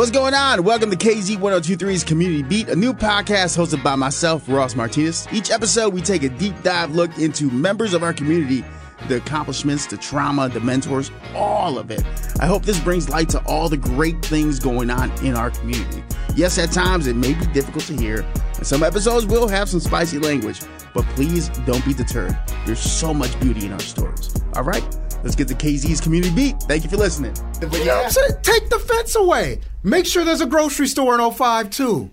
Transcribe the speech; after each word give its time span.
What's 0.00 0.10
going 0.10 0.32
on? 0.32 0.64
Welcome 0.64 0.90
to 0.90 0.96
KZ 0.96 1.36
1023's 1.36 2.04
Community 2.04 2.42
Beat, 2.42 2.70
a 2.70 2.74
new 2.74 2.94
podcast 2.94 3.54
hosted 3.54 3.82
by 3.82 3.96
myself, 3.96 4.48
Ross 4.48 4.74
Martinez. 4.74 5.28
Each 5.30 5.50
episode, 5.50 5.92
we 5.92 6.00
take 6.00 6.22
a 6.22 6.30
deep 6.30 6.54
dive 6.62 6.94
look 6.94 7.18
into 7.18 7.50
members 7.50 7.92
of 7.92 8.02
our 8.02 8.14
community, 8.14 8.64
the 9.08 9.18
accomplishments, 9.18 9.84
the 9.84 9.98
trauma, 9.98 10.48
the 10.48 10.60
mentors, 10.60 11.10
all 11.34 11.78
of 11.78 11.90
it. 11.90 12.02
I 12.40 12.46
hope 12.46 12.62
this 12.62 12.80
brings 12.80 13.10
light 13.10 13.28
to 13.28 13.44
all 13.44 13.68
the 13.68 13.76
great 13.76 14.24
things 14.24 14.58
going 14.58 14.88
on 14.88 15.10
in 15.22 15.36
our 15.36 15.50
community. 15.50 16.02
Yes, 16.34 16.56
at 16.56 16.72
times 16.72 17.06
it 17.06 17.14
may 17.14 17.34
be 17.34 17.44
difficult 17.48 17.84
to 17.84 17.94
hear, 17.94 18.24
and 18.56 18.66
some 18.66 18.82
episodes 18.82 19.26
will 19.26 19.48
have 19.48 19.68
some 19.68 19.80
spicy 19.80 20.18
language, 20.18 20.62
but 20.94 21.04
please 21.08 21.50
don't 21.66 21.84
be 21.84 21.92
deterred. 21.92 22.38
There's 22.64 22.80
so 22.80 23.12
much 23.12 23.38
beauty 23.38 23.66
in 23.66 23.72
our 23.74 23.80
stories. 23.80 24.34
All 24.54 24.64
right? 24.64 24.82
Let's 25.22 25.36
get 25.36 25.48
to 25.48 25.54
KZ's 25.54 26.00
Community 26.00 26.34
Beat. 26.34 26.60
Thank 26.62 26.82
you 26.84 26.90
for 26.90 26.96
listening. 26.96 27.34
But 27.60 27.72
you 27.74 27.84
know 27.84 27.96
what 27.96 28.06
I'm 28.06 28.10
saying? 28.10 28.32
Take 28.42 28.70
the 28.70 28.78
fence 28.78 29.14
away. 29.16 29.60
Make 29.82 30.06
sure 30.06 30.24
there's 30.24 30.40
a 30.40 30.46
grocery 30.46 30.86
store 30.86 31.18
in 31.18 31.30
05 31.30 31.70
too. 31.70 32.10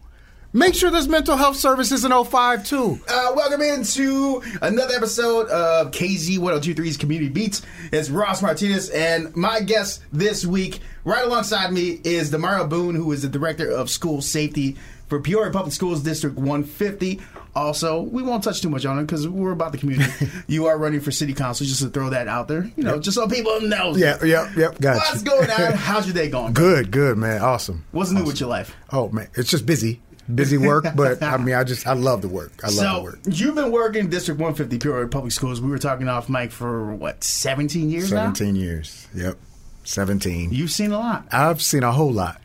Make 0.52 0.76
sure 0.76 0.90
there's 0.90 1.08
mental 1.08 1.38
health 1.38 1.56
services 1.56 2.04
in 2.04 2.12
05 2.12 2.66
too. 2.66 3.00
Uh, 3.08 3.32
welcome 3.36 3.62
into 3.62 4.42
another 4.62 4.96
episode 4.96 5.48
of 5.50 5.92
KZ 5.92 6.38
1023's 6.40 6.98
Community 6.98 7.30
Beats. 7.30 7.62
It's 7.92 8.10
Ross 8.10 8.42
Martinez, 8.42 8.90
and 8.90 9.36
my 9.36 9.62
guest 9.62 10.02
this 10.12 10.46
week, 10.46 10.80
right 11.04 11.26
alongside 11.26 11.72
me, 11.72 12.02
is 12.04 12.32
Demario 12.32 12.68
Boone, 12.68 12.96
who 12.96 13.12
is 13.12 13.22
the 13.22 13.30
Director 13.30 13.70
of 13.70 13.90
School 13.90 14.22
Safety 14.22 14.78
for 15.08 15.22
Peoria 15.22 15.52
Public 15.52 15.74
Schools 15.74 16.02
District 16.02 16.36
150. 16.36 17.22
Also, 17.58 18.02
we 18.02 18.22
won't 18.22 18.44
touch 18.44 18.62
too 18.62 18.70
much 18.70 18.86
on 18.86 19.00
it 19.00 19.04
because 19.04 19.28
we're 19.28 19.52
about 19.52 19.72
the 19.72 19.80
community. 19.80 20.30
you 20.48 20.68
are 20.68 20.78
running 20.78 21.00
for 21.00 21.12
city 21.12 21.34
council, 21.34 21.66
just 21.66 21.82
to 21.82 21.90
throw 21.90 22.12
that 22.12 22.28
out 22.28 22.48
there. 22.48 22.72
You 22.76 22.84
know, 22.84 23.00
just 23.00 23.16
so 23.16 23.28
people 23.28 23.62
know. 23.62 23.96
Yeah, 23.96 24.24
yep, 24.24 24.56
yep, 24.56 24.80
got 24.80 24.98
What's 24.98 25.24
going 25.24 25.50
on? 25.50 25.72
How's 25.74 26.06
your 26.06 26.14
day 26.14 26.30
going? 26.30 26.54
Good, 26.54 26.92
good, 26.92 27.18
man. 27.18 27.42
Awesome. 27.42 27.84
What's 27.92 28.12
new 28.12 28.24
with 28.24 28.40
your 28.40 28.50
life? 28.50 28.76
Oh 28.92 29.10
man, 29.10 29.28
it's 29.34 29.50
just 29.50 29.66
busy. 29.66 30.02
Busy 30.34 30.58
work, 30.58 30.86
but 30.96 31.24
I 31.24 31.38
mean 31.38 31.56
I 31.56 31.64
just 31.64 31.88
I 31.88 31.94
love 31.94 32.22
the 32.22 32.28
work. 32.28 32.52
I 32.64 32.70
love 32.70 32.98
the 32.98 33.04
work. 33.04 33.20
you've 33.26 33.56
been 33.56 33.72
working 33.72 34.10
District 34.10 34.40
150 34.40 34.78
Peoria 34.78 35.08
Public 35.08 35.32
Schools. 35.32 35.60
We 35.60 35.70
were 35.70 35.80
talking 35.80 36.08
off 36.08 36.30
mic 36.30 36.52
for 36.52 36.94
what 36.94 37.24
17 37.24 37.90
years 37.90 38.12
now. 38.12 38.18
Seventeen 38.18 38.56
years. 38.56 39.08
Yep. 39.16 39.38
Seventeen. 39.88 40.52
You've 40.52 40.70
seen 40.72 40.92
a 40.92 41.00
lot. 41.00 41.28
I've 41.32 41.62
seen 41.62 41.84
a 41.84 41.94
whole 41.94 42.12
lot. 42.12 42.42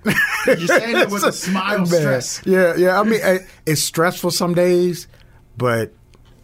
You're 0.47 0.59
saying 0.59 0.97
it 0.97 1.11
with 1.11 1.25
a 1.25 1.33
smile, 1.33 1.79
Man, 1.79 1.87
stress. 1.87 2.41
Yeah, 2.45 2.77
yeah. 2.77 3.01
I 3.01 3.03
mean, 3.03 3.21
I- 3.23 3.41
it's 3.67 3.83
stressful 3.83 4.31
some 4.31 4.55
days, 4.55 5.09
but 5.57 5.93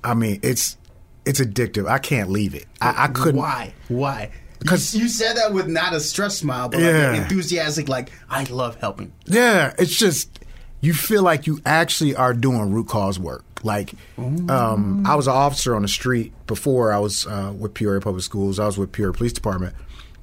I 0.03 0.15
mean, 0.15 0.41
it's 0.43 0.77
it's 1.25 1.41
addictive. 1.41 1.89
I 1.89 1.99
can't 1.99 2.31
leave 2.31 2.53
it. 2.57 2.65
I, 2.81 3.05
I 3.05 3.07
couldn't. 3.09 3.37
Why? 3.41 3.75
Why? 3.87 4.33
'Cause- 4.67 4.93
you, 4.93 5.03
you 5.03 5.09
said 5.09 5.37
that 5.37 5.53
with 5.53 5.69
not 5.69 5.95
a 5.95 6.01
stress 6.01 6.37
smile, 6.39 6.69
but 6.69 6.81
like 6.81 6.87
Yeah. 6.93 7.13
an 7.15 7.23
enthusiastic, 7.23 7.89
like 7.89 8.11
I 8.29 8.43
love 8.45 8.75
helping. 8.81 9.13
Yeah, 9.27 9.73
it's 9.79 9.97
just 9.97 10.41
you 10.81 10.95
feel 10.95 11.23
like 11.23 11.47
you 11.47 11.61
actually 11.65 12.17
are 12.17 12.35
doing 12.35 12.73
root 12.73 12.89
cause 12.89 13.21
work. 13.21 13.45
Like, 13.63 13.93
um, 14.19 15.05
I 15.07 15.15
was 15.15 15.27
an 15.29 15.33
officer 15.35 15.75
on 15.77 15.83
the 15.83 15.89
street 15.89 16.33
before 16.49 16.93
I 16.93 16.99
was 16.99 17.25
uh, 17.27 17.53
with 17.57 17.75
Peoria 17.75 18.01
Public 18.01 18.23
Schools. 18.25 18.59
I 18.59 18.67
was 18.67 18.79
with 18.79 18.91
Peoria 18.93 19.13
Police 19.13 19.33
Department, 19.33 19.75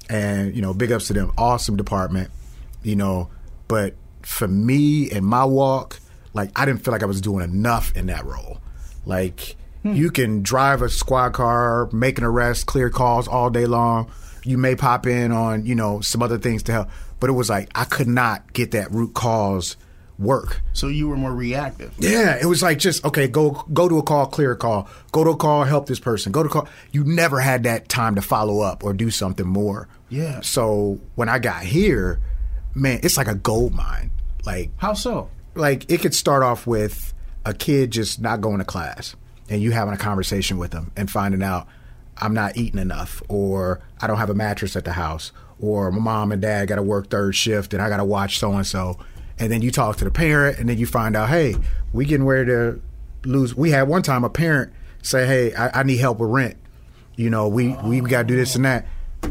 and 0.08 0.54
you 0.54 0.62
know, 0.62 0.74
big 0.74 0.92
ups 0.92 1.08
to 1.08 1.12
them. 1.12 1.32
Awesome 1.36 1.76
department, 1.76 2.30
you 2.82 2.96
know. 2.96 3.30
But 3.68 3.94
for 4.22 4.48
me 4.48 5.10
and 5.10 5.24
my 5.24 5.44
walk, 5.44 5.98
like 6.34 6.50
I 6.56 6.64
didn't 6.64 6.84
feel 6.84 6.92
like 6.92 7.02
I 7.02 7.06
was 7.06 7.20
doing 7.20 7.44
enough 7.44 7.96
in 7.96 8.06
that 8.06 8.24
role. 8.24 8.58
Like, 9.04 9.56
hmm. 9.82 9.94
you 9.94 10.10
can 10.10 10.42
drive 10.42 10.82
a 10.82 10.88
squad 10.88 11.30
car, 11.30 11.88
make 11.92 12.18
an 12.18 12.24
arrest, 12.24 12.66
clear 12.66 12.90
calls 12.90 13.28
all 13.28 13.50
day 13.50 13.66
long. 13.66 14.10
You 14.44 14.58
may 14.58 14.76
pop 14.76 15.06
in 15.06 15.32
on, 15.32 15.66
you 15.66 15.74
know, 15.74 16.00
some 16.00 16.22
other 16.22 16.38
things 16.38 16.62
to 16.64 16.72
help. 16.72 16.88
But 17.18 17.30
it 17.30 17.34
was 17.34 17.48
like 17.48 17.70
I 17.74 17.84
could 17.84 18.08
not 18.08 18.52
get 18.52 18.72
that 18.72 18.90
root 18.90 19.14
cause 19.14 19.76
work. 20.18 20.62
So 20.72 20.88
you 20.88 21.08
were 21.08 21.16
more 21.16 21.32
reactive. 21.34 21.92
Yeah, 21.98 22.36
it 22.40 22.46
was 22.46 22.62
like 22.62 22.78
just 22.78 23.04
okay, 23.04 23.28
go 23.28 23.50
go 23.72 23.88
to 23.88 23.98
a 23.98 24.02
call, 24.02 24.26
clear 24.26 24.52
a 24.52 24.56
call, 24.56 24.88
go 25.12 25.24
to 25.24 25.30
a 25.30 25.36
call, 25.36 25.64
help 25.64 25.86
this 25.86 26.00
person, 26.00 26.32
go 26.32 26.42
to 26.42 26.48
call. 26.48 26.68
You 26.92 27.04
never 27.04 27.40
had 27.40 27.64
that 27.64 27.88
time 27.88 28.14
to 28.14 28.22
follow 28.22 28.60
up 28.60 28.84
or 28.84 28.92
do 28.92 29.10
something 29.10 29.46
more. 29.46 29.88
Yeah. 30.08 30.40
So 30.40 30.98
when 31.16 31.28
I 31.28 31.38
got 31.38 31.62
here, 31.64 32.20
man, 32.74 33.00
it's 33.02 33.16
like 33.16 33.28
a 33.28 33.34
gold 33.34 33.74
mine. 33.74 34.10
Like 34.44 34.70
How 34.76 34.94
so? 34.94 35.28
like 35.54 35.90
it 35.90 36.00
could 36.00 36.14
start 36.14 36.42
off 36.42 36.66
with 36.66 37.12
a 37.44 37.52
kid 37.54 37.90
just 37.90 38.20
not 38.20 38.40
going 38.40 38.58
to 38.58 38.64
class 38.64 39.16
and 39.48 39.60
you 39.62 39.70
having 39.72 39.94
a 39.94 39.98
conversation 39.98 40.58
with 40.58 40.70
them 40.70 40.92
and 40.96 41.10
finding 41.10 41.42
out 41.42 41.66
I'm 42.18 42.32
not 42.34 42.56
eating 42.56 42.80
enough 42.80 43.22
or 43.28 43.80
I 44.00 44.06
don't 44.06 44.18
have 44.18 44.30
a 44.30 44.34
mattress 44.34 44.76
at 44.76 44.84
the 44.84 44.92
house 44.92 45.32
or 45.58 45.90
my 45.92 45.98
mom 45.98 46.32
and 46.32 46.40
dad 46.42 46.68
got 46.68 46.76
to 46.76 46.82
work 46.82 47.08
third 47.10 47.34
shift 47.34 47.72
and 47.74 47.82
I 47.82 47.88
got 47.88 47.96
to 47.98 48.04
watch 48.04 48.38
so 48.38 48.52
and 48.52 48.66
so 48.66 48.98
and 49.38 49.50
then 49.52 49.62
you 49.62 49.70
talk 49.70 49.96
to 49.96 50.04
the 50.04 50.10
parent 50.10 50.58
and 50.58 50.68
then 50.68 50.78
you 50.78 50.86
find 50.86 51.16
out 51.16 51.28
hey 51.28 51.54
we 51.92 52.04
getting 52.04 52.26
ready 52.26 52.46
to 52.46 52.80
lose 53.24 53.54
we 53.54 53.70
had 53.70 53.82
one 53.88 54.02
time 54.02 54.24
a 54.24 54.30
parent 54.30 54.72
say 55.02 55.26
hey 55.26 55.54
I, 55.54 55.80
I 55.80 55.82
need 55.82 55.98
help 55.98 56.18
with 56.18 56.30
rent 56.30 56.56
you 57.16 57.30
know 57.30 57.48
we 57.48 57.74
we 57.84 58.00
got 58.00 58.22
to 58.22 58.28
do 58.28 58.36
this 58.36 58.54
and 58.56 58.64
that 58.64 58.86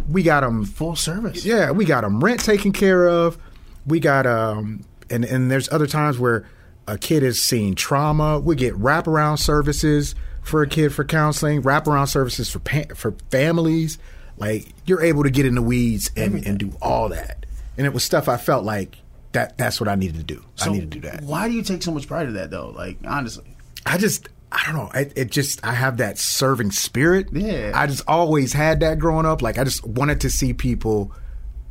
we 0.10 0.24
got 0.24 0.42
them 0.42 0.66
Full 0.66 0.96
service. 0.96 1.46
yeah, 1.46 1.72
we 1.72 1.86
got 1.86 2.02
them 2.02 2.22
rent 2.22 2.44
taken 2.44 2.74
care 2.74 3.08
of. 3.08 3.38
We 3.86 4.00
got 4.00 4.26
um, 4.26 4.84
and 5.10 5.24
and 5.24 5.50
there's 5.50 5.72
other 5.72 5.88
times 5.88 6.20
where 6.20 6.46
a 6.88 6.98
kid 6.98 7.24
is 7.24 7.42
seeing 7.42 7.76
trauma. 7.76 8.40
We 8.40 8.56
get 8.56 8.74
wraparound 8.74 9.40
services 9.40 10.14
for 10.42 10.62
a 10.64 10.68
kid 10.68 10.94
for 10.94 11.06
counseling, 11.06 11.62
wraparound 11.62 12.10
services 12.10 12.50
for 12.50 12.60
pa- 12.60 12.94
for 12.96 13.14
families. 13.32 13.98
Like 14.38 14.68
you're 14.86 15.02
able 15.04 15.24
to 15.24 15.30
get 15.30 15.46
in 15.46 15.56
the 15.56 15.62
weeds 15.62 16.12
and, 16.18 16.46
and 16.46 16.58
do 16.58 16.74
all 16.82 17.08
that. 17.10 17.46
And 17.78 17.88
it 17.88 17.94
was 17.94 18.04
stuff 18.04 18.28
I 18.28 18.36
felt 18.38 18.66
like 18.66 18.98
that 19.36 19.58
that's 19.58 19.80
what 19.80 19.88
I 19.88 19.96
needed 19.96 20.18
to 20.18 20.24
do. 20.24 20.44
I 20.60 20.66
So 20.66 20.72
needed 20.72 20.92
to 20.92 21.00
do 21.00 21.08
that. 21.08 21.24
Why 21.24 21.48
do 21.48 21.54
you 21.54 21.62
take 21.62 21.84
so 21.84 21.92
much 21.92 22.08
pride 22.08 22.28
in 22.28 22.34
that, 22.34 22.50
though? 22.50 22.70
Like 22.70 22.98
honestly. 23.06 23.46
I 23.86 23.98
just 23.98 24.28
I 24.52 24.64
don't 24.66 24.76
know. 24.76 24.92
It, 25.00 25.14
it 25.16 25.32
just 25.32 25.66
I 25.66 25.74
have 25.74 25.98
that 25.98 26.18
serving 26.18 26.72
spirit. 26.72 27.28
Yeah. 27.32 27.72
I 27.76 27.88
just 27.88 28.04
always 28.08 28.54
had 28.54 28.80
that 28.80 29.00
growing 29.00 29.26
up. 29.26 29.42
Like 29.42 29.58
I 29.58 29.64
just 29.64 29.86
wanted 29.86 30.22
to 30.22 30.30
see 30.30 30.54
people 30.54 31.12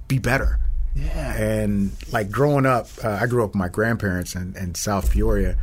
be 0.06 0.18
better. 0.18 0.60
Yeah. 0.94 1.34
And 1.34 1.92
like 2.12 2.30
growing 2.30 2.66
up, 2.66 2.88
uh, 3.02 3.18
I 3.20 3.26
grew 3.26 3.42
up 3.42 3.50
with 3.50 3.56
my 3.56 3.68
grandparents 3.68 4.34
in, 4.34 4.54
in 4.56 4.74
South 4.74 5.10
Peoria. 5.10 5.56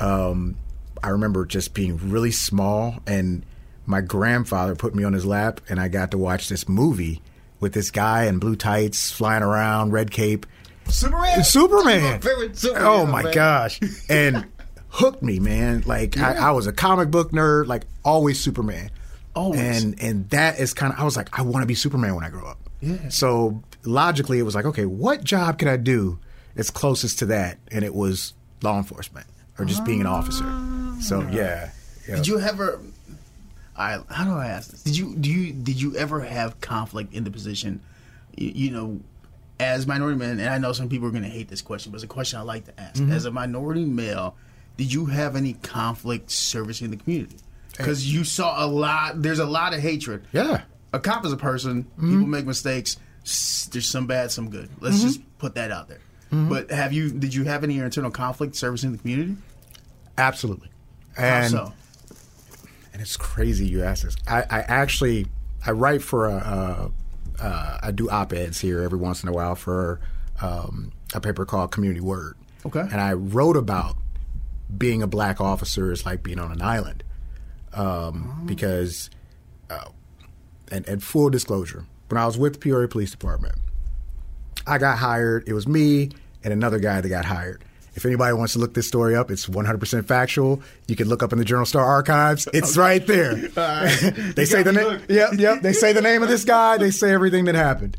Um, 0.00 0.56
I 1.02 1.10
remember 1.10 1.44
just 1.44 1.74
being 1.74 2.10
really 2.10 2.30
small, 2.30 2.96
and 3.06 3.44
my 3.86 4.00
grandfather 4.00 4.74
put 4.74 4.94
me 4.94 5.04
on 5.04 5.12
his 5.12 5.26
lap, 5.26 5.60
and 5.68 5.78
I 5.78 5.88
got 5.88 6.10
to 6.12 6.18
watch 6.18 6.48
this 6.48 6.68
movie 6.68 7.20
with 7.60 7.72
this 7.72 7.90
guy 7.90 8.26
in 8.26 8.38
blue 8.38 8.56
tights 8.56 9.10
flying 9.10 9.42
around, 9.42 9.92
red 9.92 10.10
cape. 10.10 10.46
Superman. 10.90 11.44
Superman. 11.44 12.22
Superman, 12.54 12.82
oh 12.84 13.06
my 13.06 13.22
man. 13.22 13.32
gosh. 13.32 13.80
And 14.08 14.46
hooked 14.88 15.22
me, 15.22 15.38
man. 15.38 15.82
Like 15.86 16.18
I, 16.18 16.48
I 16.48 16.50
was 16.52 16.66
a 16.66 16.72
comic 16.72 17.10
book 17.10 17.32
nerd, 17.32 17.66
like 17.66 17.84
always 18.04 18.40
Superman. 18.40 18.90
Always. 19.34 19.60
And 19.84 20.00
and 20.02 20.30
that 20.30 20.58
is 20.58 20.74
kind 20.74 20.92
of 20.92 20.98
I 20.98 21.04
was 21.04 21.16
like, 21.16 21.38
I 21.38 21.42
want 21.42 21.62
to 21.62 21.66
be 21.66 21.74
Superman 21.74 22.14
when 22.14 22.24
I 22.24 22.30
grow 22.30 22.46
up. 22.46 22.58
Yeah. 22.80 23.08
So 23.08 23.62
logically 23.84 24.38
it 24.38 24.42
was 24.42 24.54
like, 24.54 24.64
okay, 24.64 24.86
what 24.86 25.24
job 25.24 25.58
can 25.58 25.68
I 25.68 25.76
do 25.76 26.18
that's 26.54 26.70
closest 26.70 27.18
to 27.20 27.26
that? 27.26 27.58
And 27.70 27.84
it 27.84 27.94
was 27.94 28.34
law 28.62 28.78
enforcement 28.78 29.26
or 29.58 29.64
just 29.64 29.84
being 29.84 30.00
an 30.00 30.06
officer. 30.06 30.44
So 31.00 31.22
ah. 31.22 31.30
yeah. 31.30 31.70
yeah. 32.08 32.16
Did 32.16 32.26
you 32.26 32.40
ever? 32.40 32.80
I 33.76 34.00
how 34.10 34.24
do 34.24 34.32
I 34.32 34.46
ask 34.48 34.70
this? 34.70 34.82
Did 34.82 34.96
you 34.96 35.14
do 35.14 35.30
you 35.30 35.52
did 35.52 35.80
you 35.80 35.96
ever 35.96 36.20
have 36.20 36.60
conflict 36.60 37.14
in 37.14 37.24
the 37.24 37.30
position? 37.30 37.80
You, 38.36 38.52
you 38.54 38.70
know, 38.70 39.00
as 39.60 39.86
minority 39.86 40.18
men, 40.18 40.38
and 40.38 40.48
I 40.48 40.58
know 40.58 40.72
some 40.72 40.88
people 40.88 41.08
are 41.08 41.10
going 41.10 41.24
to 41.24 41.28
hate 41.28 41.48
this 41.48 41.62
question, 41.62 41.92
but 41.92 41.96
it's 41.96 42.04
a 42.04 42.08
question 42.08 42.38
I 42.38 42.42
like 42.42 42.64
to 42.66 42.80
ask. 42.80 43.00
Mm-hmm. 43.00 43.12
As 43.12 43.24
a 43.24 43.30
minority 43.30 43.84
male, 43.84 44.36
did 44.76 44.92
you 44.92 45.06
have 45.06 45.36
any 45.36 45.54
conflict 45.54 46.30
servicing 46.30 46.90
the 46.90 46.96
community? 46.96 47.36
Because 47.76 48.12
you 48.12 48.24
saw 48.24 48.64
a 48.64 48.66
lot. 48.66 49.22
There's 49.22 49.38
a 49.38 49.46
lot 49.46 49.74
of 49.74 49.80
hatred. 49.80 50.24
Yeah. 50.32 50.62
A 50.92 50.98
cop 50.98 51.24
is 51.24 51.32
a 51.32 51.36
person. 51.36 51.84
Mm-hmm. 51.84 52.10
People 52.10 52.26
make 52.26 52.46
mistakes. 52.46 52.96
There's 53.70 53.88
some 53.88 54.06
bad, 54.06 54.30
some 54.30 54.50
good. 54.50 54.70
Let's 54.80 55.02
just 55.02 55.20
put 55.38 55.54
that 55.56 55.70
out 55.70 55.88
there. 55.88 56.00
Mm-hmm. 56.32 56.48
But 56.48 56.70
have 56.70 56.92
you? 56.92 57.10
Did 57.10 57.34
you 57.34 57.44
have 57.44 57.62
any 57.62 57.78
internal 57.78 58.10
conflict 58.10 58.56
servicing 58.56 58.92
the 58.92 58.98
community? 58.98 59.36
Absolutely. 60.16 60.70
And 61.16 61.50
so? 61.50 61.72
and 62.92 63.02
it's 63.02 63.16
crazy 63.16 63.66
you 63.66 63.84
ask 63.84 64.04
this. 64.04 64.16
I, 64.26 64.42
I 64.42 64.60
actually 64.60 65.26
I 65.64 65.70
write 65.72 66.02
for 66.02 66.26
a, 66.26 66.36
a 66.36 66.90
uh, 67.40 67.78
I 67.82 67.90
do 67.90 68.08
op 68.10 68.32
eds 68.32 68.60
here 68.60 68.82
every 68.82 68.98
once 68.98 69.22
in 69.22 69.28
a 69.28 69.32
while 69.32 69.54
for 69.54 70.00
um, 70.40 70.92
a 71.14 71.20
paper 71.20 71.44
called 71.44 71.70
Community 71.70 72.00
Word. 72.00 72.36
Okay. 72.66 72.80
and 72.80 73.00
I 73.00 73.12
wrote 73.12 73.56
about 73.56 73.96
being 74.76 75.00
a 75.00 75.06
black 75.06 75.40
officer 75.40 75.92
is 75.92 76.04
like 76.04 76.22
being 76.22 76.38
on 76.38 76.52
an 76.52 76.60
island 76.60 77.04
um, 77.72 78.42
because, 78.46 79.10
uh, 79.70 79.88
and, 80.70 80.86
and 80.88 81.02
full 81.02 81.30
disclosure, 81.30 81.86
when 82.08 82.20
I 82.20 82.26
was 82.26 82.36
with 82.36 82.54
the 82.54 82.58
Peoria 82.58 82.88
Police 82.88 83.10
Department, 83.10 83.54
I 84.66 84.78
got 84.78 84.98
hired. 84.98 85.48
It 85.48 85.52
was 85.52 85.66
me 85.66 86.10
and 86.44 86.52
another 86.52 86.78
guy 86.78 87.00
that 87.00 87.08
got 87.08 87.24
hired. 87.24 87.64
If 87.98 88.06
anybody 88.06 88.32
wants 88.32 88.52
to 88.52 88.60
look 88.60 88.74
this 88.74 88.86
story 88.86 89.16
up, 89.16 89.28
it's 89.28 89.46
100% 89.46 90.04
factual. 90.06 90.62
You 90.86 90.94
can 90.94 91.08
look 91.08 91.20
up 91.20 91.32
in 91.32 91.38
the 91.40 91.44
Journal 91.44 91.66
Star 91.66 91.84
archives. 91.84 92.46
It's 92.54 92.76
right 92.76 93.04
there. 93.04 93.34
they 94.36 94.44
say 94.44 94.62
the 94.62 94.70
name. 94.72 95.02
Yep, 95.08 95.32
yep. 95.36 95.62
They 95.62 95.72
say 95.72 95.92
the 95.92 96.00
name 96.00 96.22
of 96.22 96.28
this 96.28 96.44
guy. 96.44 96.78
They 96.78 96.92
say 96.92 97.10
everything 97.10 97.46
that 97.46 97.56
happened. 97.56 97.96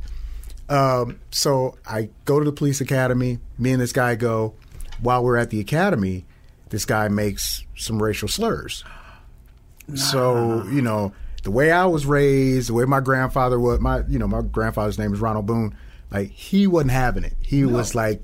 Um, 0.69 1.19
so 1.31 1.77
I 1.85 2.11
go 2.23 2.39
to 2.39 2.45
the 2.45 2.53
police 2.53 2.79
academy. 2.79 3.39
Me 3.57 3.73
and 3.73 3.81
this 3.81 3.91
guy 3.91 4.15
go. 4.15 4.53
While 5.01 5.21
we're 5.21 5.35
at 5.35 5.49
the 5.49 5.59
academy, 5.59 6.23
this 6.69 6.85
guy 6.85 7.09
makes 7.09 7.65
some 7.75 8.01
racial 8.01 8.29
slurs. 8.29 8.85
So 9.95 10.63
you 10.71 10.81
know 10.81 11.11
the 11.43 11.51
way 11.51 11.73
I 11.73 11.87
was 11.87 12.05
raised, 12.05 12.69
the 12.69 12.73
way 12.73 12.85
my 12.85 13.01
grandfather 13.01 13.59
was. 13.59 13.81
My 13.81 14.03
you 14.07 14.17
know 14.17 14.29
my 14.29 14.43
grandfather's 14.43 14.97
name 14.97 15.13
is 15.13 15.19
Ronald 15.19 15.45
Boone. 15.45 15.75
Like 16.09 16.29
he 16.29 16.67
wasn't 16.67 16.91
having 16.91 17.25
it. 17.25 17.33
He 17.41 17.65
was 17.65 17.95
like 17.95 18.23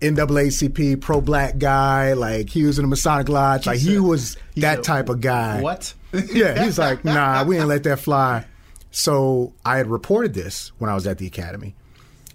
NAACP 0.00 1.00
pro 1.00 1.20
black 1.20 1.58
guy. 1.58 2.12
Like 2.14 2.48
he 2.50 2.64
was 2.64 2.78
in 2.78 2.84
the 2.84 2.88
Masonic 2.88 3.28
Lodge. 3.28 3.66
Like 3.66 3.78
he 3.78 3.98
was 3.98 4.36
that 4.56 4.82
type 4.82 5.08
of 5.08 5.20
guy. 5.20 5.60
What? 5.60 5.94
yeah, 6.32 6.64
he's 6.64 6.78
like, 6.78 7.04
nah, 7.04 7.44
we 7.44 7.54
didn't 7.56 7.68
let 7.68 7.84
that 7.84 8.00
fly. 8.00 8.44
So 8.90 9.52
I 9.64 9.76
had 9.76 9.86
reported 9.86 10.34
this 10.34 10.72
when 10.78 10.90
I 10.90 10.94
was 10.94 11.06
at 11.06 11.18
the 11.18 11.26
academy, 11.28 11.76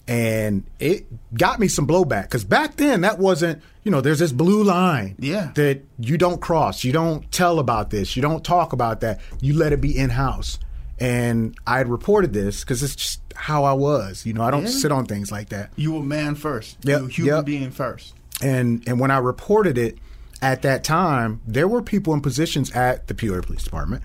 and 0.08 0.64
it 0.80 1.06
got 1.34 1.60
me 1.60 1.68
some 1.68 1.86
blowback 1.86 2.24
because 2.24 2.46
back 2.46 2.78
then 2.78 3.02
that 3.02 3.20
wasn't, 3.20 3.62
you 3.84 3.92
know, 3.92 4.00
there's 4.00 4.20
this 4.20 4.32
blue 4.32 4.64
line 4.64 5.16
Yeah. 5.20 5.52
that 5.56 5.84
you 6.00 6.18
don't 6.18 6.40
cross, 6.40 6.86
you 6.86 6.94
don't 6.94 7.30
tell 7.32 7.60
about 7.60 7.90
this, 7.90 8.16
you 8.16 8.22
don't 8.22 8.44
talk 8.44 8.72
about 8.72 9.02
that, 9.02 9.20
you 9.42 9.54
let 9.58 9.74
it 9.74 9.82
be 9.82 9.98
in 9.98 10.12
house. 10.12 10.60
And 11.00 11.58
I 11.68 11.78
had 11.78 11.90
reported 11.90 12.32
this 12.34 12.62
because 12.62 12.82
it's 12.82 12.96
just 12.96 13.22
how 13.36 13.66
I 13.66 13.74
was, 13.74 14.26
you 14.26 14.34
know, 14.34 14.44
I 14.44 14.52
don't 14.52 14.64
Yeah. 14.64 14.70
sit 14.70 14.92
on 14.92 15.06
things 15.06 15.32
like 15.32 15.50
that. 15.50 15.72
You 15.76 15.92
were 15.92 16.02
man 16.04 16.36
first. 16.36 16.78
Yep, 16.84 16.98
You 17.00 17.04
were 17.04 17.10
human 17.10 17.36
yep. 17.36 17.46
being 17.46 17.72
first. 17.72 18.14
And 18.42 18.84
and 18.88 19.00
when 19.00 19.12
I 19.12 19.18
reported 19.18 19.78
it 19.78 19.98
at 20.42 20.62
that 20.62 20.84
time, 20.84 21.42
there 21.48 21.68
were 21.68 21.82
people 21.82 22.14
in 22.14 22.22
positions 22.22 22.72
at 22.72 23.08
the 23.08 23.14
Peoria 23.14 23.42
Police 23.42 23.64
Department 23.64 24.04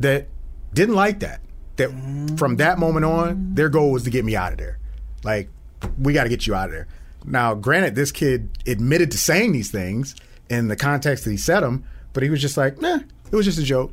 that 0.00 0.28
didn't 0.74 0.94
like 0.94 1.20
that. 1.20 1.40
That 1.76 1.90
from 2.38 2.56
that 2.56 2.78
moment 2.78 3.04
on, 3.04 3.54
their 3.54 3.68
goal 3.68 3.92
was 3.92 4.02
to 4.04 4.10
get 4.10 4.24
me 4.24 4.34
out 4.36 4.52
of 4.52 4.58
there. 4.58 4.78
Like, 5.24 5.50
we 5.98 6.12
got 6.14 6.22
to 6.24 6.28
get 6.30 6.46
you 6.46 6.54
out 6.54 6.66
of 6.66 6.72
there. 6.72 6.86
Now, 7.24 7.54
granted, 7.54 7.94
this 7.94 8.12
kid 8.12 8.48
admitted 8.66 9.10
to 9.10 9.18
saying 9.18 9.52
these 9.52 9.70
things 9.70 10.14
in 10.48 10.68
the 10.68 10.76
context 10.76 11.24
that 11.24 11.30
he 11.30 11.36
said 11.36 11.60
them, 11.60 11.84
but 12.12 12.22
he 12.22 12.30
was 12.30 12.40
just 12.40 12.56
like, 12.56 12.80
nah, 12.80 13.00
it 13.30 13.36
was 13.36 13.44
just 13.44 13.58
a 13.58 13.62
joke. 13.62 13.92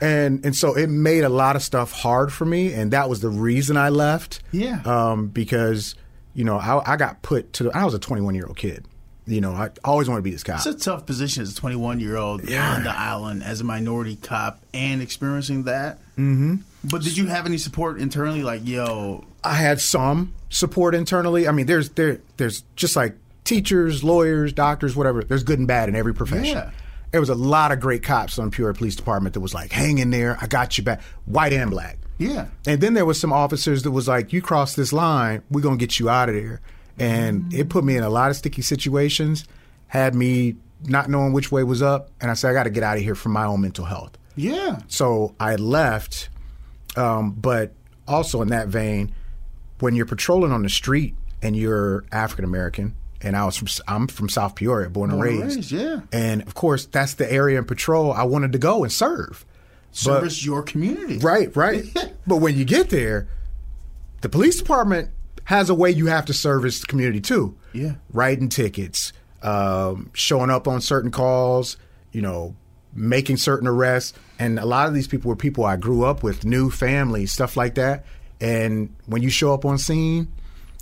And 0.00 0.44
and 0.44 0.54
so 0.56 0.74
it 0.76 0.88
made 0.88 1.24
a 1.24 1.28
lot 1.28 1.56
of 1.56 1.62
stuff 1.62 1.92
hard 1.92 2.32
for 2.32 2.44
me, 2.44 2.72
and 2.72 2.92
that 2.92 3.08
was 3.08 3.20
the 3.20 3.28
reason 3.28 3.76
I 3.76 3.88
left. 3.90 4.40
Yeah. 4.52 4.80
Um, 4.84 5.28
because 5.28 5.94
you 6.34 6.44
know 6.44 6.56
I, 6.58 6.92
I 6.94 6.96
got 6.96 7.22
put 7.22 7.52
to. 7.54 7.64
The, 7.64 7.76
I 7.76 7.84
was 7.84 7.94
a 7.94 7.98
21 7.98 8.34
year 8.34 8.46
old 8.46 8.56
kid. 8.56 8.84
You 9.26 9.40
know, 9.40 9.52
I 9.52 9.70
always 9.84 10.08
wanted 10.08 10.20
to 10.20 10.22
be 10.24 10.30
this 10.32 10.42
cop. 10.42 10.56
It's 10.56 10.66
a 10.66 10.74
tough 10.74 11.06
position 11.06 11.42
as 11.42 11.52
a 11.52 11.56
21 11.56 12.00
year 12.00 12.16
old 12.16 12.48
Yeah. 12.48 12.74
on 12.74 12.82
the 12.82 12.90
island 12.90 13.44
as 13.44 13.60
a 13.60 13.64
minority 13.64 14.16
cop 14.16 14.60
and 14.74 15.00
experiencing 15.00 15.64
that. 15.64 15.98
Mm-hmm. 16.18 16.56
But 16.82 17.02
did 17.02 17.16
you 17.16 17.26
have 17.26 17.46
any 17.46 17.58
support 17.58 18.00
internally? 18.00 18.42
Like, 18.42 18.66
yo, 18.66 19.24
I 19.44 19.54
had 19.54 19.80
some 19.80 20.34
support 20.48 20.94
internally. 20.96 21.46
I 21.46 21.52
mean, 21.52 21.66
there's 21.66 21.90
there 21.90 22.20
there's 22.38 22.62
just 22.74 22.96
like 22.96 23.14
teachers, 23.44 24.02
lawyers, 24.02 24.52
doctors, 24.52 24.96
whatever. 24.96 25.22
There's 25.22 25.44
good 25.44 25.58
and 25.58 25.68
bad 25.68 25.88
in 25.88 25.94
every 25.94 26.14
profession. 26.14 26.56
Yeah. 26.56 26.70
There 27.10 27.20
was 27.20 27.30
a 27.30 27.34
lot 27.34 27.72
of 27.72 27.80
great 27.80 28.02
cops 28.02 28.38
on 28.38 28.50
Peoria 28.50 28.74
Police 28.74 28.94
Department 28.96 29.34
that 29.34 29.40
was 29.40 29.52
like, 29.54 29.72
"Hang 29.72 29.98
in 29.98 30.10
there, 30.10 30.38
I 30.40 30.46
got 30.46 30.78
you 30.78 30.84
back," 30.84 31.00
white 31.24 31.52
and 31.52 31.70
black. 31.70 31.98
yeah. 32.18 32.46
And 32.66 32.80
then 32.80 32.94
there 32.94 33.06
was 33.06 33.18
some 33.18 33.32
officers 33.32 33.82
that 33.82 33.90
was 33.90 34.06
like, 34.06 34.32
"You 34.32 34.42
cross 34.42 34.74
this 34.74 34.92
line, 34.92 35.42
we're 35.50 35.62
gonna 35.62 35.76
get 35.76 35.98
you 35.98 36.08
out 36.08 36.28
of 36.28 36.34
there." 36.34 36.60
And 36.98 37.52
it 37.52 37.68
put 37.70 37.82
me 37.82 37.96
in 37.96 38.02
a 38.02 38.10
lot 38.10 38.30
of 38.30 38.36
sticky 38.36 38.62
situations. 38.62 39.44
Had 39.88 40.14
me 40.14 40.56
not 40.84 41.08
knowing 41.10 41.32
which 41.32 41.50
way 41.50 41.64
was 41.64 41.82
up, 41.82 42.10
and 42.20 42.30
I 42.30 42.34
said, 42.34 42.50
"I 42.50 42.54
got 42.54 42.64
to 42.64 42.70
get 42.70 42.82
out 42.82 42.96
of 42.96 43.02
here 43.02 43.14
for 43.14 43.28
my 43.30 43.44
own 43.44 43.60
mental 43.62 43.86
health." 43.86 44.16
Yeah. 44.36 44.78
So 44.88 45.34
I 45.40 45.56
left, 45.56 46.28
um, 46.96 47.32
but 47.32 47.72
also 48.06 48.40
in 48.42 48.48
that 48.48 48.68
vein, 48.68 49.12
when 49.80 49.94
you're 49.94 50.06
patrolling 50.06 50.52
on 50.52 50.62
the 50.62 50.68
street 50.68 51.14
and 51.42 51.56
you're 51.56 52.04
African 52.12 52.44
American, 52.44 52.94
and 53.22 53.36
I 53.36 53.44
was 53.44 53.56
from 53.56 53.68
I'm 53.86 54.06
from 54.06 54.28
South 54.28 54.54
Peoria, 54.54 54.88
born 54.88 55.10
and 55.10 55.18
Born 55.18 55.28
and 55.28 55.40
raised, 55.40 55.56
raised, 55.56 55.72
yeah. 55.72 56.00
and 56.12 56.42
of 56.42 56.54
course 56.54 56.86
that's 56.86 57.14
the 57.14 57.30
area 57.30 57.58
in 57.58 57.64
patrol 57.64 58.12
I 58.12 58.24
wanted 58.24 58.52
to 58.52 58.58
go 58.58 58.82
and 58.82 58.92
serve. 58.92 59.44
Service 59.92 60.44
your 60.44 60.62
community. 60.62 61.18
Right, 61.18 61.54
right. 61.56 61.84
but 62.26 62.36
when 62.36 62.56
you 62.56 62.64
get 62.64 62.90
there, 62.90 63.28
the 64.20 64.28
police 64.28 64.56
department 64.58 65.10
has 65.44 65.68
a 65.68 65.74
way 65.74 65.90
you 65.90 66.06
have 66.06 66.26
to 66.26 66.32
service 66.32 66.80
the 66.80 66.86
community 66.86 67.20
too. 67.20 67.56
Yeah. 67.72 67.94
Writing 68.12 68.48
tickets, 68.48 69.12
um, 69.42 70.10
showing 70.14 70.50
up 70.50 70.68
on 70.68 70.80
certain 70.80 71.10
calls, 71.10 71.76
you 72.12 72.22
know, 72.22 72.54
making 72.94 73.36
certain 73.36 73.66
arrests. 73.66 74.16
And 74.38 74.58
a 74.58 74.64
lot 74.64 74.86
of 74.86 74.94
these 74.94 75.08
people 75.08 75.28
were 75.28 75.36
people 75.36 75.64
I 75.64 75.76
grew 75.76 76.04
up 76.04 76.22
with, 76.22 76.44
new 76.44 76.70
families, 76.70 77.32
stuff 77.32 77.56
like 77.56 77.74
that. 77.74 78.04
And 78.40 78.94
when 79.06 79.22
you 79.22 79.30
show 79.30 79.52
up 79.52 79.64
on 79.64 79.76
scene, 79.78 80.28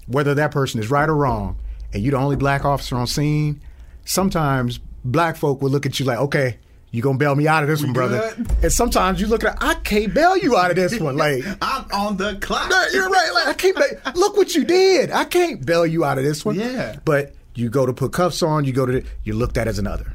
whether 0.06 0.34
that 0.34 0.50
person 0.50 0.80
is 0.80 0.90
right 0.90 1.08
or 1.08 1.16
wrong, 1.16 1.56
and 1.92 2.02
you're 2.02 2.12
the 2.12 2.18
only 2.18 2.36
black 2.36 2.64
officer 2.64 2.96
on 2.96 3.06
scene, 3.06 3.60
sometimes 4.04 4.78
black 5.04 5.36
folk 5.36 5.62
will 5.62 5.70
look 5.70 5.86
at 5.86 5.98
you 5.98 6.06
like, 6.06 6.18
okay, 6.18 6.58
you 6.90 7.02
gonna 7.02 7.18
bail 7.18 7.34
me 7.34 7.46
out 7.46 7.62
of 7.62 7.68
this 7.68 7.82
one, 7.82 7.92
brother. 7.92 8.32
good? 8.36 8.50
And 8.62 8.72
sometimes 8.72 9.20
you 9.20 9.26
look 9.26 9.44
at, 9.44 9.58
I 9.62 9.74
can't 9.74 10.14
bail 10.14 10.36
you 10.36 10.56
out 10.56 10.70
of 10.70 10.76
this 10.76 10.98
one. 10.98 11.16
Like, 11.18 11.44
I'm 11.60 11.84
on 11.92 12.16
the 12.16 12.36
clock. 12.40 12.70
no, 12.70 12.86
you're 12.92 13.10
right. 13.10 13.30
Like 13.34 13.48
I 13.48 13.52
can't. 13.54 13.76
Bail, 13.76 14.12
look 14.14 14.36
what 14.36 14.54
you 14.54 14.64
did. 14.64 15.10
I 15.10 15.24
can't 15.24 15.64
bail 15.64 15.84
you 15.86 16.04
out 16.04 16.16
of 16.18 16.24
this 16.24 16.44
one. 16.44 16.54
Yeah. 16.54 16.96
But 17.04 17.34
you 17.54 17.68
go 17.68 17.84
to 17.84 17.92
put 17.92 18.12
cuffs 18.12 18.42
on. 18.42 18.64
You 18.64 18.72
go 18.72 18.86
to. 18.86 19.04
You're 19.24 19.36
looked 19.36 19.58
at 19.58 19.68
as 19.68 19.78
another. 19.78 20.14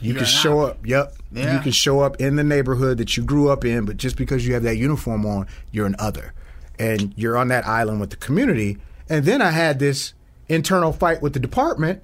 You 0.00 0.12
You're 0.12 0.18
can 0.18 0.26
show 0.26 0.60
up. 0.60 0.86
Yep. 0.86 1.14
Yeah. 1.32 1.54
You 1.54 1.60
can 1.60 1.72
show 1.72 2.00
up 2.00 2.20
in 2.20 2.36
the 2.36 2.44
neighborhood 2.44 2.98
that 2.98 3.16
you 3.16 3.22
grew 3.24 3.48
up 3.48 3.64
in, 3.64 3.84
but 3.84 3.96
just 3.96 4.16
because 4.16 4.46
you 4.46 4.54
have 4.54 4.62
that 4.64 4.76
uniform 4.76 5.24
on, 5.24 5.46
you're 5.72 5.86
an 5.86 5.96
other, 5.98 6.34
and 6.78 7.12
you're 7.16 7.36
on 7.36 7.48
that 7.48 7.66
island 7.66 8.00
with 8.00 8.10
the 8.10 8.16
community. 8.16 8.78
And 9.08 9.24
then 9.24 9.40
I 9.40 9.50
had 9.50 9.78
this 9.78 10.14
internal 10.48 10.92
fight 10.92 11.22
with 11.22 11.32
the 11.32 11.40
department. 11.40 12.02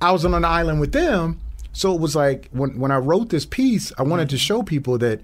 I 0.00 0.12
was 0.12 0.24
on 0.24 0.34
an 0.34 0.44
island 0.44 0.80
with 0.80 0.92
them, 0.92 1.40
so 1.72 1.94
it 1.94 2.00
was 2.00 2.14
like 2.14 2.48
when 2.52 2.78
when 2.78 2.90
I 2.90 2.98
wrote 2.98 3.30
this 3.30 3.46
piece, 3.46 3.92
I 3.98 4.02
wanted 4.02 4.30
to 4.30 4.38
show 4.38 4.62
people 4.62 4.98
that 4.98 5.20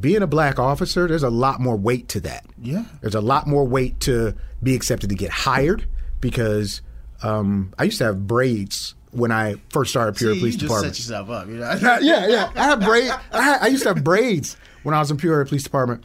being 0.00 0.22
a 0.22 0.26
black 0.26 0.58
officer, 0.58 1.06
there's 1.06 1.22
a 1.22 1.30
lot 1.30 1.60
more 1.60 1.76
weight 1.76 2.08
to 2.08 2.20
that. 2.20 2.44
Yeah. 2.60 2.84
There's 3.00 3.14
a 3.14 3.20
lot 3.20 3.46
more 3.46 3.64
weight 3.64 4.00
to 4.00 4.34
be 4.62 4.74
accepted 4.74 5.10
to 5.10 5.16
get 5.16 5.30
hired 5.30 5.86
because 6.20 6.82
um, 7.22 7.72
I 7.78 7.84
used 7.84 7.98
to 7.98 8.04
have 8.04 8.26
braids 8.26 8.94
when 9.12 9.30
I 9.30 9.56
first 9.70 9.90
started 9.90 10.16
See, 10.16 10.26
Police 10.26 10.42
you 10.42 10.50
just 10.52 10.60
Department. 10.62 10.96
set 10.96 11.02
yourself 11.04 11.30
up. 11.30 11.46
You 11.48 11.54
know? 11.54 11.78
yeah, 12.00 12.26
yeah. 12.26 12.50
I 12.56 12.64
had 12.64 12.80
braids. 12.80 13.12
I, 13.32 13.42
had, 13.42 13.62
I 13.62 13.66
used 13.68 13.82
to 13.84 13.90
have 13.94 14.02
braids 14.02 14.56
when 14.82 14.94
I 14.94 14.98
was 14.98 15.10
in 15.10 15.16
Peoria 15.18 15.46
Police 15.46 15.62
Department. 15.62 16.04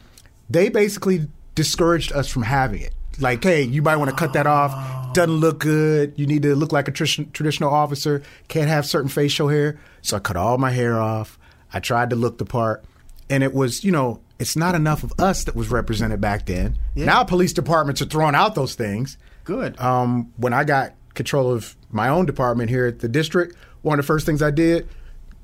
They 0.50 0.68
basically 0.68 1.28
discouraged 1.54 2.12
us 2.12 2.28
from 2.28 2.42
having 2.42 2.82
it. 2.82 2.94
Like, 3.20 3.42
hey, 3.42 3.62
you 3.62 3.82
might 3.82 3.96
want 3.96 4.10
to 4.10 4.16
cut 4.16 4.32
that 4.34 4.46
off. 4.46 5.14
Doesn't 5.14 5.36
look 5.36 5.60
good. 5.60 6.14
You 6.16 6.26
need 6.26 6.42
to 6.42 6.54
look 6.54 6.72
like 6.72 6.88
a 6.88 6.92
tradi- 6.92 7.32
traditional 7.32 7.70
officer. 7.70 8.22
Can't 8.48 8.68
have 8.68 8.86
certain 8.86 9.08
facial 9.08 9.48
hair. 9.48 9.78
So 10.02 10.16
I 10.16 10.20
cut 10.20 10.36
all 10.36 10.58
my 10.58 10.70
hair 10.70 11.00
off. 11.00 11.38
I 11.72 11.80
tried 11.80 12.10
to 12.10 12.16
look 12.16 12.38
the 12.38 12.44
part. 12.44 12.84
And 13.30 13.42
it 13.42 13.52
was, 13.52 13.84
you 13.84 13.92
know, 13.92 14.20
it's 14.38 14.56
not 14.56 14.74
enough 14.74 15.02
of 15.02 15.12
us 15.18 15.44
that 15.44 15.56
was 15.56 15.70
represented 15.70 16.20
back 16.20 16.46
then. 16.46 16.78
Now 16.94 17.24
police 17.24 17.52
departments 17.52 18.00
are 18.00 18.06
throwing 18.06 18.34
out 18.34 18.54
those 18.54 18.74
things. 18.74 19.18
Good. 19.44 19.78
Um, 19.80 20.32
when 20.36 20.52
I 20.52 20.64
got 20.64 20.94
control 21.14 21.52
of 21.52 21.76
my 21.90 22.08
own 22.08 22.26
department 22.26 22.70
here 22.70 22.86
at 22.86 23.00
the 23.00 23.08
district, 23.08 23.56
one 23.82 23.98
of 23.98 24.04
the 24.04 24.06
first 24.06 24.26
things 24.26 24.42
I 24.42 24.50
did, 24.50 24.88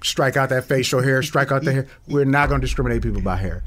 strike 0.03 0.37
out 0.37 0.51
that 0.51 0.65
facial 0.65 1.03
hair, 1.03 1.23
strike 1.23 1.51
out 1.51 1.65
the 1.65 1.73
hair. 1.73 1.87
We're 2.07 2.25
not 2.25 2.49
going 2.49 2.61
to 2.61 2.67
discriminate 2.67 3.03
people 3.03 3.23
by 3.23 3.37
hair. 3.37 3.65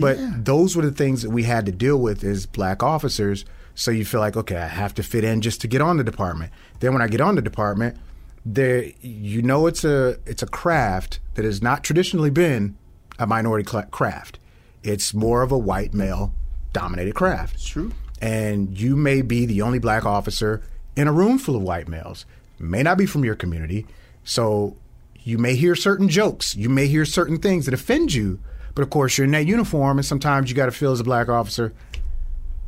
But 0.00 0.44
those 0.44 0.76
were 0.76 0.82
the 0.82 0.90
things 0.90 1.22
that 1.22 1.30
we 1.30 1.44
had 1.44 1.66
to 1.66 1.72
deal 1.72 1.98
with 1.98 2.24
as 2.24 2.46
black 2.46 2.82
officers. 2.82 3.44
So 3.74 3.90
you 3.90 4.04
feel 4.04 4.20
like, 4.20 4.36
okay, 4.36 4.56
I 4.56 4.66
have 4.66 4.94
to 4.94 5.02
fit 5.02 5.24
in 5.24 5.40
just 5.40 5.60
to 5.62 5.68
get 5.68 5.80
on 5.80 5.96
the 5.96 6.04
department. 6.04 6.52
Then 6.80 6.92
when 6.92 7.02
I 7.02 7.08
get 7.08 7.20
on 7.20 7.34
the 7.34 7.42
department, 7.42 7.96
there 8.44 8.84
you 9.02 9.42
know 9.42 9.66
it's 9.66 9.84
a 9.84 10.18
it's 10.26 10.42
a 10.42 10.46
craft 10.46 11.20
that 11.34 11.44
has 11.44 11.62
not 11.62 11.84
traditionally 11.84 12.30
been 12.30 12.76
a 13.18 13.26
minority 13.26 13.68
craft. 13.90 14.38
It's 14.82 15.12
more 15.12 15.42
of 15.42 15.52
a 15.52 15.58
white 15.58 15.92
male 15.92 16.32
dominated 16.72 17.14
craft. 17.14 17.54
It's 17.54 17.68
true. 17.68 17.92
And 18.20 18.78
you 18.78 18.96
may 18.96 19.22
be 19.22 19.46
the 19.46 19.62
only 19.62 19.78
black 19.78 20.04
officer 20.04 20.62
in 20.96 21.08
a 21.08 21.12
room 21.12 21.38
full 21.38 21.56
of 21.56 21.62
white 21.62 21.88
males. 21.88 22.26
May 22.58 22.82
not 22.82 22.98
be 22.98 23.06
from 23.06 23.24
your 23.24 23.34
community. 23.34 23.86
So 24.24 24.76
you 25.22 25.38
may 25.38 25.54
hear 25.54 25.74
certain 25.74 26.08
jokes. 26.08 26.54
You 26.56 26.68
may 26.68 26.86
hear 26.86 27.04
certain 27.04 27.38
things 27.38 27.64
that 27.64 27.74
offend 27.74 28.14
you. 28.14 28.38
But 28.80 28.84
of 28.84 28.90
course, 28.92 29.18
you're 29.18 29.26
in 29.26 29.32
that 29.32 29.44
uniform, 29.44 29.98
and 29.98 30.06
sometimes 30.06 30.48
you 30.48 30.56
got 30.56 30.64
to 30.64 30.72
feel 30.72 30.90
as 30.90 31.00
a 31.00 31.04
black 31.04 31.28
officer, 31.28 31.74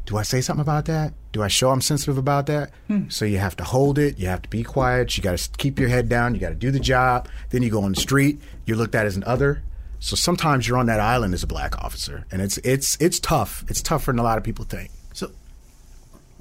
do 0.04 0.18
I 0.18 0.22
say 0.24 0.42
something 0.42 0.60
about 0.60 0.84
that? 0.84 1.14
Do 1.32 1.42
I 1.42 1.48
show 1.48 1.70
I'm 1.70 1.80
sensitive 1.80 2.18
about 2.18 2.44
that? 2.48 2.70
Hmm. 2.88 3.08
So 3.08 3.24
you 3.24 3.38
have 3.38 3.56
to 3.56 3.64
hold 3.64 3.98
it. 3.98 4.18
You 4.18 4.28
have 4.28 4.42
to 4.42 4.48
be 4.50 4.62
quiet. 4.62 5.16
You 5.16 5.22
got 5.22 5.38
to 5.38 5.50
keep 5.56 5.80
your 5.80 5.88
head 5.88 6.10
down. 6.10 6.34
You 6.34 6.40
got 6.42 6.50
to 6.50 6.54
do 6.54 6.70
the 6.70 6.80
job. 6.80 7.28
Then 7.48 7.62
you 7.62 7.70
go 7.70 7.82
on 7.82 7.92
the 7.92 7.98
street. 7.98 8.42
You're 8.66 8.76
looked 8.76 8.94
at 8.94 9.06
as 9.06 9.16
an 9.16 9.24
other. 9.24 9.62
So 10.00 10.14
sometimes 10.14 10.68
you're 10.68 10.76
on 10.76 10.84
that 10.84 11.00
island 11.00 11.32
as 11.32 11.42
a 11.42 11.46
black 11.46 11.82
officer, 11.82 12.26
and 12.30 12.42
it's 12.42 12.58
it's 12.58 12.98
it's 13.00 13.18
tough. 13.18 13.64
It's 13.68 13.80
tougher 13.80 14.12
than 14.12 14.18
a 14.18 14.22
lot 14.22 14.36
of 14.36 14.44
people 14.44 14.66
think. 14.66 14.90
So, 15.14 15.30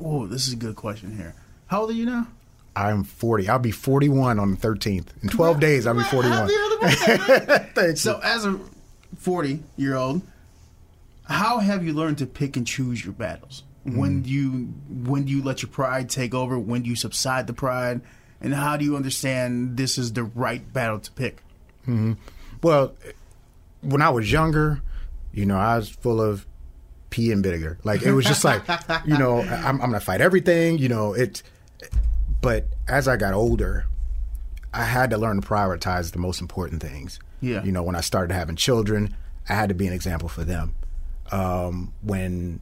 oh, 0.03 0.27
this 0.27 0.49
is 0.49 0.53
a 0.53 0.57
good 0.57 0.75
question 0.75 1.15
here. 1.15 1.33
How 1.67 1.79
old 1.79 1.91
are 1.91 1.93
you 1.93 2.05
now? 2.05 2.27
I'm 2.75 3.05
40. 3.05 3.47
I'll 3.47 3.57
be 3.57 3.71
41 3.71 4.37
on 4.37 4.51
the 4.51 4.57
13th. 4.57 5.07
In 5.23 5.29
12 5.29 5.61
days, 5.61 5.87
I'll 5.87 5.93
be 5.93 6.03
41. 6.03 6.49
Happy. 6.49 7.71
Thanks. 7.75 8.01
so, 8.01 8.19
as 8.21 8.45
a 8.45 8.59
40 9.17 9.63
year 9.77 9.95
old, 9.95 10.21
how 11.25 11.59
have 11.59 11.85
you 11.85 11.93
learned 11.93 12.17
to 12.19 12.25
pick 12.25 12.57
and 12.57 12.65
choose 12.65 13.03
your 13.03 13.13
battles? 13.13 13.63
Mm-hmm. 13.85 13.97
When 13.97 14.21
do 14.21 14.29
you 14.29 14.51
when 15.03 15.25
do 15.25 15.31
you 15.31 15.43
let 15.43 15.61
your 15.61 15.71
pride 15.71 16.09
take 16.09 16.33
over? 16.33 16.57
When 16.57 16.83
do 16.83 16.89
you 16.89 16.95
subside 16.95 17.47
the 17.47 17.53
pride? 17.53 18.01
And 18.39 18.53
how 18.53 18.77
do 18.77 18.85
you 18.85 18.95
understand 18.95 19.77
this 19.77 19.97
is 19.97 20.13
the 20.13 20.23
right 20.23 20.71
battle 20.73 20.99
to 20.99 21.11
pick? 21.11 21.37
Mm-hmm. 21.83 22.13
Well, 22.61 22.93
when 23.81 24.01
I 24.01 24.09
was 24.09 24.31
younger, 24.31 24.81
you 25.33 25.45
know, 25.45 25.57
I 25.57 25.77
was 25.77 25.89
full 25.89 26.21
of 26.21 26.45
pee 27.09 27.31
and 27.31 27.43
vinegar. 27.43 27.77
Like 27.83 28.03
it 28.03 28.13
was 28.13 28.25
just 28.25 28.43
like, 28.43 28.63
you 29.05 29.17
know, 29.17 29.41
I'm, 29.41 29.81
I'm 29.81 29.91
gonna 29.91 29.99
fight 29.99 30.21
everything. 30.21 30.77
You 30.77 30.89
know, 30.89 31.13
it. 31.13 31.43
But 32.41 32.65
as 32.87 33.07
I 33.07 33.17
got 33.17 33.33
older, 33.33 33.85
I 34.73 34.83
had 34.83 35.11
to 35.11 35.17
learn 35.17 35.41
to 35.41 35.47
prioritize 35.47 36.11
the 36.11 36.19
most 36.19 36.41
important 36.41 36.81
things. 36.81 37.19
Yeah. 37.41 37.63
You 37.63 37.71
know, 37.71 37.83
when 37.83 37.95
I 37.95 38.01
started 38.01 38.33
having 38.33 38.55
children, 38.55 39.15
I 39.49 39.53
had 39.53 39.69
to 39.69 39.75
be 39.75 39.87
an 39.87 39.93
example 39.93 40.29
for 40.29 40.43
them. 40.43 40.75
Um, 41.31 41.93
when 42.01 42.59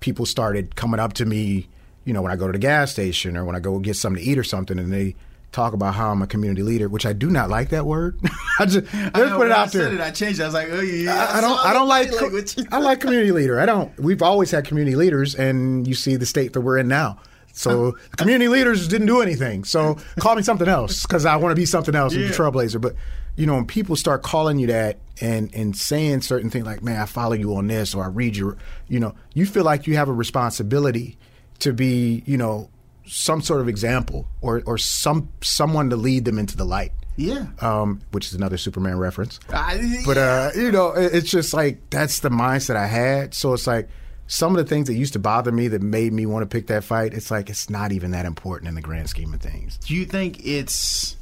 people 0.00 0.26
started 0.26 0.76
coming 0.76 1.00
up 1.00 1.12
to 1.14 1.26
me, 1.26 1.68
you 2.04 2.12
know, 2.12 2.22
when 2.22 2.32
I 2.32 2.36
go 2.36 2.46
to 2.46 2.52
the 2.52 2.58
gas 2.58 2.92
station 2.92 3.36
or 3.36 3.44
when 3.44 3.56
I 3.56 3.60
go 3.60 3.78
get 3.78 3.96
something 3.96 4.22
to 4.22 4.30
eat 4.30 4.38
or 4.38 4.44
something, 4.44 4.78
and 4.78 4.92
they 4.92 5.14
talk 5.52 5.72
about 5.72 5.94
how 5.94 6.10
I'm 6.10 6.20
a 6.20 6.26
community 6.26 6.62
leader, 6.62 6.88
which 6.88 7.06
I 7.06 7.12
do 7.12 7.30
not 7.30 7.48
like 7.48 7.70
that 7.70 7.86
word. 7.86 8.18
I 8.58 8.66
just 8.66 8.92
I 8.94 9.04
know, 9.04 9.10
put 9.10 9.22
it 9.22 9.38
when 9.38 9.52
I 9.52 9.56
out 9.56 9.72
there. 9.72 9.92
it, 9.92 10.00
I 10.00 10.10
changed. 10.10 10.40
it. 10.40 10.42
I 10.42 10.46
was 10.46 10.54
like, 10.54 10.68
oh 10.70 10.80
yeah. 10.80 11.28
I, 11.32 11.38
I 11.38 11.40
don't. 11.40 11.66
I 11.66 11.72
don't 11.72 11.88
the 11.88 12.56
like. 12.58 12.72
I 12.72 12.78
like 12.78 13.00
community 13.00 13.32
leader. 13.32 13.58
I 13.60 13.66
don't. 13.66 13.96
We've 13.98 14.22
always 14.22 14.50
had 14.50 14.64
community 14.66 14.96
leaders, 14.96 15.34
and 15.34 15.86
you 15.86 15.94
see 15.94 16.16
the 16.16 16.26
state 16.26 16.52
that 16.52 16.60
we're 16.60 16.78
in 16.78 16.88
now. 16.88 17.18
So 17.56 17.96
community 18.16 18.48
leaders 18.48 18.88
didn't 18.88 19.06
do 19.06 19.20
anything. 19.22 19.64
So 19.64 19.96
call 20.18 20.34
me 20.34 20.42
something 20.42 20.68
else 20.68 21.02
because 21.02 21.24
I 21.24 21.36
want 21.36 21.52
to 21.52 21.56
be 21.56 21.66
something 21.66 21.94
else. 21.94 22.12
Yeah. 22.12 22.26
Yeah. 22.26 22.32
trailblazer. 22.32 22.80
But 22.80 22.96
you 23.36 23.46
know, 23.46 23.54
when 23.54 23.66
people 23.66 23.96
start 23.96 24.22
calling 24.22 24.58
you 24.58 24.66
that 24.68 24.98
and 25.20 25.52
and 25.54 25.76
saying 25.76 26.20
certain 26.22 26.50
things 26.50 26.66
like, 26.66 26.82
"Man, 26.82 27.00
I 27.00 27.06
follow 27.06 27.34
you 27.34 27.54
on 27.56 27.66
this," 27.68 27.94
or 27.94 28.04
"I 28.04 28.08
read 28.08 28.36
your," 28.36 28.56
you 28.88 29.00
know, 29.00 29.14
you 29.34 29.46
feel 29.46 29.64
like 29.64 29.86
you 29.86 29.96
have 29.96 30.08
a 30.08 30.12
responsibility 30.12 31.16
to 31.60 31.72
be, 31.72 32.22
you 32.26 32.36
know, 32.36 32.68
some 33.06 33.40
sort 33.42 33.60
of 33.60 33.68
example 33.68 34.26
or 34.40 34.62
or 34.66 34.78
some 34.78 35.28
someone 35.42 35.90
to 35.90 35.96
lead 35.96 36.24
them 36.24 36.38
into 36.38 36.56
the 36.56 36.64
light. 36.64 36.92
Yeah. 37.16 37.46
Um, 37.60 38.00
which 38.10 38.26
is 38.26 38.34
another 38.34 38.56
Superman 38.56 38.98
reference. 38.98 39.38
I- 39.52 40.02
But 40.04 40.18
uh, 40.18 40.50
you 40.56 40.72
know, 40.72 40.92
it- 40.92 41.14
it's 41.14 41.30
just 41.30 41.54
like 41.54 41.78
that's 41.90 42.20
the 42.20 42.28
mindset 42.30 42.74
I 42.76 42.86
had. 42.86 43.34
So 43.34 43.52
it's 43.52 43.66
like 43.68 43.88
some 44.26 44.56
of 44.56 44.64
the 44.64 44.68
things 44.68 44.88
that 44.88 44.94
used 44.94 45.12
to 45.12 45.18
bother 45.20 45.52
me 45.52 45.68
that 45.68 45.82
made 45.82 46.12
me 46.12 46.26
want 46.26 46.42
to 46.42 46.46
pick 46.52 46.66
that 46.68 46.82
fight. 46.82 47.14
It's 47.14 47.30
like 47.30 47.50
it's 47.50 47.68
not 47.70 47.92
even 47.92 48.10
that 48.12 48.26
important 48.26 48.68
in 48.68 48.74
the 48.74 48.80
grand 48.80 49.08
scheme 49.10 49.32
of 49.34 49.40
things. 49.40 49.78
do 49.86 49.94
you 49.94 50.06
think 50.06 50.44
it's 50.44 51.14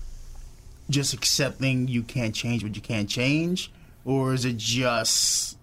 just 0.90 1.14
accepting 1.14 1.88
you 1.88 2.02
can't 2.02 2.34
change 2.34 2.62
what 2.62 2.76
you 2.76 2.82
can't 2.82 3.08
change, 3.08 3.70
or 4.04 4.34
is 4.34 4.44
it 4.44 4.56
just 4.56 5.56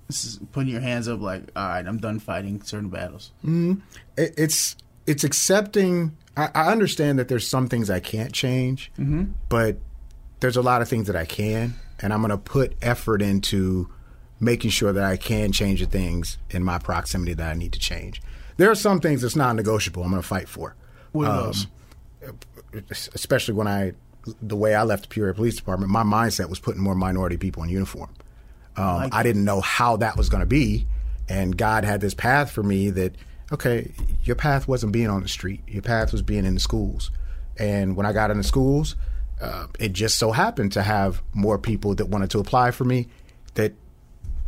putting 0.51 0.71
your 0.71 0.81
hands 0.81 1.07
up 1.07 1.21
like, 1.21 1.43
all 1.55 1.67
right, 1.67 1.85
I'm 1.85 1.97
done 1.97 2.19
fighting 2.19 2.61
certain 2.61 2.89
battles? 2.89 3.31
Mm-hmm. 3.45 3.75
It, 4.17 4.33
it's 4.38 4.75
it's 5.05 5.23
accepting. 5.23 6.15
I, 6.38 6.49
I 6.55 6.71
understand 6.71 7.19
that 7.19 7.27
there's 7.27 7.47
some 7.47 7.67
things 7.67 7.89
I 7.89 7.99
can't 7.99 8.31
change, 8.31 8.91
mm-hmm. 8.97 9.31
but 9.49 9.77
there's 10.39 10.57
a 10.57 10.61
lot 10.61 10.81
of 10.81 10.88
things 10.88 11.07
that 11.07 11.15
I 11.15 11.25
can, 11.25 11.75
and 11.99 12.13
I'm 12.13 12.21
going 12.21 12.31
to 12.31 12.38
put 12.38 12.75
effort 12.81 13.21
into 13.21 13.89
making 14.39 14.71
sure 14.71 14.93
that 14.93 15.03
I 15.03 15.17
can 15.17 15.51
change 15.51 15.81
the 15.81 15.85
things 15.85 16.38
in 16.49 16.63
my 16.63 16.79
proximity 16.79 17.33
that 17.33 17.51
I 17.51 17.53
need 17.55 17.73
to 17.73 17.79
change. 17.79 18.21
There 18.55 18.71
are 18.71 18.75
some 18.75 19.01
things 19.01 19.21
that's 19.21 19.35
non-negotiable. 19.35 20.01
I'm 20.01 20.11
going 20.11 20.21
to 20.21 20.27
fight 20.27 20.47
for. 20.47 20.75
What 21.11 21.27
um, 21.27 21.38
those? 21.38 21.67
especially 22.89 23.53
when 23.53 23.67
I, 23.67 23.93
the 24.41 24.55
way 24.55 24.75
I 24.75 24.83
left 24.83 25.03
the 25.03 25.09
Peoria 25.09 25.33
Police 25.33 25.55
Department, 25.55 25.91
my 25.91 26.03
mindset 26.03 26.50
was 26.50 26.59
putting 26.59 26.81
more 26.81 26.95
minority 26.95 27.38
people 27.38 27.63
in 27.63 27.69
uniform. 27.69 28.09
Um, 28.77 28.95
like 28.95 29.13
I 29.13 29.24
didn't 29.24 29.45
know 29.45 29.62
how 29.62 29.98
that 29.98 30.17
was 30.17 30.29
going 30.29 30.41
to 30.41 30.48
be, 30.48 30.88
and 31.27 31.57
God 31.57 31.83
had 31.83 32.01
this 32.01 32.13
path 32.13 32.51
for 32.51 32.63
me 32.63 32.89
that, 32.91 33.15
okay, 33.51 33.91
your 34.24 34.36
path 34.36 34.67
wasn't 34.67 34.93
being 34.93 35.09
on 35.09 35.21
the 35.21 35.27
street, 35.27 35.62
your 35.67 35.81
path 35.81 36.12
was 36.12 36.21
being 36.21 36.45
in 36.45 36.53
the 36.53 36.59
schools. 36.59 37.12
And 37.57 37.95
when 37.95 38.05
I 38.05 38.13
got 38.13 38.31
into 38.31 38.43
schools, 38.43 38.95
uh, 39.41 39.67
it 39.79 39.93
just 39.93 40.17
so 40.17 40.31
happened 40.31 40.71
to 40.74 40.81
have 40.81 41.21
more 41.33 41.57
people 41.57 41.95
that 41.95 42.05
wanted 42.07 42.29
to 42.31 42.39
apply 42.39 42.71
for 42.71 42.83
me 42.86 43.07
that 43.55 43.74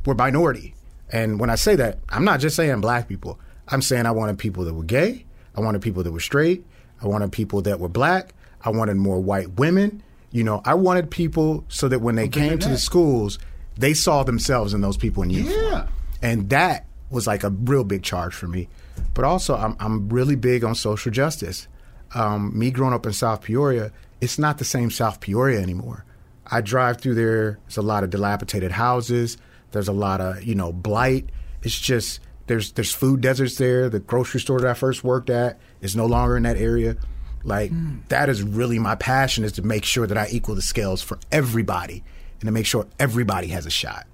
were 0.06 0.16
minority. 0.16 0.76
And 1.12 1.40
when 1.40 1.50
I 1.50 1.56
say 1.56 1.76
that, 1.76 2.00
I'm 2.10 2.24
not 2.24 2.40
just 2.40 2.56
saying 2.56 2.82
black 2.82 3.08
people. 3.08 3.40
I'm 3.68 3.82
saying 3.82 4.06
I 4.06 4.12
wanted 4.12 4.38
people 4.38 4.64
that 4.66 4.74
were 4.74 4.84
gay. 4.84 5.26
I 5.56 5.62
wanted 5.62 5.82
people 5.82 6.04
that 6.04 6.12
were 6.12 6.20
straight. 6.20 6.66
I 7.02 7.08
wanted 7.08 7.32
people 7.32 7.62
that 7.64 7.80
were 7.80 7.90
black. 7.90 8.34
I 8.64 8.70
wanted 8.70 8.98
more 8.98 9.20
white 9.20 9.52
women. 9.52 10.04
You 10.32 10.44
know, 10.44 10.62
I 10.64 10.76
wanted 10.76 11.12
people 11.12 11.66
so 11.68 11.88
that 11.90 12.00
when 12.00 12.16
they 12.16 12.28
came 12.28 12.58
to 12.60 12.70
the 12.70 12.78
schools, 12.78 13.38
they 13.78 13.94
saw 13.94 14.24
themselves 14.24 14.74
in 14.74 14.82
those 14.82 14.98
people 14.98 15.24
in 15.24 15.30
uniform. 15.30 15.66
Yeah. 15.66 15.88
And 16.22 16.50
that 16.50 16.86
was 17.10 17.28
like 17.28 17.44
a 17.44 17.50
real 17.50 17.84
big 17.84 18.04
charge 18.04 18.34
for 18.34 18.48
me. 18.48 18.70
But 19.14 19.26
also, 19.26 19.56
I'm, 19.56 19.76
I'm 19.80 20.08
really 20.10 20.36
big 20.36 20.64
on 20.64 20.76
social 20.76 21.12
justice. 21.12 21.68
Um, 22.14 22.58
me 22.58 22.72
growing 22.72 22.94
up 22.94 23.06
in 23.06 23.14
South 23.14 23.42
Peoria, 23.42 23.92
it's 24.22 24.40
not 24.40 24.58
the 24.58 24.66
same 24.66 24.92
South 24.92 25.20
Peoria 25.20 25.60
anymore. 25.60 26.06
I 26.50 26.62
drive 26.62 27.00
through 27.00 27.16
there. 27.16 27.60
There's 27.66 27.78
a 27.78 27.82
lot 27.82 28.04
of 28.04 28.10
dilapidated 28.10 28.72
houses. 28.72 29.38
There's 29.72 29.88
a 29.88 29.94
lot 29.94 30.22
of 30.22 30.44
you 30.44 30.56
know 30.56 30.72
blight. 30.74 31.30
It's 31.64 31.80
just 31.80 32.20
there's 32.48 32.74
there's 32.74 32.94
food 32.94 33.22
deserts 33.22 33.56
there. 33.56 33.90
The 33.90 34.00
grocery 34.00 34.42
store 34.42 34.60
that 34.60 34.70
I 34.70 34.74
first 34.74 35.04
worked 35.04 35.30
at 35.30 35.60
is 35.82 35.96
no 35.96 36.06
longer 36.06 36.36
in 36.36 36.44
that 36.44 36.58
area. 36.58 36.98
Like 37.44 37.72
hmm. 37.72 38.00
that 38.10 38.30
is 38.30 38.44
really 38.44 38.80
my 38.80 38.96
passion 38.96 39.44
is 39.44 39.54
to 39.54 39.62
make 39.62 39.86
sure 39.86 40.08
that 40.08 40.18
I 40.18 40.28
equal 40.32 40.56
the 40.56 40.62
scales 40.62 41.02
for 41.02 41.20
everybody 41.32 42.04
and 42.40 42.48
to 42.48 42.52
make 42.52 42.66
sure 42.66 42.88
everybody 43.00 43.48
has 43.48 43.66
a 43.66 43.72
shot 43.72 44.08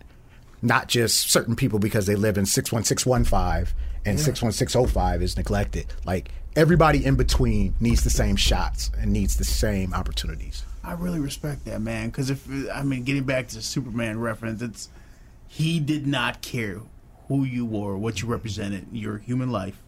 not 0.62 0.88
just 0.88 1.30
certain 1.30 1.56
people 1.56 1.80
because 1.80 2.06
they 2.06 2.16
live 2.16 2.38
in 2.38 2.46
61615 2.46 3.76
and 4.06 4.20
61605 4.20 5.22
is 5.22 5.38
neglected. 5.38 5.94
Like 6.06 6.30
everybody 6.56 7.06
in 7.06 7.16
between 7.16 7.76
needs 7.80 8.04
the 8.04 8.10
same 8.10 8.36
shots 8.36 8.92
and 9.00 9.12
needs 9.12 9.38
the 9.38 9.44
same 9.44 9.94
opportunities. 9.94 10.64
I 10.84 10.94
really 10.94 11.20
respect 11.20 11.66
that 11.66 11.82
man 11.82 12.08
because 12.08 12.30
if 12.30 12.48
I 12.74 12.84
mean, 12.84 13.04
getting 13.04 13.24
back 13.24 13.50
to 13.50 13.56
the 13.56 13.62
Superman 13.62 14.20
reference, 14.20 14.62
it's 14.62 14.90
he 15.48 15.80
did 15.80 16.08
not 16.08 16.42
care 16.42 16.80
who 17.28 17.44
you 17.44 17.66
were, 17.66 17.98
what 17.98 18.22
you 18.22 18.28
represented, 18.28 18.88
your 18.92 19.18
human 19.18 19.52
life, 19.52 19.82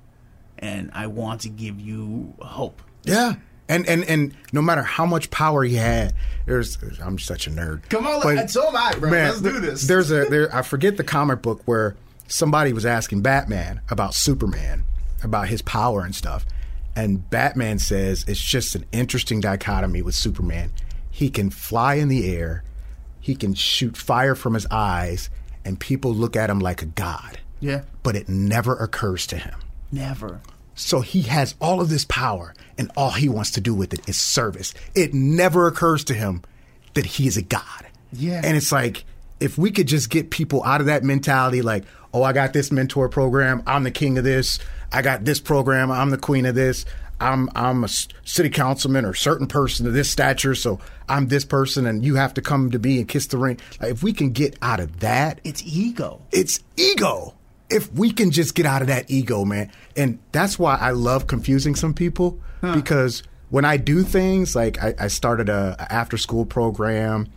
and 0.58 0.92
I 0.94 1.08
want 1.08 1.42
to 1.42 1.50
give 1.50 1.80
you 1.80 2.34
hope. 2.40 2.82
Yeah. 3.04 3.36
And, 3.68 3.88
and 3.88 4.04
and 4.06 4.34
no 4.52 4.64
matter 4.64 4.82
how 4.82 5.06
much 5.06 5.30
power 5.30 5.64
he 5.64 5.76
had, 5.76 6.14
there's 6.48 6.78
I'm 7.04 7.20
such 7.20 7.46
a 7.46 7.52
nerd. 7.52 7.88
Come 7.90 8.08
on, 8.08 8.22
But, 8.24 8.50
so 8.50 8.68
am 8.68 8.76
I, 8.76 8.94
bro. 8.94 9.12
man, 9.12 9.28
Let's 9.30 9.42
do 9.42 9.60
this. 9.60 9.88
There's 9.88 10.10
a 10.12 10.26
there 10.30 10.54
I 10.56 10.64
forget 10.64 10.98
the 10.98 11.04
comic 11.04 11.44
book 11.44 11.62
where 11.66 11.96
somebody 12.28 12.74
was 12.74 12.86
asking 12.86 13.22
Batman 13.22 13.82
about 13.92 14.16
Superman, 14.16 14.84
about 15.24 15.50
his 15.50 15.62
power 15.62 16.02
and 16.04 16.16
stuff. 16.16 16.46
And 16.96 17.30
Batman 17.30 17.78
says 17.78 18.26
it's 18.28 18.42
just 18.42 18.74
an 18.74 18.86
interesting 18.92 19.40
dichotomy 19.40 20.02
with 20.02 20.16
Superman. 20.16 20.72
He 21.12 21.30
can 21.30 21.52
fly 21.52 21.96
in 21.96 22.08
the 22.08 22.34
air, 22.36 22.64
he 23.20 23.36
can 23.36 23.54
shoot 23.54 23.96
fire 23.96 24.34
from 24.34 24.56
his 24.56 24.66
eyes, 24.72 25.30
and 25.64 25.80
people 25.80 26.12
look 26.14 26.36
at 26.36 26.50
him 26.50 26.60
like 26.60 26.82
a 26.82 26.86
god. 26.88 27.40
yeah, 27.60 27.82
But 28.02 28.16
it 28.16 28.28
never 28.30 28.76
occurs 28.76 29.28
to 29.28 29.38
him. 29.38 29.60
never. 29.92 30.42
So 30.80 31.02
he 31.02 31.24
has 31.24 31.56
all 31.60 31.82
of 31.82 31.90
this 31.90 32.06
power, 32.06 32.54
and 32.78 32.90
all 32.96 33.12
he 33.12 33.28
wants 33.30 33.52
to 33.52 33.62
do 33.62 33.74
with 33.74 33.94
it 33.94 34.08
is 34.08 34.18
service. 34.18 34.74
It 34.96 35.14
never 35.14 35.68
occurs 35.68 36.04
to 36.06 36.14
him 36.14 36.44
that 36.94 37.06
he 37.06 37.28
is 37.28 37.36
a 37.38 37.42
god. 37.42 37.86
Yeah. 38.14 38.42
And 38.44 38.56
it's 38.56 38.72
like, 38.72 39.04
if 39.40 39.58
we 39.58 39.72
could 39.72 39.88
just 39.88 40.10
get 40.10 40.30
people 40.30 40.64
out 40.64 40.80
of 40.82 40.88
that 40.88 41.04
mentality, 41.04 41.62
like, 41.62 41.84
oh, 42.14 42.24
I 42.24 42.34
got 42.34 42.54
this 42.54 42.72
mentor 42.72 43.10
program, 43.10 43.62
I'm 43.68 43.84
the 43.84 43.92
king 43.92 44.18
of 44.18 44.24
this. 44.24 44.60
I 44.92 45.02
got 45.02 45.26
this 45.26 45.40
program, 45.40 45.92
I'm 45.92 46.10
the 46.10 46.18
queen 46.18 46.46
of 46.46 46.56
this. 46.56 46.86
I'm 47.22 47.50
I'm 47.54 47.84
a 47.84 47.90
city 47.90 48.50
councilman 48.50 49.04
or 49.04 49.14
certain 49.14 49.46
person 49.48 49.86
of 49.86 49.92
this 49.92 50.10
stature, 50.10 50.56
so 50.56 50.80
I'm 51.10 51.28
this 51.28 51.44
person, 51.44 51.86
and 51.86 52.06
you 52.06 52.16
have 52.16 52.34
to 52.36 52.42
come 52.42 52.72
to 52.72 52.80
me 52.80 53.00
and 53.00 53.08
kiss 53.10 53.28
the 53.28 53.38
ring. 53.38 53.60
Like, 53.82 53.92
if 53.92 54.02
we 54.04 54.14
can 54.14 54.32
get 54.32 54.58
out 54.62 54.80
of 54.80 55.02
that, 55.02 55.42
It's 55.44 55.62
ego. 55.66 56.22
it's 56.32 56.62
ego. 56.78 57.34
If 57.70 57.92
we 57.94 58.12
can 58.12 58.32
just 58.32 58.56
get 58.56 58.66
out 58.66 58.82
of 58.82 58.88
that 58.88 59.10
ego, 59.12 59.46
man. 59.46 59.72
And 59.96 60.20
that's 60.32 60.58
why 60.58 60.76
I 60.76 60.92
love 60.92 61.28
confusing 61.28 61.76
some 61.76 61.94
people 61.94 62.40
because 62.74 63.24
when 63.50 63.64
I 63.66 63.78
do 63.78 64.04
things 64.04 64.56
like 64.56 64.82
I, 64.84 64.94
I 65.00 65.08
started 65.08 65.50
a, 65.50 65.76
a 65.80 65.92
after 65.94 66.18
school 66.18 66.46
program 66.46 67.28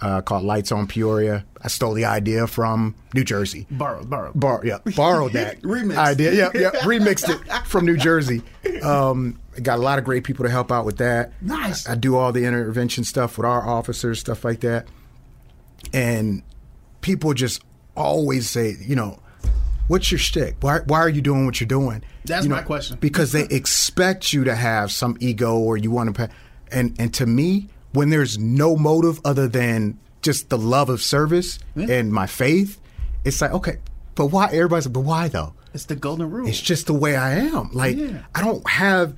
uh, 0.00 0.20
called 0.20 0.44
Lights 0.44 0.70
on 0.70 0.86
Peoria. 0.86 1.44
I 1.60 1.66
stole 1.66 1.92
the 1.94 2.04
idea 2.04 2.46
from 2.46 2.94
New 3.14 3.24
Jersey. 3.24 3.66
Borrowed, 3.68 4.08
borrowed. 4.08 4.38
Bar- 4.38 4.62
yeah, 4.64 4.78
borrowed 4.94 5.32
that 5.32 5.60
Remixed. 5.62 5.96
idea. 5.96 6.32
Yeah, 6.32 6.50
yeah, 6.54 6.70
remixed 6.82 7.28
it 7.28 7.66
from 7.66 7.84
New 7.84 7.96
Jersey. 7.96 8.42
Um, 8.84 9.40
got 9.60 9.80
a 9.80 9.82
lot 9.82 9.98
of 9.98 10.04
great 10.04 10.22
people 10.22 10.44
to 10.44 10.50
help 10.52 10.70
out 10.70 10.84
with 10.86 10.98
that. 10.98 11.32
Nice. 11.42 11.88
I, 11.88 11.92
I 11.92 11.94
do 11.96 12.14
all 12.16 12.30
the 12.30 12.44
intervention 12.44 13.02
stuff 13.02 13.36
with 13.38 13.44
our 13.44 13.66
officers, 13.68 14.20
stuff 14.20 14.44
like 14.44 14.60
that. 14.60 14.86
And 15.92 16.42
people 17.00 17.34
just 17.34 17.62
always 17.96 18.48
say, 18.48 18.76
you 18.80 18.94
know, 18.94 19.18
what's 19.88 20.10
your 20.12 20.18
shtick? 20.18 20.56
Why, 20.60 20.78
why 20.86 20.98
are 21.00 21.08
you 21.08 21.20
doing 21.20 21.44
what 21.46 21.60
you're 21.60 21.66
doing? 21.68 22.02
That's 22.24 22.44
You 22.44 22.50
know, 22.50 22.56
my 22.56 22.62
question. 22.62 22.96
Because 23.00 23.32
they 23.32 23.44
expect 23.50 24.32
you 24.32 24.44
to 24.44 24.54
have 24.54 24.92
some 24.92 25.16
ego 25.20 25.58
or 25.58 25.76
you 25.76 25.90
want 25.90 26.14
to. 26.14 26.28
And 26.70 26.94
and 27.00 27.12
to 27.14 27.26
me, 27.26 27.68
when 27.92 28.10
there's 28.10 28.38
no 28.38 28.76
motive 28.76 29.20
other 29.24 29.48
than 29.48 29.98
just 30.22 30.48
the 30.50 30.58
love 30.58 30.88
of 30.90 31.00
service 31.02 31.58
Yeah. 31.74 31.86
and 31.90 32.12
my 32.12 32.26
faith, 32.26 32.78
it's 33.24 33.40
like 33.40 33.52
okay, 33.52 33.78
but 34.14 34.26
why? 34.26 34.46
Everybody's 34.46 34.86
like, 34.86 34.92
but 34.92 35.00
why 35.00 35.28
though? 35.28 35.54
It's 35.74 35.84
the 35.86 35.96
golden 35.96 36.30
rule. 36.30 36.48
It's 36.48 36.60
just 36.60 36.86
the 36.86 36.94
way 36.94 37.16
I 37.16 37.36
am. 37.36 37.70
Like 37.72 37.96
Yeah. 37.96 38.22
I 38.34 38.42
don't 38.42 38.68
have. 38.68 39.16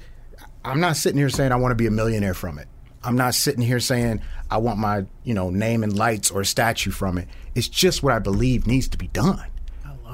I'm 0.64 0.80
not 0.80 0.96
sitting 0.96 1.18
here 1.18 1.28
saying 1.30 1.52
I 1.52 1.56
want 1.56 1.72
to 1.72 1.76
be 1.76 1.86
a 1.86 1.90
millionaire 1.90 2.34
from 2.34 2.58
it. 2.58 2.68
I'm 3.02 3.16
not 3.16 3.34
sitting 3.34 3.62
here 3.62 3.80
saying 3.80 4.20
I 4.50 4.58
want 4.58 4.78
my 4.78 5.06
you 5.24 5.32
know 5.34 5.50
name 5.50 5.82
and 5.82 5.96
lights 5.96 6.30
or 6.30 6.44
statue 6.44 6.90
from 6.90 7.18
it. 7.18 7.28
It's 7.54 7.66
just 7.68 8.02
what 8.02 8.12
I 8.12 8.18
believe 8.18 8.66
needs 8.66 8.88
to 8.88 8.98
be 8.98 9.08
done. 9.08 9.42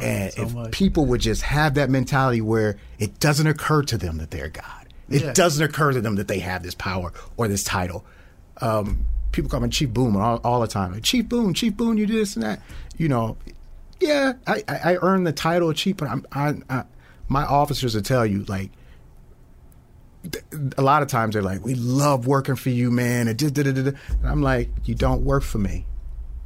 And 0.02 0.32
so 0.32 0.42
if 0.42 0.54
much. 0.54 0.72
people 0.72 1.06
would 1.06 1.20
just 1.20 1.42
have 1.42 1.74
that 1.74 1.90
mentality 1.90 2.40
where 2.40 2.76
it 2.98 3.18
doesn't 3.20 3.46
occur 3.46 3.82
to 3.84 3.98
them 3.98 4.18
that 4.18 4.30
they're 4.30 4.48
God, 4.48 4.86
it 5.08 5.22
Yeah. 5.22 5.32
doesn't 5.32 5.62
occur 5.64 5.92
to 5.92 6.00
them 6.00 6.16
that 6.16 6.28
they 6.28 6.38
have 6.40 6.62
this 6.62 6.74
power 6.74 7.12
or 7.36 7.48
this 7.48 7.64
title. 7.64 8.04
Um, 8.60 9.04
people 9.32 9.50
call 9.50 9.60
me 9.60 9.68
Chief 9.68 9.90
Boone 9.90 10.16
all, 10.16 10.38
all 10.44 10.60
the 10.60 10.66
time. 10.66 11.00
Chief 11.02 11.28
Boone, 11.28 11.54
Chief 11.54 11.76
Boone, 11.76 11.96
you 11.98 12.06
do 12.06 12.14
this 12.14 12.34
and 12.36 12.42
that. 12.42 12.60
You 12.96 13.08
know, 13.08 13.36
yeah, 14.00 14.34
I, 14.46 14.62
I, 14.68 14.76
I 14.92 14.96
earned 15.02 15.26
the 15.26 15.32
title 15.32 15.70
of 15.70 15.76
chief, 15.76 15.96
but 15.98 16.08
I'm, 16.08 16.24
I, 16.32 16.54
I, 16.70 16.84
my 17.28 17.44
officers 17.44 17.94
will 17.94 18.02
tell 18.02 18.24
you 18.26 18.44
like. 18.44 18.70
th- 20.30 20.44
A 20.76 20.82
lot 20.82 21.02
of 21.02 21.08
times 21.08 21.32
they're 21.34 21.42
like, 21.42 21.64
"We 21.64 21.74
love 21.74 22.26
working 22.26 22.56
for 22.56 22.70
you, 22.70 22.90
man." 22.90 23.28
And, 23.28 23.38
da- 23.38 23.50
da- 23.50 23.62
da- 23.62 23.72
da- 23.72 23.90
da." 23.90 23.96
and 24.20 24.26
I'm 24.28 24.42
like, 24.42 24.70
"You 24.84 24.94
don't 24.94 25.24
work 25.24 25.42
for 25.42 25.58
me. 25.58 25.86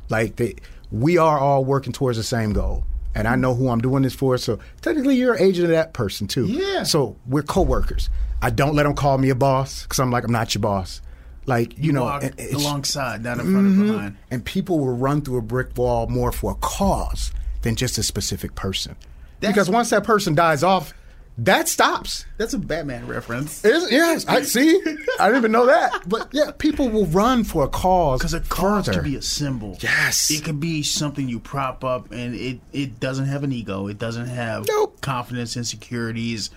Like, 0.09 0.37
they, 0.37 0.57
we 0.90 1.19
are 1.19 1.38
all 1.38 1.64
working 1.64 1.92
towards 1.92 2.19
the 2.19 2.25
same 2.25 2.52
goal, 2.52 2.85
and 3.14 3.26
I 3.29 3.37
know 3.37 3.55
who 3.55 3.69
I'm 3.69 3.81
doing 3.81 4.02
this 4.02 4.14
for. 4.14 4.38
So 4.38 4.59
technically, 4.83 5.17
you're 5.17 5.35
an 5.35 5.43
agent 5.43 5.64
of 5.64 5.71
that 5.71 5.93
person 5.93 6.26
too. 6.26 6.47
Yeah. 6.47 6.83
So 6.85 7.17
we're 7.26 7.43
coworkers. 7.43 8.11
I 8.43 8.50
don't 8.50 8.75
let 8.75 8.85
them 8.85 8.95
call 8.95 9.19
me 9.19 9.29
a 9.31 9.35
boss 9.35 9.83
because 9.83 9.99
I'm 10.00 10.11
like, 10.11 10.25
I'm 10.25 10.33
not 10.33 10.55
your 10.55 10.61
boss. 10.62 11.02
Like, 11.47 11.76
you, 11.79 11.93
know, 11.93 12.07
and 12.09 12.25
it's- 12.38 12.52
alongside, 12.55 13.23
not 13.25 13.38
in 13.40 13.50
front 13.50 13.67
of 13.67 13.76
behind. 13.87 14.12
Mm-hmm. 14.14 14.23
and 14.35 14.45
people 14.45 14.79
will 14.79 14.97
run 14.97 15.21
through 15.23 15.38
a 15.38 15.43
brick 15.43 15.76
wall 15.76 16.07
more 16.07 16.31
for 16.33 16.52
a 16.52 16.55
cause 16.57 17.33
than 17.62 17.75
just 17.76 17.99
a 17.99 18.02
specific 18.02 18.55
person. 18.55 18.95
That's- 19.40 19.55
because 19.55 19.69
once 19.71 19.90
that 19.90 20.05
person 20.05 20.35
dies 20.35 20.62
off, 20.62 20.95
that 21.39 21.69
stops. 21.69 22.27
That's 22.37 22.53
a 22.53 22.59
Batman 22.59 23.07
reference. 23.07 23.63
Yes, 23.65 24.27
I 24.27 24.43
see. 24.43 24.81
I 25.19 25.27
didn't 25.29 25.39
even 25.39 25.53
know 25.53 25.67
that. 25.67 26.03
But 26.09 26.29
yeah, 26.33 26.51
people 26.51 26.89
will 26.91 27.07
run 27.07 27.45
for 27.45 27.65
a 27.65 27.69
cause. 27.69 28.19
Because 28.21 28.35
a 28.35 28.41
cause 28.41 28.87
further. 28.87 28.99
could 29.01 29.09
be 29.11 29.17
a 29.17 29.23
symbol. 29.23 29.77
Yes. 29.81 30.31
It 30.31 30.45
could 30.45 30.61
be 30.61 30.83
something 30.83 31.29
you 31.29 31.41
prop 31.41 31.83
up 31.85 32.11
and 32.13 32.35
it, 32.35 32.61
it 32.73 33.01
doesn't 33.01 33.27
have 33.27 33.43
an 33.45 33.53
ego. 33.53 33.87
It 33.87 33.99
doesn't 33.99 34.27
have 34.27 34.67
Nope. 34.69 35.01
confidence, 35.01 35.57
insecurities, 35.57 36.51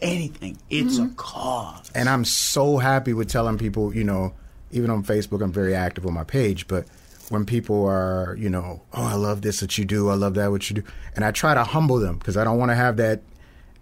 anything. 0.00 0.58
It's 0.70 0.98
Mm-hmm. 0.98 1.12
a 1.12 1.14
cause. 1.16 1.90
And 1.94 2.08
I'm 2.08 2.24
so 2.24 2.78
happy 2.78 3.12
with 3.12 3.28
telling 3.28 3.58
people, 3.58 3.94
you 3.94 4.04
know, 4.04 4.32
even 4.70 4.90
on 4.90 5.02
Facebook, 5.04 5.42
I'm 5.42 5.52
very 5.52 5.74
active 5.74 6.06
on 6.06 6.14
my 6.14 6.24
page, 6.24 6.66
but 6.68 6.86
when 7.28 7.44
people 7.44 7.84
are, 7.86 8.36
you 8.38 8.48
know, 8.48 8.82
oh, 8.92 9.02
I 9.04 9.14
love 9.14 9.42
this 9.42 9.60
that 9.60 9.76
you 9.78 9.84
do, 9.84 10.08
I 10.08 10.14
love 10.14 10.34
that 10.34 10.50
what 10.50 10.68
you 10.70 10.76
do, 10.76 10.82
and 11.14 11.24
I 11.24 11.30
try 11.32 11.54
to 11.54 11.62
humble 11.64 11.98
them 11.98 12.18
because 12.18 12.36
I 12.36 12.44
don't 12.44 12.58
want 12.58 12.70
to 12.70 12.74
have 12.76 12.96
that, 12.98 13.20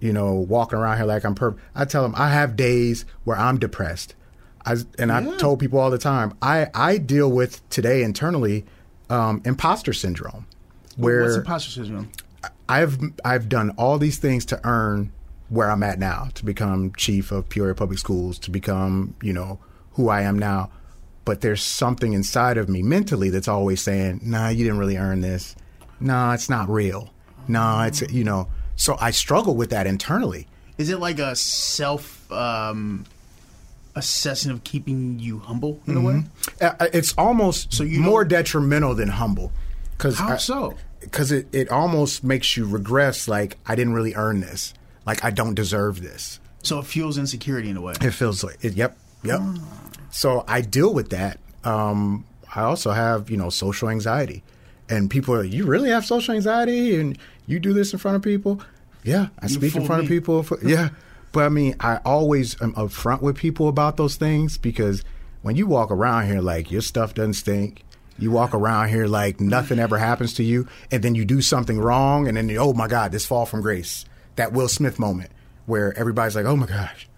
you 0.00 0.12
know, 0.12 0.34
walking 0.34 0.78
around 0.78 0.96
here 0.96 1.06
like 1.06 1.24
I'm 1.24 1.34
perfect. 1.34 1.62
I 1.74 1.84
tell 1.84 2.02
them 2.02 2.14
I 2.16 2.30
have 2.30 2.56
days 2.56 3.04
where 3.24 3.36
I'm 3.36 3.58
depressed. 3.58 4.14
I, 4.64 4.76
and 4.98 5.10
I 5.10 5.36
told 5.38 5.60
people 5.60 5.78
all 5.78 5.90
the 5.90 5.98
time, 5.98 6.36
I, 6.42 6.66
I 6.74 6.98
deal 6.98 7.30
with 7.30 7.66
today 7.70 8.02
internally 8.02 8.66
um, 9.08 9.40
imposter 9.44 9.92
syndrome, 9.92 10.46
where 10.96 11.22
What's 11.22 11.36
imposter 11.36 11.70
syndrome? 11.70 12.10
I've 12.68 12.98
I've 13.24 13.48
done 13.48 13.70
all 13.78 13.98
these 13.98 14.18
things 14.18 14.44
to 14.46 14.60
earn 14.64 15.10
where 15.48 15.70
I'm 15.70 15.82
at 15.82 15.98
now, 15.98 16.28
to 16.34 16.44
become 16.44 16.92
chief 16.96 17.32
of 17.32 17.48
Peoria 17.48 17.74
Public 17.74 17.98
Schools, 17.98 18.38
to 18.40 18.50
become, 18.50 19.14
you 19.22 19.32
know, 19.32 19.58
who 19.92 20.10
I 20.10 20.22
am 20.22 20.38
now. 20.38 20.70
But 21.24 21.40
there's 21.40 21.62
something 21.62 22.12
inside 22.12 22.58
of 22.58 22.68
me 22.68 22.82
mentally 22.82 23.30
that's 23.30 23.48
always 23.48 23.80
saying, 23.80 24.20
"Nah, 24.22 24.48
you 24.48 24.64
didn't 24.64 24.78
really 24.78 24.98
earn 24.98 25.22
this. 25.22 25.56
Nah, 25.98 26.34
it's 26.34 26.50
not 26.50 26.68
real. 26.68 27.10
Nah, 27.46 27.84
it's 27.84 28.02
you 28.12 28.24
know." 28.24 28.48
So 28.78 28.96
I 29.00 29.10
struggle 29.10 29.54
with 29.56 29.70
that 29.70 29.86
internally. 29.86 30.46
Is 30.78 30.88
it 30.88 31.00
like 31.00 31.18
a 31.18 31.34
self 31.36 32.30
um, 32.32 33.04
assessment 33.96 34.56
of 34.56 34.64
keeping 34.64 35.18
you 35.18 35.40
humble 35.40 35.80
in 35.86 35.96
a 35.96 36.00
way? 36.00 36.22
Uh, 36.60 36.86
It's 36.92 37.12
almost 37.18 37.74
So 37.74 37.82
you 37.82 38.00
more 38.00 38.24
detrimental 38.24 38.94
than 38.94 39.08
humble. 39.08 39.52
Cause 39.98 40.18
How 40.18 40.36
so? 40.36 40.76
Because 41.00 41.32
it, 41.32 41.48
it 41.52 41.68
almost 41.70 42.22
makes 42.22 42.56
you 42.56 42.66
regress. 42.66 43.26
Like 43.28 43.58
I 43.66 43.74
didn't 43.74 43.94
really 43.94 44.14
earn 44.14 44.40
this. 44.40 44.72
Like 45.04 45.24
I 45.24 45.30
don't 45.30 45.54
deserve 45.54 46.00
this. 46.00 46.38
So 46.62 46.78
it 46.78 46.86
fuels 46.86 47.18
insecurity 47.18 47.70
in 47.70 47.76
a 47.76 47.80
way. 47.80 47.94
It 48.00 48.12
feels 48.12 48.44
like 48.44 48.64
it. 48.64 48.74
Yep, 48.74 48.96
yep. 49.24 49.40
So 50.10 50.44
I 50.46 50.60
deal 50.60 50.94
with 50.94 51.10
that. 51.10 51.38
Um, 51.64 52.24
I 52.54 52.62
also 52.62 52.92
have 52.92 53.28
you 53.30 53.36
know 53.36 53.50
social 53.50 53.88
anxiety, 53.88 54.42
and 54.88 55.10
people 55.10 55.34
are 55.34 55.42
you 55.44 55.66
really 55.66 55.90
have 55.90 56.04
social 56.06 56.34
anxiety, 56.34 56.96
and 57.00 57.18
you 57.48 57.58
do 57.58 57.72
this 57.72 57.92
in 57.92 57.98
front 57.98 58.14
of 58.16 58.22
people. 58.22 58.60
Yeah, 59.02 59.28
I 59.40 59.48
speak 59.48 59.74
in 59.74 59.84
front 59.84 60.02
of 60.02 60.08
people. 60.08 60.42
For, 60.44 60.58
yeah, 60.62 60.90
but 61.32 61.44
I 61.44 61.48
mean, 61.48 61.74
I 61.80 61.96
always 62.04 62.60
am 62.62 62.74
upfront 62.74 63.22
with 63.22 63.36
people 63.36 63.68
about 63.68 63.96
those 63.96 64.14
things 64.16 64.56
because 64.58 65.02
when 65.42 65.56
you 65.56 65.66
walk 65.66 65.90
around 65.90 66.26
here 66.26 66.40
like 66.40 66.70
your 66.70 66.82
stuff 66.82 67.14
doesn't 67.14 67.34
stink. 67.34 67.82
You 68.20 68.32
walk 68.32 68.52
around 68.52 68.88
here 68.88 69.06
like 69.06 69.40
nothing 69.40 69.78
ever 69.78 69.96
happens 69.96 70.34
to 70.34 70.42
you, 70.42 70.66
and 70.90 71.04
then 71.04 71.14
you 71.14 71.24
do 71.24 71.40
something 71.40 71.78
wrong, 71.78 72.26
and 72.26 72.36
then 72.36 72.50
oh 72.58 72.72
my 72.72 72.88
God, 72.88 73.12
this 73.12 73.24
fall 73.24 73.46
from 73.46 73.60
grace, 73.62 74.04
that 74.34 74.52
Will 74.52 74.66
Smith 74.68 74.98
moment 74.98 75.30
where 75.66 75.96
everybody's 75.96 76.34
like, 76.34 76.44
oh 76.46 76.56
my 76.56 76.66
gosh, 76.66 77.08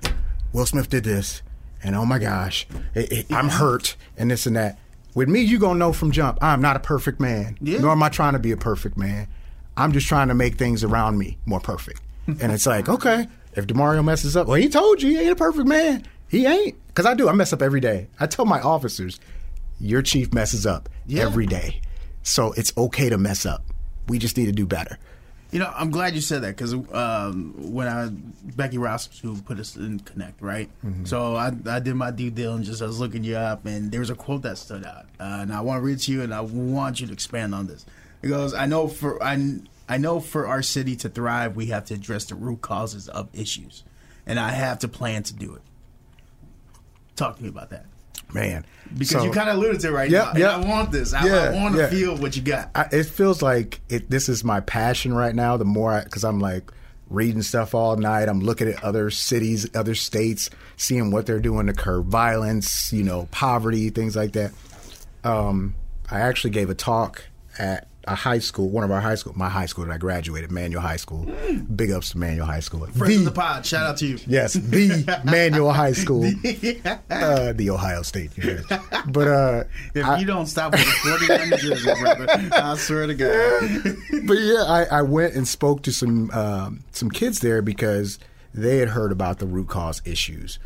Will 0.52 0.66
Smith 0.66 0.90
did 0.90 1.04
this, 1.04 1.40
and 1.82 1.96
oh 1.96 2.04
my 2.04 2.18
gosh, 2.18 2.66
it, 2.94 3.10
it, 3.12 3.32
I'm 3.32 3.48
hurt, 3.48 3.96
and 4.18 4.30
this 4.30 4.44
and 4.44 4.56
that. 4.56 4.78
With 5.14 5.28
me, 5.30 5.40
you 5.40 5.58
gonna 5.58 5.78
know 5.78 5.94
from 5.94 6.10
jump, 6.12 6.38
I'm 6.42 6.60
not 6.60 6.76
a 6.76 6.80
perfect 6.80 7.18
man, 7.18 7.56
Yeah. 7.62 7.78
nor 7.80 7.92
am 7.92 8.02
I 8.02 8.10
trying 8.10 8.34
to 8.34 8.38
be 8.38 8.52
a 8.52 8.56
perfect 8.58 8.98
man. 8.98 9.26
I'm 9.80 9.92
just 9.92 10.06
trying 10.06 10.28
to 10.28 10.34
make 10.34 10.54
things 10.56 10.84
around 10.84 11.18
me 11.18 11.38
more 11.46 11.60
perfect. 11.60 12.00
and 12.26 12.52
it's 12.52 12.66
like, 12.66 12.88
okay, 12.88 13.26
if 13.54 13.66
Demario 13.66 14.04
messes 14.04 14.36
up, 14.36 14.46
well, 14.46 14.56
he 14.60 14.68
told 14.68 15.02
you 15.02 15.10
he 15.10 15.18
ain't 15.18 15.32
a 15.32 15.36
perfect 15.36 15.66
man. 15.66 16.06
He 16.28 16.46
ain't, 16.46 16.76
because 16.88 17.06
I 17.06 17.14
do. 17.14 17.28
I 17.28 17.32
mess 17.32 17.52
up 17.52 17.62
every 17.62 17.80
day. 17.80 18.06
I 18.20 18.26
tell 18.26 18.44
my 18.44 18.60
officers, 18.60 19.18
your 19.80 20.02
chief 20.02 20.32
messes 20.32 20.66
up 20.66 20.88
Yeah. 21.06 21.22
every 21.24 21.46
day, 21.46 21.80
so 22.22 22.52
it's 22.52 22.72
okay 22.76 23.08
to 23.08 23.18
mess 23.18 23.44
up. 23.46 23.64
We 24.08 24.18
just 24.18 24.36
need 24.36 24.46
to 24.46 24.52
do 24.52 24.66
better. 24.66 24.98
You 25.50 25.58
know, 25.58 25.72
I'm 25.74 25.90
glad 25.90 26.14
you 26.14 26.20
said 26.20 26.42
that 26.42 26.56
because 26.56 26.72
um, 26.74 27.54
when 27.56 27.88
I 27.88 28.10
Becky 28.54 28.78
Ross 28.78 29.08
who 29.20 29.40
put 29.42 29.58
us 29.58 29.74
in 29.74 29.98
Connect, 29.98 30.40
right? 30.40 30.70
So 31.02 31.34
I, 31.34 31.50
I 31.66 31.80
did 31.80 31.94
my 31.96 32.12
due 32.12 32.30
diligence. 32.30 32.80
I 32.80 32.86
was 32.86 33.00
looking 33.00 33.24
you 33.24 33.34
up, 33.36 33.66
and 33.66 33.90
there 33.90 33.98
was 33.98 34.10
a 34.10 34.14
quote 34.14 34.42
that 34.42 34.58
stood 34.58 34.84
out, 34.86 35.06
uh, 35.18 35.38
and 35.42 35.52
I 35.52 35.60
want 35.62 35.78
to 35.80 35.84
read 35.84 35.94
it 35.96 36.02
to 36.02 36.12
you, 36.12 36.22
and 36.22 36.32
I 36.32 36.42
want 36.42 37.00
you 37.00 37.08
to 37.08 37.12
expand 37.12 37.52
on 37.56 37.66
this. 37.66 37.84
It 38.22 38.28
goes, 38.28 38.54
"I 38.54 38.66
know 38.66 38.86
for 38.86 39.20
I, 39.20 39.34
I 39.90 39.98
know 39.98 40.20
for 40.20 40.46
our 40.46 40.62
city 40.62 40.96
to 40.96 41.09
thrive, 41.11 41.57
we 41.57 41.66
have 41.66 41.85
to 41.87 41.94
address 41.94 42.24
the 42.26 42.35
root 42.37 42.62
causes 42.62 43.09
of 43.09 43.29
issues, 43.35 43.85
and 44.26 44.38
I 44.40 44.50
have 44.53 44.79
to 44.81 44.88
plan 44.88 45.22
to 45.24 45.35
do 45.35 45.55
it." 45.55 45.62
Talk 47.16 47.37
to 47.37 47.42
me 47.42 47.48
about 47.50 47.70
that 47.70 47.85
Man, 48.33 48.64
because 48.96 49.11
So- 49.11 49.24
you 49.24 49.33
kind 49.33 49.48
of 49.50 49.57
alluded 49.57 49.81
to 49.81 49.88
it 49.88 49.90
right 49.90 50.09
Yep, 50.09 50.35
now. 50.35 50.38
yep. 50.38 50.50
I 50.53 50.59
want 50.68 50.92
this. 50.92 51.12
I, 51.12 51.26
Yeah, 51.26 51.35
I 51.50 51.50
want 51.55 51.74
to 51.74 51.81
yeah. 51.83 51.90
feel 51.90 52.16
what 52.16 52.37
you 52.37 52.42
got. 52.42 52.70
I, 52.76 52.87
it 52.92 53.07
feels 53.07 53.42
like 53.42 53.81
it, 53.88 54.09
this 54.09 54.29
is 54.29 54.44
my 54.44 54.61
passion 54.61 55.12
right 55.12 55.35
now. 55.35 55.57
The 55.57 55.64
more 55.64 56.00
because 56.05 56.22
I'm 56.22 56.38
like 56.38 56.70
reading 57.09 57.42
stuff 57.42 57.74
all 57.74 57.96
night, 57.96 58.29
I'm 58.29 58.38
looking 58.40 58.68
at 58.68 58.85
other 58.85 59.11
cities, 59.11 59.66
other 59.74 59.96
states, 59.96 60.48
seeing 60.76 61.11
what 61.11 61.26
they're 61.26 61.40
doing 61.40 61.66
to 61.66 61.72
curb 61.72 62.07
violence, 62.07 62.92
you 62.92 63.03
know, 63.03 63.26
poverty, 63.33 63.90
things 63.90 64.14
like 64.14 64.31
that. 64.35 64.53
Um, 65.24 65.74
I 66.09 66.20
actually 66.20 66.50
gave 66.50 66.70
a 66.70 66.74
talk 66.74 67.24
at 67.59 67.88
a 68.04 68.14
high 68.14 68.38
school, 68.38 68.70
one 68.70 68.82
of 68.82 68.90
our 68.90 69.00
high 69.00 69.14
school, 69.14 69.34
my 69.36 69.48
high 69.48 69.66
school 69.66 69.84
that 69.84 69.92
I 69.92 69.98
graduated, 69.98 70.50
Manual 70.50 70.80
High 70.80 70.96
School. 70.96 71.26
Big 71.76 71.90
ups 71.90 72.10
to 72.10 72.18
Manual 72.18 72.46
High 72.46 72.60
School. 72.60 72.86
Friends 72.86 73.16
of 73.16 73.24
The- 73.24 73.30
the 73.30 73.30
pod, 73.32 73.66
shout 73.66 73.86
out 73.86 73.96
to 73.98 74.06
you. 74.06 74.18
Yes, 74.26 74.54
the 74.54 75.20
Manual 75.24 75.72
High 75.72 75.92
School, 75.92 76.24
uh, 76.24 77.52
the 77.52 77.68
Ohio 77.70 78.02
State. 78.02 78.36
University. 78.36 78.76
But 79.06 79.28
uh, 79.28 79.64
If 79.94 80.04
I- 80.06 80.18
you 80.18 80.26
don't 80.26 80.46
stop 80.46 80.72
with 80.72 80.80
the 80.80 81.26
49 81.26 81.58
jersey, 81.58 82.00
brother, 82.00 82.26
I 82.52 82.74
swear 82.76 83.06
to 83.06 83.14
God. 83.14 83.96
but 84.26 84.34
yeah, 84.38 84.64
I, 84.66 84.84
I 84.90 85.02
went 85.02 85.34
and 85.34 85.46
spoke 85.46 85.82
to 85.82 85.92
some 85.92 86.30
um, 86.30 86.80
some 86.92 87.10
kids 87.10 87.40
there 87.40 87.60
because 87.62 88.18
they 88.54 88.78
had 88.78 88.88
heard 88.90 89.12
about 89.12 89.38
the 89.38 89.46
root 89.46 89.68
cause 89.68 90.00
issues, 90.04 90.58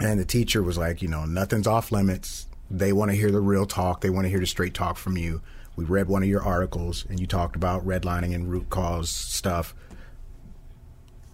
and 0.00 0.18
the 0.20 0.24
teacher 0.24 0.62
was 0.62 0.76
like, 0.78 1.00
you 1.02 1.08
know, 1.08 1.24
nothing's 1.24 1.66
off 1.66 1.90
limits. 1.90 2.46
They 2.70 2.92
want 2.92 3.10
to 3.10 3.16
hear 3.16 3.30
the 3.30 3.40
real 3.40 3.66
talk. 3.66 4.00
They 4.00 4.10
want 4.10 4.24
to 4.26 4.28
hear 4.30 4.40
the 4.40 4.46
straight 4.46 4.74
talk 4.74 4.96
from 4.96 5.16
you. 5.16 5.40
We 5.76 5.84
read 5.84 6.08
one 6.08 6.22
of 6.22 6.28
your 6.28 6.42
articles, 6.42 7.04
and 7.08 7.18
you 7.18 7.26
talked 7.26 7.56
about 7.56 7.84
redlining 7.86 8.34
and 8.34 8.50
root 8.50 8.70
cause 8.70 9.10
stuff. 9.10 9.74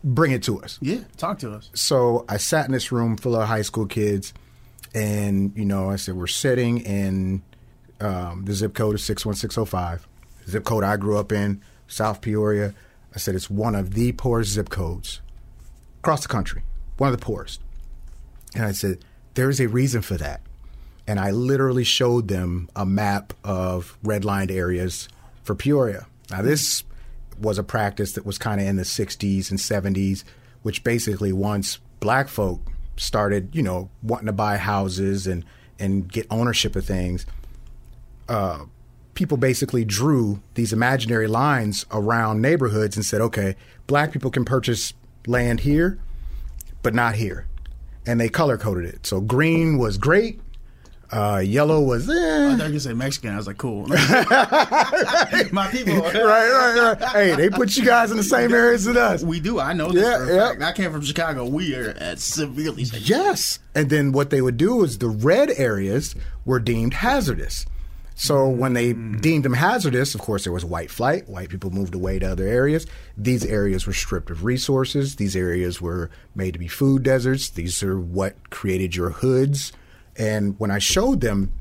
Bring 0.03 0.33
it 0.33 0.43
to 0.45 0.63
us. 0.63 0.79
Yeah, 0.81 1.01
talk 1.17 1.39
to 1.41 1.53
us. 1.53 1.71
So 1.75 2.25
I 2.29 2.39
sat 2.39 2.67
in 2.67 2.73
this 2.73 2.91
room 2.91 3.17
full 3.17 3.37
of 3.37 3.47
high 3.47 3.63
school 3.63 3.87
kids, 3.87 4.33
and 4.95 5.53
you 5.57 5.65
know, 5.65 5.91
I 5.91 5.97
said 5.97 6.15
we're 6.15 6.27
sitting 6.27 6.79
in 6.79 7.43
um, 8.01 8.45
the 8.47 8.55
zip 8.55 8.75
code 8.75 8.95
is 8.95 9.05
six 9.05 9.27
one 9.27 9.35
six 9.35 9.55
zero 9.57 9.67
five, 9.67 10.07
zip 10.49 10.65
code 10.65 10.85
I 10.85 10.97
grew 10.97 11.19
up 11.19 11.33
in, 11.33 11.61
South 11.87 12.23
Peoria. 12.23 12.75
I 13.15 13.19
said 13.19 13.35
it's 13.35 13.51
one 13.51 13.75
of 13.75 13.95
the 13.95 14.13
poorest 14.13 14.53
zip 14.53 14.71
codes 14.71 15.21
across 15.99 16.23
the 16.23 16.29
country, 16.29 16.63
one 16.97 17.13
of 17.13 17.19
the 17.19 17.25
poorest. 17.25 17.61
And 18.55 18.65
I 18.65 18.73
said 18.73 19.05
there 19.35 19.51
is 19.51 19.61
a 19.61 19.69
reason 19.69 20.01
for 20.01 20.17
that, 20.17 20.41
and 21.11 21.19
I 21.19 21.33
literally 21.33 21.83
showed 21.83 22.29
them 22.29 22.69
a 22.77 22.87
map 22.87 23.33
of 23.43 23.99
redlined 24.05 24.53
areas 24.53 25.09
for 25.43 25.57
Peoria. 25.57 26.07
Now 26.31 26.41
this 26.41 26.85
was 27.37 27.59
a 27.59 27.65
practice 27.65 28.13
that 28.13 28.25
was 28.25 28.39
kind 28.39 28.61
of 28.61 28.69
in 28.69 28.77
the 28.77 28.85
60s 28.85 29.51
and 29.51 29.59
70s, 29.59 30.23
which 30.63 30.85
basically 30.85 31.33
once 31.33 31.81
black 31.99 32.29
folk 32.29 32.61
started, 32.97 33.57
you 33.57 33.61
know, 33.61 33.91
wanting 34.05 34.27
to 34.27 34.33
buy 34.33 34.57
houses 34.57 35.27
and 35.27 35.45
and 35.81 36.13
get 36.13 36.29
ownership 36.31 36.77
of 36.77 36.85
things, 36.85 37.27
uh, 38.29 38.61
people 39.15 39.37
basically 39.37 39.85
drew 39.85 40.41
these 40.55 40.73
imaginary 40.73 41.27
lines 41.27 41.87
around 41.91 42.41
neighborhoods 42.41 42.95
and 42.95 43.05
said, 43.05 43.21
okay, 43.21 43.57
black 43.89 44.13
people 44.13 44.31
can 44.31 44.45
purchase 44.45 44.95
land 45.27 45.59
here, 45.59 45.99
but 46.85 46.95
not 46.95 47.17
here. 47.17 47.49
And 48.07 48.21
they 48.21 48.29
color 48.29 48.57
coded 48.57 48.85
it. 48.85 49.09
So 49.09 49.21
green 49.21 49.77
was 49.77 49.99
great, 49.99 50.41
uh, 51.13 51.43
yellow 51.45 51.81
was 51.81 52.09
eh. 52.09 52.53
I 52.53 52.57
thought 52.57 52.71
you 52.71 52.79
said 52.79 52.97
Mexican. 52.97 53.33
I 53.33 53.37
was 53.37 53.47
like, 53.47 53.59
cool. 53.59 53.87
My 55.53 55.69
people. 55.73 56.01
right, 56.01 56.15
right, 56.15 56.97
right. 57.01 57.09
Hey, 57.11 57.35
they 57.35 57.49
put 57.51 57.77
you 57.77 57.85
guys 57.85 58.11
in 58.11 58.17
the 58.17 58.23
same 58.23 58.55
areas 58.55 58.87
as 58.87 58.97
us. 58.97 59.23
We 59.23 59.41
do. 59.41 59.59
I 59.59 59.73
know 59.73 59.91
this 59.91 60.29
Yeah. 60.31 60.55
I 60.67 60.73
came 60.73 60.93
from 60.93 61.03
Chicago. 61.03 61.45
We 61.47 61.75
are 61.75 61.91
at 61.91 62.21
severely. 62.21 62.85
Yes. 62.85 63.59
And 63.75 63.91
then 63.91 64.13
what 64.13 64.31
they 64.31 64.41
would 64.41 64.57
do 64.57 64.83
is 64.85 64.99
the 64.99 65.09
red 65.09 65.51
areas 65.57 66.15
were 66.45 66.61
deemed 66.61 66.95
hazardous. 66.95 67.67
So 68.15 68.47
when 68.51 68.75
they 68.75 68.93
deemed 68.93 69.47
them 69.47 69.55
hazardous, 69.55 70.15
of 70.15 70.21
course, 70.21 70.45
there 70.45 70.53
was 70.53 70.63
white 70.65 70.91
flight. 70.91 71.27
White 71.27 71.49
people 71.49 71.71
moved 71.71 71.95
away 71.95 72.19
to 72.19 72.31
other 72.33 72.47
areas. 72.47 72.87
These 73.17 73.47
areas 73.47 73.87
were 73.87 73.95
stripped 73.95 74.29
of 74.29 74.45
resources. 74.45 75.17
These 75.17 75.35
areas 75.35 75.81
were 75.81 76.11
made 76.35 76.53
to 76.53 76.59
be 76.59 76.69
food 76.69 77.03
deserts. 77.03 77.49
These 77.49 77.83
are 77.83 77.99
what 77.99 78.51
created 78.51 78.95
your 78.95 79.09
hoods. 79.09 79.73
And 80.17 80.59
when 80.59 80.71
I 80.71 80.79
showed 80.79 81.21
them 81.21 81.53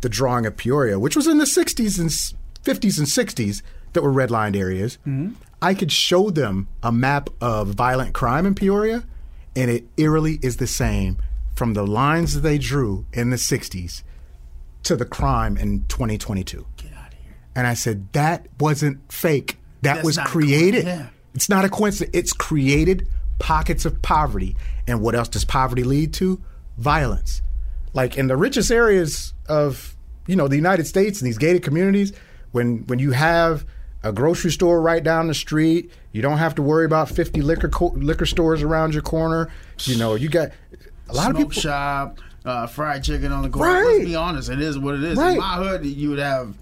the 0.00 0.08
drawing 0.08 0.46
of 0.46 0.56
Peoria, 0.56 0.98
which 0.98 1.16
was 1.16 1.26
in 1.26 1.38
the 1.38 1.44
60s 1.44 1.98
and 1.98 2.10
50s 2.10 2.98
and 2.98 3.06
60s 3.06 3.62
that 3.92 4.02
were 4.02 4.12
redlined 4.12 4.56
areas, 4.56 4.98
mm-hmm. 5.06 5.34
I 5.60 5.74
could 5.74 5.90
show 5.90 6.30
them 6.30 6.68
a 6.82 6.92
map 6.92 7.30
of 7.40 7.68
violent 7.68 8.14
crime 8.14 8.46
in 8.46 8.54
Peoria, 8.54 9.04
and 9.54 9.70
it 9.70 9.86
eerily 9.96 10.38
is 10.42 10.58
the 10.58 10.66
same 10.66 11.18
from 11.54 11.72
the 11.72 11.86
lines 11.86 12.34
that 12.34 12.40
they 12.40 12.58
drew 12.58 13.06
in 13.12 13.30
the 13.30 13.36
60s 13.36 14.02
to 14.82 14.96
the 14.96 15.06
crime 15.06 15.56
in 15.56 15.84
2022. 15.88 16.66
Get 16.76 16.92
out 16.92 17.08
of 17.08 17.18
here. 17.18 17.36
And 17.54 17.66
I 17.66 17.74
said, 17.74 18.12
that 18.12 18.46
wasn't 18.60 19.10
fake. 19.10 19.58
That 19.82 19.94
That's 19.94 20.04
was 20.04 20.18
created. 20.18 20.84
Yeah. 20.84 21.08
It's 21.34 21.48
not 21.48 21.64
a 21.64 21.68
coincidence. 21.68 22.16
It's 22.16 22.32
created 22.32 23.08
pockets 23.38 23.84
of 23.84 24.00
poverty. 24.02 24.56
And 24.86 25.00
what 25.00 25.14
else 25.14 25.28
does 25.28 25.44
poverty 25.44 25.84
lead 25.84 26.12
to? 26.14 26.40
Violence. 26.78 27.42
Like 27.96 28.18
in 28.18 28.26
the 28.26 28.36
richest 28.36 28.70
areas 28.70 29.32
of, 29.48 29.96
you 30.26 30.36
know, 30.36 30.48
the 30.48 30.56
United 30.56 30.86
States 30.86 31.20
and 31.20 31.26
these 31.26 31.38
gated 31.38 31.62
communities, 31.62 32.12
when 32.52 32.86
when 32.88 32.98
you 32.98 33.12
have 33.12 33.64
a 34.02 34.12
grocery 34.12 34.50
store 34.50 34.80
right 34.82 35.02
down 35.02 35.28
the 35.28 35.34
street, 35.34 35.90
you 36.12 36.20
don't 36.20 36.36
have 36.36 36.54
to 36.56 36.62
worry 36.62 36.84
about 36.84 37.08
50 37.08 37.40
liquor 37.40 37.70
co- 37.70 37.94
liquor 37.96 38.26
stores 38.26 38.62
around 38.62 38.92
your 38.92 39.02
corner. 39.02 39.48
You 39.84 39.96
know, 39.96 40.14
you 40.14 40.28
got 40.28 40.50
a 41.08 41.14
lot 41.14 41.30
Smoke 41.30 41.30
of 41.30 41.36
people 41.38 41.62
shop, 41.62 42.18
uh, 42.44 42.66
fried 42.66 43.02
chicken 43.02 43.32
on 43.32 43.42
the 43.42 43.48
corner. 43.48 43.72
Right. 43.72 43.86
Let's 43.86 44.04
be 44.04 44.14
honest. 44.14 44.50
It 44.50 44.60
is 44.60 44.78
what 44.78 44.94
it 44.94 45.02
is. 45.02 45.16
Right. 45.16 45.32
In 45.32 45.38
my 45.38 45.56
hood, 45.56 45.86
you 45.86 46.10
would 46.10 46.18
have 46.18 46.54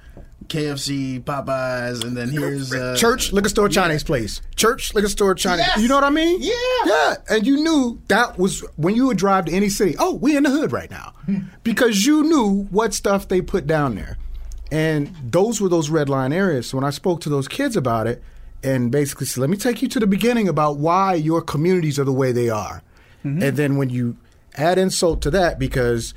KFC, 0.49 1.23
Popeyes, 1.23 2.05
and 2.05 2.17
then 2.17 2.29
here's 2.31 2.73
uh, 2.73 2.97
Church, 2.97 3.33
liquor 3.33 3.49
store, 3.49 3.69
Chinese 3.69 4.03
place. 4.05 4.41
Church, 4.57 4.95
liquor 4.95 5.09
store, 5.09 5.35
Chinese. 5.35 5.67
Yes. 5.67 5.79
You 5.81 5.89
know 5.89 5.95
what 5.97 6.05
I 6.05 6.11
mean? 6.11 6.39
Yeah. 6.41 6.53
Yeah. 6.87 7.15
And 7.31 7.47
you 7.47 7.63
knew 7.63 8.01
that 8.09 8.39
was 8.39 8.61
when 8.77 8.95
you 8.95 9.07
would 9.07 9.17
drive 9.17 9.47
to 9.47 9.53
any 9.53 9.69
city. 9.69 9.95
Oh, 9.99 10.15
we 10.15 10.37
in 10.37 10.43
the 10.43 10.51
hood 10.51 10.73
right 10.73 10.91
now, 10.91 11.13
because 11.63 12.05
you 12.05 12.23
knew 12.23 12.65
what 12.71 12.95
stuff 12.95 13.29
they 13.29 13.41
put 13.41 13.67
down 13.67 13.95
there, 13.95 14.19
and 14.71 15.15
those 15.23 15.61
were 15.61 15.69
those 15.69 15.91
red 15.91 16.09
line 16.09 16.33
areas. 16.33 16.69
So 16.69 16.77
when 16.77 16.85
I 16.85 16.91
spoke 16.91 17.21
to 17.23 17.29
those 17.29 17.49
kids 17.49 17.77
about 17.77 18.07
it, 18.07 18.23
and 18.63 18.91
basically 18.91 19.27
said, 19.27 19.41
"Let 19.41 19.51
me 19.51 19.57
take 19.57 19.83
you 19.83 19.89
to 19.89 20.01
the 20.01 20.07
beginning 20.07 20.49
about 20.49 20.79
why 20.79 21.15
your 21.15 21.43
communities 21.43 21.99
are 21.99 22.05
the 22.05 22.13
way 22.13 22.33
they 22.33 22.49
are," 22.49 22.83
and 23.23 23.57
then 23.57 23.77
when 23.77 23.89
you 23.91 24.17
add 24.57 24.79
insult 24.79 25.23
to 25.23 25.31
that, 25.31 25.59
because 25.59 26.15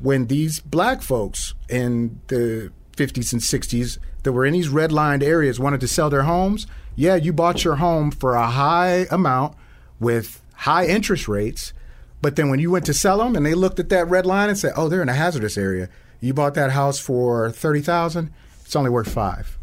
when 0.00 0.26
these 0.26 0.60
black 0.60 1.02
folks 1.02 1.54
and 1.70 2.20
the 2.28 2.70
50s 2.96 3.32
and 3.32 3.42
60s 3.42 3.98
that 4.22 4.32
were 4.32 4.44
in 4.44 4.52
these 4.52 4.68
redlined 4.68 5.22
areas 5.22 5.60
wanted 5.60 5.80
to 5.80 5.88
sell 5.88 6.10
their 6.10 6.22
homes, 6.24 6.66
yeah, 6.96 7.14
you 7.14 7.32
bought 7.32 7.64
your 7.64 7.76
home 7.76 8.10
for 8.10 8.34
a 8.34 8.46
high 8.46 9.06
amount 9.10 9.54
with 10.00 10.42
high 10.54 10.86
interest 10.86 11.28
rates. 11.28 11.72
But 12.22 12.36
then 12.36 12.48
when 12.48 12.58
you 12.58 12.70
went 12.70 12.86
to 12.86 12.94
sell 12.94 13.18
them 13.18 13.36
and 13.36 13.44
they 13.44 13.54
looked 13.54 13.78
at 13.78 13.90
that 13.90 14.08
red 14.08 14.26
line 14.26 14.48
and 14.48 14.58
said, 14.58 14.72
"Oh, 14.76 14.88
they're 14.88 15.02
in 15.02 15.08
a 15.08 15.14
hazardous 15.14 15.58
area. 15.58 15.88
You 16.20 16.32
bought 16.32 16.54
that 16.54 16.72
house 16.72 16.98
for 16.98 17.50
30,000, 17.50 18.32
it's 18.64 18.74
only 18.74 18.90
worth 18.90 19.08
5." 19.08 19.58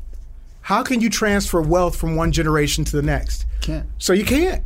How 0.62 0.84
can 0.84 1.02
you 1.02 1.10
transfer 1.10 1.62
wealth 1.62 1.96
from 1.96 2.15
one 2.15 2.32
generation 2.32 2.86
to 2.86 2.96
the 2.96 3.02
next? 3.02 3.46
Can't. 3.60 3.88
So 3.98 4.13
you 4.13 4.24
can't. 4.24 4.63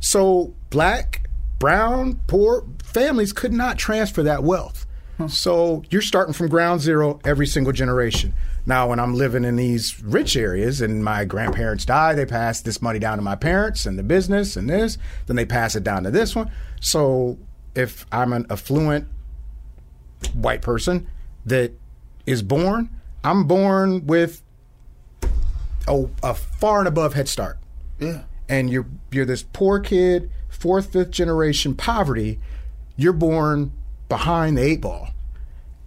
So 0.00 0.54
black, 0.70 1.28
brown, 1.58 2.20
poor 2.26 2.64
families 2.82 3.32
could 3.32 3.52
not 3.52 3.76
transfer 3.76 4.22
that 4.22 4.42
wealth. 4.42 4.83
So 5.28 5.82
you're 5.90 6.02
starting 6.02 6.34
from 6.34 6.48
ground 6.48 6.80
zero 6.80 7.20
every 7.24 7.46
single 7.46 7.72
generation. 7.72 8.34
Now, 8.66 8.88
when 8.88 8.98
I'm 8.98 9.14
living 9.14 9.44
in 9.44 9.56
these 9.56 10.02
rich 10.02 10.36
areas 10.36 10.80
and 10.80 11.04
my 11.04 11.24
grandparents 11.24 11.84
die, 11.84 12.14
they 12.14 12.26
pass 12.26 12.60
this 12.60 12.80
money 12.82 12.98
down 12.98 13.18
to 13.18 13.22
my 13.22 13.36
parents 13.36 13.86
and 13.86 13.98
the 13.98 14.02
business 14.02 14.56
and 14.56 14.68
this, 14.68 14.98
then 15.26 15.36
they 15.36 15.44
pass 15.44 15.76
it 15.76 15.84
down 15.84 16.02
to 16.04 16.10
this 16.10 16.34
one. 16.34 16.50
So 16.80 17.38
if 17.74 18.06
I'm 18.10 18.32
an 18.32 18.46
affluent 18.50 19.06
white 20.32 20.62
person 20.62 21.06
that 21.46 21.72
is 22.26 22.42
born, 22.42 22.88
I'm 23.22 23.44
born 23.46 24.06
with 24.06 24.42
a, 25.86 26.06
a 26.22 26.34
far 26.34 26.78
and 26.80 26.88
above 26.88 27.14
head 27.14 27.28
start 27.28 27.58
Yeah. 28.00 28.22
and 28.48 28.70
you're 28.70 28.86
you're 29.10 29.26
this 29.26 29.42
poor 29.52 29.78
kid, 29.80 30.30
fourth, 30.48 30.92
fifth 30.92 31.10
generation 31.10 31.74
poverty, 31.74 32.40
you're 32.96 33.12
born 33.12 33.72
behind 34.14 34.56
the 34.56 34.62
eight 34.62 34.80
ball. 34.80 35.08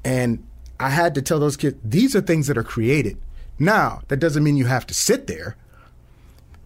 And 0.03 0.45
I 0.81 0.89
had 0.89 1.15
to 1.15 1.21
tell 1.21 1.39
those 1.39 1.55
kids, 1.55 1.77
these 1.81 2.13
are 2.13 2.19
things 2.19 2.47
that 2.47 2.57
are 2.57 2.63
created. 2.63 3.17
Now, 3.57 4.01
that 4.09 4.17
doesn't 4.17 4.43
mean 4.43 4.57
you 4.57 4.65
have 4.65 4.85
to 4.87 4.93
sit 4.93 5.27
there. 5.27 5.55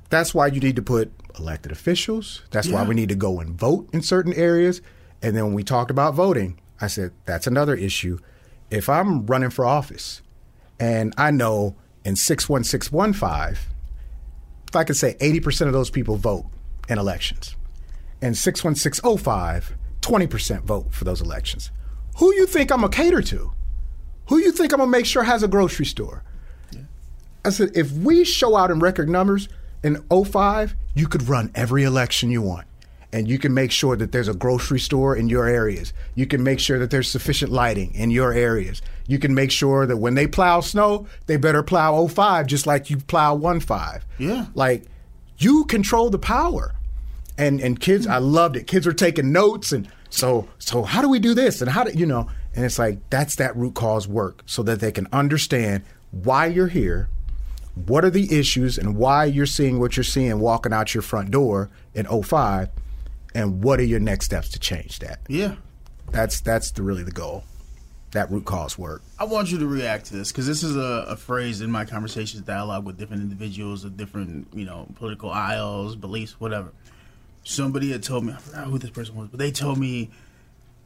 That's 0.09 0.33
why 0.33 0.47
you 0.47 0.59
need 0.59 0.75
to 0.77 0.81
put 0.81 1.11
elected 1.37 1.71
officials. 1.71 2.41
That's 2.49 2.67
why 2.67 2.83
we 2.83 2.95
need 2.95 3.09
to 3.09 3.15
go 3.15 3.39
and 3.39 3.53
vote 3.53 3.87
in 3.93 4.01
certain 4.01 4.33
areas. 4.33 4.81
And 5.21 5.37
then 5.37 5.45
when 5.45 5.53
we 5.53 5.63
talked 5.63 5.91
about 5.91 6.15
voting, 6.15 6.59
I 6.81 6.87
said, 6.87 7.11
that's 7.25 7.45
another 7.45 7.75
issue. 7.75 8.17
If 8.71 8.89
I'm 8.89 9.27
running 9.27 9.51
for 9.51 9.63
office 9.63 10.23
and 10.79 11.13
I 11.15 11.29
know 11.29 11.75
in 12.03 12.15
61615, 12.15 13.69
if 14.67 14.75
I 14.75 14.83
could 14.83 14.97
say 14.97 15.13
80% 15.19 15.67
of 15.67 15.73
those 15.73 15.91
people 15.91 16.15
vote 16.15 16.47
in 16.89 16.97
elections, 16.97 17.55
and 18.19 18.35
61605, 18.35 19.77
20% 20.01 20.63
vote 20.63 20.93
for 20.93 21.05
those 21.05 21.21
elections. 21.21 21.71
Who 22.17 22.33
you 22.33 22.45
think 22.45 22.71
I'm 22.71 22.81
gonna 22.81 22.91
cater 22.91 23.21
to? 23.21 23.51
Who 24.27 24.37
you 24.37 24.51
think 24.51 24.73
I'm 24.73 24.79
gonna 24.79 24.91
make 24.91 25.05
sure 25.05 25.23
has 25.23 25.43
a 25.43 25.47
grocery 25.47 25.85
store? 25.85 26.23
I 27.43 27.49
said, 27.49 27.71
if 27.75 27.91
we 27.91 28.23
show 28.23 28.55
out 28.55 28.69
in 28.69 28.79
record 28.79 29.09
numbers 29.09 29.49
in 29.83 30.03
05, 30.11 30.75
you 30.93 31.07
could 31.07 31.27
run 31.27 31.51
every 31.55 31.83
election 31.83 32.29
you 32.29 32.41
want. 32.41 32.67
And 33.13 33.27
you 33.27 33.39
can 33.39 33.53
make 33.53 33.71
sure 33.71 33.97
that 33.97 34.11
there's 34.11 34.29
a 34.29 34.33
grocery 34.33 34.79
store 34.79 35.15
in 35.15 35.27
your 35.27 35.45
areas. 35.45 35.91
You 36.15 36.25
can 36.27 36.43
make 36.43 36.59
sure 36.59 36.79
that 36.79 36.91
there's 36.91 37.09
sufficient 37.09 37.51
lighting 37.51 37.93
in 37.93 38.09
your 38.09 38.31
areas. 38.31 38.81
You 39.07 39.19
can 39.19 39.33
make 39.33 39.51
sure 39.51 39.85
that 39.85 39.97
when 39.97 40.15
they 40.15 40.27
plow 40.27 40.61
snow, 40.61 41.07
they 41.25 41.35
better 41.35 41.61
plow 41.61 42.07
05 42.07 42.47
just 42.47 42.65
like 42.65 42.89
you 42.89 42.97
plow 42.97 43.37
15. 43.37 44.01
Yeah. 44.17 44.45
Like 44.53 44.85
you 45.39 45.65
control 45.65 46.09
the 46.09 46.19
power. 46.19 46.73
And 47.41 47.59
and 47.59 47.79
kids, 47.79 48.05
I 48.07 48.19
loved 48.19 48.55
it. 48.55 48.67
Kids 48.67 48.85
were 48.85 48.93
taking 48.93 49.31
notes 49.31 49.71
and 49.71 49.89
so 50.09 50.47
so 50.59 50.83
how 50.83 51.01
do 51.01 51.09
we 51.09 51.19
do 51.19 51.33
this 51.33 51.61
and 51.61 51.69
how 51.69 51.83
do 51.83 51.97
you 51.97 52.05
know? 52.05 52.29
And 52.55 52.63
it's 52.65 52.77
like 52.77 52.99
that's 53.09 53.35
that 53.37 53.55
root 53.55 53.73
cause 53.73 54.07
work 54.07 54.43
so 54.45 54.61
that 54.63 54.79
they 54.79 54.91
can 54.91 55.07
understand 55.11 55.83
why 56.11 56.45
you're 56.45 56.67
here, 56.67 57.09
what 57.73 58.05
are 58.05 58.09
the 58.09 58.37
issues 58.37 58.77
and 58.77 58.95
why 58.95 59.25
you're 59.25 59.45
seeing 59.45 59.79
what 59.79 59.97
you're 59.97 60.03
seeing 60.03 60.39
walking 60.39 60.73
out 60.73 60.93
your 60.93 61.01
front 61.01 61.31
door 61.31 61.69
in 61.93 62.05
05 62.05 62.69
and 63.33 63.63
what 63.63 63.79
are 63.79 63.85
your 63.85 63.99
next 63.99 64.25
steps 64.25 64.49
to 64.49 64.59
change 64.59 64.99
that. 64.99 65.19
Yeah. 65.27 65.55
That's 66.11 66.41
that's 66.41 66.71
the, 66.71 66.83
really 66.83 67.03
the 67.03 67.11
goal. 67.11 67.43
That 68.11 68.29
root 68.29 68.43
cause 68.43 68.77
work. 68.77 69.01
I 69.17 69.23
want 69.23 69.51
you 69.51 69.57
to 69.59 69.65
react 69.65 70.07
to 70.07 70.15
this 70.15 70.33
because 70.33 70.45
this 70.45 70.63
is 70.63 70.75
a, 70.75 71.05
a 71.07 71.15
phrase 71.15 71.61
in 71.61 71.71
my 71.71 71.85
conversations, 71.85 72.43
dialogue 72.43 72.85
with 72.85 72.97
different 72.97 73.23
individuals 73.23 73.85
of 73.85 73.95
different, 73.95 74.49
you 74.53 74.65
know, 74.65 74.85
political 74.95 75.31
aisles, 75.31 75.95
beliefs, 75.95 76.37
whatever. 76.37 76.73
Somebody 77.43 77.91
had 77.91 78.03
told 78.03 78.25
me, 78.25 78.33
I 78.33 78.37
forgot 78.37 78.65
who 78.65 78.77
this 78.77 78.91
person 78.91 79.15
was, 79.15 79.29
but 79.29 79.39
they 79.39 79.51
told 79.51 79.77
me 79.77 80.11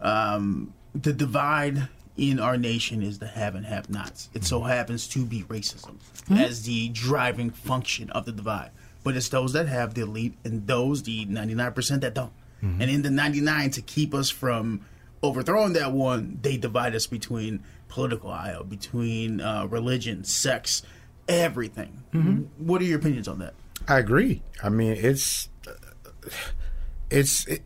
um, 0.02 0.74
the 0.94 1.14
divide 1.14 1.90
in 2.18 2.40
our 2.40 2.56
nation 2.58 3.02
is 3.04 3.20
the 3.20 3.28
have 3.28 3.56
and 3.56 3.66
have 3.66 3.90
nots. 3.90 4.30
It 4.34 4.46
so 4.46 4.62
happens 4.62 5.08
to 5.10 5.26
be 5.26 5.44
racism 5.44 5.98
as 6.30 6.64
the 6.64 6.90
driving 6.90 7.50
function 7.50 8.10
of 8.12 8.26
the 8.26 8.32
divide. 8.32 8.72
But 9.04 9.18
it's 9.18 9.30
those 9.30 9.54
that 9.54 9.68
have 9.68 9.94
the 9.94 10.02
elite 10.02 10.36
and 10.46 10.66
those, 10.66 11.04
the 11.04 11.26
99% 11.26 12.02
that 12.02 12.14
don't. 12.14 12.32
And 12.62 12.90
in 12.90 13.04
the 13.04 13.12
99, 13.12 13.70
to 13.72 13.82
keep 13.84 14.16
us 14.16 14.32
from 14.32 14.82
overthrowing 15.22 15.74
that 15.74 15.92
one, 15.92 16.40
they 16.42 16.58
divide 16.58 16.96
us 16.96 17.06
between 17.06 17.64
political 17.90 18.32
aisle, 18.32 18.64
between 18.64 19.40
uh, 19.40 19.68
religion, 19.70 20.24
sex, 20.24 20.82
everything. 21.28 22.04
What 22.58 22.82
are 22.82 22.86
your 22.86 22.98
opinions 22.98 23.28
on 23.28 23.38
that? 23.40 23.54
I 23.88 24.00
agree. 24.00 24.42
I 24.64 24.70
mean, 24.70 24.94
it's 24.94 25.48
it's 27.10 27.46
it, 27.48 27.62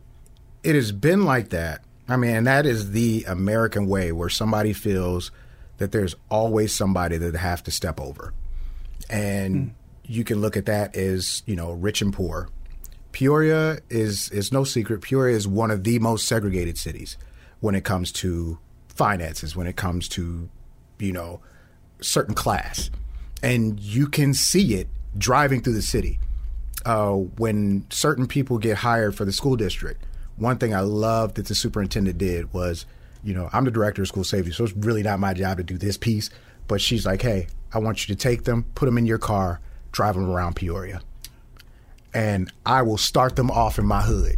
it 0.62 0.74
has 0.74 0.92
been 0.92 1.24
like 1.24 1.50
that. 1.50 1.82
I 2.08 2.16
mean, 2.16 2.34
and 2.34 2.46
that 2.46 2.66
is 2.66 2.90
the 2.90 3.24
American 3.28 3.86
way, 3.86 4.12
where 4.12 4.28
somebody 4.28 4.72
feels 4.72 5.30
that 5.78 5.92
there's 5.92 6.14
always 6.28 6.74
somebody 6.74 7.16
that 7.16 7.32
they 7.32 7.38
have 7.38 7.62
to 7.64 7.70
step 7.70 8.00
over, 8.00 8.34
and 9.08 9.54
mm. 9.54 9.70
you 10.04 10.24
can 10.24 10.40
look 10.40 10.56
at 10.56 10.66
that 10.66 10.96
as 10.96 11.42
you 11.46 11.56
know, 11.56 11.72
rich 11.72 12.02
and 12.02 12.12
poor. 12.12 12.48
Peoria 13.12 13.78
is 13.88 14.30
is 14.30 14.52
no 14.52 14.64
secret. 14.64 15.02
Peoria 15.02 15.36
is 15.36 15.46
one 15.46 15.70
of 15.70 15.84
the 15.84 15.98
most 15.98 16.26
segregated 16.26 16.78
cities 16.78 17.16
when 17.60 17.74
it 17.74 17.84
comes 17.84 18.12
to 18.12 18.58
finances, 18.88 19.56
when 19.56 19.66
it 19.66 19.76
comes 19.76 20.08
to 20.08 20.48
you 20.98 21.12
know 21.12 21.40
certain 22.00 22.34
class, 22.34 22.90
and 23.42 23.78
you 23.80 24.08
can 24.08 24.34
see 24.34 24.74
it 24.74 24.88
driving 25.16 25.60
through 25.60 25.74
the 25.74 25.82
city. 25.82 26.18
Uh, 26.84 27.12
when 27.12 27.86
certain 27.90 28.26
people 28.26 28.58
get 28.58 28.78
hired 28.78 29.14
for 29.14 29.24
the 29.24 29.32
school 29.32 29.56
district, 29.56 30.04
one 30.36 30.56
thing 30.58 30.74
I 30.74 30.80
love 30.80 31.34
that 31.34 31.46
the 31.46 31.54
superintendent 31.54 32.18
did 32.18 32.52
was, 32.52 32.86
you 33.22 33.34
know, 33.34 33.50
I'm 33.52 33.64
the 33.64 33.70
director 33.70 34.02
of 34.02 34.08
school 34.08 34.24
safety, 34.24 34.52
so 34.52 34.64
it's 34.64 34.72
really 34.74 35.02
not 35.02 35.18
my 35.20 35.34
job 35.34 35.58
to 35.58 35.62
do 35.62 35.76
this 35.76 35.96
piece. 35.96 36.30
But 36.66 36.80
she's 36.80 37.04
like, 37.04 37.22
hey, 37.22 37.48
I 37.74 37.78
want 37.78 38.08
you 38.08 38.14
to 38.14 38.18
take 38.20 38.44
them, 38.44 38.64
put 38.74 38.86
them 38.86 38.96
in 38.96 39.06
your 39.06 39.18
car, 39.18 39.60
drive 39.92 40.14
them 40.14 40.30
around 40.30 40.56
Peoria. 40.56 41.02
And 42.14 42.50
I 42.64 42.82
will 42.82 42.98
start 42.98 43.36
them 43.36 43.50
off 43.50 43.78
in 43.78 43.86
my 43.86 44.02
hood. 44.02 44.36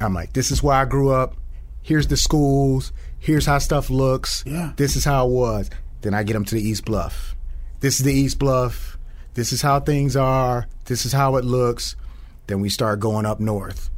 I'm 0.00 0.14
like, 0.14 0.32
this 0.32 0.50
is 0.50 0.62
where 0.62 0.76
I 0.76 0.84
grew 0.84 1.10
up. 1.10 1.36
Here's 1.82 2.08
the 2.08 2.16
schools. 2.16 2.92
Here's 3.18 3.46
how 3.46 3.58
stuff 3.58 3.90
looks. 3.90 4.44
Yeah. 4.46 4.72
This 4.76 4.96
is 4.96 5.04
how 5.04 5.26
it 5.26 5.30
was. 5.30 5.70
Then 6.00 6.14
I 6.14 6.22
get 6.22 6.34
them 6.34 6.44
to 6.44 6.54
the 6.54 6.62
East 6.62 6.84
Bluff. 6.84 7.34
This 7.80 7.98
is 7.98 8.04
the 8.04 8.12
East 8.12 8.38
Bluff. 8.38 8.97
This 9.34 9.52
is 9.52 9.62
how 9.62 9.80
things 9.80 10.16
are. 10.16 10.66
This 10.86 11.06
is 11.06 11.12
how 11.12 11.36
it 11.36 11.44
looks. 11.44 11.96
Then 12.46 12.60
we 12.60 12.68
start 12.68 13.00
going 13.00 13.26
up 13.26 13.40
north. 13.40 13.90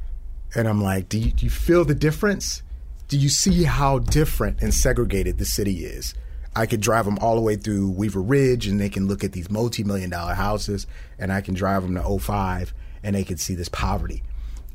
And 0.54 0.68
I'm 0.68 0.82
like, 0.82 1.08
do 1.08 1.18
you, 1.18 1.30
do 1.30 1.46
you 1.46 1.50
feel 1.50 1.84
the 1.84 1.94
difference? 1.94 2.62
Do 3.08 3.16
you 3.16 3.28
see 3.28 3.64
how 3.64 3.98
different 3.98 4.60
and 4.60 4.74
segregated 4.74 5.38
the 5.38 5.44
city 5.44 5.84
is? 5.84 6.14
I 6.54 6.66
could 6.66 6.80
drive 6.80 7.04
them 7.04 7.18
all 7.20 7.36
the 7.36 7.40
way 7.40 7.56
through 7.56 7.90
Weaver 7.90 8.22
Ridge 8.22 8.66
and 8.66 8.80
they 8.80 8.88
can 8.88 9.06
look 9.06 9.22
at 9.22 9.32
these 9.32 9.50
multi 9.50 9.84
million 9.84 10.10
dollar 10.10 10.34
houses, 10.34 10.86
and 11.18 11.32
I 11.32 11.40
can 11.40 11.54
drive 11.54 11.82
them 11.82 11.94
to 11.94 12.18
05 12.18 12.74
and 13.02 13.14
they 13.14 13.24
can 13.24 13.36
see 13.36 13.54
this 13.54 13.68
poverty. 13.68 14.22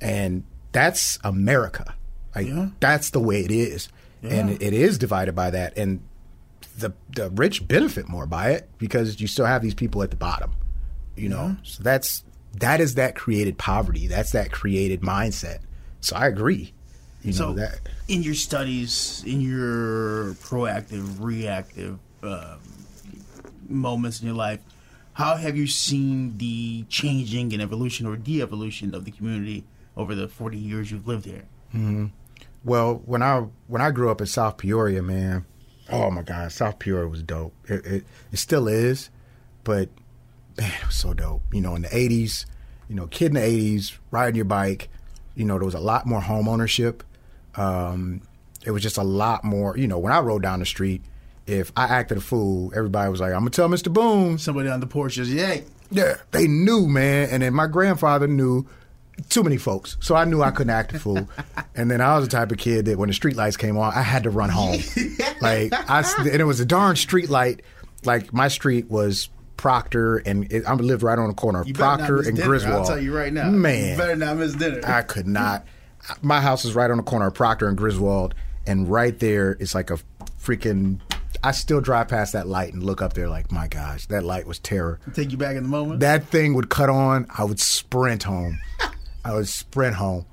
And 0.01 0.43
that's 0.71 1.19
America. 1.23 1.95
Like, 2.33 2.47
yeah. 2.47 2.69
That's 2.79 3.11
the 3.11 3.19
way 3.19 3.43
it 3.43 3.51
is. 3.51 3.89
Yeah. 4.21 4.35
And 4.35 4.61
it 4.61 4.73
is 4.73 4.97
divided 4.97 5.35
by 5.35 5.51
that. 5.51 5.77
And 5.77 6.01
the, 6.77 6.93
the 7.15 7.29
rich 7.31 7.67
benefit 7.67 8.07
more 8.07 8.25
by 8.25 8.51
it 8.51 8.69
because 8.77 9.19
you 9.19 9.27
still 9.27 9.45
have 9.45 9.61
these 9.61 9.73
people 9.73 10.03
at 10.03 10.11
the 10.11 10.17
bottom, 10.17 10.51
you 11.15 11.29
know? 11.29 11.55
So 11.63 11.83
that's 11.83 12.23
that 12.59 12.79
is 12.79 12.95
that 12.95 13.15
created 13.15 13.57
poverty. 13.57 14.07
That's 14.07 14.31
that 14.31 14.51
created 14.51 15.01
mindset. 15.01 15.59
So 16.01 16.15
I 16.15 16.27
agree. 16.27 16.73
You 17.21 17.33
so 17.33 17.47
know 17.47 17.53
that 17.55 17.79
in 18.07 18.21
your 18.21 18.35
studies, 18.35 19.23
in 19.25 19.41
your 19.41 20.33
proactive, 20.35 21.17
reactive 21.19 21.97
uh, 22.21 22.57
moments 23.67 24.21
in 24.21 24.27
your 24.27 24.35
life, 24.35 24.59
how 25.13 25.35
have 25.35 25.57
you 25.57 25.65
seen 25.65 26.38
the 26.38 26.83
changing 26.88 27.51
and 27.53 27.61
evolution 27.61 28.05
or 28.05 28.15
de-evolution 28.15 28.93
of 28.93 29.05
the 29.05 29.11
community 29.11 29.63
over 29.97 30.13
the 30.13 30.27
forty 30.27 30.59
years 30.59 30.91
you've 30.91 31.07
lived 31.07 31.25
here? 31.25 31.45
Mm-hmm. 31.73 32.07
Well, 32.63 33.01
when 33.05 33.23
I 33.23 33.47
when 33.67 33.81
I 33.81 33.89
grew 33.89 34.11
up 34.11 34.21
in 34.21 34.27
South 34.27 34.57
Peoria, 34.57 35.01
man, 35.01 35.45
oh 35.91 36.09
my 36.11 36.21
God, 36.21 36.51
South 36.51 36.79
Peoria 36.79 37.07
was 37.07 37.23
dope. 37.23 37.53
It, 37.67 37.85
it, 37.85 38.05
it 38.31 38.37
still 38.37 38.67
is, 38.67 39.09
but 39.63 39.89
man, 40.57 40.71
it 40.81 40.85
was 40.87 40.95
so 40.95 41.13
dope. 41.13 41.41
You 41.53 41.61
know, 41.61 41.75
in 41.75 41.83
the 41.83 41.89
80s, 41.89 42.45
you 42.89 42.95
know, 42.95 43.07
kid 43.07 43.27
in 43.27 43.33
the 43.35 43.41
80s, 43.41 43.97
riding 44.11 44.35
your 44.35 44.45
bike, 44.45 44.89
you 45.35 45.45
know, 45.45 45.57
there 45.57 45.65
was 45.65 45.75
a 45.75 45.79
lot 45.79 46.05
more 46.05 46.21
home 46.21 46.47
ownership. 46.47 47.03
Um, 47.55 48.21
it 48.65 48.71
was 48.71 48.81
just 48.81 48.97
a 48.97 49.03
lot 49.03 49.43
more, 49.43 49.77
you 49.77 49.87
know, 49.87 49.99
when 49.99 50.11
I 50.11 50.19
rode 50.19 50.41
down 50.41 50.59
the 50.59 50.65
street, 50.65 51.03
if 51.45 51.71
I 51.77 51.85
acted 51.85 52.17
a 52.17 52.21
fool, 52.21 52.71
everybody 52.75 53.09
was 53.09 53.21
like, 53.21 53.33
I'm 53.33 53.43
to 53.45 53.51
tell 53.51 53.69
Mr. 53.69 53.93
Boone. 53.93 54.39
Somebody 54.39 54.69
on 54.69 54.79
the 54.79 54.87
porch 54.87 55.17
is, 55.17 55.31
yay. 55.31 55.63
Yeah, 55.91 56.15
they 56.31 56.47
knew, 56.47 56.87
man. 56.87 57.29
And 57.29 57.43
then 57.43 57.53
my 57.53 57.67
grandfather 57.67 58.27
knew 58.27 58.65
too 59.30 59.43
many 59.43 59.58
folks. 59.58 59.97
So 60.01 60.15
I 60.15 60.25
knew 60.25 60.41
I 60.41 60.51
couldn't 60.51 60.71
act 60.71 60.93
a 60.93 60.99
fool. 60.99 61.28
and 61.75 61.89
then 61.89 62.01
I 62.01 62.17
was 62.17 62.25
the 62.28 62.32
type 62.32 62.51
of 62.51 62.58
kid 62.58 62.86
that 62.86 62.97
when 62.97 63.08
the 63.08 63.13
street 63.13 63.36
lights 63.36 63.58
came 63.58 63.78
on, 63.78 63.93
I 63.93 64.01
had 64.01 64.23
to 64.23 64.30
run 64.30 64.49
home. 64.49 64.80
like 65.41 65.73
I, 65.73 66.04
and 66.19 66.41
it 66.41 66.45
was 66.45 66.60
a 66.60 66.65
darn 66.65 66.95
street 66.95 67.30
light. 67.30 67.62
Like 68.04 68.34
my 68.34 68.47
street 68.47 68.89
was 68.89 69.30
Proctor, 69.58 70.17
and 70.17 70.51
it, 70.51 70.65
I 70.65 70.73
lived 70.73 71.01
right 71.01 71.17
on 71.17 71.28
the 71.28 71.34
corner 71.34 71.62
of 71.62 71.73
Proctor 71.73 72.17
and 72.17 72.36
dinner. 72.36 72.47
Griswold. 72.47 72.75
I'll 72.75 72.86
tell 72.86 72.99
you 72.99 73.15
right 73.15 73.32
now, 73.32 73.49
man, 73.49 73.91
you 73.91 73.97
better 73.97 74.15
not 74.15 74.38
miss 74.38 74.54
dinner. 74.54 74.82
I 74.84 75.01
could 75.01 75.28
not. 75.28 75.65
My 76.21 76.39
house 76.39 76.65
is 76.65 76.75
right 76.75 76.91
on 76.91 76.97
the 76.97 77.04
corner 77.04 77.28
of 77.28 77.34
Proctor 77.34 77.67
and 77.67 77.78
Griswold, 77.78 78.36
and 78.67 78.88
right 78.89 79.17
there 79.17 79.54
is 79.54 79.73
like 79.73 79.89
a 79.89 79.97
freaking. 80.39 80.99
I 81.43 81.51
still 81.51 81.80
drive 81.80 82.08
past 82.08 82.34
that 82.34 82.47
light 82.47 82.73
and 82.73 82.82
look 82.82 83.01
up 83.01 83.13
there 83.13 83.30
like, 83.30 83.51
my 83.51 83.67
gosh, 83.67 84.08
that 84.08 84.23
light 84.23 84.47
was 84.47 84.58
terror. 84.58 84.99
Take 85.13 85.32
you 85.32 85.38
back 85.38 85.56
in 85.56 85.63
the 85.63 85.69
moment. 85.69 85.99
That 85.99 86.25
thing 86.25 86.56
would 86.56 86.69
cut 86.69 86.89
on. 86.89 87.28
I 87.36 87.43
would 87.43 87.60
sprint 87.60 88.23
home. 88.23 88.60
I 89.25 89.33
would 89.33 89.47
sprint 89.47 89.95
home. 89.95 90.27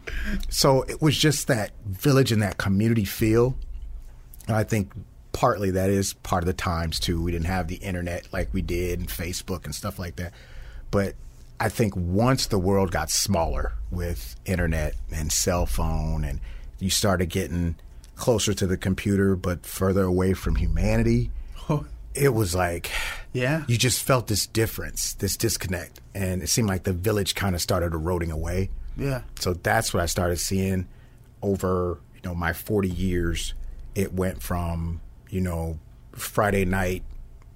So 0.51 0.83
it 0.83 1.01
was 1.01 1.17
just 1.17 1.49
that 1.49 1.73
village 1.87 2.31
and 2.31 2.43
that 2.43 2.59
community 2.59 3.05
feel. 3.05 3.57
And 4.47 4.55
I 4.55 4.65
think 4.65 4.93
partly 5.33 5.71
that 5.71 5.89
is 5.89 6.13
part 6.13 6.43
of 6.43 6.47
the 6.47 6.53
times 6.53 7.01
too. 7.01 7.21
We 7.23 7.33
didn't 7.33 7.47
have 7.47 7.69
the 7.69 7.77
internet 7.77 8.31
like 8.33 8.53
we 8.53 8.61
did 8.61 9.01
and 9.01 9.09
Facebook 9.09 9.65
and 9.65 9.75
stuff 9.75 9.99
like 9.99 10.17
that. 10.17 10.35
But 10.91 11.15
I 11.59 11.71
think 11.71 11.97
once 11.97 12.47
the 12.47 12.59
world 12.59 12.91
got 12.91 13.11
smaller 13.11 13.73
with 13.91 14.37
internet 14.45 14.95
and 15.11 15.33
cell 15.33 15.65
phone 15.65 16.23
and 16.23 16.39
you 16.79 16.91
started 16.91 17.27
getting 17.27 17.77
closer 18.15 18.53
to 18.53 18.67
the 18.67 18.77
computer 18.77 19.37
but 19.37 19.65
further 19.65 20.03
away 20.03 20.35
from 20.35 20.57
humanity, 20.57 21.31
it 22.15 22.35
was 22.35 22.55
like 22.55 22.91
yeah, 23.33 23.65
you 23.67 23.79
just 23.79 24.03
felt 24.03 24.27
this 24.27 24.47
difference, 24.47 25.15
this 25.15 25.39
disconnect, 25.39 26.01
and 26.15 26.43
it 26.43 26.51
seemed 26.51 26.69
like 26.69 26.83
the 26.83 26.93
village 26.93 27.35
kind 27.35 27.55
of 27.55 27.63
started 27.63 27.95
eroding 27.95 28.31
away. 28.31 28.69
Yeah. 28.97 29.23
So 29.39 29.55
that's 29.55 29.95
what 29.95 30.03
I 30.03 30.07
started 30.07 30.39
seeing 30.39 30.87
over, 31.43 32.01
you 32.15 32.21
know, 32.25 32.35
my 32.35 32.53
40 32.53 32.89
years. 32.89 33.55
It 33.95 34.13
went 34.15 34.43
from 34.43 35.01
you 35.33 35.41
know, 35.41 35.79
Friday 36.13 36.65
night 36.65 37.03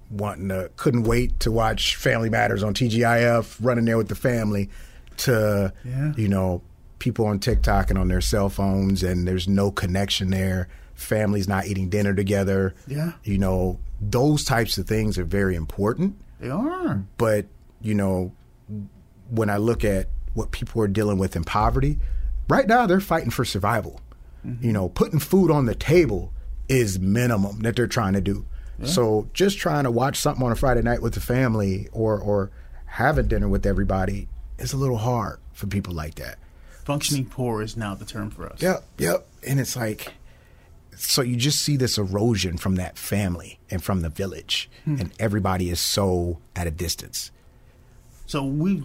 wanting 0.09 0.49
to 0.49 0.71
couldn't 0.77 1.03
wait 1.03 1.39
to 1.41 1.51
watch 1.51 1.95
Family 1.95 2.29
Matters 2.29 2.63
on 2.63 2.73
TGIF, 2.73 3.57
running 3.61 3.85
there 3.85 3.97
with 3.97 4.09
the 4.09 4.15
family, 4.15 4.69
to 5.17 5.71
yeah. 5.85 6.11
you 6.17 6.27
know 6.27 6.61
people 6.99 7.27
on 7.27 7.39
TikTok 7.39 7.91
and 7.91 7.99
on 7.99 8.07
their 8.07 8.19
cell 8.19 8.49
phones, 8.49 9.03
and 9.03 9.27
there's 9.27 9.47
no 9.47 9.71
connection 9.71 10.31
there. 10.31 10.67
Families 10.95 11.47
not 11.47 11.67
eating 11.67 11.89
dinner 11.89 12.15
together. 12.15 12.73
Yeah, 12.87 13.13
you 13.23 13.37
know 13.37 13.79
those 14.01 14.43
types 14.43 14.77
of 14.79 14.87
things 14.87 15.19
are 15.19 15.25
very 15.25 15.55
important. 15.55 16.19
They 16.39 16.49
are, 16.49 17.05
but 17.17 17.45
you 17.79 17.93
know 17.93 18.33
when 19.29 19.51
I 19.51 19.57
look 19.57 19.85
at 19.85 20.07
what 20.37 20.51
people 20.51 20.81
are 20.81 20.87
dealing 20.87 21.17
with 21.17 21.35
in 21.35 21.43
poverty, 21.43 21.97
right 22.47 22.67
now 22.67 22.85
they're 22.85 22.99
fighting 22.99 23.31
for 23.31 23.43
survival. 23.43 23.99
Mm-hmm. 24.45 24.65
You 24.65 24.73
know, 24.73 24.89
putting 24.89 25.19
food 25.19 25.51
on 25.51 25.65
the 25.65 25.75
table 25.75 26.31
is 26.69 26.99
minimum 26.99 27.59
that 27.61 27.75
they're 27.75 27.87
trying 27.87 28.13
to 28.13 28.21
do. 28.21 28.45
Yeah. 28.79 28.85
So 28.85 29.29
just 29.33 29.57
trying 29.57 29.85
to 29.85 29.91
watch 29.91 30.17
something 30.17 30.45
on 30.45 30.51
a 30.51 30.55
Friday 30.55 30.81
night 30.81 31.01
with 31.01 31.15
the 31.15 31.19
family 31.19 31.89
or 31.91 32.19
or 32.19 32.51
having 32.85 33.27
dinner 33.27 33.49
with 33.49 33.65
everybody 33.65 34.27
is 34.57 34.73
a 34.73 34.77
little 34.77 34.97
hard 34.97 35.39
for 35.53 35.67
people 35.67 35.93
like 35.93 36.15
that. 36.15 36.37
Functioning 36.85 37.25
poor 37.25 37.61
is 37.61 37.75
now 37.75 37.95
the 37.95 38.05
term 38.05 38.29
for 38.29 38.47
us. 38.47 38.61
Yep, 38.61 38.83
yep. 38.97 39.27
And 39.45 39.59
it's 39.59 39.75
like 39.75 40.13
so 40.95 41.21
you 41.21 41.35
just 41.35 41.59
see 41.59 41.77
this 41.77 41.97
erosion 41.97 42.57
from 42.57 42.75
that 42.75 42.97
family 42.97 43.59
and 43.69 43.83
from 43.83 44.01
the 44.01 44.09
village 44.09 44.69
hmm. 44.83 44.95
and 44.99 45.11
everybody 45.19 45.69
is 45.69 45.79
so 45.79 46.39
at 46.55 46.67
a 46.67 46.71
distance. 46.71 47.31
So 48.27 48.43
we 48.43 48.75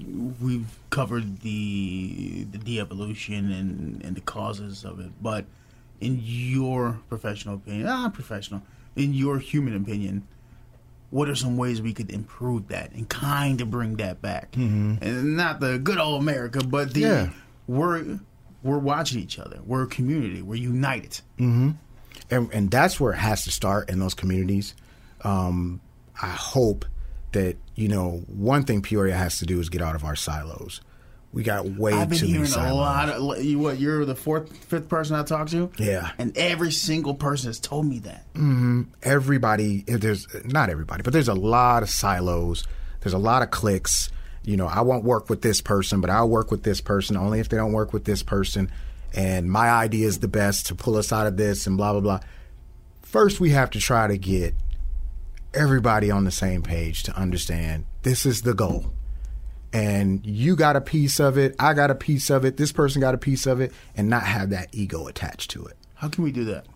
we've 0.41 0.79
covered 0.91 1.41
the 1.41 2.47
the 2.51 2.59
de-evolution 2.59 3.53
and, 3.53 4.03
and 4.05 4.17
the 4.17 4.21
causes 4.21 4.85
of 4.85 5.01
it, 5.01 5.11
but 5.21 5.45
in 6.01 6.21
your 6.23 7.01
professional 7.09 7.57
opinion, 7.57 7.87
ah, 7.89 8.09
professional, 8.09 8.63
in 8.97 9.15
your 9.15 9.39
human 9.39 9.77
opinion, 9.77 10.27
what 11.11 11.29
are 11.29 11.35
some 11.35 11.57
ways 11.57 11.83
we 11.83 11.93
could 11.93 12.11
improve 12.11 12.69
that 12.69 12.93
and 12.93 13.09
kind 13.09 13.61
of 13.61 13.71
bring 13.71 13.97
that 13.97 14.23
back? 14.23 14.53
Mm-hmm. 14.53 15.03
And 15.03 15.37
not 15.37 15.61
the 15.61 15.79
good 15.79 15.99
old 15.99 16.23
America, 16.23 16.61
but 16.65 16.95
the 16.95 17.01
yeah. 17.01 17.31
we're 17.67 18.21
we're 18.63 18.79
watching 18.79 19.21
each 19.21 19.39
other. 19.39 19.59
We're 19.67 19.83
a 19.83 19.89
community. 19.89 20.41
We're 20.41 20.55
united. 20.55 21.21
Mm-hmm. 21.39 21.71
And, 22.31 22.53
and 22.53 22.71
that's 22.71 23.01
where 23.01 23.13
it 23.13 23.19
has 23.19 23.45
to 23.45 23.51
start 23.51 23.91
in 23.91 23.99
those 23.99 24.15
communities. 24.15 24.75
Um, 25.23 25.81
I 26.21 26.31
hope 26.31 26.85
that 27.33 27.57
you 27.83 27.89
know 27.89 28.23
one 28.29 28.63
thing 28.65 28.81
Peoria 28.81 29.17
has 29.17 29.39
to 29.39 29.47
do 29.47 29.59
is 29.61 29.69
get 29.69 29.83
out 29.83 29.95
of 29.95 30.05
our 30.05 30.17
silos. 30.17 30.81
We 31.33 31.43
got 31.43 31.67
way 31.67 31.95
I've 31.95 32.11
been 32.11 32.19
too 32.19 32.27
hearing 32.27 32.51
many 32.51 32.69
a 32.69 32.75
lot 32.75 33.09
of 33.09 33.43
you. 33.43 33.59
What 33.59 33.81
you're 33.81 34.05
the 34.05 34.15
fourth, 34.15 34.57
fifth 34.57 34.89
person 34.89 35.17
I 35.17 35.23
talked 35.23 35.51
to. 35.51 35.71
Yeah, 35.79 36.11
and 36.19 36.37
every 36.37 36.71
single 36.71 37.15
person 37.15 37.49
has 37.49 37.59
told 37.59 37.87
me 37.87 37.99
that. 38.01 38.33
Mm-hmm. 38.35 38.83
Everybody, 39.03 39.83
there's 39.87 40.27
not 40.45 40.71
everybody, 40.71 41.03
but 41.03 41.13
there's 41.13 41.29
a 41.29 41.35
lot 41.35 41.83
of 41.83 41.91
silos. 41.91 42.65
There's 43.01 43.15
a 43.15 43.19
lot 43.19 43.43
of 43.43 43.51
cliques, 43.51 44.11
you 44.45 44.57
know, 44.57 44.67
I 44.67 44.81
won't 44.83 45.05
work 45.05 45.29
with 45.29 45.43
this 45.43 45.61
person, 45.61 46.01
but 46.01 46.11
I'll 46.11 46.29
work 46.29 46.51
with 46.51 46.63
this 46.63 46.81
person 46.81 47.17
only 47.17 47.41
if 47.41 47.49
they 47.49 47.57
don't 47.57 47.73
work 47.73 47.93
with 47.93 48.05
this 48.05 48.23
person. 48.23 48.71
And 49.15 49.51
my 49.51 49.71
idea 49.71 50.07
is 50.07 50.21
the 50.21 50.29
best 50.29 50.67
to 50.67 50.75
pull 50.75 50.97
us 50.97 51.13
out 51.13 51.27
of 51.27 51.37
this 51.37 51.67
and 51.67 51.77
blah, 51.77 51.93
blah, 51.93 52.01
blah. 52.01 52.21
First, 53.03 53.41
we 53.41 53.51
have 53.51 53.71
to 53.71 53.81
try 53.81 54.07
to 54.07 54.17
get 54.17 54.55
everybody 55.55 56.11
on 56.11 56.25
the 56.25 56.31
same 56.31 56.63
page 56.63 57.03
to 57.05 57.17
understand 57.17 57.85
this 58.03 58.27
is 58.27 58.43
the 58.43 58.55
goal. 58.55 58.93
And 59.73 60.25
you 60.27 60.55
got 60.55 60.77
a 60.77 60.81
piece 60.83 61.19
of 61.19 61.39
it, 61.39 61.55
I 61.59 61.73
got 61.73 61.91
a 61.91 61.95
piece 61.95 62.29
of 62.31 62.45
it, 62.45 62.57
this 62.59 62.73
person 62.73 63.01
got 63.01 63.15
a 63.15 63.19
piece 63.19 63.47
of 63.47 63.61
it, 63.61 63.73
and 63.97 64.09
not 64.09 64.25
have 64.25 64.51
that 64.51 64.69
ego 64.73 65.07
attached 65.07 65.51
to 65.53 65.65
it. 65.65 65.77
How 65.95 66.09
can 66.09 66.25
we 66.25 66.33
do 66.33 66.45
that? 66.45 66.67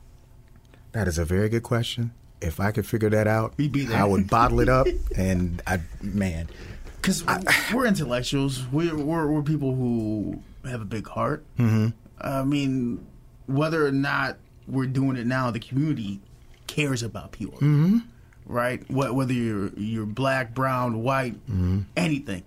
That 0.93 1.07
is 1.09 1.19
a 1.19 1.25
very 1.25 1.49
good 1.51 1.63
question. 1.63 2.13
If 2.41 2.59
I 2.59 2.71
could 2.71 2.87
figure 2.87 3.11
that 3.11 3.27
out, 3.27 3.55
We'd 3.59 3.73
be 3.73 3.85
there. 3.85 3.99
I 3.99 4.05
would 4.05 4.31
bottle 4.31 4.61
it 4.61 4.69
up 4.69 4.87
and 5.17 5.63
I 5.67 5.81
man. 6.01 6.49
Because 6.97 7.25
we're 7.73 7.87
intellectuals. 7.87 8.67
We're, 8.69 8.97
we're 8.97 9.27
we're 9.31 9.43
people 9.43 9.75
who 9.75 10.43
have 10.65 10.81
a 10.81 10.85
big 10.87 11.07
heart. 11.07 11.45
Mm-hmm. 11.59 11.89
I 12.21 12.43
mean, 12.45 13.07
whether 13.47 13.87
or 13.87 13.93
not 13.93 14.39
we're 14.67 14.87
doing 14.87 15.17
it 15.17 15.27
now, 15.27 15.51
the 15.51 15.61
community 15.61 16.21
cares 16.67 17.03
about 17.03 17.33
people. 17.33 17.59
mm-hmm. 17.59 17.99
Right? 18.47 18.89
Whether 18.91 19.33
you're 19.33 19.69
you're 19.77 20.07
black, 20.07 20.55
brown, 20.55 21.03
white, 21.03 21.35
Mm-hmm. 21.47 21.81
anything, 21.97 22.43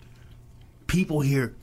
people 0.87 1.21
here 1.21 1.55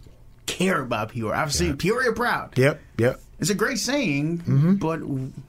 care 0.46 0.80
about 0.80 1.10
Peoria. 1.10 1.40
I've 1.40 1.52
seen 1.52 1.76
Peoria 1.76 2.12
proud. 2.12 2.56
Yep, 2.56 2.80
yep. 2.98 3.20
It's 3.38 3.50
a 3.50 3.54
great 3.54 3.78
saying, 3.78 4.38
Mm-hmm. 4.38 4.74
but 4.76 5.00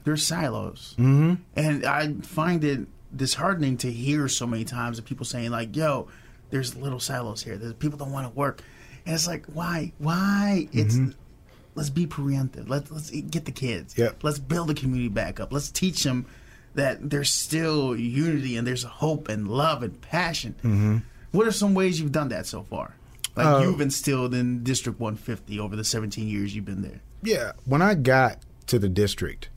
there's 0.04 0.26
silos, 0.26 0.94
mm-hmm. 0.98 1.34
and 1.56 1.84
I 1.86 2.12
find 2.22 2.62
it 2.64 2.80
disheartening 3.16 3.78
to 3.78 3.90
hear 3.90 4.28
so 4.28 4.46
many 4.46 4.64
times 4.64 4.98
of 4.98 5.04
people 5.04 5.24
saying 5.24 5.50
like, 5.50 5.74
"Yo, 5.74 6.08
there's 6.50 6.76
little 6.76 7.00
silos 7.00 7.42
here. 7.42 7.56
There's 7.56 7.72
people 7.74 7.98
don't 7.98 8.12
want 8.12 8.26
to 8.30 8.36
work," 8.38 8.62
and 9.06 9.14
it's 9.14 9.26
like, 9.26 9.46
why? 9.46 9.92
Why? 9.98 10.68
It's 10.72 10.98
let's 11.74 11.88
be 11.90 12.06
preemptive. 12.06 12.68
Let's 12.68 12.90
let's 12.90 13.10
get 13.10 13.46
the 13.46 13.52
kids. 13.52 13.94
Mm-hmm. 13.94 14.02
Yep. 14.02 14.24
Let's 14.24 14.38
build 14.38 14.68
the 14.68 14.74
community 14.74 15.08
back 15.08 15.40
up. 15.40 15.50
Let's 15.52 15.70
teach 15.70 16.02
them 16.02 16.26
that 16.78 17.10
there's 17.10 17.32
still 17.32 17.94
unity 17.96 18.56
and 18.56 18.66
there's 18.66 18.82
hope 18.82 19.28
and 19.28 19.46
love 19.48 19.82
and 19.82 20.00
passion. 20.00 20.54
Mm-hmm. 20.58 20.96
What 21.32 21.46
are 21.46 21.52
some 21.52 21.74
ways 21.74 22.00
you've 22.00 22.12
done 22.12 22.28
that 22.30 22.46
so 22.46 22.62
far? 22.62 22.94
Like 23.36 23.46
Uh, 23.46 23.60
you've 23.62 23.80
instilled 23.80 24.34
in 24.34 24.64
District 24.64 24.98
150 24.98 25.60
over 25.60 25.76
the 25.76 25.84
17 25.84 26.26
years 26.26 26.54
you've 26.56 26.64
been 26.64 26.82
there. 26.82 27.00
Yeah, 27.22 27.52
when 27.64 27.82
I 27.82 27.94
got 27.94 28.38
to 28.68 28.78
the 28.78 28.88
district 28.88 29.48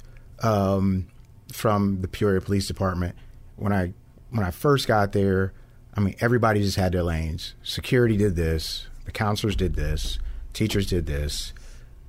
um, 0.44 1.08
from 1.54 2.02
the 2.02 2.08
Peoria 2.08 2.42
Police 2.42 2.68
Department, 2.68 3.16
when 3.56 3.72
I 3.74 3.94
when 4.32 4.44
I 4.46 4.52
first 4.52 4.88
got 4.88 5.12
there, 5.12 5.54
I 5.96 6.00
mean 6.00 6.16
everybody 6.20 6.62
just 6.62 6.78
had 6.78 6.92
their 6.94 7.04
lanes. 7.04 7.54
Security 7.64 8.18
did 8.18 8.36
this, 8.36 8.88
the 9.06 9.12
counselors 9.12 9.56
did 9.56 9.76
this, 9.76 10.20
teachers 10.54 10.88
did 10.88 11.06
this, 11.06 11.54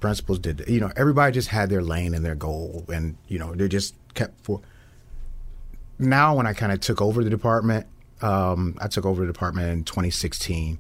principals 0.01 0.39
did. 0.39 0.59
th- 0.59 0.69
You 0.71 0.81
know, 0.81 0.91
everybody 0.97 1.33
just 1.33 1.49
had 1.49 1.69
their 1.69 1.83
lane 1.83 2.15
and 2.15 2.25
their 2.25 2.35
goal, 2.37 2.85
and 2.93 3.17
you 3.29 3.39
know 3.39 3.55
they 3.55 3.69
just 3.69 3.95
kept 4.15 4.43
for. 4.45 4.61
Now, 5.99 6.35
when 6.37 6.47
I 6.47 6.53
kind 6.53 6.73
of 6.73 6.81
took 6.81 7.01
over 7.01 7.23
the 7.23 7.31
department, 7.31 7.87
um, 8.21 8.77
I 8.81 8.89
took 8.89 9.05
over 9.05 9.21
the 9.25 9.33
department 9.33 9.71
in 9.71 9.85
2016 9.85 10.79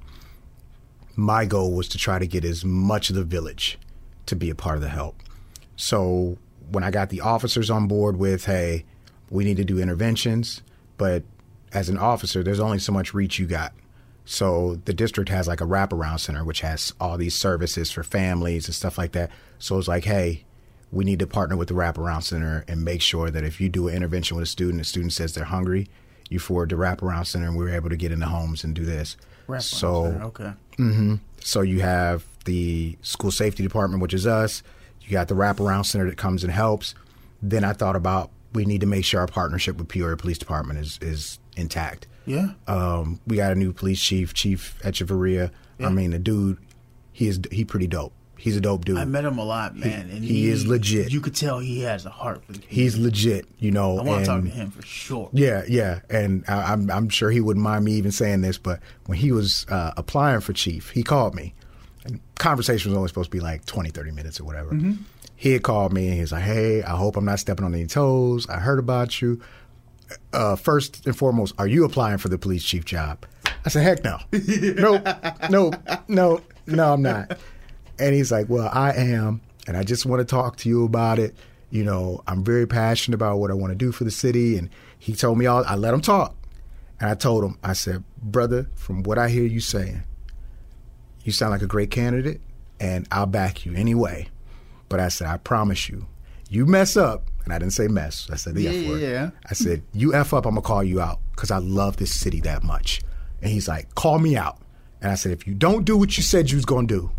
my 1.17 1.45
goal 1.45 1.73
was 1.73 1.89
to 1.89 1.99
try 1.99 2.19
to 2.19 2.27
get 2.27 2.45
as 2.45 2.65
much 2.65 3.11
of 3.11 3.17
the 3.17 3.25
village 3.25 3.79
to 4.27 4.37
be 4.37 4.51
a 4.51 4.55
part 4.55 4.77
of 4.77 4.83
the 4.83 4.89
help. 4.89 5.23
So 5.77 6.39
when 6.71 6.85
I 6.85 6.91
got 6.91 7.11
the 7.11 7.21
officers 7.21 7.71
on 7.71 7.87
board 7.87 8.17
with, 8.17 8.47
hey, 8.47 8.85
we 9.31 9.45
need 9.45 9.57
to 9.59 9.65
do 9.65 9.79
interventions, 9.79 10.63
but 10.97 11.23
as 11.73 11.89
an 11.89 11.99
officer, 11.99 12.43
there's 12.43 12.61
only 12.61 12.79
so 12.79 12.93
much 12.93 13.15
reach 13.15 13.39
you 13.39 13.47
got. 13.47 13.73
So 14.25 14.81
the 14.85 14.93
district 14.93 15.31
has 15.31 15.49
like 15.49 15.61
a 15.61 15.67
wraparound 15.67 16.21
center, 16.21 16.45
which 16.45 16.61
has 16.61 16.93
all 17.01 17.19
these 17.19 17.35
services 17.35 17.91
for 17.91 18.03
families 18.03 18.67
and 18.67 18.75
stuff 18.75 18.97
like 18.97 19.13
that. 19.13 19.31
So 19.59 19.79
it's 19.79 19.89
like, 19.89 20.05
hey, 20.05 20.45
we 20.93 21.05
need 21.05 21.19
to 21.19 21.27
partner 21.27 21.57
with 21.57 21.69
the 21.69 21.75
wraparound 21.75 22.23
center 22.23 22.65
and 22.69 22.85
make 22.85 23.01
sure 23.03 23.31
that 23.31 23.43
if 23.43 23.61
you 23.61 23.69
do 23.69 23.89
an 23.89 23.95
intervention 23.97 24.37
with 24.37 24.45
a 24.45 24.47
student, 24.47 24.79
the 24.79 24.85
student 24.85 25.13
says 25.13 25.35
they're 25.35 25.45
hungry, 25.45 25.89
you 26.29 26.39
forward 26.39 26.69
the 26.69 26.77
wraparound 26.77 27.27
center, 27.27 27.47
and 27.49 27.57
we're 27.57 27.71
able 27.75 27.89
to 27.89 27.97
get 27.97 28.13
into 28.13 28.27
homes 28.27 28.63
and 28.63 28.75
do 28.75 28.85
this. 28.85 29.17
Wraparound 29.49 29.63
so 29.63 30.05
center, 30.05 30.25
okay. 30.25 30.53
hmm 30.77 31.15
So 31.41 31.63
you 31.63 31.81
have 31.81 32.25
the 32.45 32.97
school 33.03 33.31
safety 33.31 33.63
department, 33.63 34.03
which 34.03 34.15
is 34.15 34.27
us. 34.27 34.63
You 35.01 35.11
got 35.11 35.29
the 35.29 35.35
wraparound 35.35 35.87
center 35.87 36.09
that 36.09 36.17
comes 36.19 36.45
and 36.45 36.53
helps. 36.53 36.95
Then 37.43 37.65
I 37.65 37.73
thought 37.73 37.97
about 37.97 38.31
we 38.53 38.65
need 38.67 38.83
to 38.83 38.87
make 38.87 39.05
sure 39.05 39.21
our 39.21 39.27
partnership 39.27 39.79
with 39.79 39.89
Peoria 39.89 40.17
Police 40.17 40.39
Department 40.39 40.79
is 40.79 40.99
is 41.03 41.39
intact. 41.57 42.07
Yeah. 42.27 42.51
Um, 42.69 43.19
we 43.27 43.37
got 43.37 43.51
a 43.53 43.55
new 43.55 43.73
police 43.73 44.01
chief, 44.01 44.33
Chief 44.35 44.79
Echevarria. 44.85 45.51
I 45.81 45.89
mean, 45.89 46.13
the 46.13 46.19
dude, 46.21 46.59
he 47.13 47.27
is 47.27 47.41
he 47.51 47.65
pretty 47.65 47.89
dope. 47.89 48.13
He's 48.43 48.57
a 48.57 48.61
dope 48.61 48.85
dude. 48.85 48.99
I 48.99 49.05
met 49.05 49.25
him 49.25 49.39
a 49.39 49.45
lot, 49.45 49.77
man, 49.77 50.11
and 50.11 50.25
he 50.25 50.49
is 50.49 50.67
legit. 50.67 51.13
You 51.13 51.21
could 51.21 51.37
tell 51.37 51.61
he 51.61 51.83
has 51.83 52.07
a 52.07 52.11
heart 52.11 52.45
for 52.45 52.55
the. 52.55 52.61
He's 52.67 52.99
legit, 52.99 53.47
you 53.61 53.71
know. 53.71 54.01
I 54.01 54.03
want 54.03 54.25
to 54.25 54.27
talk 54.27 54.43
to 54.43 54.49
him 54.51 54.73
for 54.73 54.83
sure. 54.83 55.31
Yeah, 55.33 55.63
yeah, 55.69 56.01
and 56.11 56.43
I, 56.49 56.73
I'm 56.73 56.91
I'm 56.91 57.09
sure 57.09 57.31
he 57.31 57.41
wouldn't 57.41 57.63
mind 57.63 57.85
me 57.85 57.93
even 57.93 58.11
saying 58.11 58.41
this, 58.41 58.59
but 58.59 58.81
when 59.07 59.17
he 59.17 59.31
was 59.31 59.65
uh, 59.69 59.93
applying 59.97 60.41
for 60.41 60.53
chief, 60.53 60.91
he 60.91 61.05
called 61.05 61.37
me. 61.37 61.55
And 62.05 62.21
conversation 62.35 62.91
was 62.91 62.97
only 62.99 63.07
supposed 63.07 63.31
to 63.31 63.37
be 63.37 63.39
like 63.39 63.65
20, 63.65 63.91
30 63.91 64.11
minutes 64.11 64.41
or 64.41 64.45
whatever. 64.45 64.77
He 65.37 65.53
had 65.53 65.63
called 65.63 65.93
me 65.93 66.09
and 66.09 66.19
he's 66.19 66.33
like, 66.33 66.43
"Hey, 66.43 66.83
I 66.83 66.97
hope 66.97 67.17
I'm 67.17 67.25
not 67.25 67.39
stepping 67.39 67.65
on 67.65 67.73
any 67.73 67.87
toes. 67.87 68.49
I 68.49 68.59
heard 68.59 68.81
about 68.81 69.23
you. 69.23 69.41
Uh, 70.33 70.57
first 70.57 71.07
and 71.07 71.17
foremost, 71.17 71.55
are 71.59 71.69
you 71.69 71.85
applying 71.85 72.19
for 72.19 72.29
the 72.29 72.39
police 72.39 72.65
chief 72.65 72.85
job?" 72.85 73.25
I 73.65 73.69
said, 73.69 73.85
"Heck 73.85 74.03
no, 74.03 74.19
nope, 74.33 75.07
nope, 75.49 75.77
no, 76.09 76.41
no, 76.67 76.93
I'm 76.95 77.03
not." 77.03 77.39
And 78.03 78.15
he's 78.15 78.33
like, 78.33 78.49
Well, 78.49 78.69
I 78.73 78.93
am, 78.93 79.41
and 79.67 79.77
I 79.77 79.85
just 79.85 80.05
want 80.07 80.21
to 80.21 80.25
talk 80.25 80.57
to 80.59 80.69
you 80.69 80.85
about 80.85 81.19
it. 81.19 81.35
You 81.71 81.85
know, 81.85 82.23
I'm 82.27 82.45
very 82.45 82.67
passionate 82.67 83.15
about 83.15 83.39
what 83.39 83.51
I 83.51 83.55
want 83.55 83.71
to 83.71 83.77
do 83.77 83.93
for 83.93 84.05
the 84.05 84.11
city. 84.11 84.59
And 84.59 84.69
he 84.99 85.15
told 85.15 85.39
me 85.39 85.47
all, 85.47 85.65
I 85.67 85.75
let 85.77 85.95
him 85.95 86.01
talk. 86.03 86.35
And 87.01 87.09
I 87.09 87.15
told 87.15 87.45
him, 87.45 87.59
I 87.65 87.73
said, 87.73 88.05
Brother, 88.23 88.69
from 88.75 89.03
what 89.05 89.19
I 89.19 89.29
hear 89.29 89.45
you 89.45 89.61
saying, 89.61 90.03
you 91.25 91.33
sound 91.33 91.53
like 91.53 91.63
a 91.63 91.67
great 91.67 91.91
candidate, 91.91 92.41
and 92.81 93.07
I'll 93.11 93.27
back 93.27 93.65
you 93.65 93.75
anyway. 93.75 94.29
But 94.89 95.01
I 95.01 95.09
said, 95.09 95.29
I 95.29 95.37
promise 95.39 95.89
you, 95.89 96.07
you 96.51 96.67
mess 96.67 96.97
up, 96.97 97.29
and 97.45 97.53
I 97.53 97.59
didn't 97.59 97.73
say 97.73 97.89
mess, 97.89 98.29
I 98.31 98.37
said 98.37 98.55
the 98.55 98.69
F 98.69 98.75
Yeah, 98.75 98.89
word. 98.89 99.01
yeah. 99.01 99.31
I 99.49 99.55
said, 99.55 99.83
You 99.93 100.15
F 100.15 100.35
up, 100.35 100.45
I'm 100.47 100.55
going 100.55 100.63
to 100.63 100.67
call 100.67 100.85
you 100.85 101.01
out 101.01 101.21
because 101.31 101.51
I 101.51 101.59
love 101.59 101.97
this 101.97 102.13
city 102.15 102.41
that 102.43 102.63
much. 102.63 103.01
And 103.41 103.51
he's 103.51 103.69
like, 103.69 103.95
Call 103.95 104.19
me 104.19 104.37
out. 104.37 104.59
And 105.01 105.11
I 105.11 105.15
said, 105.15 105.33
If 105.33 105.47
you 105.47 105.55
don't 105.55 105.85
do 105.85 105.97
what 105.97 106.17
you 106.17 106.23
said 106.23 106.51
you 106.51 106.57
was 106.57 106.65
going 106.67 106.87
to 106.89 106.95
do, 106.95 107.11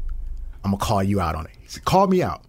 I'm 0.63 0.71
to 0.71 0.77
call 0.85 1.03
you 1.03 1.19
out 1.19 1.35
on 1.35 1.45
it. 1.45 1.51
He 1.61 1.67
said, 1.67 1.85
Call 1.85 2.07
me 2.07 2.21
out. 2.23 2.43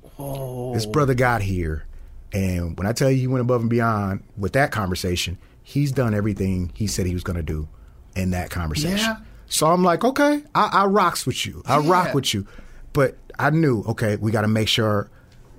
This 0.75 0.87
brother 0.87 1.15
got 1.15 1.43
here. 1.43 1.85
And 2.33 2.77
when 2.79 2.87
I 2.87 2.93
tell 2.93 3.11
you 3.11 3.17
he 3.19 3.27
went 3.27 3.41
above 3.43 3.61
and 3.61 3.71
beyond 3.71 4.23
with 4.37 4.53
that 4.55 4.71
conversation, 4.73 5.39
he's 5.63 5.93
done 5.93 6.15
everything 6.15 6.71
he 6.75 6.87
said 6.87 7.07
he 7.07 7.15
was 7.15 7.23
to 7.37 7.43
do 7.43 7.69
in 8.17 8.31
that 8.31 8.51
conversation. 8.51 8.99
Yeah. 8.99 9.17
So 9.47 9.67
I'm 9.67 9.83
like, 9.85 10.05
okay, 10.05 10.43
I, 10.55 10.71
I 10.73 10.87
rocks 10.87 11.27
with 11.27 11.45
you. 11.47 11.63
I 11.67 11.79
Yeah. 11.79 11.91
rock 11.91 12.15
with 12.15 12.33
you. 12.35 12.47
But 12.93 13.17
I 13.39 13.51
knew, 13.51 13.83
okay, 13.89 14.17
we 14.17 14.31
got 14.31 14.43
to 14.43 14.49
make 14.49 14.69
sure 14.69 15.11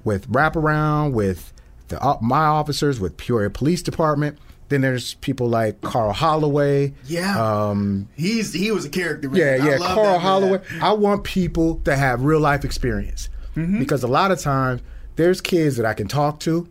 with 0.03 0.29
wraparound, 0.31 1.11
with 1.13 1.51
the 1.89 2.01
uh, 2.01 2.17
my 2.21 2.45
officers, 2.45 2.99
with 2.99 3.17
Peoria 3.17 3.49
Police 3.49 3.81
Department. 3.81 4.37
Then 4.69 4.81
there's 4.81 5.13
people 5.15 5.47
like 5.47 5.81
Carl 5.81 6.11
Holloway. 6.11 6.93
Yeah. 7.05 7.37
Um, 7.69 8.07
He's 8.15 8.51
he 8.53 8.71
was 8.71 8.85
a 8.85 8.89
character. 8.89 9.29
Man. 9.29 9.39
yeah, 9.39 9.55
yeah. 9.57 9.77
Carl 9.77 9.95
that 9.95 10.11
man. 10.11 10.19
Holloway. 10.19 10.61
I 10.81 10.93
want 10.93 11.23
people 11.23 11.75
to 11.85 11.95
have 11.95 12.23
real 12.23 12.39
life 12.39 12.65
experience 12.65 13.29
Mm-hmm. 13.55 13.79
because 13.79 14.03
a 14.03 14.07
lot 14.07 14.31
of 14.31 14.39
times 14.41 14.81
there's 15.15 15.39
kids 15.39 15.77
that 15.77 15.85
I 15.85 15.93
can 15.93 16.09
talk 16.09 16.41
to 16.41 16.67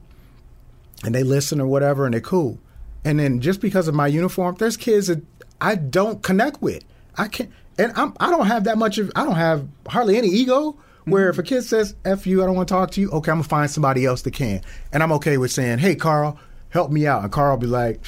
and 1.03 1.15
they 1.15 1.23
listen 1.23 1.59
or 1.61 1.67
whatever 1.67 2.05
and 2.05 2.13
they're 2.13 2.21
cool. 2.21 2.59
And 3.07 3.19
then 3.19 3.41
just 3.41 3.61
because 3.63 3.89
of 3.89 3.95
my 3.95 4.07
uniform, 4.07 4.57
there's 4.59 4.77
kids 4.77 5.07
that 5.07 5.23
I 5.63 5.77
don't 5.77 6.23
connect 6.23 6.61
with. 6.61 6.85
I 7.17 7.29
can't, 7.29 7.51
and 7.79 7.93
I'm, 7.97 8.13
I 8.21 8.31
don't 8.31 8.47
have 8.49 8.65
that 8.65 8.77
much 8.77 8.99
of, 8.99 9.11
I 9.17 9.25
don't 9.25 9.35
have 9.37 9.67
hardly 9.89 10.17
any 10.19 10.29
ego. 10.29 10.77
Where 11.07 11.29
if 11.29 11.39
a 11.39 11.43
kid 11.43 11.63
says 11.63 11.95
"f 12.07 12.27
you," 12.27 12.43
I 12.43 12.47
don't 12.47 12.57
want 12.57 12.67
to 12.69 12.75
talk 12.75 12.91
to 12.93 13.01
you. 13.01 13.11
Okay, 13.11 13.31
I'm 13.31 13.37
gonna 13.39 13.45
find 13.49 13.71
somebody 13.71 14.07
else 14.07 14.23
that 14.23 14.31
can, 14.33 14.63
and 14.91 15.03
I'm 15.03 15.13
okay 15.13 15.37
with 15.37 15.53
saying, 15.53 15.79
"Hey, 15.79 15.95
Carl, 15.97 16.39
help 16.75 16.91
me 16.91 17.07
out." 17.07 17.23
And 17.23 17.33
Carl 17.33 17.57
be 17.57 17.67
like, 17.67 18.05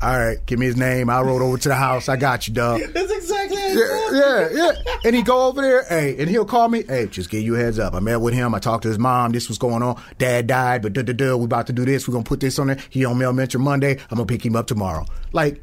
"All 0.00 0.16
right, 0.16 0.38
give 0.46 0.60
me 0.60 0.66
his 0.66 0.76
name. 0.76 1.10
I 1.10 1.20
rode 1.22 1.42
over 1.42 1.58
to 1.58 1.68
the 1.68 1.74
house. 1.74 2.08
I 2.08 2.14
got 2.16 2.46
you, 2.46 2.54
dog." 2.54 2.80
That's 2.94 3.10
exactly. 3.10 3.56
yeah, 3.56 4.08
yeah, 4.12 4.48
yeah. 4.52 4.72
And 5.04 5.16
he 5.16 5.22
go 5.22 5.48
over 5.48 5.60
there, 5.60 5.84
hey, 5.88 6.16
and 6.18 6.30
he'll 6.30 6.44
call 6.44 6.68
me, 6.68 6.84
hey, 6.84 7.06
just 7.08 7.28
give 7.30 7.42
you 7.42 7.56
a 7.56 7.58
heads 7.58 7.78
up. 7.80 7.94
I 7.94 8.00
met 8.00 8.20
with 8.20 8.34
him. 8.34 8.54
I 8.54 8.58
talked 8.60 8.82
to 8.84 8.88
his 8.88 8.98
mom. 8.98 9.32
This 9.32 9.48
was 9.48 9.58
going 9.58 9.82
on. 9.82 10.00
Dad 10.18 10.46
died, 10.46 10.82
but 10.82 10.92
duh, 10.92 11.02
duh, 11.02 11.12
duh, 11.12 11.36
we 11.36 11.44
about 11.46 11.66
to 11.66 11.72
do 11.72 11.84
this. 11.84 12.06
We're 12.06 12.12
gonna 12.12 12.24
put 12.24 12.38
this 12.40 12.58
on 12.58 12.68
there. 12.68 12.78
He 12.90 13.04
on 13.04 13.18
male 13.18 13.32
mentor 13.32 13.58
Monday. 13.58 13.98
I'm 14.10 14.16
gonna 14.16 14.26
pick 14.26 14.44
him 14.46 14.54
up 14.54 14.66
tomorrow. 14.66 15.04
Like, 15.32 15.60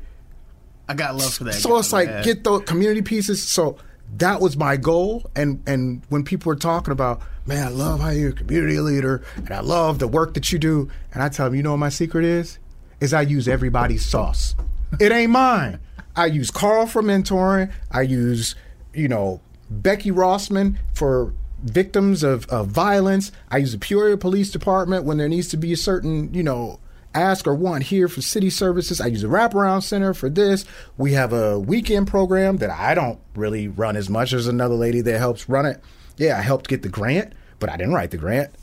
I 0.90 0.94
got 0.94 1.16
love 1.16 1.34
for 1.34 1.46
that. 1.46 1.54
so 1.54 1.78
it's 1.78 1.94
like 1.94 2.24
get 2.24 2.44
the 2.44 2.60
community 2.60 3.02
pieces. 3.02 3.42
So 3.48 3.78
that 4.18 4.42
was 4.42 4.58
my 4.58 4.78
goal. 4.78 5.30
And 5.36 5.64
and 5.68 6.02
when 6.10 6.24
people 6.24 6.50
were 6.50 6.56
talking 6.56 6.92
about, 6.92 7.22
man, 7.46 7.66
I 7.66 7.70
love 7.70 8.00
how 8.00 8.10
you're 8.10 8.30
a 8.30 8.34
community 8.34 8.80
leader, 8.80 9.24
and 9.36 9.52
I 9.52 9.62
love 9.62 10.00
the 10.00 10.08
work 10.08 10.34
that 10.34 10.52
you 10.52 10.60
do, 10.60 10.90
and 11.14 11.24
I 11.24 11.30
tell 11.30 11.48
them, 11.48 11.56
you 11.56 11.64
know 11.64 11.72
what 11.72 11.78
my 11.78 11.90
secret 11.90 12.26
is? 12.26 12.60
Is 13.00 13.14
I 13.14 13.22
use 13.22 13.48
everybody's 13.48 14.06
sauce. 14.06 14.56
it 15.00 15.12
ain't 15.12 15.32
mine. 15.32 15.80
I 16.16 16.26
use 16.26 16.52
Carl 16.52 16.88
for 16.88 17.02
mentoring. 17.02 17.72
I 17.90 18.02
use 18.02 18.56
you 18.94 19.08
know, 19.08 19.42
Becky 19.70 20.12
Rossman 20.12 20.78
for 20.94 21.34
victims 21.64 22.24
of, 22.24 22.46
of 22.48 22.68
violence. 22.68 23.32
I 23.50 23.58
use 23.58 23.72
the 23.72 23.78
Peoria 23.78 24.18
Police 24.18 24.52
Department 24.52 25.06
when 25.06 25.18
there 25.18 25.30
needs 25.30 25.48
to 25.50 25.58
be 25.58 25.74
a 25.74 25.78
certain, 25.78 26.34
you 26.34 26.44
know, 26.44 26.80
ask 27.14 27.48
or 27.48 27.56
want 27.56 27.84
here 27.84 28.08
for 28.08 28.22
city 28.22 28.50
services. 28.50 29.02
I 29.02 29.08
use 29.08 29.24
a 29.24 29.28
wraparound 29.28 29.84
center 29.84 30.14
for 30.14 30.30
this. 30.30 30.66
We 30.98 31.14
have 31.14 31.34
a 31.34 31.60
weekend 31.60 32.08
program 32.08 32.58
that 32.58 32.70
I 32.70 32.94
don't 32.94 33.20
really 33.36 33.68
run 33.68 33.98
as 33.98 34.10
much 34.10 34.34
as 34.34 34.48
another 34.48 34.76
lady 34.76 35.02
that 35.02 35.18
helps 35.18 35.50
run 35.50 35.66
it. 35.66 35.82
Yeah, 36.18 36.38
I 36.38 36.42
helped 36.42 36.68
get 36.68 36.84
the 36.84 36.90
grant, 36.90 37.34
but 37.60 37.70
I 37.70 37.78
didn't 37.78 37.94
write 37.94 38.12
the 38.12 38.18
grant. 38.18 38.54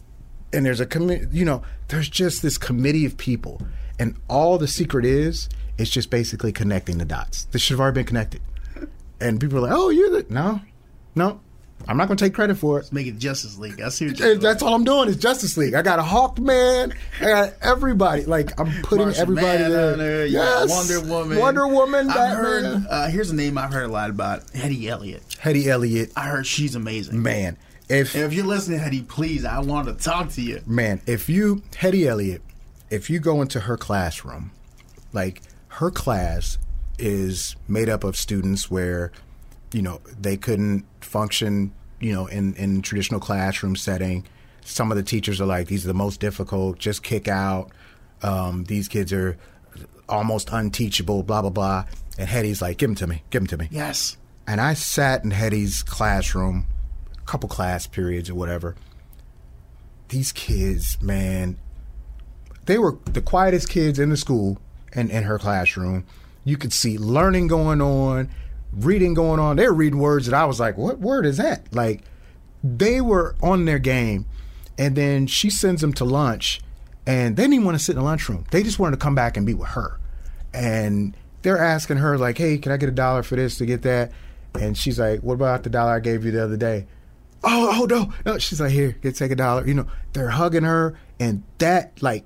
And 0.52 0.64
there's 0.64 0.80
a 0.80 0.86
committee, 0.86 1.26
you 1.30 1.44
know, 1.44 1.62
there's 1.88 2.08
just 2.08 2.42
this 2.42 2.56
committee 2.56 3.04
of 3.04 3.16
people. 3.16 3.60
And 3.98 4.16
all 4.28 4.58
the 4.58 4.68
secret 4.68 5.04
is, 5.04 5.48
it's 5.76 5.90
just 5.90 6.10
basically 6.10 6.52
connecting 6.52 6.98
the 6.98 7.04
dots. 7.04 7.44
This 7.46 7.62
should 7.62 7.74
have 7.74 7.80
already 7.80 7.96
been 7.96 8.06
connected. 8.06 8.40
And 9.20 9.40
people 9.40 9.58
are 9.58 9.62
like, 9.62 9.72
oh, 9.72 9.90
you're 9.90 10.10
the. 10.10 10.26
No, 10.32 10.60
no, 11.14 11.40
I'm 11.88 11.96
not 11.96 12.06
going 12.06 12.18
to 12.18 12.24
take 12.24 12.34
credit 12.34 12.56
for 12.56 12.78
it. 12.78 12.92
Make 12.92 13.06
it 13.06 13.18
Justice 13.18 13.56
League. 13.56 13.80
I 13.80 13.88
see 13.88 14.08
what 14.08 14.18
you're 14.18 14.32
And 14.32 14.42
That's 14.42 14.62
all 14.62 14.74
I'm 14.74 14.84
doing 14.84 15.08
is 15.08 15.16
Justice 15.16 15.56
League. 15.56 15.72
I 15.72 15.80
got 15.80 15.98
a 15.98 16.02
Hawkman. 16.02 16.94
I 17.20 17.24
got 17.24 17.54
everybody. 17.62 18.26
Like 18.26 18.58
I'm 18.60 18.70
putting 18.82 19.06
Martian 19.06 19.22
everybody 19.22 19.58
Man 19.62 19.70
there. 19.70 19.96
there. 19.96 20.26
Yes. 20.26 20.68
Wonder 20.68 21.00
Woman. 21.12 21.38
Wonder 21.38 21.66
Woman. 21.66 22.10
I've 22.10 22.36
heard. 22.36 22.86
Uh, 22.88 23.08
here's 23.08 23.30
a 23.30 23.34
name 23.34 23.56
I've 23.56 23.72
heard 23.72 23.86
a 23.86 23.92
lot 23.92 24.10
about. 24.10 24.48
Hetty 24.50 24.86
Elliott. 24.88 25.36
Hetty 25.40 25.68
Elliott. 25.70 26.12
I 26.14 26.26
heard 26.26 26.46
she's 26.46 26.74
amazing. 26.74 27.22
Man, 27.22 27.56
if 27.88 28.14
And 28.14 28.24
if 28.24 28.34
you're 28.34 28.44
listening, 28.44 28.80
Hetty, 28.80 29.02
please, 29.02 29.46
I 29.46 29.58
want 29.60 29.88
to 29.88 29.94
talk 29.94 30.28
to 30.32 30.42
you. 30.42 30.60
man, 30.66 31.00
if 31.06 31.30
you 31.30 31.62
Hetty 31.76 32.06
Elliott, 32.06 32.42
if 32.90 33.08
you 33.08 33.18
go 33.18 33.40
into 33.40 33.60
her 33.60 33.78
classroom, 33.78 34.50
like 35.14 35.40
her 35.68 35.90
class 35.90 36.58
is 36.98 37.56
made 37.66 37.88
up 37.88 38.04
of 38.04 38.14
students 38.16 38.70
where, 38.70 39.10
you 39.72 39.80
know, 39.80 40.00
they 40.20 40.36
couldn't 40.36 40.84
function, 41.00 41.72
you 42.00 42.12
know, 42.12 42.26
in 42.26 42.54
in 42.54 42.82
traditional 42.82 43.20
classroom 43.20 43.76
setting. 43.76 44.26
Some 44.64 44.90
of 44.90 44.96
the 44.96 45.02
teachers 45.02 45.40
are 45.40 45.46
like, 45.46 45.66
these 45.66 45.84
are 45.84 45.88
the 45.88 45.94
most 45.94 46.20
difficult. 46.20 46.78
Just 46.78 47.02
kick 47.02 47.26
out. 47.26 47.70
Um, 48.22 48.64
these 48.64 48.86
kids 48.88 49.12
are 49.12 49.38
almost 50.08 50.50
unteachable. 50.50 51.22
Blah 51.22 51.42
blah 51.42 51.50
blah. 51.50 51.84
And 52.18 52.28
Hetty's 52.28 52.60
like, 52.60 52.78
give 52.78 52.90
them 52.90 52.96
to 52.96 53.06
me. 53.06 53.22
Give 53.30 53.40
them 53.40 53.46
to 53.48 53.56
me. 53.56 53.68
Yes. 53.70 54.16
And 54.46 54.60
I 54.60 54.74
sat 54.74 55.24
in 55.24 55.30
Hetty's 55.30 55.82
classroom, 55.82 56.66
a 57.16 57.26
couple 57.26 57.48
class 57.48 57.86
periods 57.86 58.28
or 58.28 58.34
whatever. 58.34 58.76
These 60.08 60.32
kids, 60.32 61.00
man, 61.02 61.58
they 62.64 62.78
were 62.78 62.96
the 63.04 63.20
quietest 63.20 63.68
kids 63.68 63.98
in 63.98 64.10
the 64.10 64.16
school 64.16 64.58
and 64.92 65.10
in 65.10 65.24
her 65.24 65.38
classroom. 65.38 66.06
You 66.44 66.56
could 66.56 66.72
see 66.72 66.96
learning 66.96 67.48
going 67.48 67.82
on, 67.82 68.30
reading 68.72 69.14
going 69.14 69.40
on. 69.40 69.56
They 69.56 69.66
were 69.66 69.74
reading 69.74 69.98
words 69.98 70.26
that 70.26 70.34
I 70.34 70.44
was 70.44 70.60
like, 70.60 70.76
what 70.76 70.98
word 70.98 71.26
is 71.26 71.36
that? 71.38 71.72
Like, 71.74 72.02
they 72.62 73.00
were 73.00 73.34
on 73.42 73.64
their 73.64 73.78
game. 73.78 74.26
And 74.76 74.94
then 74.94 75.26
she 75.26 75.50
sends 75.50 75.80
them 75.80 75.92
to 75.94 76.04
lunch, 76.04 76.60
and 77.04 77.36
they 77.36 77.48
didn't 77.48 77.64
want 77.64 77.76
to 77.76 77.82
sit 77.82 77.92
in 77.92 77.98
the 77.98 78.04
lunchroom. 78.04 78.44
They 78.52 78.62
just 78.62 78.78
wanted 78.78 78.96
to 78.96 79.02
come 79.02 79.16
back 79.16 79.36
and 79.36 79.44
be 79.44 79.54
with 79.54 79.70
her. 79.70 79.98
And 80.54 81.16
they're 81.42 81.58
asking 81.58 81.96
her, 81.96 82.16
like, 82.16 82.38
hey, 82.38 82.58
can 82.58 82.70
I 82.70 82.76
get 82.76 82.88
a 82.88 82.92
dollar 82.92 83.24
for 83.24 83.34
this 83.34 83.58
to 83.58 83.66
get 83.66 83.82
that? 83.82 84.12
And 84.54 84.78
she's 84.78 84.98
like, 84.98 85.20
what 85.20 85.34
about 85.34 85.64
the 85.64 85.70
dollar 85.70 85.94
I 85.94 86.00
gave 86.00 86.24
you 86.24 86.30
the 86.30 86.44
other 86.44 86.56
day? 86.56 86.86
Oh, 87.42 87.80
oh 87.80 87.84
no, 87.84 88.12
no. 88.24 88.38
She's 88.38 88.60
like, 88.60 88.72
here, 88.72 88.92
get 89.02 89.16
take 89.16 89.30
a 89.30 89.36
dollar. 89.36 89.66
You 89.66 89.74
know, 89.74 89.86
they're 90.12 90.30
hugging 90.30 90.64
her, 90.64 90.98
and 91.20 91.42
that 91.58 92.02
like 92.02 92.24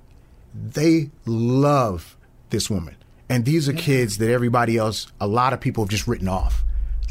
they 0.55 1.11
love 1.27 2.17
this 2.51 2.71
woman. 2.71 2.97
And 3.33 3.47
these 3.47 3.67
are 3.67 3.73
kids 3.73 4.19
that 4.19 4.31
everybody 4.31 4.77
else, 4.77 5.07
a 5.19 5.27
lot 5.27 5.55
of 5.55 5.61
people 5.61 5.83
have 5.85 5.89
just 5.89 6.07
written 6.07 6.29
off. 6.29 6.63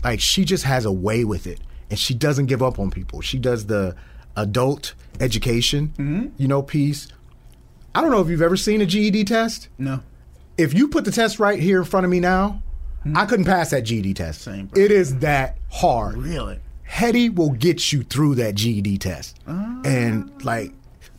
Like 0.03 0.19
she 0.19 0.45
just 0.45 0.65
has 0.65 0.85
a 0.85 0.91
way 0.91 1.23
with 1.23 1.47
it, 1.47 1.59
and 1.89 1.97
she 1.97 2.13
doesn't 2.13 2.45
give 2.45 2.61
up 2.61 2.77
on 2.77 2.91
people. 2.91 3.21
She 3.21 3.39
does 3.39 3.65
the 3.65 3.95
adult 4.35 4.93
education, 5.19 5.93
mm-hmm. 5.97 6.27
you 6.37 6.47
know, 6.47 6.61
piece. 6.61 7.07
I 7.95 8.01
don't 8.01 8.11
know 8.11 8.21
if 8.21 8.29
you've 8.29 8.43
ever 8.43 8.55
seen 8.55 8.81
a 8.81 8.85
GED 8.85 9.23
test. 9.25 9.67
No. 9.79 10.01
If 10.59 10.75
you 10.75 10.89
put 10.89 11.05
the 11.05 11.11
test 11.11 11.39
right 11.39 11.59
here 11.59 11.79
in 11.79 11.85
front 11.85 12.05
of 12.05 12.11
me 12.11 12.19
now, 12.19 12.61
mm-hmm. 12.99 13.17
I 13.17 13.25
couldn't 13.25 13.45
pass 13.45 13.71
that 13.71 13.81
GED 13.81 14.13
test. 14.13 14.41
Same, 14.41 14.67
bro. 14.67 14.79
it 14.79 14.91
is 14.91 15.17
that 15.19 15.57
hard. 15.71 16.17
Really? 16.17 16.59
Hetty 16.83 17.29
will 17.29 17.49
get 17.49 17.91
you 17.91 18.03
through 18.03 18.35
that 18.35 18.53
GED 18.53 18.99
test. 18.99 19.39
Ah. 19.47 19.81
And 19.85 20.45
like, 20.45 20.71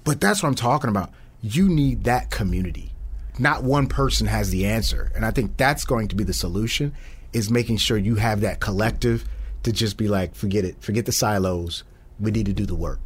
but 0.05 0.21
that's 0.21 0.45
what 0.45 0.49
I'm 0.49 0.55
talking 0.55 0.91
about. 0.91 1.11
You 1.41 1.69
need 1.69 2.05
that 2.05 2.31
community. 2.31 2.92
Not 3.39 3.65
one 3.65 3.87
person 3.87 4.27
has 4.27 4.51
the 4.51 4.67
answer. 4.67 5.11
And 5.15 5.25
I 5.25 5.31
think 5.31 5.57
that's 5.57 5.85
going 5.85 6.09
to 6.09 6.17
be 6.17 6.25
the 6.25 6.35
solution 6.35 6.93
is 7.33 7.51
making 7.51 7.79
sure 7.79 7.97
you 7.97 8.17
have 8.17 8.43
that 8.43 8.61
collective 8.61 9.25
to 9.63 9.73
just 9.73 9.97
be 9.97 10.09
like, 10.09 10.35
forget 10.35 10.65
it, 10.65 10.77
forget 10.83 11.07
the 11.07 11.13
silos. 11.13 11.85
We 12.21 12.31
need 12.31 12.47
to 12.47 12.53
do 12.53 12.67
the 12.67 12.75
work. 12.75 13.01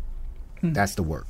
That's 0.62 0.94
the 0.96 1.02
work. 1.04 1.26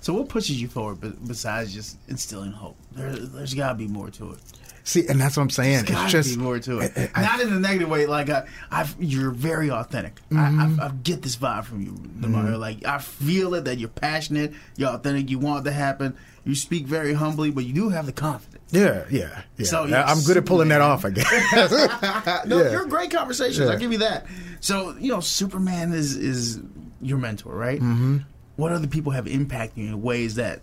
So 0.00 0.14
what 0.14 0.28
pushes 0.28 0.60
you 0.60 0.66
forward 0.68 1.00
be- 1.00 1.12
besides 1.26 1.72
just 1.74 1.98
instilling 2.08 2.52
hope? 2.52 2.76
There, 2.92 3.10
there's 3.12 3.54
got 3.54 3.68
to 3.70 3.74
be 3.74 3.86
more 3.86 4.10
to 4.10 4.32
it. 4.32 4.38
See, 4.84 5.06
and 5.06 5.20
that's 5.20 5.36
what 5.36 5.44
I'm 5.44 5.50
saying. 5.50 5.84
There's 5.84 5.90
got 5.90 6.04
It's 6.04 6.12
to 6.12 6.18
just 6.22 6.36
be 6.38 6.42
more 6.42 6.58
to 6.58 6.78
it. 6.80 6.92
I- 6.96 7.10
I- 7.14 7.22
Not 7.22 7.40
in 7.40 7.52
a 7.52 7.60
negative 7.60 7.88
way. 7.88 8.06
Like 8.06 8.30
I, 8.30 8.46
I've, 8.70 8.96
you're 8.98 9.30
very 9.30 9.70
authentic. 9.70 10.16
Mm-hmm. 10.30 10.80
I, 10.80 10.86
I, 10.86 10.90
get 11.04 11.22
this 11.22 11.36
vibe 11.36 11.64
from 11.66 11.82
you, 11.82 11.92
Demario. 11.92 12.58
Like 12.58 12.84
I 12.84 12.98
feel 12.98 13.54
it 13.54 13.66
that 13.66 13.78
you're 13.78 13.90
passionate, 13.90 14.54
you're 14.76 14.88
authentic, 14.88 15.30
you 15.30 15.38
want 15.38 15.66
it 15.66 15.70
to 15.70 15.74
happen. 15.76 16.16
You 16.44 16.54
speak 16.56 16.86
very 16.86 17.14
humbly, 17.14 17.50
but 17.52 17.64
you 17.64 17.72
do 17.72 17.88
have 17.90 18.06
the 18.06 18.12
confidence. 18.12 18.64
yeah, 18.72 19.04
yeah, 19.10 19.42
yeah. 19.56 19.66
So 19.66 19.84
I'm 19.84 20.20
good 20.22 20.36
at 20.36 20.44
pulling 20.44 20.68
that 20.68 20.80
off, 20.80 21.04
I 21.04 21.10
guess. 21.10 21.30
no, 22.46 22.58
Yeah. 22.64 22.70
you're 22.72 22.86
great 22.86 23.10
conversations. 23.12 23.60
Yeah. 23.60 23.66
I'll 23.72 23.78
give 23.78 23.92
you 23.92 23.98
that. 23.98 24.26
So 24.60 24.96
you 24.98 25.12
know, 25.12 25.20
Superman 25.20 25.92
is 25.92 26.16
is 26.16 26.60
your 27.00 27.18
mentor, 27.18 27.54
right? 27.54 27.80
Mm-hmm. 27.80 28.18
What 28.56 28.72
other 28.72 28.86
people 28.88 29.12
have 29.12 29.26
impacted 29.28 29.78
you 29.84 29.88
in 29.88 30.02
ways 30.02 30.34
that 30.34 30.60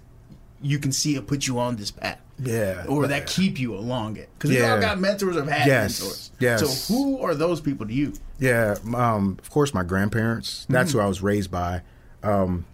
you 0.61 0.80
can 0.80 0.91
see 0.91 1.15
it 1.15 1.27
put 1.27 1.47
you 1.47 1.59
on 1.59 1.75
this 1.77 1.91
path? 1.91 2.19
Yeah. 2.41 2.86
or 2.88 3.05
that 3.07 3.27
keep 3.27 3.59
you 3.59 3.75
along 3.75 4.15
it. 4.15 4.30
Because 4.38 4.51
we 4.51 4.61
all 4.63 4.80
got 4.80 4.97
mentors 4.97 5.36
or 5.36 5.43
had 5.43 5.67
Yes. 5.67 5.99
mentors. 5.99 6.32
Yes. 6.39 6.86
So 6.88 6.93
who 6.93 7.19
are 7.19 7.36
those 7.36 7.59
people 7.59 7.86
to 7.86 7.93
you? 7.93 8.13
Yeah, 8.39 8.75
um, 8.95 9.36
of 9.41 9.49
course, 9.49 9.73
my 9.73 9.84
grandparents. 9.84 10.65
That's 10.69 10.93
who 10.93 11.01
I 11.01 11.05
was 11.05 11.21
raised 11.21 11.51
by. 11.51 11.82
Um, 12.23 12.65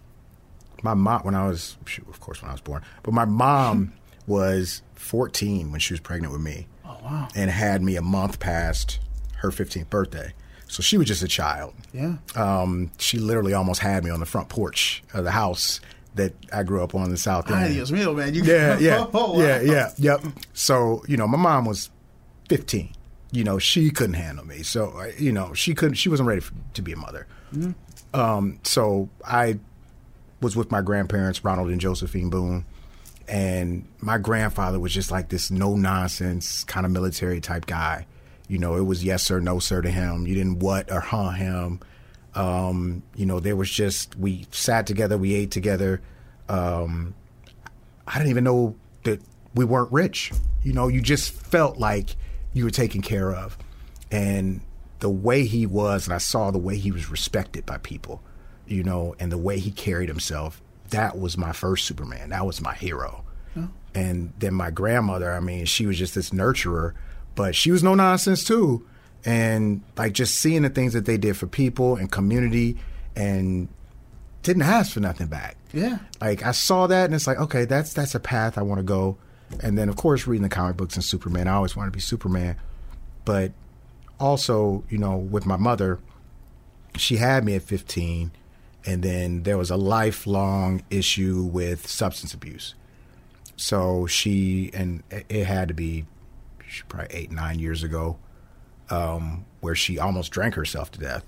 my 0.86 0.94
mom, 0.94 1.22
when 1.22 1.34
I 1.34 1.46
was, 1.46 1.76
shoot, 1.86 2.06
of 2.08 2.20
course, 2.20 2.40
when 2.40 2.48
I 2.50 2.54
was 2.54 2.60
born, 2.60 2.82
but 3.02 3.12
my 3.12 3.24
mom 3.26 3.92
was 4.26 4.82
14 4.94 5.70
when 5.70 5.80
she 5.80 5.92
was 5.92 6.00
pregnant 6.00 6.32
with 6.32 6.42
me. 6.42 6.66
Oh 6.84 6.96
wow. 7.04 7.28
And 7.34 7.50
had 7.50 7.82
me 7.82 7.96
a 7.96 8.02
month 8.02 8.38
past 8.40 8.98
her 9.38 9.50
15th 9.50 9.90
birthday. 9.90 10.32
So 10.68 10.82
she 10.82 10.96
was 10.98 11.06
just 11.06 11.22
a 11.22 11.28
child. 11.28 11.74
Yeah. 11.92 12.16
Um, 12.34 12.90
she 12.98 13.18
literally 13.18 13.52
almost 13.54 13.80
had 13.80 14.02
me 14.04 14.10
on 14.10 14.18
the 14.20 14.26
front 14.26 14.48
porch 14.48 15.02
of 15.14 15.22
the 15.24 15.30
house 15.30 15.80
that 16.16 16.32
I 16.52 16.62
grew 16.62 16.82
up 16.82 16.94
on 16.94 17.04
in 17.04 17.10
the 17.10 17.16
South 17.18 17.50
Ay, 17.50 17.64
End. 17.66 17.74
Dios 17.74 17.90
mío, 17.92 18.16
man. 18.16 18.34
You, 18.34 18.42
Yeah, 18.42 18.78
yeah, 18.80 19.06
Oh, 19.12 19.34
wow. 19.34 19.40
yeah, 19.40 19.60
yeah, 19.60 19.90
yep. 19.98 20.24
So 20.54 21.02
you 21.06 21.16
know, 21.16 21.28
my 21.28 21.36
mom 21.38 21.66
was 21.66 21.90
fifteen. 22.48 22.90
You 23.32 23.44
know, 23.44 23.58
she 23.58 23.90
couldn't 23.90 24.14
handle 24.14 24.44
me. 24.46 24.62
So 24.62 25.04
you 25.18 25.30
know, 25.30 25.52
she 25.54 25.74
couldn't. 25.74 25.94
She 25.96 26.08
wasn't 26.08 26.26
ready 26.28 26.40
f 26.40 26.50
to 26.74 26.82
be 26.82 26.92
a 26.92 26.96
mother. 26.96 27.26
Um, 28.14 28.58
so 28.62 29.08
I 29.24 29.58
was 30.40 30.56
with 30.56 30.70
my 30.70 30.82
grandparents, 30.82 31.44
Ronald 31.44 31.70
and 31.70 31.80
Josephine 31.80 32.30
Boone, 32.30 32.64
and 33.28 33.86
my 34.00 34.18
grandfather 34.18 34.78
was 34.78 34.92
just 34.92 35.10
like 35.10 35.28
this 35.28 35.50
no 35.50 35.76
nonsense 35.76 36.64
kind 36.64 36.86
of 36.86 36.92
military 36.92 37.40
type 37.40 37.66
guy. 37.66 38.06
You 38.48 38.58
know, 38.58 38.76
it 38.76 38.82
was 38.82 39.04
yes 39.04 39.24
sir, 39.24 39.40
no 39.40 39.58
sir 39.58 39.82
to 39.82 39.90
him. 39.90 40.26
You 40.26 40.34
didn't 40.34 40.60
what 40.60 40.90
or 40.92 41.00
huh 41.00 41.30
him. 41.30 41.80
Um, 42.34 43.02
you 43.16 43.26
know, 43.26 43.40
there 43.40 43.56
was 43.56 43.70
just 43.70 44.16
we 44.16 44.46
sat 44.50 44.86
together, 44.86 45.16
we 45.18 45.34
ate 45.34 45.50
together. 45.50 46.00
Um, 46.48 47.14
I 48.06 48.18
didn't 48.18 48.30
even 48.30 48.44
know 48.44 48.76
that 49.04 49.20
we 49.54 49.64
weren't 49.64 49.90
rich. 49.90 50.32
You 50.62 50.72
know, 50.72 50.88
you 50.88 51.00
just 51.00 51.32
felt 51.32 51.78
like 51.78 52.14
you 52.52 52.64
were 52.64 52.70
taken 52.70 53.02
care 53.02 53.32
of. 53.32 53.56
And 54.10 54.60
the 55.00 55.10
way 55.10 55.44
he 55.44 55.66
was, 55.66 56.06
and 56.06 56.14
I 56.14 56.18
saw 56.18 56.50
the 56.50 56.58
way 56.58 56.76
he 56.76 56.92
was 56.92 57.10
respected 57.10 57.66
by 57.66 57.78
people, 57.78 58.22
you 58.66 58.82
know, 58.82 59.14
and 59.18 59.30
the 59.30 59.38
way 59.38 59.58
he 59.58 59.70
carried 59.70 60.08
himself, 60.08 60.60
that 60.90 61.18
was 61.18 61.36
my 61.36 61.52
first 61.52 61.84
Superman. 61.86 62.30
That 62.30 62.46
was 62.46 62.60
my 62.60 62.74
hero. 62.74 63.24
Oh. 63.56 63.68
And 63.94 64.32
then 64.38 64.54
my 64.54 64.70
grandmother, 64.70 65.32
I 65.32 65.40
mean, 65.40 65.64
she 65.64 65.86
was 65.86 65.98
just 65.98 66.14
this 66.14 66.30
nurturer, 66.30 66.94
but 67.34 67.54
she 67.54 67.70
was 67.70 67.82
no 67.82 67.94
nonsense 67.94 68.44
too. 68.44 68.86
And 69.24 69.82
like 69.96 70.12
just 70.12 70.36
seeing 70.36 70.62
the 70.62 70.70
things 70.70 70.92
that 70.92 71.04
they 71.04 71.16
did 71.16 71.36
for 71.36 71.46
people 71.46 71.96
and 71.96 72.10
community 72.10 72.76
and 73.16 73.68
didn't 74.42 74.62
ask 74.62 74.92
for 74.92 75.00
nothing 75.00 75.26
back. 75.26 75.56
Yeah. 75.72 75.98
Like 76.20 76.44
I 76.44 76.52
saw 76.52 76.86
that 76.86 77.06
and 77.06 77.14
it's 77.14 77.26
like, 77.26 77.38
okay, 77.38 77.64
that's 77.64 77.92
that's 77.92 78.14
a 78.14 78.20
path 78.20 78.56
I 78.56 78.62
want 78.62 78.78
to 78.78 78.84
go. 78.84 79.18
And 79.60 79.76
then 79.76 79.88
of 79.88 79.96
course 79.96 80.26
reading 80.26 80.44
the 80.44 80.48
comic 80.48 80.76
books 80.76 80.94
and 80.94 81.04
Superman, 81.04 81.48
I 81.48 81.54
always 81.54 81.74
wanted 81.74 81.90
to 81.90 81.96
be 81.96 82.00
Superman. 82.00 82.56
But 83.24 83.52
also, 84.20 84.84
you 84.88 84.98
know, 84.98 85.16
with 85.16 85.46
my 85.46 85.56
mother, 85.56 85.98
she 86.96 87.16
had 87.16 87.44
me 87.44 87.56
at 87.56 87.62
15 87.62 88.30
and 88.86 89.02
then 89.02 89.42
there 89.42 89.58
was 89.58 89.70
a 89.70 89.76
lifelong 89.76 90.82
issue 90.90 91.42
with 91.42 91.86
substance 91.88 92.32
abuse. 92.34 92.74
So 93.56 94.06
she 94.06 94.70
and 94.74 95.02
it- 95.10 95.46
had 95.46 95.68
to 95.68 95.74
be 95.74 96.04
probably 96.88 97.08
8 97.16 97.32
9 97.32 97.58
years 97.58 97.82
ago. 97.82 98.18
um, 98.88 99.44
where 99.60 99.74
she 99.74 99.98
almost 99.98 100.30
drank 100.30 100.54
herself 100.54 100.92
to 100.92 101.00
death. 101.00 101.24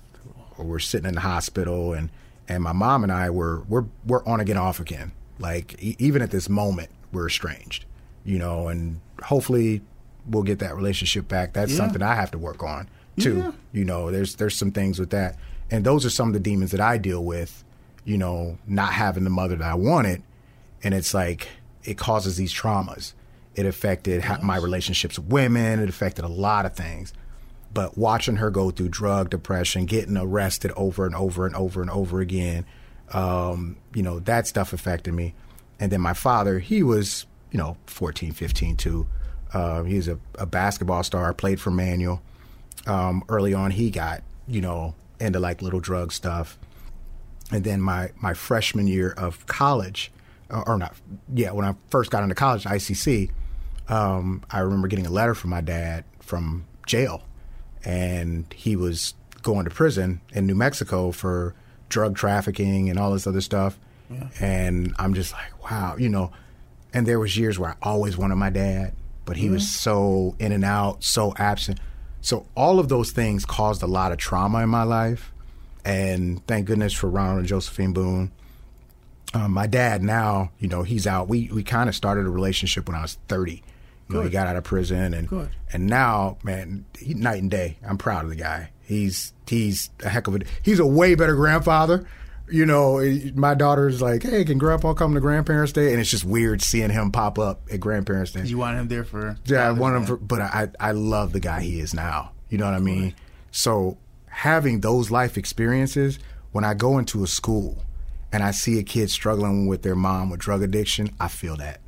Or 0.57 0.63
we're 0.63 0.79
sitting 0.79 1.07
in 1.09 1.15
the 1.15 1.21
hospital, 1.21 1.91
and 1.93 2.09
and 2.47 2.63
my 2.63 2.71
mom 2.71 3.03
and 3.03 3.11
I 3.11 3.29
were 3.29 3.63
we're 3.67 3.83
we're 4.05 4.23
on 4.25 4.39
again, 4.39 4.55
off 4.57 4.79
again. 4.79 5.11
Like 5.39 5.75
e- 5.83 5.95
even 5.99 6.21
at 6.21 6.31
this 6.31 6.47
moment, 6.47 6.89
we're 7.11 7.27
estranged, 7.27 7.83
you 8.23 8.39
know, 8.39 8.69
and 8.69 9.01
hopefully 9.23 9.81
we'll 10.25 10.43
get 10.43 10.59
that 10.59 10.73
relationship 10.75 11.27
back. 11.27 11.51
That's 11.51 11.71
Yeah. 11.71 11.77
something 11.79 12.01
I 12.01 12.15
have 12.15 12.31
to 12.31 12.37
work 12.37 12.63
on 12.63 12.87
too. 13.19 13.37
Yeah. 13.39 13.51
You 13.73 13.83
know, 13.85 14.09
there's 14.09 14.35
there's 14.35 14.55
some 14.55 14.71
things 14.71 14.97
with 14.99 15.09
that, 15.09 15.35
and 15.71 15.85
those 15.85 16.05
are 16.05 16.09
some 16.09 16.27
of 16.27 16.33
the 16.33 16.39
demons 16.39 16.71
that 16.71 16.81
I 16.81 16.97
deal 16.97 17.23
with. 17.23 17.63
You 18.05 18.17
know, 18.17 18.57
not 18.65 18.93
having 18.93 19.23
the 19.23 19.29
mother 19.29 19.55
that 19.55 19.67
I 19.67 19.75
wanted, 19.75 20.23
and 20.83 20.93
it's 20.93 21.13
like 21.13 21.47
it 21.83 21.97
causes 21.97 22.37
these 22.37 22.53
traumas. 22.53 23.13
It 23.55 23.65
affected 23.65 24.23
ha- 24.23 24.39
my 24.41 24.57
relationships 24.57 25.19
with 25.19 25.27
women. 25.27 25.79
It 25.79 25.89
affected 25.89 26.25
a 26.25 26.29
lot 26.29 26.65
of 26.65 26.73
things. 26.73 27.13
But 27.73 27.97
watching 27.97 28.37
her 28.37 28.49
go 28.49 28.71
through 28.71 28.89
drug 28.89 29.29
depression, 29.29 29.85
getting 29.85 30.17
arrested 30.17 30.71
over 30.75 31.05
and 31.05 31.15
over 31.15 31.45
and 31.45 31.55
over 31.55 31.81
and 31.81 31.91
over 31.91 32.19
again, 32.19 32.65
um, 33.11 33.77
you 33.93 34.01
know, 34.01 34.19
that 34.19 34.47
stuff 34.47 34.73
affected 34.73 35.13
me. 35.13 35.35
And 35.79 35.91
then 35.91 36.01
my 36.01 36.13
father, 36.13 36.59
he 36.59 36.83
was, 36.83 37.25
you 37.51 37.57
know, 37.57 37.77
14, 37.85 38.31
15 38.31 38.75
too. 38.75 39.07
Uh, 39.53 39.83
he 39.83 39.95
was 39.95 40.07
a, 40.07 40.19
a 40.35 40.45
basketball 40.45 41.03
star, 41.03 41.33
played 41.33 41.59
for 41.59 41.71
Manual. 41.71 42.21
Um, 42.85 43.23
early 43.29 43.53
on, 43.53 43.71
he 43.71 43.89
got, 43.89 44.23
you 44.47 44.61
know, 44.61 44.95
into 45.19 45.39
like 45.39 45.61
little 45.61 45.79
drug 45.79 46.11
stuff. 46.11 46.57
And 47.51 47.63
then 47.63 47.81
my, 47.81 48.11
my 48.21 48.33
freshman 48.33 48.87
year 48.87 49.11
of 49.11 49.45
college, 49.47 50.11
or, 50.49 50.67
or 50.69 50.77
not, 50.77 50.95
yeah, 51.33 51.51
when 51.51 51.65
I 51.65 51.75
first 51.89 52.11
got 52.11 52.21
into 52.23 52.35
college, 52.35 52.63
ICC, 52.63 53.31
um, 53.87 54.43
I 54.51 54.59
remember 54.59 54.87
getting 54.87 55.07
a 55.07 55.11
letter 55.11 55.33
from 55.33 55.49
my 55.49 55.61
dad 55.61 56.03
from 56.19 56.65
jail, 56.85 57.23
and 57.83 58.45
he 58.53 58.75
was 58.75 59.15
going 59.41 59.65
to 59.65 59.71
prison 59.71 60.21
in 60.31 60.45
New 60.45 60.53
Mexico 60.55 61.11
for 61.11 61.55
drug 61.89 62.15
trafficking 62.15 62.89
and 62.89 62.99
all 62.99 63.11
this 63.13 63.25
other 63.25 63.41
stuff. 63.41 63.79
And 64.39 64.93
I'm 64.99 65.13
just 65.13 65.33
like, 65.33 65.71
wow, 65.71 65.95
you 65.97 66.09
know. 66.09 66.31
And 66.93 67.07
there 67.07 67.19
was 67.19 67.37
years 67.37 67.57
where 67.59 67.71
I 67.71 67.75
always 67.81 68.17
wanted 68.17 68.35
my 68.35 68.49
dad, 68.49 68.93
but 69.25 69.37
he 69.37 69.49
was 69.49 69.69
so 69.69 70.35
in 70.39 70.51
and 70.51 70.65
out, 70.65 71.03
so 71.03 71.33
absent. 71.37 71.79
So 72.21 72.45
all 72.55 72.79
of 72.79 72.89
those 72.89 73.11
things 73.11 73.45
caused 73.45 73.81
a 73.81 73.87
lot 73.87 74.11
of 74.11 74.17
trauma 74.17 74.59
in 74.59 74.69
my 74.69 74.83
life. 74.83 75.31
And 75.85 76.45
thank 76.45 76.67
goodness 76.67 76.93
for 76.93 77.09
Ronald 77.09 77.39
and 77.39 77.47
Josephine 77.47 77.93
Boone 77.93 78.31
um, 79.33 79.51
my 79.51 79.67
dad 79.67 80.01
now, 80.01 80.51
you 80.59 80.67
know, 80.67 80.83
he's 80.83 81.05
out. 81.05 81.27
We 81.27 81.49
we 81.53 81.63
kind 81.63 81.87
of 81.89 81.95
started 81.95 82.25
a 82.25 82.29
relationship 82.29 82.87
when 82.87 82.95
I 82.95 83.01
was 83.01 83.17
thirty. 83.27 83.63
You 84.07 84.15
know, 84.15 84.21
he 84.23 84.31
got 84.31 84.47
out 84.47 84.55
of 84.55 84.63
prison, 84.63 85.13
and 85.13 85.27
Good. 85.27 85.51
and 85.71 85.85
now, 85.85 86.39
man, 86.41 86.85
he, 86.97 87.13
night 87.13 87.43
and 87.43 87.51
day. 87.51 87.77
I'm 87.87 87.99
proud 87.99 88.23
of 88.23 88.31
the 88.31 88.35
guy. 88.35 88.71
He's 88.81 89.33
he's 89.47 89.91
a 90.03 90.09
heck 90.09 90.25
of 90.25 90.35
a. 90.35 90.39
He's 90.63 90.79
a 90.79 90.85
way 90.85 91.13
better 91.13 91.35
grandfather. 91.35 92.07
You 92.51 92.65
know, 92.65 92.99
my 93.35 93.53
daughter's 93.53 94.01
like, 94.01 94.23
"Hey, 94.23 94.43
can 94.43 94.57
Grandpa 94.57 94.93
come 94.93 95.13
to 95.13 95.19
Grandparents' 95.19 95.71
Day?" 95.71 95.91
And 95.91 95.99
it's 95.99 96.09
just 96.09 96.25
weird 96.25 96.61
seeing 96.61 96.89
him 96.89 97.11
pop 97.11 97.37
up 97.37 97.61
at 97.71 97.79
Grandparents' 97.79 98.31
Day. 98.31 98.45
You 98.45 98.57
want 98.57 98.77
him 98.77 98.87
there 98.87 99.03
for? 99.03 99.37
Yeah, 99.45 99.67
I 99.67 99.71
want 99.71 99.95
him 99.95 100.05
for, 100.05 100.17
but 100.17 100.41
I 100.41 100.69
I 100.79 100.91
love 100.91 101.33
the 101.33 101.39
guy 101.39 101.61
he 101.61 101.79
is 101.79 101.93
now. 101.93 102.31
You 102.49 102.57
know 102.57 102.65
what 102.65 102.73
I 102.73 102.79
mean? 102.79 103.13
So 103.51 103.97
having 104.27 104.81
those 104.81 105.11
life 105.11 105.37
experiences, 105.37 106.19
when 106.51 106.63
I 106.63 106.73
go 106.73 106.97
into 106.97 107.23
a 107.23 107.27
school 107.27 107.77
and 108.31 108.43
I 108.43 108.51
see 108.51 108.79
a 108.79 108.83
kid 108.83 109.09
struggling 109.09 109.67
with 109.67 109.81
their 109.81 109.95
mom 109.95 110.29
with 110.29 110.39
drug 110.39 110.63
addiction, 110.63 111.11
I 111.19 111.27
feel 111.27 111.55
that. 111.57 111.81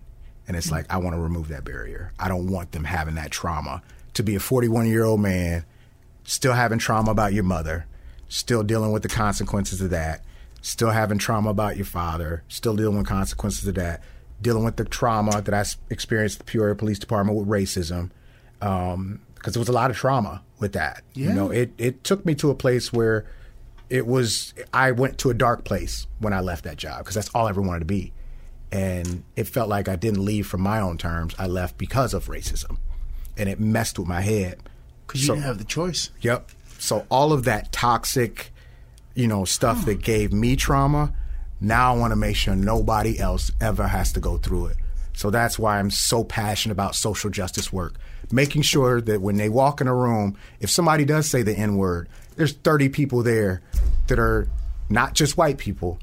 And 0.48 0.58
it's 0.58 0.68
hmm. 0.68 0.76
like 0.76 0.92
I 0.92 0.98
want 0.98 1.16
to 1.16 1.22
remove 1.22 1.48
that 1.50 1.64
barrier. 1.64 2.14
I 2.20 2.28
don't 2.28 2.48
want 2.48 2.72
them 2.72 2.84
having 2.84 3.16
that 3.16 3.32
trauma. 3.32 3.82
To 4.16 4.24
be 4.24 4.36
a 4.36 4.40
41 4.40 4.88
year 4.88 5.04
old 5.04 5.22
man, 5.22 5.66
still 6.24 6.54
having 6.54 6.80
trauma 6.80 7.12
about 7.12 7.34
your 7.34 7.44
mother, 7.44 7.86
still 8.28 8.64
dealing 8.64 8.92
with 8.92 9.04
the 9.04 9.10
consequences 9.10 9.82
of 9.82 9.90
that, 9.92 10.24
still 10.62 10.92
having 10.92 11.18
trauma 11.18 11.50
about 11.50 11.76
your 11.76 11.86
father, 11.86 12.44
still 12.48 12.76
dealing 12.76 12.98
with 12.98 13.08
consequences 13.08 13.68
of 13.68 13.76
that, 13.76 14.02
dealing 14.42 14.64
with 14.64 14.78
the 14.78 14.86
trauma 14.86 15.42
that 15.42 15.54
I 15.54 15.64
experienced 15.90 16.40
at 16.40 16.46
the 16.46 16.52
Peoria 16.52 16.76
Police 16.76 17.00
Department 17.00 17.38
with 17.38 17.48
racism, 17.48 18.12
um, 18.62 19.20
because 19.36 19.54
there 19.54 19.60
was 19.62 19.70
a 19.70 19.74
lot 19.74 19.90
of 19.90 19.98
trauma 19.98 20.42
with 20.60 20.74
that. 20.74 21.04
Yeah. 21.14 21.30
You 21.30 21.34
know, 21.34 21.50
it 21.52 21.72
it 21.78 22.04
took 22.04 22.26
me 22.26 22.36
to 22.36 22.52
a 22.52 22.56
place 22.56 22.94
where 22.94 23.26
it 23.90 24.06
was 24.08 24.54
I 24.74 24.92
went 24.92 25.18
to 25.20 25.30
a 25.30 25.34
dark 25.34 25.64
place 25.66 26.08
when 26.20 26.32
I 26.34 26.40
left 26.40 26.64
that 26.64 26.78
job 26.78 27.00
because 27.00 27.16
that's 27.16 27.30
all 27.34 27.48
I 27.48 27.50
ever 27.50 27.62
wanted 27.62 27.80
to 27.80 27.86
be. 27.86 28.14
And 28.72 29.24
it 29.36 29.46
felt 29.50 29.68
like 29.68 29.90
I 29.90 29.98
didn't 29.98 30.24
leave 30.24 30.48
from 30.48 30.62
my 30.62 30.80
own 30.80 30.98
terms. 30.98 31.36
I 31.38 31.48
left 31.48 31.78
because 31.78 32.14
of 32.14 32.28
racism. 32.28 32.78
And 33.36 33.50
it 33.50 33.60
messed 33.60 34.00
with 34.00 34.08
my 34.08 34.22
head. 34.22 34.60
Because 35.06 35.22
you 35.22 35.28
So- 35.28 35.34
didn't 35.34 35.46
have 35.48 35.58
the 35.58 35.66
choice. 35.66 36.10
Yep. 36.22 36.50
So 36.80 37.06
all 37.10 37.34
of 37.34 37.44
that 37.44 37.74
toxic, 37.74 38.51
you 39.16 39.28
know, 39.28 39.46
stuff 39.46 39.86
that 39.86 40.02
gave 40.02 40.32
me 40.34 40.56
trauma, 40.56 41.14
now 41.60 41.94
I 41.94 41.98
want 41.98 42.12
to 42.12 42.16
make 42.16 42.36
sure 42.36 42.56
nobody 42.56 43.20
else 43.20 43.52
ever 43.62 43.88
has 43.88 44.14
to 44.14 44.20
go 44.20 44.38
through 44.38 44.68
it. 44.68 44.78
So 45.14 45.30
that's 45.30 45.60
why 45.60 45.80
I'm 45.80 45.92
so 45.92 46.24
passionate 46.24 46.74
about 46.74 46.96
social 46.96 47.30
justice 47.30 47.72
work. 47.72 47.96
Making 48.32 48.62
sure 48.62 49.02
that 49.02 49.22
when 49.22 49.36
they 49.36 49.50
walk 49.50 49.82
in 49.82 49.88
a 49.88 49.96
room, 49.96 50.38
if 50.60 50.70
somebody 50.70 51.06
does 51.06 51.30
say 51.30 51.44
the 51.44 51.54
N 51.54 51.76
word, 51.76 52.08
there's 52.36 52.54
30 52.54 52.90
people 52.90 53.24
there 53.24 53.62
that 54.08 54.20
are 54.20 54.48
not 54.90 55.14
just 55.14 55.38
white 55.38 55.58
people, 55.58 56.00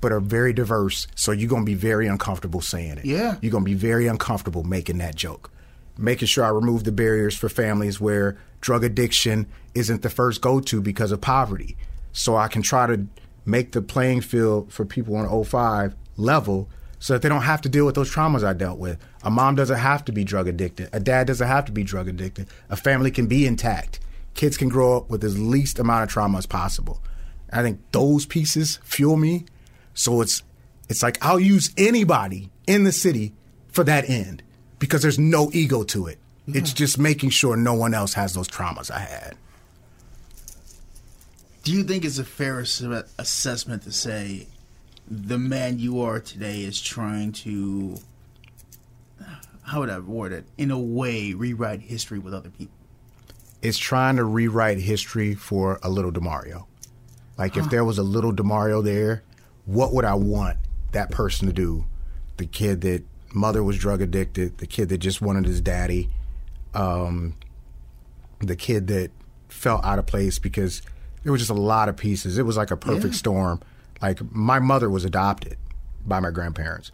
but 0.00 0.12
are 0.12 0.20
very 0.20 0.52
diverse. 0.52 1.06
So 1.14 1.32
you're 1.32 1.48
going 1.48 1.62
to 1.62 1.66
be 1.66 1.74
very 1.74 2.06
uncomfortable 2.06 2.60
saying 2.60 2.98
it. 2.98 3.04
Yeah. 3.04 3.36
You're 3.40 3.52
going 3.52 3.64
to 3.64 3.70
be 3.70 3.74
very 3.74 4.06
uncomfortable 4.06 4.64
making 4.64 4.98
that 4.98 5.14
joke. 5.14 5.50
Making 5.98 6.26
sure 6.26 6.44
I 6.44 6.48
remove 6.48 6.84
the 6.84 6.92
barriers 6.92 7.36
for 7.36 7.48
families 7.48 8.00
where 8.00 8.38
drug 8.60 8.84
addiction 8.84 9.46
isn't 9.74 10.02
the 10.02 10.10
first 10.10 10.40
go 10.40 10.60
to 10.60 10.80
because 10.80 11.12
of 11.12 11.20
poverty. 11.20 11.76
So 12.12 12.36
I 12.36 12.48
can 12.48 12.62
try 12.62 12.86
to 12.86 13.06
make 13.44 13.72
the 13.72 13.82
playing 13.82 14.20
field 14.20 14.72
for 14.72 14.84
people 14.84 15.16
on 15.16 15.44
05 15.44 15.94
level 16.16 16.68
so 16.98 17.14
that 17.14 17.22
they 17.22 17.28
don't 17.28 17.42
have 17.42 17.60
to 17.62 17.68
deal 17.68 17.84
with 17.84 17.96
those 17.96 18.12
traumas 18.14 18.44
I 18.44 18.52
dealt 18.52 18.78
with. 18.78 18.98
A 19.24 19.30
mom 19.30 19.56
doesn't 19.56 19.78
have 19.78 20.04
to 20.04 20.12
be 20.12 20.22
drug 20.22 20.46
addicted. 20.46 20.88
A 20.92 21.00
dad 21.00 21.26
doesn't 21.26 21.48
have 21.48 21.64
to 21.64 21.72
be 21.72 21.82
drug 21.82 22.06
addicted. 22.08 22.48
A 22.70 22.76
family 22.76 23.10
can 23.10 23.26
be 23.26 23.46
intact. 23.46 23.98
Kids 24.34 24.56
can 24.56 24.68
grow 24.68 24.96
up 24.96 25.10
with 25.10 25.24
as 25.24 25.38
least 25.38 25.78
amount 25.78 26.04
of 26.04 26.10
trauma 26.10 26.38
as 26.38 26.46
possible. 26.46 27.02
I 27.52 27.62
think 27.62 27.80
those 27.92 28.24
pieces 28.24 28.78
fuel 28.84 29.16
me. 29.16 29.46
So 29.94 30.20
it's 30.20 30.42
it's 30.88 31.02
like 31.02 31.18
I'll 31.24 31.40
use 31.40 31.72
anybody 31.76 32.50
in 32.66 32.84
the 32.84 32.92
city 32.92 33.32
for 33.68 33.84
that 33.84 34.08
end 34.08 34.42
because 34.78 35.02
there's 35.02 35.18
no 35.18 35.50
ego 35.52 35.82
to 35.84 36.06
it. 36.06 36.18
It's 36.46 36.70
mm-hmm. 36.70 36.76
just 36.76 36.98
making 36.98 37.30
sure 37.30 37.56
no 37.56 37.74
one 37.74 37.94
else 37.94 38.14
has 38.14 38.34
those 38.34 38.48
traumas 38.48 38.90
I 38.90 39.00
had. 39.00 39.36
Do 41.62 41.72
you 41.72 41.84
think 41.84 42.04
it's 42.04 42.18
a 42.18 42.24
fair 42.24 42.58
assessment 42.58 43.82
to 43.82 43.92
say 43.92 44.48
the 45.08 45.38
man 45.38 45.78
you 45.78 46.00
are 46.02 46.18
today 46.18 46.62
is 46.62 46.80
trying 46.80 47.30
to, 47.32 47.98
how 49.62 49.80
would 49.80 49.90
I 49.90 50.00
word 50.00 50.32
it, 50.32 50.44
in 50.58 50.72
a 50.72 50.78
way, 50.78 51.34
rewrite 51.34 51.82
history 51.82 52.18
with 52.18 52.34
other 52.34 52.50
people? 52.50 52.74
It's 53.60 53.78
trying 53.78 54.16
to 54.16 54.24
rewrite 54.24 54.78
history 54.78 55.34
for 55.34 55.78
a 55.84 55.88
little 55.88 56.10
Demario. 56.10 56.66
Like 57.38 57.56
if 57.56 57.70
there 57.70 57.84
was 57.84 57.98
a 57.98 58.02
little 58.02 58.32
Demario 58.32 58.82
there, 58.82 59.22
what 59.64 59.94
would 59.94 60.04
I 60.04 60.14
want 60.14 60.58
that 60.90 61.12
person 61.12 61.46
to 61.46 61.52
do? 61.52 61.84
The 62.38 62.46
kid 62.46 62.80
that 62.80 63.04
mother 63.32 63.62
was 63.62 63.78
drug 63.78 64.02
addicted, 64.02 64.58
the 64.58 64.66
kid 64.66 64.88
that 64.88 64.98
just 64.98 65.22
wanted 65.22 65.46
his 65.46 65.60
daddy, 65.60 66.08
um, 66.74 67.34
the 68.40 68.56
kid 68.56 68.88
that 68.88 69.12
felt 69.48 69.84
out 69.84 70.00
of 70.00 70.06
place 70.06 70.40
because 70.40 70.82
there 71.22 71.32
was 71.32 71.40
just 71.40 71.50
a 71.50 71.54
lot 71.54 71.88
of 71.88 71.96
pieces. 71.96 72.38
It 72.38 72.44
was 72.46 72.56
like 72.56 72.70
a 72.70 72.76
perfect 72.76 73.14
Yeah. 73.14 73.18
storm. 73.18 73.60
Like 74.00 74.20
my 74.34 74.58
mother 74.58 74.90
was 74.90 75.04
adopted 75.04 75.56
by 76.06 76.18
my 76.20 76.30
grandparents. 76.30 76.90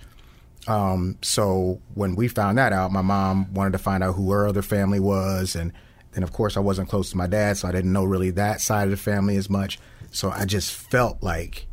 Um, 0.66 1.16
so 1.22 1.80
when 1.94 2.14
we 2.14 2.28
found 2.28 2.58
that 2.58 2.72
out, 2.72 2.92
my 2.92 3.00
mom 3.00 3.52
wanted 3.54 3.72
to 3.72 3.78
find 3.78 4.04
out 4.04 4.14
who 4.16 4.30
her 4.32 4.46
other 4.46 4.60
family 4.60 5.00
was, 5.00 5.54
and 5.56 5.72
then 6.12 6.22
of 6.22 6.32
course 6.32 6.56
I 6.56 6.60
wasn't 6.60 6.90
close 6.90 7.10
to 7.10 7.16
my 7.16 7.26
dad, 7.26 7.56
so 7.56 7.68
I 7.68 7.72
didn't 7.72 7.92
know 7.92 8.04
really 8.04 8.30
that 8.32 8.60
side 8.60 8.84
of 8.84 8.90
the 8.90 8.96
family 8.98 9.36
as 9.36 9.48
much. 9.48 9.78
So 10.10 10.30
I 10.30 10.44
just 10.44 10.72
felt 10.72 11.22
like 11.22 11.66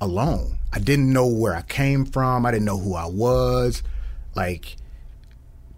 alone. 0.00 0.58
I 0.72 0.78
didn't 0.78 1.12
know 1.12 1.26
where 1.26 1.54
I 1.54 1.62
came 1.62 2.06
from. 2.06 2.46
I 2.46 2.50
didn't 2.52 2.64
know 2.66 2.78
who 2.78 2.94
I 2.94 3.06
was. 3.06 3.82
Like 4.34 4.76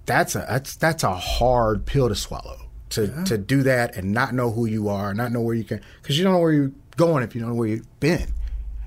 that's 0.07 0.35
a 0.37 0.47
that's 0.49 0.77
that's 0.77 1.03
a 1.03 1.15
hard 1.15 1.87
pill 1.87 2.09
to 2.09 2.15
swallow. 2.15 2.60
To 2.91 3.25
to 3.25 3.39
do 3.39 3.63
that 3.63 3.97
and 3.97 4.13
not 4.13 4.35
know 4.35 4.51
who 4.51 4.67
you 4.67 4.89
are, 4.89 5.15
not 5.15 5.31
know 5.31 5.41
where 5.41 5.55
you 5.55 5.63
can, 5.65 5.81
because 6.03 6.19
you 6.19 6.25
don't 6.25 6.33
know 6.33 6.41
where 6.41 6.53
you're 6.53 6.73
going 6.97 7.23
if 7.23 7.35
you 7.35 7.41
don't 7.41 7.51
know 7.51 7.57
where 7.57 7.69
you've 7.69 8.01
been, 8.01 8.27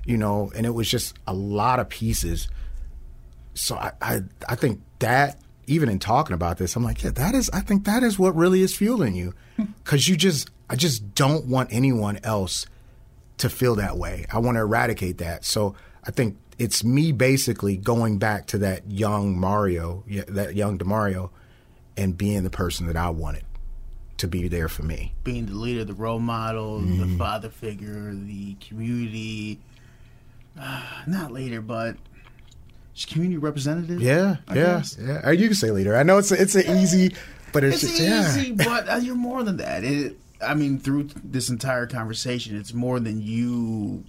you 0.04 0.18
know. 0.18 0.52
And 0.54 0.66
it 0.66 0.74
was 0.74 0.90
just 0.90 1.14
a 1.26 1.32
lot 1.32 1.80
of 1.80 1.88
pieces. 1.88 2.48
So 3.54 3.76
I 3.76 3.92
I, 4.02 4.20
I 4.46 4.54
think 4.56 4.82
that 4.98 5.38
even 5.66 5.88
in 5.88 5.98
talking 5.98 6.34
about 6.34 6.58
this, 6.58 6.76
I'm 6.76 6.84
like, 6.84 7.02
yeah, 7.02 7.10
that 7.10 7.34
is. 7.34 7.48
I 7.50 7.60
think 7.60 7.84
that 7.84 8.02
is 8.02 8.18
what 8.18 8.36
really 8.36 8.60
is 8.60 8.76
fueling 8.76 9.14
you, 9.14 9.32
hmm. 9.56 9.64
because 9.82 10.06
you 10.06 10.16
just 10.16 10.50
I 10.68 10.76
just 10.76 11.14
don't 11.14 11.46
want 11.46 11.72
anyone 11.72 12.18
else 12.22 12.66
to 13.38 13.48
feel 13.48 13.74
that 13.76 13.96
way. 13.96 14.26
I 14.32 14.38
want 14.38 14.56
to 14.56 14.60
eradicate 14.60 15.18
that. 15.18 15.44
So 15.44 15.74
I 16.04 16.10
think 16.10 16.36
it's 16.58 16.84
me 16.84 17.12
basically 17.12 17.76
going 17.76 18.18
back 18.18 18.46
to 18.48 18.58
that 18.58 18.90
young 18.90 19.38
Mario, 19.38 20.04
that 20.28 20.54
young 20.54 20.78
Demario, 20.78 21.30
and 21.96 22.16
being 22.16 22.42
the 22.42 22.50
person 22.50 22.86
that 22.86 22.96
I 22.96 23.10
wanted. 23.10 23.44
To 24.18 24.28
be 24.28 24.48
there 24.48 24.68
for 24.68 24.82
me. 24.82 25.12
Being 25.24 25.46
the 25.46 25.54
leader, 25.54 25.84
the 25.84 25.94
role 25.94 26.18
model, 26.20 26.80
Mm-hmm. 26.80 27.12
the 27.12 27.18
father 27.18 27.48
figure, 27.50 28.12
the 28.14 28.54
community. 28.66 29.58
Uh, 30.58 30.82
not 31.06 31.32
leader, 31.32 31.60
but 31.60 31.96
just 32.94 33.08
community 33.08 33.38
representative. 33.38 34.00
Yeah, 34.00 34.36
I 34.46 34.54
yeah, 34.54 34.62
guess. 34.78 34.96
yeah. 35.00 35.30
You 35.30 35.46
can 35.48 35.54
say 35.56 35.70
leader. 35.72 35.96
I 35.96 36.04
know 36.04 36.18
it's 36.18 36.30
it's 36.30 36.54
an 36.54 36.76
easy, 36.78 37.14
but 37.52 37.64
it's, 37.64 37.82
It's 37.82 37.98
just 37.98 38.02
yeah. 38.02 38.28
easy, 38.28 38.52
but 38.52 38.88
uh, 38.88 38.96
you're 38.96 39.16
more 39.16 39.42
than 39.42 39.56
that. 39.56 39.82
It, 39.82 40.16
I 40.40 40.54
mean, 40.54 40.78
through 40.78 41.08
this 41.24 41.48
entire 41.48 41.86
conversation, 41.86 42.56
it's 42.56 42.72
more 42.72 43.00
than 43.00 43.20
you 43.20 44.04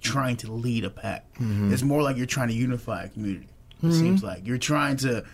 trying 0.00 0.36
to 0.38 0.50
lead 0.52 0.84
a 0.84 0.90
pack. 0.90 1.32
Mm-hmm. 1.34 1.72
It's 1.72 1.82
more 1.82 2.02
like 2.02 2.16
you're 2.16 2.26
trying 2.26 2.48
to 2.48 2.54
unify 2.54 3.04
a 3.04 3.08
community. 3.08 3.48
It 3.82 3.92
seems 3.92 4.22
like 4.24 4.44
you're 4.46 4.58
trying 4.58 4.96
to 4.98 5.24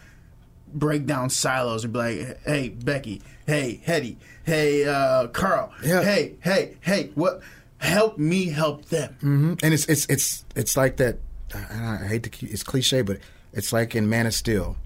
break 0.74 1.06
down 1.06 1.30
silos 1.30 1.84
and 1.84 1.92
be 1.92 1.98
like, 1.98 2.42
"Hey, 2.44 2.68
Becky. 2.70 3.22
Hey, 3.46 3.80
Hetty. 3.84 4.18
Hey, 4.44 4.84
uh, 4.86 5.28
Carl. 5.28 5.72
Yeah. 5.84 6.02
Hey, 6.02 6.34
hey, 6.40 6.76
hey. 6.80 7.10
What? 7.14 7.40
Help 7.78 8.18
me 8.18 8.46
help 8.46 8.86
them." 8.86 9.16
hmm 9.20 9.54
And 9.62 9.74
it's 9.74 9.86
it's 9.86 10.06
it's 10.06 10.44
it's 10.54 10.76
like 10.76 10.96
that. 10.98 11.18
I, 11.54 11.98
I 12.02 12.06
hate 12.06 12.22
to 12.22 12.30
keep, 12.30 12.50
it's 12.50 12.62
cliche, 12.62 13.02
but 13.02 13.18
it's 13.52 13.72
like 13.72 13.94
in 13.94 14.08
Man 14.08 14.26
of 14.26 14.32
Steel 14.34 14.76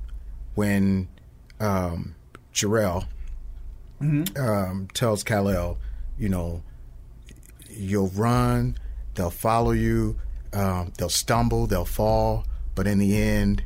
when 0.57 1.07
um, 1.61 2.15
Jor-El 2.53 3.07
um, 4.37 4.89
tells 4.93 5.23
Kal 5.23 5.49
El, 5.49 5.79
you 6.19 6.29
know, 6.29 6.63
you'll 7.71 8.09
run, 8.09 8.77
they'll 9.15 9.31
follow 9.31 9.71
you, 9.71 10.19
um, 10.53 10.93
they'll 10.99 11.09
stumble, 11.09 11.67
they'll 11.67 11.85
fall, 11.85 12.45
but 12.75 12.87
in 12.87 12.99
the 12.99 13.17
end, 13.17 13.63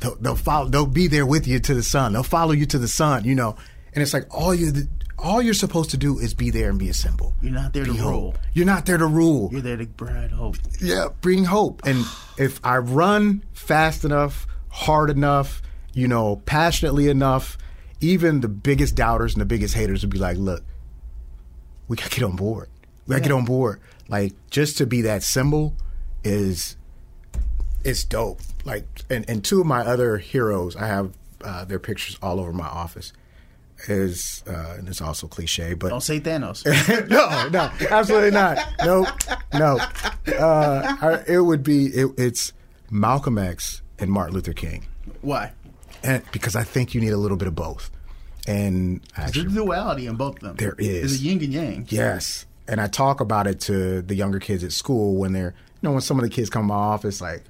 they'll, 0.00 0.16
they'll 0.16 0.36
follow. 0.36 0.68
They'll 0.68 0.86
be 0.86 1.06
there 1.06 1.26
with 1.26 1.46
you 1.46 1.58
to 1.60 1.74
the 1.74 1.82
sun. 1.82 2.12
They'll 2.12 2.22
follow 2.22 2.52
you 2.52 2.66
to 2.66 2.78
the 2.78 2.88
sun. 2.88 3.24
You 3.24 3.34
know, 3.34 3.56
and 3.92 4.02
it's 4.02 4.12
like 4.12 4.26
all 4.34 4.54
you 4.54 4.72
all 5.18 5.42
you're 5.42 5.54
supposed 5.54 5.90
to 5.90 5.96
do 5.96 6.18
is 6.18 6.32
be 6.34 6.50
there 6.50 6.70
and 6.70 6.78
be 6.78 6.88
a 6.88 6.94
symbol. 6.94 7.34
You're 7.42 7.52
not 7.52 7.72
there 7.72 7.84
to 7.84 7.92
Be 7.92 8.00
rule. 8.00 8.34
You're 8.52 8.66
not 8.66 8.86
there 8.86 8.98
to 8.98 9.06
rule. 9.06 9.48
You're 9.50 9.60
there 9.60 9.76
to 9.76 9.86
bring 9.86 10.28
hope. 10.30 10.56
Yeah, 10.80 11.08
bring 11.20 11.44
hope. 11.44 11.82
And 11.84 12.04
if 12.38 12.64
I 12.64 12.78
run 12.78 13.42
fast 13.52 14.04
enough, 14.04 14.46
hard 14.68 15.10
enough, 15.10 15.62
you 15.92 16.06
know, 16.06 16.36
passionately 16.46 17.08
enough, 17.08 17.58
even 18.00 18.40
the 18.40 18.48
biggest 18.48 18.94
doubters 18.94 19.34
and 19.34 19.40
the 19.40 19.46
biggest 19.46 19.74
haters 19.74 20.02
would 20.02 20.10
be 20.10 20.18
like, 20.18 20.36
look, 20.36 20.62
we 21.88 21.96
gotta 21.96 22.10
get 22.10 22.22
on 22.22 22.36
board. 22.36 22.68
We 23.06 23.12
gotta 23.14 23.22
get 23.22 23.32
on 23.32 23.44
board. 23.44 23.80
Like 24.08 24.34
just 24.50 24.78
to 24.78 24.86
be 24.86 25.02
that 25.02 25.22
symbol 25.22 25.74
is 26.22 26.76
it's 27.84 28.04
dope. 28.04 28.40
Like 28.68 28.86
and, 29.10 29.28
and 29.28 29.42
two 29.44 29.60
of 29.60 29.66
my 29.66 29.80
other 29.80 30.18
heroes, 30.18 30.76
I 30.76 30.86
have 30.86 31.12
uh, 31.42 31.64
their 31.64 31.78
pictures 31.78 32.18
all 32.22 32.38
over 32.38 32.52
my 32.52 32.66
office. 32.66 33.12
Is 33.88 34.42
uh, 34.48 34.74
and 34.78 34.88
it's 34.88 35.00
also 35.00 35.28
cliche, 35.28 35.72
but 35.74 35.90
Don't 35.90 36.00
say 36.02 36.18
Thanos. 36.20 36.66
no, 37.08 37.48
no, 37.48 37.70
absolutely 37.90 38.32
not. 38.32 38.58
Nope, 38.84 39.06
no. 39.54 39.78
Uh, 40.36 40.96
I, 41.00 41.22
it 41.28 41.38
would 41.38 41.62
be 41.62 41.86
it, 41.86 42.10
it's 42.18 42.52
Malcolm 42.90 43.38
X 43.38 43.82
and 44.00 44.10
Martin 44.10 44.34
Luther 44.34 44.52
King, 44.52 44.88
Why? 45.22 45.52
and 46.02 46.24
because 46.32 46.56
I 46.56 46.64
think 46.64 46.92
you 46.92 47.00
need 47.00 47.12
a 47.12 47.16
little 47.16 47.36
bit 47.36 47.46
of 47.46 47.54
both. 47.54 47.92
And 48.48 49.00
There's 49.16 49.28
actually, 49.28 49.54
duality 49.54 50.06
in 50.08 50.16
both 50.16 50.36
of 50.36 50.40
them. 50.40 50.56
There 50.56 50.74
is. 50.76 51.12
There's 51.12 51.20
a 51.20 51.24
yin 51.24 51.44
and 51.44 51.52
yang. 51.52 51.86
yes, 51.88 52.46
and 52.66 52.80
I 52.80 52.88
talk 52.88 53.20
about 53.20 53.46
it 53.46 53.60
to 53.62 54.02
the 54.02 54.16
younger 54.16 54.40
kids 54.40 54.64
at 54.64 54.72
school 54.72 55.14
when 55.14 55.32
they're 55.34 55.54
you 55.80 55.88
know 55.88 55.92
when 55.92 56.00
some 56.00 56.18
of 56.18 56.24
the 56.24 56.30
kids 56.30 56.50
come 56.50 56.62
to 56.64 56.66
my 56.68 56.74
office 56.74 57.20
like. 57.20 57.44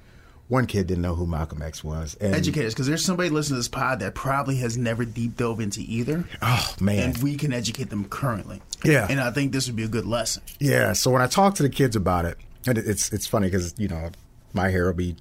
One 0.49 0.65
kid 0.65 0.87
didn't 0.87 1.03
know 1.03 1.13
who 1.15 1.25
Malcolm 1.27 1.61
X 1.61 1.83
was. 1.83 2.15
And, 2.19 2.33
Educators, 2.35 2.73
because 2.73 2.87
there's 2.87 3.05
somebody 3.05 3.29
listening 3.29 3.55
to 3.55 3.59
this 3.59 3.67
pod 3.67 3.99
that 3.99 4.15
probably 4.15 4.57
has 4.57 4.77
never 4.77 5.05
deep 5.05 5.37
dove 5.37 5.59
into 5.59 5.79
either. 5.81 6.25
Oh 6.41 6.75
man, 6.81 6.99
and 7.11 7.17
we 7.23 7.37
can 7.37 7.53
educate 7.53 7.89
them 7.91 8.05
currently. 8.05 8.59
Yeah. 8.83 9.05
And 9.09 9.19
I 9.21 9.29
think 9.31 9.51
this 9.51 9.67
would 9.67 9.75
be 9.75 9.83
a 9.83 9.87
good 9.87 10.05
lesson. 10.07 10.41
Yeah. 10.59 10.93
So 10.93 11.11
when 11.11 11.21
I 11.21 11.27
talk 11.27 11.53
to 11.55 11.63
the 11.63 11.69
kids 11.69 11.95
about 11.95 12.25
it, 12.25 12.37
and 12.67 12.77
it's 12.79 13.13
it's 13.13 13.27
funny 13.27 13.47
because 13.47 13.75
you 13.77 13.87
know 13.87 14.09
my 14.53 14.69
hair 14.69 14.87
will 14.87 14.93
be, 14.93 15.15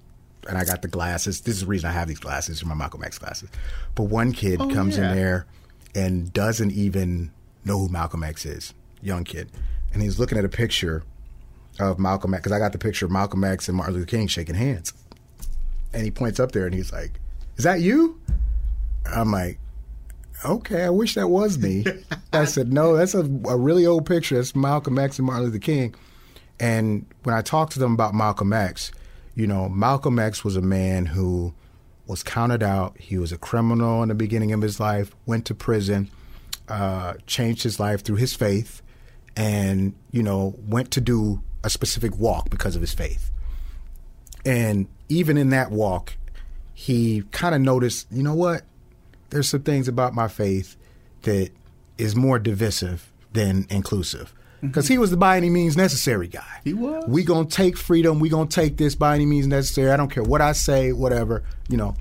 and 0.48 0.56
I 0.56 0.64
got 0.64 0.80
the 0.80 0.88
glasses. 0.88 1.42
This 1.42 1.56
is 1.56 1.60
the 1.60 1.66
reason 1.66 1.90
I 1.90 1.92
have 1.92 2.08
these 2.08 2.18
glasses, 2.20 2.64
my 2.64 2.74
Malcolm 2.74 3.04
X 3.04 3.18
glasses. 3.18 3.50
But 3.94 4.04
one 4.04 4.32
kid 4.32 4.60
Oh, 4.62 4.68
comes 4.70 4.96
yeah. 4.96 5.10
in 5.10 5.16
there 5.16 5.46
and 5.94 6.32
doesn't 6.32 6.72
even 6.72 7.32
know 7.66 7.78
who 7.78 7.88
Malcolm 7.90 8.22
X 8.22 8.46
is, 8.46 8.72
young 9.02 9.24
kid, 9.24 9.50
and 9.92 10.00
he's 10.02 10.18
looking 10.18 10.38
at 10.38 10.46
a 10.46 10.48
picture 10.48 11.02
of 11.78 11.98
Malcolm 11.98 12.32
X 12.32 12.40
because 12.44 12.52
I 12.52 12.58
got 12.58 12.72
the 12.72 12.78
picture 12.78 13.04
of 13.04 13.12
Malcolm 13.12 13.44
X 13.44 13.68
and 13.68 13.76
Martin 13.76 13.94
Luther 13.94 14.06
King 14.06 14.26
shaking 14.26 14.54
hands, 14.54 14.92
and 15.92 16.02
he 16.02 16.10
points 16.10 16.40
up 16.40 16.52
there 16.52 16.66
and 16.66 16.74
he's 16.74 16.92
like, 16.92 17.20
"Is 17.56 17.64
that 17.64 17.80
you?" 17.80 18.20
I'm 19.06 19.32
like, 19.32 19.58
okay, 20.44 20.84
I 20.84 20.90
wish 20.90 21.14
that 21.14 21.28
was 21.28 21.58
me. 21.58 21.84
I 22.32 22.44
said, 22.44 22.72
no, 22.72 22.96
that's 22.96 23.14
a, 23.14 23.20
a 23.20 23.56
really 23.56 23.86
old 23.86 24.06
picture. 24.06 24.36
That's 24.36 24.54
Malcolm 24.54 24.98
X 24.98 25.18
and 25.18 25.26
Martin 25.26 25.46
Luther 25.46 25.58
King. 25.58 25.94
And 26.60 27.06
when 27.22 27.34
I 27.34 27.42
talked 27.42 27.72
to 27.72 27.78
them 27.78 27.94
about 27.94 28.14
Malcolm 28.14 28.52
X, 28.52 28.92
you 29.34 29.46
know, 29.46 29.68
Malcolm 29.68 30.18
X 30.18 30.44
was 30.44 30.56
a 30.56 30.62
man 30.62 31.06
who 31.06 31.54
was 32.06 32.22
counted 32.22 32.62
out. 32.62 32.96
He 32.98 33.18
was 33.18 33.32
a 33.32 33.38
criminal 33.38 34.02
in 34.02 34.08
the 34.08 34.14
beginning 34.14 34.52
of 34.52 34.62
his 34.62 34.80
life, 34.80 35.14
went 35.26 35.44
to 35.46 35.54
prison, 35.54 36.10
uh, 36.68 37.14
changed 37.26 37.62
his 37.62 37.78
life 37.78 38.02
through 38.02 38.16
his 38.16 38.34
faith, 38.34 38.82
and, 39.36 39.94
you 40.10 40.22
know, 40.22 40.54
went 40.58 40.90
to 40.92 41.00
do 41.00 41.42
a 41.62 41.70
specific 41.70 42.16
walk 42.18 42.50
because 42.50 42.74
of 42.74 42.80
his 42.80 42.92
faith. 42.92 43.30
And 44.44 44.88
even 45.08 45.36
in 45.36 45.50
that 45.50 45.70
walk, 45.70 46.16
he 46.74 47.22
kind 47.32 47.54
of 47.54 47.60
noticed, 47.60 48.06
you 48.10 48.22
know 48.22 48.34
what? 48.34 48.62
There's 49.30 49.48
some 49.48 49.62
things 49.62 49.88
about 49.88 50.14
my 50.14 50.28
faith 50.28 50.76
that 51.22 51.50
is 51.98 52.14
more 52.14 52.38
divisive 52.38 53.10
than 53.32 53.66
inclusive. 53.70 54.32
Mm-hmm. 54.58 54.68
Because 54.68 54.88
he 54.88 54.98
was 54.98 55.10
the 55.10 55.16
by 55.16 55.36
any 55.36 55.50
means 55.50 55.76
necessary 55.76 56.28
guy. 56.28 56.60
He 56.64 56.74
was. 56.74 57.04
We 57.06 57.24
gonna 57.24 57.48
take 57.48 57.76
freedom. 57.76 58.18
We 58.20 58.28
gonna 58.28 58.48
take 58.48 58.76
this 58.76 58.94
by 58.94 59.14
any 59.14 59.26
means 59.26 59.46
necessary. 59.46 59.90
I 59.90 59.96
don't 59.96 60.10
care 60.10 60.22
what 60.22 60.40
I 60.40 60.52
say, 60.52 60.92
whatever. 60.92 61.44
You 61.68 61.76
know, 61.76 61.94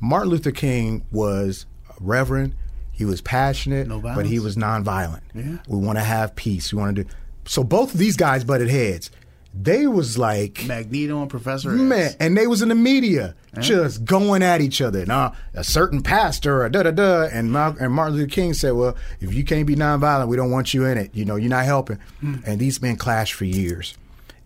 Martin 0.00 0.30
Luther 0.30 0.50
King 0.50 1.04
was 1.12 1.66
a 1.88 1.94
reverend. 2.00 2.54
He 2.92 3.04
was 3.04 3.20
passionate, 3.20 3.88
No 3.88 4.00
but 4.00 4.24
he 4.26 4.38
was 4.38 4.56
nonviolent. 4.56 5.22
Yeah. 5.34 5.58
We 5.66 5.78
want 5.78 5.98
to 5.98 6.04
have 6.04 6.36
peace. 6.36 6.72
We 6.72 6.80
want 6.80 6.94
to 6.96 7.04
do. 7.04 7.10
So 7.46 7.64
both 7.64 7.92
of 7.92 7.98
these 7.98 8.16
guys 8.16 8.44
butted 8.44 8.68
heads. 8.68 9.10
They 9.56 9.86
was 9.86 10.18
like 10.18 10.64
Magneto 10.66 11.20
and 11.20 11.30
Professor 11.30 11.70
X. 11.70 11.80
Man, 11.80 12.12
and 12.18 12.36
they 12.36 12.46
was 12.48 12.60
in 12.60 12.68
the 12.68 12.74
media 12.74 13.36
just 13.60 14.04
going 14.04 14.42
at 14.42 14.60
each 14.60 14.82
other. 14.82 15.06
Now, 15.06 15.34
a 15.54 15.62
certain 15.62 16.02
pastor 16.02 16.68
da 16.68 16.82
da 16.82 16.90
da, 16.90 17.28
and, 17.32 17.52
Mal- 17.52 17.76
and 17.78 17.92
Martin 17.92 18.16
Luther 18.16 18.28
King 18.28 18.52
said, 18.52 18.72
"Well, 18.72 18.96
if 19.20 19.32
you 19.32 19.44
can't 19.44 19.66
be 19.66 19.76
nonviolent, 19.76 20.26
we 20.26 20.36
don't 20.36 20.50
want 20.50 20.74
you 20.74 20.84
in 20.86 20.98
it. 20.98 21.14
You 21.14 21.24
know, 21.24 21.36
you're 21.36 21.50
not 21.50 21.64
helping." 21.64 21.98
Hmm. 22.20 22.36
And 22.44 22.58
these 22.60 22.82
men 22.82 22.96
clashed 22.96 23.34
for 23.34 23.44
years. 23.44 23.96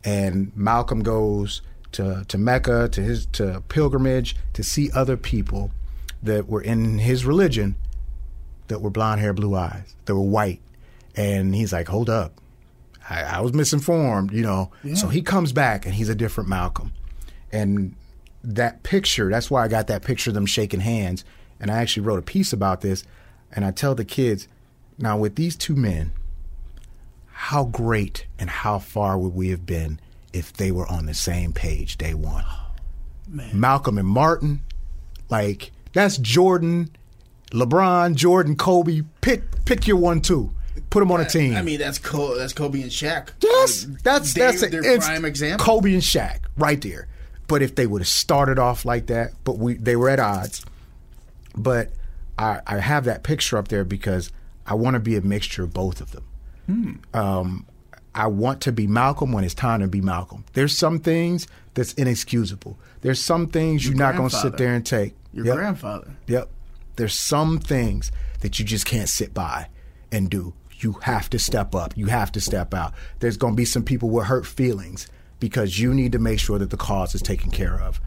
And 0.04 0.52
Malcolm 0.54 1.02
goes 1.02 1.62
to 1.92 2.24
to 2.28 2.36
Mecca 2.36 2.88
to 2.90 3.00
his 3.00 3.24
to 3.32 3.62
pilgrimage 3.68 4.36
to 4.52 4.62
see 4.62 4.90
other 4.92 5.16
people 5.16 5.70
that 6.22 6.48
were 6.48 6.60
in 6.60 6.98
his 6.98 7.24
religion 7.24 7.76
that 8.66 8.82
were 8.82 8.90
blonde 8.90 9.20
hair, 9.20 9.32
blue 9.32 9.54
eyes, 9.54 9.94
that 10.04 10.14
were 10.14 10.20
white. 10.20 10.60
And 11.16 11.54
he's 11.54 11.72
like, 11.72 11.88
hold 11.88 12.10
up. 12.10 12.32
I, 13.08 13.22
I 13.22 13.40
was 13.40 13.52
misinformed, 13.52 14.32
you 14.32 14.42
know. 14.42 14.70
So 14.94 15.08
he 15.08 15.22
comes 15.22 15.52
back 15.52 15.86
and 15.86 15.94
he's 15.94 16.08
a 16.08 16.14
different 16.14 16.48
Malcolm. 16.48 16.92
And 17.50 17.94
that 18.44 18.82
picture, 18.82 19.30
that's 19.30 19.50
why 19.50 19.64
I 19.64 19.68
got 19.68 19.86
that 19.86 20.02
picture 20.02 20.30
of 20.30 20.34
them 20.34 20.46
shaking 20.46 20.80
hands. 20.80 21.24
And 21.60 21.70
I 21.70 21.78
actually 21.78 22.04
wrote 22.04 22.18
a 22.18 22.22
piece 22.22 22.52
about 22.52 22.82
this. 22.82 23.04
And 23.52 23.64
I 23.64 23.70
tell 23.70 23.94
the 23.94 24.04
kids, 24.04 24.46
now 24.98 25.16
with 25.16 25.36
these 25.36 25.56
two 25.56 25.74
men, 25.74 26.12
how 27.26 27.64
great 27.64 28.26
and 28.38 28.50
how 28.50 28.78
far 28.78 29.16
would 29.16 29.34
we 29.34 29.48
have 29.50 29.64
been 29.64 30.00
if 30.32 30.52
they 30.52 30.70
were 30.70 30.86
on 30.88 31.06
the 31.06 31.14
same 31.14 31.52
page 31.52 31.96
day 31.96 32.12
one? 32.14 32.44
Oh, 32.46 32.64
Malcolm 33.52 33.96
and 33.96 34.08
Martin, 34.08 34.60
like 35.30 35.70
that's 35.92 36.18
Jordan, 36.18 36.90
LeBron, 37.52 38.14
Jordan, 38.16 38.56
Kobe. 38.56 39.02
Pick 39.20 39.64
pick 39.64 39.86
your 39.86 39.98
one 39.98 40.20
two. 40.20 40.50
Put 40.90 41.00
them 41.00 41.10
on 41.12 41.20
a 41.20 41.24
team. 41.28 41.54
I 41.56 41.62
mean, 41.62 41.78
that's 41.78 41.98
Col- 41.98 42.36
that's 42.36 42.52
Kobe 42.52 42.82
and 42.82 42.90
Shaq. 42.90 43.28
yes, 43.40 43.86
that's 44.02 44.34
they- 44.34 44.40
that's 44.40 44.60
their 44.68 44.80
a, 44.94 44.98
prime 44.98 45.24
example. 45.24 45.64
Kobe 45.64 45.92
and 45.94 46.02
Shaq 46.02 46.40
right 46.56 46.80
there. 46.80 47.08
But 47.46 47.62
if 47.62 47.74
they 47.76 47.86
would 47.86 48.02
have 48.02 48.08
started 48.08 48.58
off 48.58 48.84
like 48.84 49.06
that, 49.06 49.32
but 49.44 49.58
we 49.58 49.74
they 49.74 49.96
were 49.96 50.10
at 50.10 50.20
odds. 50.20 50.64
But 51.56 51.90
I, 52.38 52.60
I 52.66 52.78
have 52.78 53.04
that 53.04 53.22
picture 53.22 53.56
up 53.56 53.68
there 53.68 53.84
because 53.84 54.30
I 54.66 54.74
want 54.74 54.94
to 54.94 55.00
be 55.00 55.16
a 55.16 55.20
mixture 55.20 55.62
of 55.64 55.72
both 55.72 56.00
of 56.00 56.10
them. 56.12 56.24
Hmm. 56.66 56.92
Um, 57.14 57.66
I 58.14 58.26
want 58.26 58.60
to 58.62 58.72
be 58.72 58.86
Malcolm 58.86 59.32
when 59.32 59.44
it's 59.44 59.54
time 59.54 59.80
to 59.80 59.88
be 59.88 60.00
Malcolm. 60.00 60.44
There's 60.52 60.76
some 60.76 60.98
things 61.00 61.46
that's 61.74 61.92
inexcusable. 61.94 62.78
There's 63.00 63.22
some 63.22 63.46
things 63.46 63.84
Your 63.84 63.94
you're 63.94 63.98
not 64.04 64.16
going 64.16 64.28
to 64.30 64.36
sit 64.36 64.56
there 64.56 64.74
and 64.74 64.84
take. 64.84 65.14
Your 65.32 65.46
Yep. 65.46 65.54
grandfather. 65.56 66.10
Yep. 66.26 66.48
There's 66.96 67.14
some 67.14 67.58
things 67.60 68.10
that 68.40 68.58
you 68.58 68.64
just 68.64 68.86
can't 68.86 69.08
sit 69.08 69.32
by 69.34 69.68
and 70.10 70.28
do. 70.28 70.52
You 70.78 70.92
have 71.02 71.28
to 71.30 71.38
step 71.38 71.74
up. 71.74 71.96
You 71.96 72.06
have 72.06 72.32
to 72.32 72.40
step 72.40 72.72
out. 72.72 72.94
There's 73.18 73.36
going 73.36 73.54
to 73.54 73.56
be 73.56 73.64
some 73.64 73.82
people 73.82 74.10
with 74.10 74.26
hurt 74.26 74.46
feelings 74.46 75.08
because 75.40 75.78
you 75.78 75.94
need 75.94 76.12
to 76.12 76.18
make 76.18 76.40
sure 76.40 76.58
that 76.58 76.70
the 76.70 76.76
cause 76.76 77.14
is 77.14 77.22
taken 77.22 77.50
care 77.50 77.80
of. 77.80 78.00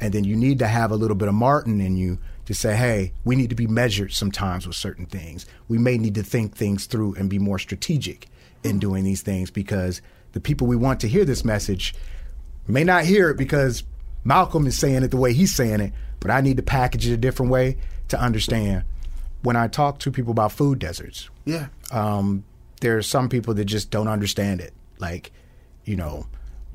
And 0.00 0.12
then 0.12 0.24
you 0.24 0.36
need 0.36 0.58
to 0.58 0.66
have 0.66 0.90
a 0.90 0.96
little 0.96 1.16
bit 1.16 1.28
of 1.28 1.34
Martin 1.34 1.80
in 1.80 1.96
you 1.96 2.18
to 2.46 2.54
say, 2.54 2.76
hey, 2.76 3.12
we 3.24 3.34
need 3.34 3.50
to 3.50 3.56
be 3.56 3.66
measured 3.66 4.12
sometimes 4.12 4.66
with 4.66 4.76
certain 4.76 5.06
things. 5.06 5.46
We 5.68 5.78
may 5.78 5.98
need 5.98 6.14
to 6.16 6.22
think 6.22 6.54
things 6.54 6.86
through 6.86 7.14
and 7.14 7.30
be 7.30 7.38
more 7.38 7.58
strategic 7.58 8.28
in 8.62 8.78
doing 8.78 9.04
these 9.04 9.22
things 9.22 9.50
because 9.50 10.02
the 10.32 10.40
people 10.40 10.66
we 10.66 10.76
want 10.76 11.00
to 11.00 11.08
hear 11.08 11.24
this 11.24 11.44
message 11.44 11.94
may 12.68 12.84
not 12.84 13.04
hear 13.04 13.30
it 13.30 13.36
because 13.36 13.84
Malcolm 14.24 14.66
is 14.66 14.78
saying 14.78 15.02
it 15.02 15.10
the 15.10 15.16
way 15.16 15.32
he's 15.32 15.54
saying 15.54 15.80
it, 15.80 15.92
but 16.20 16.30
I 16.30 16.40
need 16.40 16.56
to 16.56 16.62
package 16.62 17.08
it 17.08 17.14
a 17.14 17.16
different 17.16 17.50
way 17.50 17.76
to 18.08 18.20
understand. 18.20 18.84
When 19.42 19.56
I 19.56 19.68
talk 19.68 19.98
to 20.00 20.10
people 20.10 20.32
about 20.32 20.52
food 20.52 20.78
deserts, 20.78 21.30
Yeah. 21.46 21.68
um, 21.92 22.44
there 22.82 22.98
are 22.98 23.02
some 23.02 23.28
people 23.30 23.54
that 23.54 23.64
just 23.64 23.90
don't 23.90 24.08
understand 24.08 24.60
it. 24.60 24.74
Like, 24.98 25.32
you 25.84 25.96
know, 25.96 26.26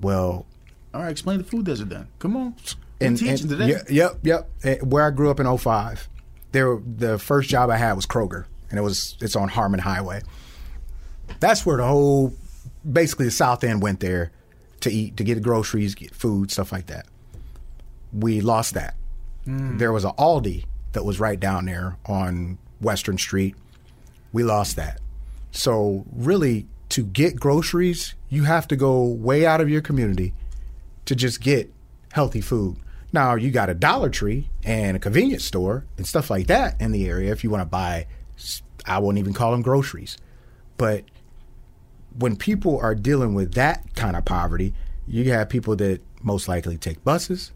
well, 0.02 0.46
All 0.94 1.02
right, 1.02 1.12
explain 1.12 1.38
the 1.38 1.44
food 1.44 1.66
desert 1.66 1.90
then. 1.90 2.08
Come 2.20 2.36
on. 2.36 2.56
We're 3.00 3.08
and, 3.08 3.18
teaching 3.18 3.40
and- 3.42 3.50
today. 3.50 3.68
yeah, 3.70 3.82
yep, 3.90 4.20
yep. 4.24 4.50
Eh, 4.64 4.78
Where 4.80 5.06
I 5.06 5.12
grew 5.12 5.30
up 5.30 5.40
in 5.40 5.46
05, 5.58 6.08
there 6.54 6.80
the 6.98 7.18
first 7.20 7.50
job 7.50 7.70
I 7.70 7.78
had 7.78 7.94
was 7.94 8.06
Kroger, 8.06 8.46
and 8.70 8.80
it 8.80 8.82
was 8.82 9.16
it's 9.22 9.36
on 9.36 9.48
Harmon 9.50 9.80
Highway. 9.82 10.22
That's 11.40 11.66
where 11.66 11.78
the 11.78 11.86
whole 11.86 12.34
basically 12.90 13.26
the 13.26 13.32
South 13.32 13.64
End 13.64 13.82
went 13.82 14.00
there 14.00 14.32
to 14.82 14.92
eat, 14.92 15.18
to 15.18 15.24
get 15.24 15.42
groceries, 15.42 15.94
get 15.96 16.14
food, 16.16 16.52
stuff 16.52 16.72
like 16.72 16.88
that. 16.88 17.06
We 18.14 18.42
lost 18.42 18.74
that. 18.74 18.96
There 19.46 19.92
was 19.92 20.06
a 20.06 20.12
Aldi 20.14 20.66
that 20.94 21.04
was 21.04 21.20
right 21.20 21.40
down 21.40 21.66
there 21.66 21.98
on 22.06 22.58
Western 22.80 23.18
Street. 23.18 23.56
We 24.32 24.44
lost 24.44 24.76
that. 24.76 25.00
So 25.52 26.06
really, 26.12 26.68
to 26.90 27.04
get 27.04 27.40
groceries, 27.40 28.16
you 28.30 28.44
have 28.44 28.68
to 28.70 28.76
go 28.76 29.04
way 29.04 29.46
out 29.46 29.62
of 29.62 29.70
your 29.70 29.82
community 29.82 30.34
to 31.06 31.16
just 31.16 31.42
get 31.42 31.72
healthy 32.12 32.42
food. 32.42 32.78
Now 33.14 33.36
you 33.36 33.52
got 33.52 33.70
a 33.70 33.74
Dollar 33.74 34.10
Tree 34.10 34.50
and 34.64 34.96
a 34.96 35.00
convenience 35.00 35.44
store 35.44 35.86
and 35.98 36.08
stuff 36.08 36.30
like 36.30 36.48
that 36.48 36.80
in 36.80 36.92
the 36.92 37.08
area. 37.08 37.32
If 37.32 37.44
you 37.44 37.50
want 37.50 37.62
to 37.62 37.66
buy, 37.66 38.08
I 38.86 39.00
won't 39.00 39.18
even 39.18 39.34
call 39.34 39.52
them 39.52 39.62
groceries, 39.62 40.18
but 40.78 41.04
when 42.18 42.36
people 42.36 42.80
are 42.80 42.96
dealing 42.96 43.34
with 43.34 43.54
that 43.54 43.96
kind 43.96 44.16
of 44.16 44.26
poverty, 44.26 44.74
you 45.08 45.32
have 45.32 45.50
people 45.50 45.76
that 45.78 46.02
most 46.22 46.48
likely 46.48 46.78
take 46.78 47.04
buses, 47.04 47.52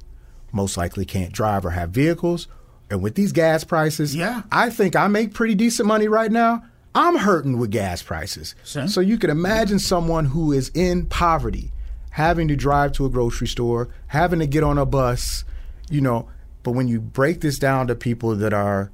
most 0.52 0.78
likely 0.78 1.06
can't 1.06 1.32
drive 1.32 1.66
or 1.66 1.72
have 1.72 1.90
vehicles. 1.90 2.48
And 2.90 3.02
with 3.02 3.16
these 3.16 3.32
gas 3.32 3.64
prices, 3.64 4.16
Yeah. 4.16 4.44
I 4.52 4.70
think 4.70 4.96
I 4.96 5.08
make 5.08 5.34
pretty 5.34 5.56
decent 5.56 5.88
money 5.88 6.08
right 6.08 6.32
now. 6.32 6.64
I'm 6.94 7.18
hurting 7.18 7.58
with 7.58 7.72
gas 7.72 8.02
prices. 8.02 8.56
Same. 8.64 8.88
So 8.88 9.02
you 9.02 9.18
can 9.18 9.30
imagine 9.30 9.80
someone 9.80 10.26
who 10.26 10.54
is 10.54 10.70
in 10.74 11.08
poverty 11.08 11.72
having 12.12 12.48
to 12.48 12.56
drive 12.56 12.94
to 12.94 13.06
a 13.06 13.10
grocery 13.10 13.48
store, 13.48 13.90
having 14.08 14.40
to 14.40 14.48
get 14.48 14.64
on 14.64 14.78
a 14.78 14.86
bus, 14.86 15.44
you 15.90 16.00
know. 16.00 16.30
But 16.64 16.72
when 16.72 16.88
you 16.88 17.02
break 17.02 17.42
this 17.42 17.60
down 17.60 17.88
to 17.88 17.96
people 17.96 18.36
that 18.38 18.54
are, 18.54 18.92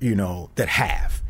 you 0.00 0.16
know, 0.16 0.50
that 0.56 0.68
have, 0.70 1.22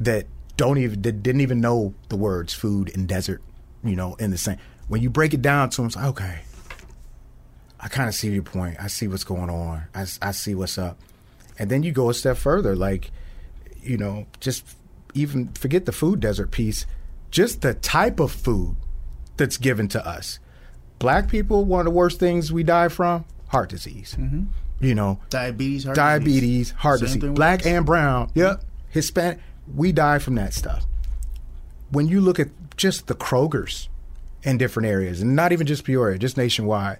that 0.00 0.26
don't 0.56 0.78
even, 0.78 1.02
that 1.02 1.22
didn't 1.22 1.42
even 1.42 1.60
know 1.60 1.92
the 2.08 2.16
words 2.16 2.54
food 2.54 2.90
and 2.96 3.06
desert, 3.06 3.42
you 3.84 3.94
know, 3.96 4.14
in 4.14 4.30
the 4.30 4.38
same. 4.38 4.56
When 4.88 5.02
you 5.02 5.10
break 5.10 5.34
it 5.34 5.42
down 5.42 5.68
to 5.70 5.76
them, 5.76 5.86
it's 5.88 5.96
like, 5.96 6.06
okay, 6.06 6.38
I 7.78 7.88
kind 7.88 8.08
of 8.08 8.14
see 8.14 8.30
your 8.30 8.42
point. 8.42 8.76
I 8.80 8.86
see 8.86 9.06
what's 9.06 9.24
going 9.24 9.50
on. 9.50 9.82
I, 9.94 10.06
I 10.22 10.30
see 10.30 10.54
what's 10.54 10.78
up. 10.78 10.98
And 11.58 11.70
then 11.70 11.82
you 11.82 11.92
go 11.92 12.08
a 12.10 12.14
step 12.14 12.36
further, 12.36 12.76
like, 12.76 13.10
you 13.82 13.96
know, 13.96 14.26
just 14.40 14.64
even 15.14 15.48
forget 15.54 15.86
the 15.86 15.92
food 15.92 16.20
desert 16.20 16.50
piece, 16.50 16.86
just 17.30 17.62
the 17.62 17.74
type 17.74 18.20
of 18.20 18.30
food 18.30 18.76
that's 19.36 19.56
given 19.56 19.88
to 19.88 20.06
us. 20.06 20.38
Black 20.98 21.28
people, 21.28 21.64
one 21.64 21.80
of 21.80 21.84
the 21.86 21.90
worst 21.90 22.18
things 22.18 22.52
we 22.52 22.62
die 22.62 22.88
from, 22.88 23.24
heart 23.48 23.70
disease. 23.70 24.16
Mm-hmm. 24.18 24.44
You 24.80 24.94
know, 24.94 25.18
Diabetes, 25.30 25.84
heart 25.84 25.96
disease. 25.96 26.04
diabetes, 26.04 26.70
heart 26.70 27.00
Same 27.00 27.18
disease, 27.20 27.30
black 27.34 27.66
and 27.66 27.84
brown. 27.84 28.28
Mm-hmm. 28.28 28.38
Yep, 28.38 28.64
Hispanic. 28.90 29.38
We 29.74 29.92
die 29.92 30.18
from 30.18 30.36
that 30.36 30.54
stuff. 30.54 30.86
When 31.90 32.06
you 32.06 32.20
look 32.20 32.38
at 32.38 32.48
just 32.76 33.06
the 33.06 33.14
Krogers 33.14 33.88
in 34.42 34.56
different 34.56 34.88
areas, 34.88 35.20
and 35.20 35.34
not 35.34 35.52
even 35.52 35.66
just 35.66 35.84
Peoria, 35.84 36.18
just 36.18 36.36
nationwide, 36.36 36.98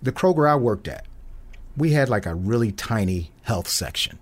the 0.00 0.12
Kroger 0.12 0.48
I 0.48 0.54
worked 0.54 0.86
at, 0.88 1.06
we 1.76 1.92
had 1.92 2.08
like 2.08 2.26
a 2.26 2.34
really 2.34 2.72
tiny 2.72 3.32
health 3.48 3.66
section 3.66 4.18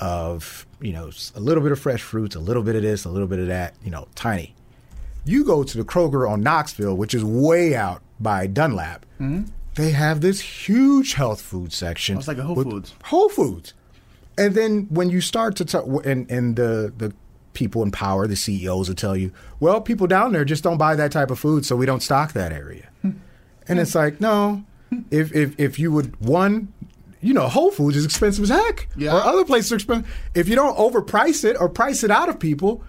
of 0.00 0.66
you 0.80 0.92
know 0.92 1.10
a 1.34 1.40
little 1.40 1.62
bit 1.62 1.70
of 1.70 1.78
fresh 1.78 2.00
fruits, 2.00 2.34
a 2.34 2.40
little 2.40 2.62
bit 2.62 2.74
of 2.74 2.82
this, 2.82 3.04
a 3.04 3.10
little 3.10 3.28
bit 3.28 3.38
of 3.38 3.46
that, 3.48 3.74
you 3.84 3.90
know, 3.90 4.08
tiny. 4.14 4.54
You 5.26 5.44
go 5.44 5.62
to 5.62 5.78
the 5.78 5.84
Kroger 5.84 6.28
on 6.28 6.42
Knoxville, 6.42 6.96
which 6.96 7.14
is 7.14 7.22
way 7.22 7.74
out 7.74 8.02
by 8.18 8.46
Dunlap. 8.46 9.04
Hmm? 9.18 9.42
They 9.74 9.90
have 9.90 10.20
this 10.22 10.40
huge 10.40 11.14
health 11.14 11.40
food 11.40 11.72
section. 11.72 12.16
Oh, 12.16 12.18
it's 12.18 12.28
like 12.28 12.38
a 12.38 12.42
Whole 12.42 12.62
Foods. 12.62 12.94
Whole 13.04 13.28
Foods. 13.28 13.74
And 14.38 14.54
then 14.54 14.86
when 14.90 15.10
you 15.10 15.20
start 15.20 15.56
to 15.56 15.64
talk, 15.64 15.84
and, 16.06 16.30
and 16.30 16.56
the, 16.56 16.92
the 16.96 17.14
people 17.52 17.82
in 17.82 17.90
power, 17.90 18.26
the 18.26 18.36
CEOs 18.36 18.88
will 18.88 18.96
tell 18.96 19.16
you, 19.16 19.32
well, 19.60 19.80
people 19.80 20.06
down 20.06 20.32
there 20.32 20.44
just 20.44 20.64
don't 20.64 20.78
buy 20.78 20.94
that 20.96 21.12
type 21.12 21.30
of 21.30 21.38
food, 21.38 21.64
so 21.66 21.76
we 21.76 21.86
don't 21.86 22.02
stock 22.02 22.32
that 22.32 22.52
area. 22.52 22.88
Hmm. 23.02 23.12
and 23.68 23.78
it's 23.78 23.94
like, 23.94 24.20
no, 24.20 24.64
hmm. 24.90 25.00
if, 25.10 25.34
if, 25.34 25.58
if 25.58 25.78
you 25.78 25.92
would, 25.92 26.20
one, 26.20 26.72
you 27.24 27.32
know, 27.32 27.48
Whole 27.48 27.70
Foods 27.70 27.96
is 27.96 28.04
expensive 28.04 28.44
as 28.44 28.50
heck. 28.50 28.86
Yeah. 28.96 29.16
Or 29.16 29.22
other 29.22 29.44
places 29.44 29.72
are 29.72 29.76
expensive. 29.76 30.14
If 30.34 30.48
you 30.48 30.54
don't 30.54 30.76
overprice 30.76 31.44
it 31.44 31.56
or 31.58 31.68
price 31.68 32.04
it 32.04 32.10
out 32.10 32.28
of 32.28 32.38
people, 32.38 32.84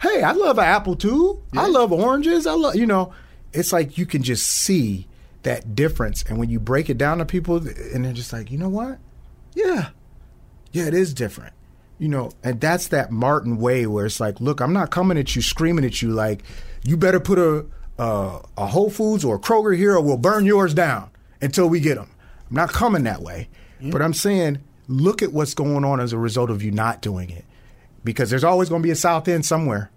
hey, 0.00 0.22
I 0.22 0.32
love 0.32 0.58
an 0.58 0.64
apple 0.64 0.96
too. 0.96 1.42
I 1.54 1.66
love 1.66 1.92
oranges. 1.92 2.46
I 2.46 2.54
love, 2.54 2.74
you 2.74 2.86
know, 2.86 3.12
it's 3.52 3.72
like 3.72 3.98
you 3.98 4.06
can 4.06 4.22
just 4.22 4.46
see 4.46 5.06
that 5.42 5.74
difference. 5.74 6.22
And 6.22 6.38
when 6.38 6.48
you 6.48 6.58
break 6.58 6.88
it 6.88 6.96
down 6.96 7.18
to 7.18 7.26
people, 7.26 7.56
and 7.56 8.04
they're 8.04 8.12
just 8.14 8.32
like, 8.32 8.50
you 8.50 8.56
know 8.56 8.70
what? 8.70 8.98
Yeah, 9.54 9.90
yeah, 10.72 10.86
it 10.86 10.94
is 10.94 11.12
different. 11.12 11.52
You 11.98 12.08
know, 12.08 12.30
and 12.42 12.60
that's 12.60 12.88
that 12.88 13.10
Martin 13.10 13.56
way 13.58 13.86
where 13.86 14.06
it's 14.06 14.20
like, 14.20 14.40
look, 14.40 14.60
I'm 14.60 14.72
not 14.72 14.90
coming 14.90 15.16
at 15.18 15.36
you, 15.36 15.40
screaming 15.40 15.84
at 15.84 16.02
you 16.02 16.10
like, 16.10 16.42
you 16.82 16.96
better 16.96 17.20
put 17.20 17.38
a 17.38 17.66
a, 17.98 18.40
a 18.56 18.66
Whole 18.66 18.90
Foods 18.90 19.24
or 19.24 19.36
a 19.36 19.38
Kroger 19.38 19.76
here, 19.76 19.94
or 19.94 20.00
we'll 20.00 20.18
burn 20.18 20.44
yours 20.44 20.74
down 20.74 21.10
until 21.40 21.68
we 21.68 21.80
get 21.80 21.96
them. 21.96 22.10
I'm 22.50 22.56
not 22.56 22.72
coming 22.72 23.04
that 23.04 23.22
way, 23.22 23.48
but 23.80 24.02
I'm 24.02 24.14
saying, 24.14 24.58
look 24.88 25.22
at 25.22 25.32
what's 25.32 25.54
going 25.54 25.84
on 25.84 26.00
as 26.00 26.12
a 26.12 26.18
result 26.18 26.50
of 26.50 26.62
you 26.62 26.70
not 26.70 27.02
doing 27.02 27.30
it, 27.30 27.44
because 28.04 28.30
there's 28.30 28.44
always 28.44 28.68
going 28.68 28.82
to 28.82 28.86
be 28.86 28.92
a 28.92 28.96
South 28.96 29.28
End 29.28 29.44
somewhere. 29.44 29.90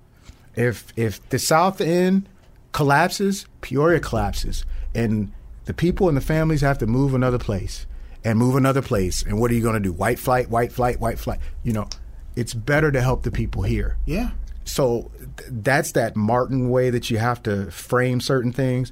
If 0.55 0.91
if 0.95 1.27
the 1.29 1.39
South 1.39 1.79
End 1.81 2.27
collapses, 2.71 3.45
Peoria 3.61 3.99
collapses, 3.99 4.65
and 4.93 5.31
the 5.65 5.73
people 5.73 6.07
and 6.07 6.17
the 6.17 6.21
families 6.21 6.61
have 6.61 6.77
to 6.79 6.87
move 6.87 7.13
another 7.13 7.37
place 7.37 7.85
and 8.23 8.37
move 8.37 8.55
another 8.55 8.81
place. 8.81 9.23
And 9.23 9.39
what 9.39 9.51
are 9.51 9.53
you 9.53 9.61
going 9.61 9.75
to 9.75 9.79
do? 9.79 9.91
White 9.93 10.19
flight, 10.19 10.49
white 10.49 10.71
flight, 10.71 10.99
white 10.99 11.19
flight. 11.19 11.39
You 11.63 11.73
know, 11.73 11.87
it's 12.35 12.53
better 12.53 12.91
to 12.91 13.01
help 13.01 13.23
the 13.23 13.31
people 13.31 13.63
here. 13.63 13.97
Yeah. 14.05 14.31
So 14.65 15.11
th- 15.37 15.49
that's 15.51 15.93
that 15.93 16.15
Martin 16.15 16.69
way 16.69 16.89
that 16.89 17.09
you 17.09 17.17
have 17.17 17.41
to 17.43 17.71
frame 17.71 18.19
certain 18.19 18.51
things. 18.51 18.91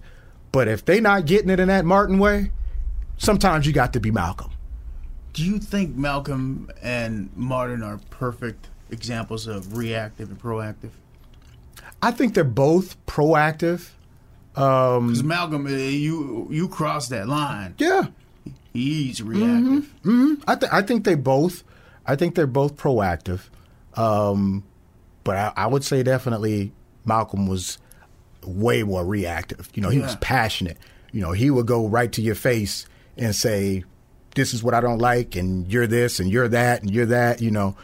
But 0.52 0.68
if 0.68 0.86
they're 0.86 1.02
not 1.02 1.26
getting 1.26 1.50
it 1.50 1.60
in 1.60 1.68
that 1.68 1.84
Martin 1.84 2.20
way, 2.20 2.52
sometimes 3.18 3.68
you 3.68 3.74
got 3.74 3.94
to 3.94 4.00
be 4.00 4.12
Malcolm. 4.12 4.52
Do 5.38 5.46
you 5.46 5.60
think 5.60 5.96
Malcolm 5.96 6.72
and 6.82 7.30
Martin 7.36 7.84
are 7.84 8.00
perfect 8.10 8.70
examples 8.90 9.46
of 9.46 9.78
reactive 9.78 10.30
and 10.30 10.42
proactive? 10.42 10.90
I 12.02 12.10
think 12.10 12.34
they're 12.34 12.44
both 12.44 12.98
proactive. 13.06 13.90
Um, 14.56 15.08
Because 15.10 15.24
Malcolm, 15.24 15.68
uh, 15.68 15.70
you 15.70 16.48
you 16.50 16.68
cross 16.68 17.10
that 17.10 17.28
line. 17.28 17.76
yeah, 17.78 18.08
He's 18.74 19.22
reactive. 19.22 19.94
I, 20.48 20.56
th- 20.56 20.72
I 20.72 20.82
think 20.82 21.04
they 21.06 21.14
both. 21.14 21.64
I 22.08 22.16
think 22.16 22.34
they're 22.34 22.48
both 22.48 22.76
proactive. 22.76 23.42
Um, 23.94 24.64
but 25.24 25.38
I, 25.38 25.54
I 25.56 25.68
would 25.68 25.84
say 25.84 26.02
definitely 26.02 26.72
Malcolm 27.06 27.46
was 27.46 27.78
way 28.44 28.82
more 28.82 29.06
reactive. 29.06 29.70
You 29.76 29.84
know, 29.84 29.90
he 29.90 30.00
was 30.00 30.16
passionate. 30.16 30.78
You 31.12 31.22
know, 31.22 31.32
he 31.34 31.52
would 31.52 31.68
go 31.68 31.88
right 31.88 32.12
to 32.14 32.24
your 32.24 32.34
face 32.36 32.88
and 33.18 33.36
say, 33.36 33.84
"This 34.38 34.54
is 34.54 34.64
what 34.64 34.74
I 34.74 34.80
don't 34.80 35.00
like, 35.00 35.36
and 35.36 35.68
you're 35.68 35.88
this, 35.88 36.22
and 36.22 36.32
you're 36.32 36.48
that, 36.48 36.82
and 36.82 36.90
you're 36.90 37.08
that." 37.08 37.42
You 37.42 37.52
know, 37.52 37.76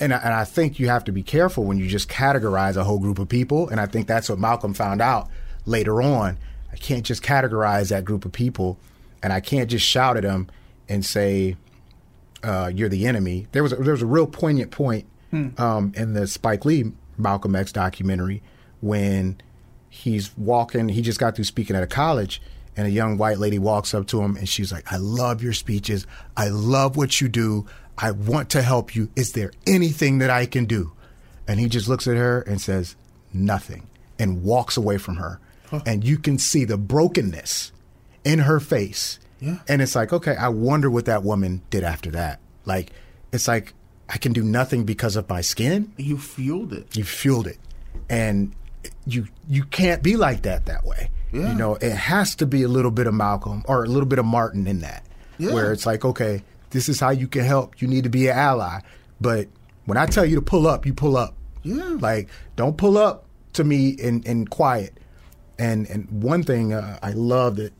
and 0.00 0.14
I, 0.14 0.16
and 0.18 0.32
I 0.32 0.44
think 0.44 0.78
you 0.78 0.88
have 0.88 1.04
to 1.04 1.12
be 1.12 1.22
careful 1.22 1.64
when 1.64 1.76
you 1.76 1.86
just 1.86 2.08
categorize 2.08 2.76
a 2.76 2.84
whole 2.84 2.98
group 2.98 3.18
of 3.18 3.28
people. 3.28 3.68
And 3.68 3.78
I 3.78 3.86
think 3.86 4.06
that's 4.06 4.30
what 4.30 4.38
Malcolm 4.38 4.72
found 4.72 5.02
out 5.02 5.28
later 5.66 6.00
on. 6.00 6.38
I 6.72 6.76
can't 6.76 7.04
just 7.04 7.22
categorize 7.22 7.90
that 7.90 8.04
group 8.04 8.24
of 8.24 8.32
people, 8.32 8.78
and 9.22 9.32
I 9.32 9.40
can't 9.40 9.70
just 9.70 9.84
shout 9.84 10.16
at 10.16 10.22
them 10.22 10.48
and 10.88 11.04
say, 11.04 11.56
uh, 12.42 12.70
"You're 12.74 12.88
the 12.88 13.06
enemy." 13.06 13.46
There 13.52 13.62
was 13.62 13.72
a, 13.72 13.76
there 13.76 13.92
was 13.92 14.02
a 14.02 14.06
real 14.06 14.26
poignant 14.26 14.70
point 14.70 15.06
um, 15.58 15.92
in 15.94 16.14
the 16.14 16.26
Spike 16.26 16.64
Lee 16.64 16.92
Malcolm 17.18 17.54
X 17.54 17.72
documentary 17.72 18.42
when 18.80 19.36
he's 19.88 20.36
walking. 20.36 20.90
He 20.90 21.02
just 21.02 21.18
got 21.18 21.34
through 21.34 21.44
speaking 21.44 21.76
at 21.76 21.82
a 21.82 21.86
college, 21.86 22.40
and 22.76 22.86
a 22.86 22.90
young 22.90 23.16
white 23.16 23.38
lady 23.38 23.58
walks 23.58 23.94
up 23.94 24.06
to 24.08 24.20
him, 24.20 24.36
and 24.36 24.48
she's 24.48 24.72
like, 24.72 24.92
"I 24.92 24.96
love 24.98 25.42
your 25.42 25.52
speeches. 25.52 26.06
I 26.36 26.48
love 26.48 26.96
what 26.96 27.20
you 27.20 27.28
do. 27.28 27.66
I 27.98 28.10
want 28.10 28.50
to 28.50 28.62
help 28.62 28.94
you. 28.94 29.08
Is 29.16 29.32
there 29.32 29.52
anything 29.66 30.18
that 30.18 30.30
I 30.30 30.46
can 30.46 30.66
do?" 30.66 30.92
And 31.48 31.58
he 31.60 31.68
just 31.68 31.88
looks 31.88 32.06
at 32.06 32.16
her 32.16 32.42
and 32.42 32.60
says, 32.60 32.96
"Nothing," 33.32 33.86
and 34.18 34.42
walks 34.42 34.76
away 34.76 34.98
from 34.98 35.16
her. 35.16 35.40
And 35.84 36.04
you 36.04 36.16
can 36.18 36.38
see 36.38 36.64
the 36.64 36.78
brokenness 36.78 37.72
in 38.24 38.40
her 38.40 38.60
face 38.60 39.18
Yeah. 39.40 39.58
And 39.68 39.82
it's 39.82 39.94
like, 39.94 40.12
okay, 40.12 40.34
I 40.34 40.48
wonder 40.48 40.90
what 40.90 41.04
that 41.06 41.22
woman 41.22 41.62
did 41.70 41.84
after 41.84 42.10
that. 42.12 42.40
Like, 42.64 42.92
it's 43.32 43.46
like 43.46 43.74
I 44.08 44.18
can 44.18 44.32
do 44.32 44.42
nothing 44.42 44.84
because 44.84 45.16
of 45.16 45.28
my 45.28 45.40
skin. 45.40 45.92
You 45.96 46.18
fueled 46.18 46.72
it. 46.72 46.96
You 46.96 47.04
fueled 47.04 47.46
it, 47.46 47.58
and 48.08 48.52
you 49.06 49.26
you 49.48 49.64
can't 49.64 50.02
be 50.02 50.16
like 50.16 50.42
that 50.42 50.66
that 50.66 50.84
way. 50.84 51.10
Yeah. 51.32 51.48
You 51.50 51.54
know, 51.54 51.74
it 51.76 51.92
has 51.92 52.34
to 52.36 52.46
be 52.46 52.62
a 52.62 52.68
little 52.68 52.90
bit 52.90 53.06
of 53.06 53.14
Malcolm 53.14 53.62
or 53.66 53.84
a 53.84 53.88
little 53.88 54.06
bit 54.08 54.18
of 54.18 54.24
Martin 54.24 54.66
in 54.66 54.80
that, 54.80 55.04
Yeah. 55.38 55.52
where 55.52 55.72
it's 55.72 55.84
like, 55.86 56.04
okay, 56.04 56.42
this 56.70 56.88
is 56.88 57.00
how 57.00 57.10
you 57.10 57.26
can 57.28 57.44
help. 57.44 57.80
You 57.82 57.88
need 57.88 58.04
to 58.04 58.10
be 58.10 58.28
an 58.28 58.36
ally, 58.36 58.80
but 59.20 59.48
when 59.86 59.98
I 59.98 60.06
tell 60.06 60.24
you 60.24 60.36
to 60.36 60.42
pull 60.42 60.66
up, 60.66 60.86
you 60.86 60.94
pull 60.94 61.16
up. 61.16 61.34
Yeah. 61.62 61.96
Like, 62.00 62.28
don't 62.56 62.76
pull 62.76 62.96
up 62.98 63.24
to 63.54 63.64
me 63.64 63.88
in 63.90 64.22
in 64.24 64.46
quiet. 64.46 64.98
And 65.58 65.86
and 65.88 66.22
one 66.22 66.42
thing 66.42 66.72
uh, 66.72 66.98
I 67.02 67.10
love 67.12 67.56
that, 67.56 67.72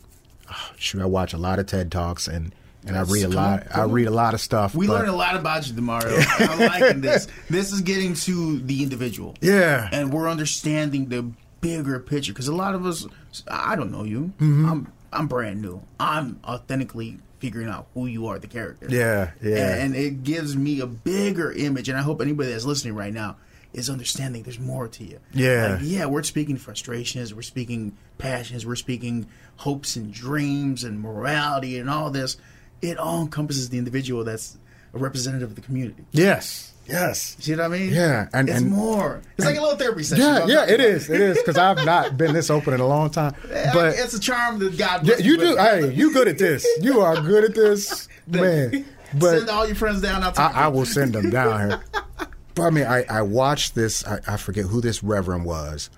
oh, 0.51 0.71
shoot, 0.77 1.01
I 1.03 1.07
watch 1.07 1.33
a 1.35 1.39
lot 1.39 1.59
of 1.59 1.67
TED 1.67 1.91
talks 1.93 2.27
and. 2.29 2.55
And 2.89 2.97
I 2.97 3.03
read 3.03 3.25
a 3.25 3.29
lot. 3.29 3.67
on, 3.75 3.81
I 3.81 3.83
read 3.83 4.07
a 4.07 4.13
lot 4.13 4.33
of 4.33 4.41
stuff. 4.41 4.73
We 4.73 4.87
learned 4.87 5.09
a 5.09 5.13
lot 5.13 5.35
about 5.35 5.67
you, 5.67 5.75
Demario. 5.75 6.25
I'm 6.49 6.61
liking 6.61 7.01
this. 7.01 7.27
This 7.51 7.73
is 7.73 7.81
getting 7.81 8.15
to 8.15 8.61
the 8.61 8.85
individual. 8.85 9.35
Yeah. 9.41 9.89
And 9.91 10.13
we're 10.13 10.29
understanding 10.31 11.09
the 11.09 11.29
bigger 11.67 11.99
picture 12.01 12.33
because 12.33 12.49
a 12.49 12.55
lot 12.55 12.75
of 12.75 12.87
us, 12.87 13.07
I 13.49 13.77
don't 13.77 13.91
know 13.91 14.05
you. 14.05 14.33
Mm-hmm. 14.39 14.69
I'm 14.69 14.93
I'm 15.13 15.27
brand 15.27 15.63
new. 15.63 15.83
I'm 15.99 16.41
authentically 16.45 17.19
figuring 17.39 17.69
out 17.69 17.87
who 17.95 18.07
you 18.07 18.27
are, 18.27 18.39
the 18.39 18.47
character. 18.47 18.87
Yeah, 18.89 19.31
yeah. 19.43 19.77
And 19.77 19.95
it 19.95 20.25
gives 20.25 20.57
me 20.57 20.81
a 20.81 20.87
bigger 20.87 21.53
image, 21.53 21.89
and 21.89 21.99
I 21.99 22.03
hope 22.03 22.21
anybody 22.21 22.51
that's 22.51 22.65
listening 22.65 22.95
right 22.95 23.13
now 23.13 23.37
is 23.73 23.91
understanding 23.91 24.43
there's 24.43 24.59
more 24.59 24.89
to 24.89 25.05
you. 25.05 25.21
Yeah. 25.33 25.75
Like, 25.75 25.81
yeah, 25.83 26.07
we're 26.07 26.23
speaking 26.23 26.57
frustrations, 26.57 27.35
we're 27.35 27.43
speaking 27.43 27.97
passions, 28.17 28.65
we're 28.65 28.77
speaking 28.77 29.27
hopes 29.57 29.97
and 29.97 30.13
dreams 30.13 30.83
and 30.83 31.01
morality 31.01 31.79
and 31.79 31.91
all 31.91 32.11
this. 32.11 32.39
It 32.81 32.99
all 32.99 33.23
encompasses 33.23 33.69
the 33.69 33.79
individual 33.79 34.25
that's 34.25 34.57
a 34.95 34.99
representative 34.99 35.51
of 35.51 35.57
the 35.57 35.63
community. 35.63 36.05
Yes. 36.13 36.73
Yes. 36.89 37.37
See 37.41 37.53
what 37.53 37.63
I 37.65 37.69
mean? 37.69 37.93
Yeah, 37.93 38.29
and- 38.33 38.49
it's 38.49 38.61
and- 38.61 38.71
more. 38.71 39.21
It's 39.37 39.47
like 39.47 39.57
a 39.57 39.61
little 39.61 39.77
therapy 39.77 40.03
session. 40.05 40.25
Yeah, 40.25 40.47
yeah, 40.47 40.73
it 40.73 40.81
is. 40.81 41.11
It 41.11 41.21
is 41.21 41.37
because 41.39 41.59
I've 41.59 41.85
not 41.85 42.17
been 42.17 42.33
this 42.33 42.49
open 42.51 42.75
in 42.75 42.81
a 42.81 42.87
long 42.87 43.11
time. 43.11 43.35
But 43.75 43.95
it's 43.97 44.15
a 44.15 44.21
charm 44.21 44.59
that 44.61 44.77
God. 44.79 45.07
yeah, 45.07 45.19
you 45.19 45.37
do. 45.37 45.57
Hey, 45.57 45.93
you 45.93 46.13
good 46.13 46.29
at 46.29 46.39
this. 46.39 46.67
You 46.81 47.01
are 47.01 47.21
good 47.21 47.45
at 47.45 47.55
this, 47.55 48.09
man. 48.27 48.85
But 49.15 49.39
Send 49.39 49.51
all 49.51 49.67
your 49.67 49.77
friends 49.77 50.01
down. 50.03 50.23
I, 50.23 50.31
I 50.37 50.69
will 50.69 50.85
send 50.87 51.13
them 51.15 51.31
down 51.31 51.71
here. 51.71 51.81
But 52.55 52.63
I 52.63 52.71
mean, 52.71 52.87
I, 52.87 53.05
I 53.11 53.21
watched 53.21 53.75
this. 53.75 54.07
I, 54.07 54.19
I 54.27 54.37
forget 54.39 54.65
who 54.65 54.81
this 54.81 55.03
reverend 55.03 55.45
was, 55.45 55.91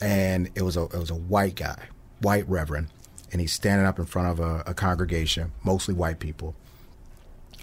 and 0.00 0.48
it 0.54 0.62
was 0.62 0.74
a 0.76 0.84
it 0.84 0.94
was 0.98 1.10
a 1.10 1.14
white 1.14 1.54
guy, 1.54 1.76
white 2.22 2.48
reverend, 2.48 2.88
and 3.30 3.42
he's 3.42 3.52
standing 3.52 3.86
up 3.86 3.98
in 3.98 4.06
front 4.06 4.28
of 4.28 4.40
a, 4.40 4.62
a 4.66 4.72
congregation, 4.72 5.52
mostly 5.64 5.92
white 5.92 6.18
people, 6.18 6.54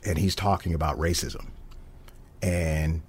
and 0.05 0.19
he's 0.19 0.35
talking 0.35 0.75
about 0.75 0.99
racism, 0.99 1.47
and 2.41 3.01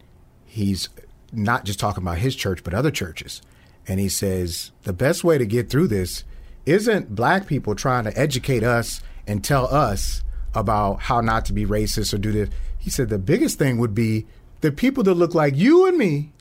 he's 0.45 0.89
not 1.33 1.65
just 1.65 1.79
talking 1.79 2.03
about 2.03 2.19
his 2.19 2.35
church 2.35 2.65
but 2.65 2.75
other 2.75 2.91
churches, 2.91 3.43
and 3.87 4.01
he 4.01 4.09
says 4.09 4.73
the 4.83 4.93
best 4.93 5.25
way 5.25 5.39
to 5.39 5.47
get 5.47 5.71
through 5.71 5.89
this 5.89 6.25
isn't 6.67 7.15
black 7.15 7.47
people 7.47 7.75
trying 7.75 8.05
to 8.05 8.19
educate 8.19 8.63
us 8.63 9.03
and 9.27 9.43
tell 9.43 9.67
us 9.73 10.23
about 10.55 11.03
how 11.03 11.21
not 11.21 11.45
to 11.47 11.53
be 11.53 11.65
racist 11.65 12.13
or 12.13 12.19
do 12.19 12.33
this. 12.33 12.51
He 12.79 12.91
said 12.91 13.09
the 13.09 13.19
biggest 13.19 13.59
thing 13.59 13.79
would 13.79 13.95
be 13.95 14.27
the 14.61 14.73
people 14.73 15.03
that 15.05 15.15
look 15.15 15.35
like 15.35 15.57
you 15.57 15.87
and 15.87 15.97
me, 15.97 16.33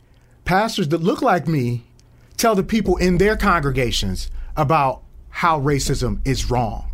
pastors 0.45 0.89
that 0.89 1.01
look 1.01 1.21
like 1.21 1.47
me, 1.47 1.85
tell 2.37 2.55
the 2.55 2.63
people 2.63 2.97
in 2.97 3.17
their 3.17 3.35
congregations 3.37 4.29
about 4.55 5.01
how 5.29 5.59
racism 5.59 6.19
is 6.25 6.49
wrong. 6.49 6.91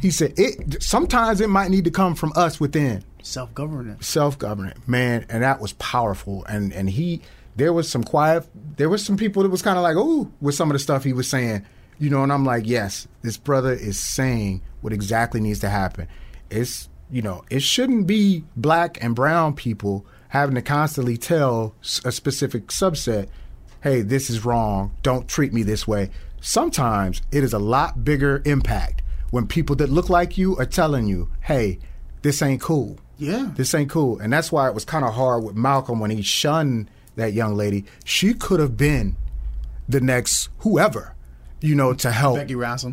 He 0.00 0.10
said 0.10 0.34
it 0.36 0.82
sometimes 0.82 1.40
it 1.40 1.48
might 1.48 1.70
need 1.70 1.84
to 1.84 1.90
come 1.90 2.14
from 2.14 2.32
us 2.34 2.58
within 2.58 3.04
self 3.22 3.54
governance. 3.54 4.06
self-government 4.06 4.88
man 4.88 5.26
and 5.28 5.42
that 5.42 5.60
was 5.60 5.72
powerful. 5.74 6.44
And 6.46 6.72
and 6.72 6.90
he 6.90 7.22
there 7.56 7.72
was 7.72 7.88
some 7.88 8.04
quiet 8.04 8.46
there 8.76 8.88
was 8.88 9.04
some 9.04 9.16
people 9.16 9.42
that 9.42 9.50
was 9.50 9.62
kind 9.62 9.76
of 9.76 9.82
like 9.82 9.96
ooh 9.96 10.32
with 10.40 10.54
some 10.54 10.70
of 10.70 10.74
the 10.74 10.78
stuff 10.78 11.04
he 11.04 11.12
was 11.12 11.28
saying. 11.28 11.64
You 11.98 12.08
know 12.08 12.22
and 12.22 12.32
i'm 12.32 12.46
like 12.46 12.66
yes 12.66 13.06
this 13.20 13.36
brother 13.36 13.74
is 13.74 13.98
saying 13.98 14.62
what 14.80 14.92
exactly 14.92 15.40
needs 15.40 15.60
to 15.60 15.68
happen. 15.68 16.08
It's 16.50 16.88
you 17.10 17.22
know 17.22 17.44
it 17.50 17.62
shouldn't 17.62 18.06
be 18.06 18.44
black 18.56 19.02
and 19.02 19.14
brown 19.14 19.54
people 19.54 20.06
having 20.28 20.54
to 20.54 20.62
constantly 20.62 21.16
tell 21.16 21.74
a 22.04 22.12
specific 22.12 22.68
subset 22.68 23.28
hey 23.82 24.00
this 24.02 24.30
is 24.30 24.44
wrong. 24.44 24.94
Don't 25.02 25.28
treat 25.28 25.52
me 25.52 25.62
this 25.62 25.86
way. 25.86 26.10
Sometimes 26.40 27.20
it 27.30 27.44
is 27.44 27.52
a 27.52 27.58
lot 27.58 28.02
bigger 28.02 28.40
impact 28.46 29.02
when 29.30 29.46
people 29.46 29.76
that 29.76 29.90
look 29.90 30.08
like 30.08 30.38
you 30.38 30.56
are 30.56 30.66
telling 30.66 31.06
you 31.06 31.30
hey 31.42 31.78
this 32.22 32.40
ain't 32.42 32.60
cool 32.62 32.98
Yeah. 33.20 33.50
this 33.54 33.74
ain't 33.74 33.90
cool. 33.90 34.18
And 34.18 34.32
that's 34.32 34.50
why 34.50 34.66
it 34.68 34.74
was 34.74 34.84
kind 34.84 35.04
of 35.04 35.14
hard 35.14 35.44
with 35.44 35.54
Malcolm 35.54 36.00
when 36.00 36.10
he 36.10 36.22
shunned 36.22 36.90
that 37.16 37.32
young 37.32 37.54
lady. 37.54 37.84
She 38.04 38.34
could 38.34 38.60
have 38.60 38.76
been 38.76 39.16
the 39.88 40.00
next 40.00 40.48
whoever, 40.58 41.14
you 41.60 41.74
know, 41.74 41.92
to 41.94 42.10
help. 42.10 42.36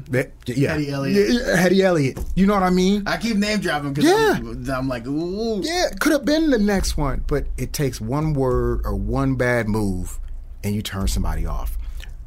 Becky. 0.09 0.31
That- 0.45 0.57
yeah. 0.57 0.73
Hetty 0.73 0.91
Elliott. 0.91 1.29
Yeah, 1.31 1.55
Hetty 1.55 1.81
Elliott. 1.81 2.19
You 2.35 2.45
know 2.45 2.53
what 2.53 2.63
I 2.63 2.69
mean? 2.69 3.03
I 3.07 3.17
keep 3.17 3.37
name 3.37 3.59
dropping 3.59 3.93
because 3.93 4.09
Yeah. 4.09 4.37
I'm, 4.37 4.69
I'm 4.69 4.87
like, 4.87 5.07
ooh. 5.07 5.61
yeah, 5.63 5.89
could 5.99 6.11
have 6.11 6.25
been 6.25 6.49
the 6.49 6.59
next 6.59 6.97
one. 6.97 7.23
But 7.25 7.47
it 7.57 7.73
takes 7.73 8.01
one 8.01 8.33
word 8.33 8.81
or 8.83 8.95
one 8.95 9.35
bad 9.35 9.69
move 9.69 10.19
and 10.63 10.75
you 10.75 10.81
turn 10.81 11.07
somebody 11.07 11.45
off. 11.45 11.77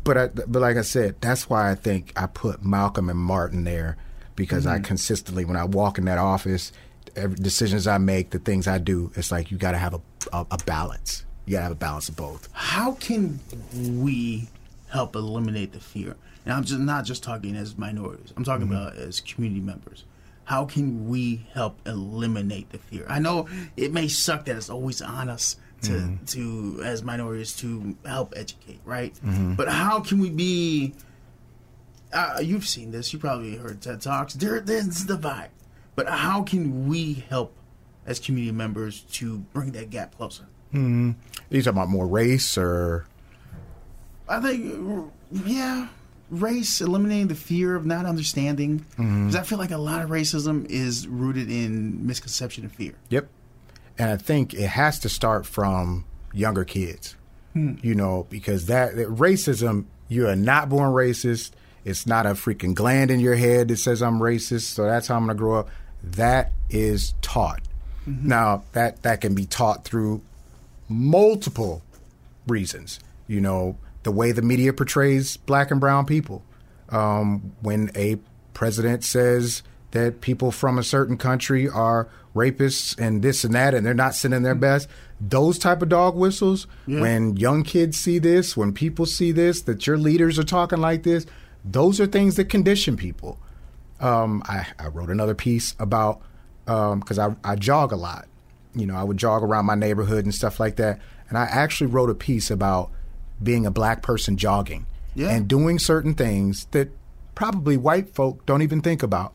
But 0.02 0.16
I, 0.16 0.26
but 0.28 0.60
like 0.60 0.76
I 0.76 0.82
said, 0.82 1.16
that's 1.20 1.50
why 1.50 1.70
I 1.70 1.74
think 1.74 2.12
I 2.16 2.26
put 2.26 2.64
Malcolm 2.64 3.10
and 3.10 3.18
Martin 3.18 3.64
there 3.64 3.98
because 4.34 4.66
I 4.66 4.76
mm-hmm. 4.76 4.84
consistently, 4.84 5.44
when 5.44 5.56
I 5.56 5.64
walk 5.64 5.98
in 5.98 6.06
that 6.06 6.16
office, 6.16 6.72
every 7.16 7.36
decisions 7.36 7.86
I 7.86 7.98
make, 7.98 8.30
the 8.30 8.38
things 8.38 8.66
I 8.66 8.78
do, 8.78 9.10
it's 9.16 9.30
like 9.30 9.50
you 9.50 9.58
got 9.58 9.72
to 9.72 9.78
have 9.78 9.94
a, 9.94 10.00
a, 10.32 10.46
a 10.52 10.58
balance. 10.64 11.24
You 11.46 11.52
got 11.52 11.58
to 11.58 11.62
have 11.64 11.72
a 11.72 11.76
balance 11.76 12.08
of 12.08 12.16
both. 12.16 12.48
How 12.52 12.92
can 12.92 13.40
we 13.72 14.48
help 14.88 15.16
eliminate 15.16 15.72
the 15.72 15.80
fear? 15.80 16.16
And 16.44 16.54
I'm 16.54 16.64
just 16.64 16.80
not 16.80 17.04
just 17.04 17.22
talking 17.22 17.56
as 17.56 17.76
minorities. 17.76 18.32
I'm 18.36 18.44
talking 18.44 18.66
mm-hmm. 18.66 18.76
about 18.76 18.96
as 18.96 19.20
community 19.20 19.60
members. 19.60 20.04
How 20.44 20.64
can 20.64 21.08
we 21.08 21.46
help 21.52 21.78
eliminate 21.86 22.70
the 22.70 22.78
fear? 22.78 23.06
I 23.08 23.20
know 23.20 23.48
it 23.76 23.92
may 23.92 24.08
suck 24.08 24.46
that 24.46 24.56
it's 24.56 24.70
always 24.70 25.00
on 25.00 25.28
us 25.28 25.56
to 25.82 25.92
mm-hmm. 25.92 26.24
to 26.26 26.82
as 26.84 27.02
minorities 27.02 27.54
to 27.56 27.96
help 28.04 28.34
educate, 28.36 28.80
right? 28.84 29.14
Mm-hmm. 29.14 29.54
But 29.54 29.68
how 29.68 30.00
can 30.00 30.18
we 30.18 30.28
be 30.30 30.94
uh, 32.12 32.40
you've 32.42 32.66
seen 32.66 32.90
this. 32.90 33.12
You 33.12 33.18
probably 33.18 33.56
heard 33.56 33.80
TED 33.80 34.00
Talks. 34.00 34.34
There, 34.34 34.60
there's 34.60 35.04
the 35.06 35.16
vibe. 35.16 35.48
But 35.94 36.08
how 36.08 36.42
can 36.42 36.88
we 36.88 37.14
help 37.28 37.54
as 38.06 38.18
community 38.18 38.56
members 38.56 39.00
to 39.12 39.38
bring 39.38 39.72
that 39.72 39.90
gap 39.90 40.16
closer? 40.16 40.44
Hmm. 40.72 41.10
Are 41.50 41.56
you 41.56 41.62
talking 41.62 41.78
about 41.78 41.88
more 41.88 42.06
race 42.06 42.56
or 42.56 43.06
I 44.30 44.40
think, 44.40 45.10
yeah, 45.32 45.88
race, 46.30 46.80
eliminating 46.80 47.26
the 47.26 47.34
fear 47.34 47.74
of 47.74 47.84
not 47.84 48.06
understanding. 48.06 48.86
Hmm. 48.96 49.26
Because 49.26 49.36
I 49.36 49.42
feel 49.42 49.58
like 49.58 49.72
a 49.72 49.78
lot 49.78 50.02
of 50.02 50.10
racism 50.10 50.66
is 50.70 51.08
rooted 51.08 51.50
in 51.50 52.06
misconception 52.06 52.64
and 52.64 52.72
fear. 52.72 52.94
Yep. 53.08 53.28
And 53.98 54.10
I 54.10 54.16
think 54.16 54.54
it 54.54 54.68
has 54.68 55.00
to 55.00 55.08
start 55.08 55.46
from 55.46 56.04
younger 56.32 56.64
kids. 56.64 57.16
Hmm. 57.52 57.74
You 57.82 57.96
know, 57.96 58.26
because 58.30 58.66
that, 58.66 58.94
that 58.94 59.08
racism, 59.08 59.86
you 60.08 60.28
are 60.28 60.36
not 60.36 60.68
born 60.68 60.92
racist. 60.92 61.50
It's 61.84 62.06
not 62.06 62.26
a 62.26 62.30
freaking 62.30 62.74
gland 62.74 63.10
in 63.10 63.20
your 63.20 63.36
head 63.36 63.68
that 63.68 63.78
says 63.78 64.02
I'm 64.02 64.18
racist, 64.18 64.72
so 64.74 64.84
that's 64.84 65.06
how 65.06 65.16
I'm 65.16 65.24
going 65.24 65.36
to 65.36 65.40
grow 65.40 65.60
up. 65.60 65.68
That 66.02 66.52
is 66.68 67.14
taught. 67.22 67.60
Now, 68.06 68.64
that 68.72 69.02
that 69.02 69.20
can 69.20 69.34
be 69.34 69.46
taught 69.46 69.84
through 69.84 70.22
multiple 70.88 71.82
reasons. 72.46 72.98
You 73.26 73.40
know, 73.40 73.78
the 74.02 74.10
way 74.10 74.32
the 74.32 74.42
media 74.42 74.72
portrays 74.72 75.36
black 75.36 75.70
and 75.70 75.80
brown 75.80 76.06
people. 76.06 76.42
Um, 76.88 77.52
when 77.60 77.90
a 77.94 78.18
president 78.52 79.04
says 79.04 79.62
that 79.92 80.20
people 80.20 80.50
from 80.50 80.78
a 80.78 80.82
certain 80.82 81.16
country 81.16 81.68
are 81.68 82.08
rapists 82.34 82.98
and 82.98 83.22
this 83.22 83.44
and 83.44 83.54
that, 83.54 83.74
and 83.74 83.84
they're 83.86 83.94
not 83.94 84.14
sending 84.14 84.42
their 84.42 84.54
best, 84.54 84.88
those 85.20 85.58
type 85.58 85.82
of 85.82 85.88
dog 85.88 86.16
whistles. 86.16 86.66
When 87.00 87.36
young 87.36 87.62
kids 87.62 87.98
see 87.98 88.18
this, 88.18 88.56
when 88.56 88.72
people 88.72 89.06
see 89.06 89.32
this, 89.32 89.62
that 89.62 89.86
your 89.86 89.98
leaders 89.98 90.38
are 90.38 90.44
talking 90.44 90.80
like 90.80 91.02
this, 91.02 91.26
those 91.64 92.00
are 92.00 92.06
things 92.06 92.36
that 92.36 92.46
condition 92.46 92.96
people. 92.96 93.38
Um, 94.00 94.42
I, 94.46 94.66
I 94.78 94.86
wrote 94.88 95.10
another 95.10 95.34
piece 95.34 95.74
about 95.78 96.22
because 96.64 97.18
I, 97.18 97.34
I 97.44 97.56
jog 97.56 97.92
a 97.92 97.96
lot. 97.96 98.26
You 98.74 98.86
know, 98.86 98.94
I 98.96 99.02
would 99.02 99.16
jog 99.16 99.42
around 99.42 99.66
my 99.66 99.74
neighborhood 99.74 100.24
and 100.24 100.34
stuff 100.34 100.60
like 100.60 100.76
that. 100.76 101.00
And 101.28 101.36
I 101.36 101.42
actually 101.44 101.88
wrote 101.88 102.08
a 102.10 102.14
piece 102.14 102.50
about 102.50 102.90
being 103.42 103.66
a 103.66 103.70
black 103.70 104.02
person 104.02 104.36
jogging 104.36 104.86
Yeah. 105.14 105.30
and 105.30 105.48
doing 105.48 105.78
certain 105.78 106.14
things 106.14 106.66
that 106.70 106.88
probably 107.34 107.76
white 107.76 108.14
folk 108.14 108.46
don't 108.46 108.62
even 108.62 108.80
think 108.80 109.02
about. 109.02 109.34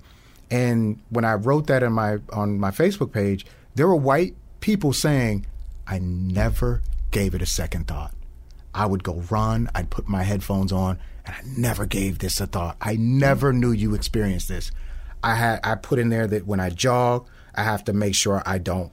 And 0.50 1.00
when 1.10 1.26
I 1.26 1.34
wrote 1.34 1.68
that 1.68 1.84
on 1.84 1.94
my 1.94 2.18
on 2.32 2.60
my 2.60 2.72
Facebook 2.72 3.12
page, 3.12 3.46
there 3.76 3.88
were 3.88 3.96
white 3.96 4.36
people 4.62 4.94
saying, 4.94 5.46
"I 5.88 6.00
never 6.00 6.82
gave 7.12 7.34
it 7.36 7.42
a 7.42 7.46
second 7.48 7.88
thought. 7.88 8.14
I 8.76 8.86
would 8.86 9.04
go 9.04 9.24
run, 9.32 9.70
I'd 9.74 9.90
put 9.90 10.10
my 10.10 10.24
headphones 10.24 10.74
on, 10.74 11.00
and 11.26 11.34
I 11.34 11.40
never 11.58 11.86
gave 11.86 12.20
this 12.20 12.42
a 12.42 12.46
thought. 12.46 12.76
I 12.82 12.98
never 12.98 13.54
knew 13.54 13.72
you 13.72 13.96
experienced 13.96 14.50
this. 14.50 14.72
I 15.24 15.36
had 15.36 15.62
I 15.64 15.76
put 15.76 15.98
in 15.98 16.10
there 16.10 16.28
that 16.28 16.46
when 16.46 16.60
I 16.60 16.70
jog, 16.70 17.28
I 17.56 17.64
have 17.64 17.86
to 17.86 17.94
make 17.94 18.16
sure 18.16 18.44
I 18.46 18.58
don't 18.58 18.92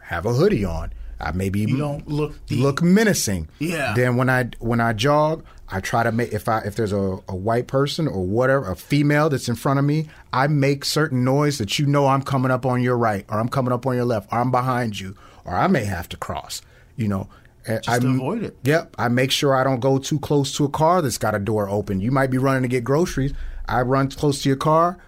have 0.00 0.24
a 0.24 0.32
hoodie 0.32 0.64
on. 0.64 0.92
I 1.20 1.32
maybe 1.32 1.60
You 1.60 1.76
don't 1.76 2.08
look 2.08 2.34
the, 2.46 2.56
look 2.56 2.82
menacing. 2.82 3.48
Yeah. 3.58 3.92
Then 3.94 4.16
when 4.16 4.28
I 4.30 4.50
when 4.58 4.80
I 4.80 4.94
jog, 4.94 5.44
I 5.68 5.80
try 5.80 6.02
to 6.02 6.10
make 6.10 6.32
if 6.32 6.48
I 6.48 6.60
if 6.60 6.74
there's 6.74 6.92
a, 6.92 7.18
a 7.28 7.36
white 7.36 7.66
person 7.66 8.08
or 8.08 8.24
whatever, 8.24 8.70
a 8.70 8.74
female 8.74 9.28
that's 9.28 9.48
in 9.48 9.54
front 9.54 9.78
of 9.78 9.84
me, 9.84 10.08
I 10.32 10.46
make 10.46 10.84
certain 10.84 11.24
noise 11.24 11.58
that 11.58 11.78
you 11.78 11.86
know 11.86 12.06
I'm 12.06 12.22
coming 12.22 12.50
up 12.50 12.64
on 12.66 12.82
your 12.82 12.96
right 12.96 13.24
or 13.28 13.38
I'm 13.38 13.48
coming 13.48 13.72
up 13.72 13.86
on 13.86 13.94
your 13.94 14.06
left 14.06 14.32
or 14.32 14.38
I'm 14.38 14.50
behind 14.50 14.98
you 14.98 15.14
or 15.44 15.54
I 15.54 15.66
may 15.66 15.84
have 15.84 16.08
to 16.08 16.16
cross. 16.16 16.62
You 16.96 17.08
know. 17.08 17.28
Just 17.66 18.02
to 18.02 18.08
avoid 18.08 18.42
it. 18.42 18.56
Yep. 18.64 18.94
I 18.98 19.08
make 19.08 19.30
sure 19.30 19.54
I 19.54 19.64
don't 19.64 19.80
go 19.80 19.98
too 19.98 20.18
close 20.18 20.54
to 20.56 20.64
a 20.64 20.68
car 20.68 21.00
that's 21.00 21.18
got 21.18 21.34
a 21.34 21.38
door 21.38 21.68
open. 21.68 22.00
You 22.00 22.10
might 22.10 22.30
be 22.30 22.38
running 22.38 22.62
to 22.62 22.68
get 22.68 22.84
groceries. 22.84 23.32
I 23.66 23.82
run 23.82 24.10
close 24.10 24.42
to 24.42 24.48
your 24.48 24.56
car. 24.56 24.98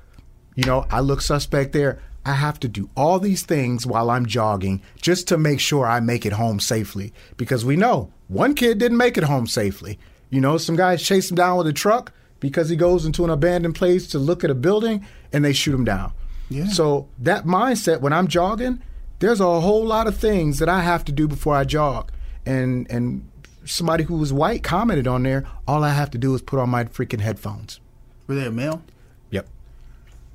You 0.55 0.65
know, 0.65 0.87
I 0.91 1.01
look 1.01 1.21
suspect 1.21 1.73
there. 1.73 2.01
I 2.25 2.33
have 2.33 2.59
to 2.61 2.69
do 2.69 2.89
all 2.97 3.21
these 3.21 3.43
things 3.43 3.87
while 3.87 4.11
I'm 4.11 4.27
jogging 4.27 4.83
just 5.01 5.29
to 5.29 5.39
make 5.39 5.61
sure 5.61 5.87
I 5.87 6.01
make 6.01 6.27
it 6.27 6.33
home 6.33 6.59
safely. 6.59 7.13
Because 7.37 7.65
we 7.65 7.77
know 7.77 8.13
one 8.29 8.55
kid 8.55 8.79
didn't 8.79 8.99
make 8.99 9.17
it 9.17 9.25
home 9.25 9.47
safely. 9.47 9.99
You 10.31 10.41
know, 10.41 10.59
some 10.59 10.77
guys 10.77 11.03
chase 11.03 11.31
him 11.31 11.37
down 11.37 11.59
with 11.59 11.67
a 11.69 11.73
truck 11.73 12.13
because 12.41 12.69
he 12.69 12.77
goes 12.77 13.05
into 13.05 13.25
an 13.25 13.31
abandoned 13.31 13.75
place 13.75 14.09
to 14.09 14.19
look 14.19 14.43
at 14.43 14.51
a 14.51 14.55
building 14.55 15.07
and 15.33 15.45
they 15.45 15.53
shoot 15.53 15.75
him 15.75 15.85
down. 15.85 16.13
Yeah. 16.49 16.69
So 16.69 17.09
that 17.19 17.45
mindset 17.45 18.01
when 18.01 18.13
I'm 18.13 18.29
jogging, 18.29 18.83
there's 19.19 19.41
a 19.41 19.61
whole 19.61 19.85
lot 19.85 20.07
of 20.07 20.17
things 20.17 20.59
that 20.59 20.69
I 20.69 20.81
have 20.81 21.05
to 21.05 21.13
do 21.13 21.29
before 21.29 21.55
I 21.55 21.65
jog. 21.65 22.11
And 22.47 22.91
and 22.91 23.29
somebody 23.65 24.05
who 24.05 24.17
was 24.17 24.33
white 24.33 24.63
commented 24.63 25.07
on 25.07 25.25
there, 25.25 25.45
all 25.67 25.85
I 25.85 25.91
have 25.91 26.11
to 26.13 26.19
do 26.19 26.35
is 26.35 26.43
put 26.43 26.59
on 26.59 26.71
my 26.71 26.85
freaking 26.85 27.21
headphones. 27.21 27.81
Were 28.27 28.37
they 28.37 28.47
a 28.47 28.51
male? 28.51 28.83
Yep. 29.31 29.47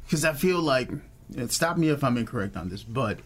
Because 0.03 0.25
I 0.25 0.33
feel 0.33 0.61
like, 0.61 0.89
stop 1.47 1.77
me 1.77 1.89
if 1.89 2.03
I'm 2.03 2.17
incorrect 2.17 2.57
on 2.57 2.69
this, 2.69 2.83
but 2.83 3.19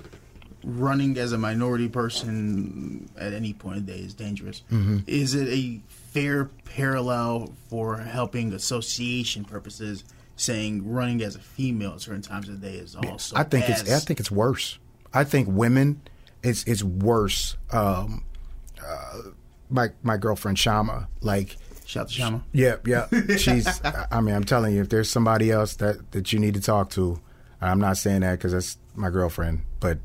running 0.64 1.18
as 1.18 1.32
a 1.32 1.38
minority 1.38 1.88
person 1.88 3.10
at 3.18 3.34
any 3.34 3.54
point 3.54 3.78
in 3.78 3.86
the 3.86 3.92
day 3.94 4.00
is 4.00 4.14
dangerous. 4.14 4.64
Mm-hmm. 4.72 5.00
Is 5.08 5.36
it 5.36 5.48
a 5.48 5.80
fair 5.88 6.46
parallel 6.46 7.54
for 7.70 7.98
helping 7.98 8.54
association 8.54 9.46
purposes, 9.46 10.04
saying 10.36 10.92
running 10.92 11.22
as 11.22 11.36
a 11.36 11.40
female 11.40 11.94
at 11.94 12.02
certain 12.02 12.22
times 12.22 12.50
of 12.50 12.62
the 12.62 12.68
day 12.68 12.78
is 12.78 12.96
also? 12.96 13.36
I 13.36 13.44
think 13.44 13.70
it's 13.70 13.90
I 13.90 14.00
think 14.00 14.20
it's 14.20 14.32
worse. 14.32 14.80
I 15.14 15.24
think 15.24 15.48
women 15.50 16.02
it's 16.44 16.64
it's 16.66 16.84
worse. 16.84 17.58
Um, 17.72 18.24
uh, 18.88 19.22
my 19.70 19.90
my 20.04 20.18
girlfriend 20.18 20.58
Chama, 20.58 21.08
like 21.22 21.58
Shout 21.86 22.10
to 22.10 22.22
Chama. 22.22 22.42
yeah, 22.52 22.76
yeah. 22.86 23.08
She's. 23.38 23.82
I 24.12 24.22
mean, 24.22 24.36
I'm 24.36 24.44
telling 24.44 24.76
you, 24.76 24.82
if 24.82 24.90
there's 24.90 25.10
somebody 25.10 25.52
else 25.52 25.76
that 25.76 26.12
that 26.12 26.32
you 26.34 26.40
need 26.40 26.54
to 26.56 26.62
talk 26.62 26.90
to, 26.92 27.20
I'm 27.62 27.80
not 27.80 27.98
saying 27.98 28.22
that 28.22 28.34
because 28.34 28.52
that's 28.54 28.78
my 28.96 29.10
girlfriend, 29.10 29.62
but 29.80 30.00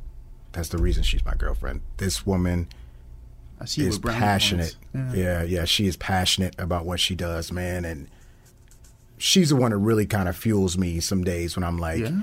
that's 0.52 0.68
the 0.70 0.78
reason 0.78 1.02
she's 1.04 1.24
my 1.24 1.34
girlfriend. 1.34 1.80
This 1.98 2.26
woman 2.26 2.68
I 3.60 3.66
see 3.66 3.86
is 3.86 3.98
passionate. 3.98 4.76
points. 4.92 5.14
Yeah. 5.16 5.42
yeah, 5.44 5.64
She 5.64 5.86
is 5.86 5.96
passionate 5.96 6.58
about 6.58 6.86
what 6.86 6.98
she 6.98 7.14
does, 7.14 7.52
man, 7.52 7.84
and 7.84 8.08
she's 9.18 9.50
the 9.50 9.56
one 9.56 9.70
that 9.70 9.76
really 9.78 10.06
kind 10.06 10.28
of 10.28 10.36
fuels 10.36 10.76
me 10.78 10.98
some 11.00 11.22
days 11.22 11.56
when 11.56 11.62
I'm 11.64 11.78
like, 11.78 12.00
Yeah. 12.00 12.20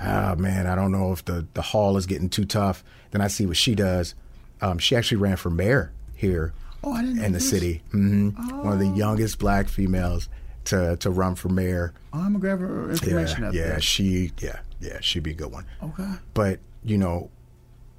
ah, 0.00 0.34
man, 0.36 0.66
I 0.66 0.74
don't 0.74 0.90
know 0.92 1.12
if 1.12 1.24
the 1.24 1.46
the 1.54 1.62
hall 1.62 1.96
is 1.96 2.06
getting 2.06 2.28
too 2.28 2.44
tough. 2.44 2.82
Then 3.10 3.20
I 3.20 3.28
see 3.28 3.46
what 3.46 3.56
she 3.56 3.74
does. 3.74 4.14
Um, 4.60 4.78
she 4.78 4.96
actually 4.96 5.18
ran 5.18 5.36
for 5.36 5.50
mayor 5.50 5.92
here 6.18 6.52
Oh, 6.84 6.92
I 6.92 7.00
didn't 7.00 7.16
know 7.16 7.24
in 7.24 7.32
the 7.32 7.38
this. 7.38 7.50
city. 7.50 7.82
hmm 7.90 8.28
One 8.62 8.72
of 8.74 8.78
the 8.78 8.86
youngest 8.88 9.38
black 9.38 9.68
females 9.68 10.28
to 10.66 10.96
to 10.98 11.10
run 11.10 11.34
for 11.34 11.48
mayor. 11.48 11.92
Oh, 12.12 12.18
I'm 12.18 12.26
gonna 12.34 12.38
grab 12.40 12.60
her 12.60 12.90
information 12.90 13.42
Yeah, 13.42 13.48
up 13.48 13.54
yeah, 13.54 13.66
there. 13.68 13.80
she, 13.80 14.32
yeah, 14.40 14.60
yeah, 14.80 14.98
she'd 15.00 15.22
be 15.24 15.30
a 15.32 15.34
good 15.34 15.50
one. 15.52 15.64
Okay. 15.82 16.08
But 16.34 16.60
you 16.84 16.96
know, 16.98 17.30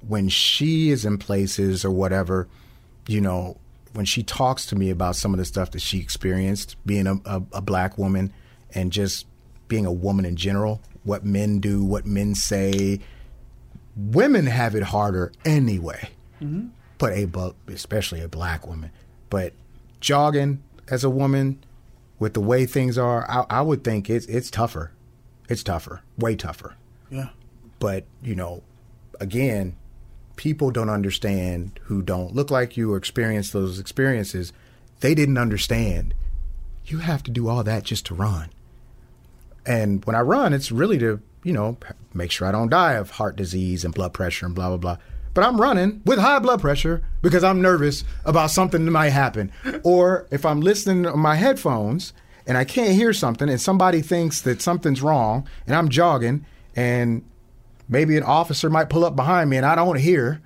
when 0.06 0.28
she 0.30 0.90
is 0.90 1.04
in 1.04 1.18
places 1.18 1.84
or 1.84 1.90
whatever, 1.90 2.48
you 3.06 3.20
know, 3.20 3.58
when 3.92 4.04
she 4.06 4.22
talks 4.22 4.64
to 4.66 4.76
me 4.76 4.88
about 4.90 5.14
some 5.16 5.34
of 5.34 5.38
the 5.38 5.44
stuff 5.44 5.72
that 5.72 5.80
she 5.82 5.98
experienced 5.98 6.76
being 6.86 7.06
a, 7.06 7.14
a, 7.26 7.42
a 7.54 7.60
black 7.60 7.98
woman 7.98 8.32
and 8.74 8.92
just 8.92 9.26
being 9.68 9.84
a 9.84 9.92
woman 9.92 10.24
in 10.24 10.36
general, 10.36 10.80
what 11.04 11.24
men 11.24 11.58
do, 11.60 11.84
what 11.84 12.06
men 12.06 12.34
say, 12.34 13.00
women 13.96 14.46
have 14.46 14.74
it 14.74 14.84
harder 14.84 15.32
anyway. 15.44 16.08
But 17.00 17.14
a 17.14 17.24
bu- 17.24 17.54
especially 17.66 18.20
a 18.20 18.28
black 18.28 18.64
woman, 18.64 18.92
but 19.28 19.54
jogging 19.98 20.62
as 20.88 21.02
a 21.02 21.10
woman 21.10 21.64
with 22.20 22.34
the 22.34 22.40
way 22.40 22.66
things 22.66 22.96
are, 22.96 23.28
I, 23.28 23.46
I 23.58 23.62
would 23.62 23.82
think 23.82 24.08
it's 24.08 24.26
it's 24.26 24.50
tougher. 24.50 24.92
It's 25.48 25.64
tougher, 25.64 26.02
way 26.16 26.36
tougher. 26.36 26.76
Yeah. 27.10 27.30
But, 27.80 28.04
you 28.22 28.36
know, 28.36 28.62
again, 29.18 29.76
people 30.36 30.70
don't 30.70 30.90
understand 30.90 31.80
who 31.84 32.02
don't 32.02 32.34
look 32.34 32.50
like 32.50 32.76
you 32.76 32.92
or 32.92 32.96
experience 32.96 33.50
those 33.50 33.80
experiences. 33.80 34.52
They 35.00 35.14
didn't 35.14 35.38
understand. 35.38 36.14
You 36.84 36.98
have 36.98 37.22
to 37.24 37.30
do 37.30 37.48
all 37.48 37.64
that 37.64 37.82
just 37.82 38.06
to 38.06 38.14
run. 38.14 38.50
And 39.66 40.04
when 40.04 40.14
I 40.14 40.20
run, 40.20 40.52
it's 40.52 40.70
really 40.70 40.98
to, 40.98 41.20
you 41.42 41.52
know, 41.52 41.78
make 42.14 42.30
sure 42.30 42.46
I 42.46 42.52
don't 42.52 42.70
die 42.70 42.92
of 42.92 43.12
heart 43.12 43.36
disease 43.36 43.84
and 43.84 43.94
blood 43.94 44.12
pressure 44.12 44.46
and 44.46 44.54
blah, 44.54 44.68
blah, 44.68 44.76
blah. 44.76 44.96
But 45.34 45.44
I'm 45.44 45.60
running 45.60 46.02
with 46.04 46.18
high 46.18 46.38
blood 46.40 46.60
pressure 46.60 47.02
because 47.22 47.44
I'm 47.44 47.62
nervous 47.62 48.04
about 48.24 48.50
something 48.50 48.84
that 48.84 48.90
might 48.90 49.10
happen. 49.10 49.52
Or 49.84 50.26
if 50.30 50.44
I'm 50.44 50.60
listening 50.60 51.06
on 51.06 51.18
my 51.20 51.36
headphones 51.36 52.12
and 52.46 52.58
I 52.58 52.64
can't 52.64 52.94
hear 52.94 53.12
something 53.12 53.48
and 53.48 53.60
somebody 53.60 54.02
thinks 54.02 54.40
that 54.42 54.60
something's 54.60 55.00
wrong 55.02 55.46
and 55.66 55.74
I'm 55.76 55.88
jogging 55.88 56.44
and 56.76 57.22
maybe 57.88 58.16
an 58.16 58.22
officer 58.22 58.68
might 58.68 58.90
pull 58.90 59.04
up 59.04 59.16
behind 59.16 59.50
me 59.50 59.56
and 59.56 59.64
I 59.66 59.74
don't 59.74 59.98
hear 59.98 60.42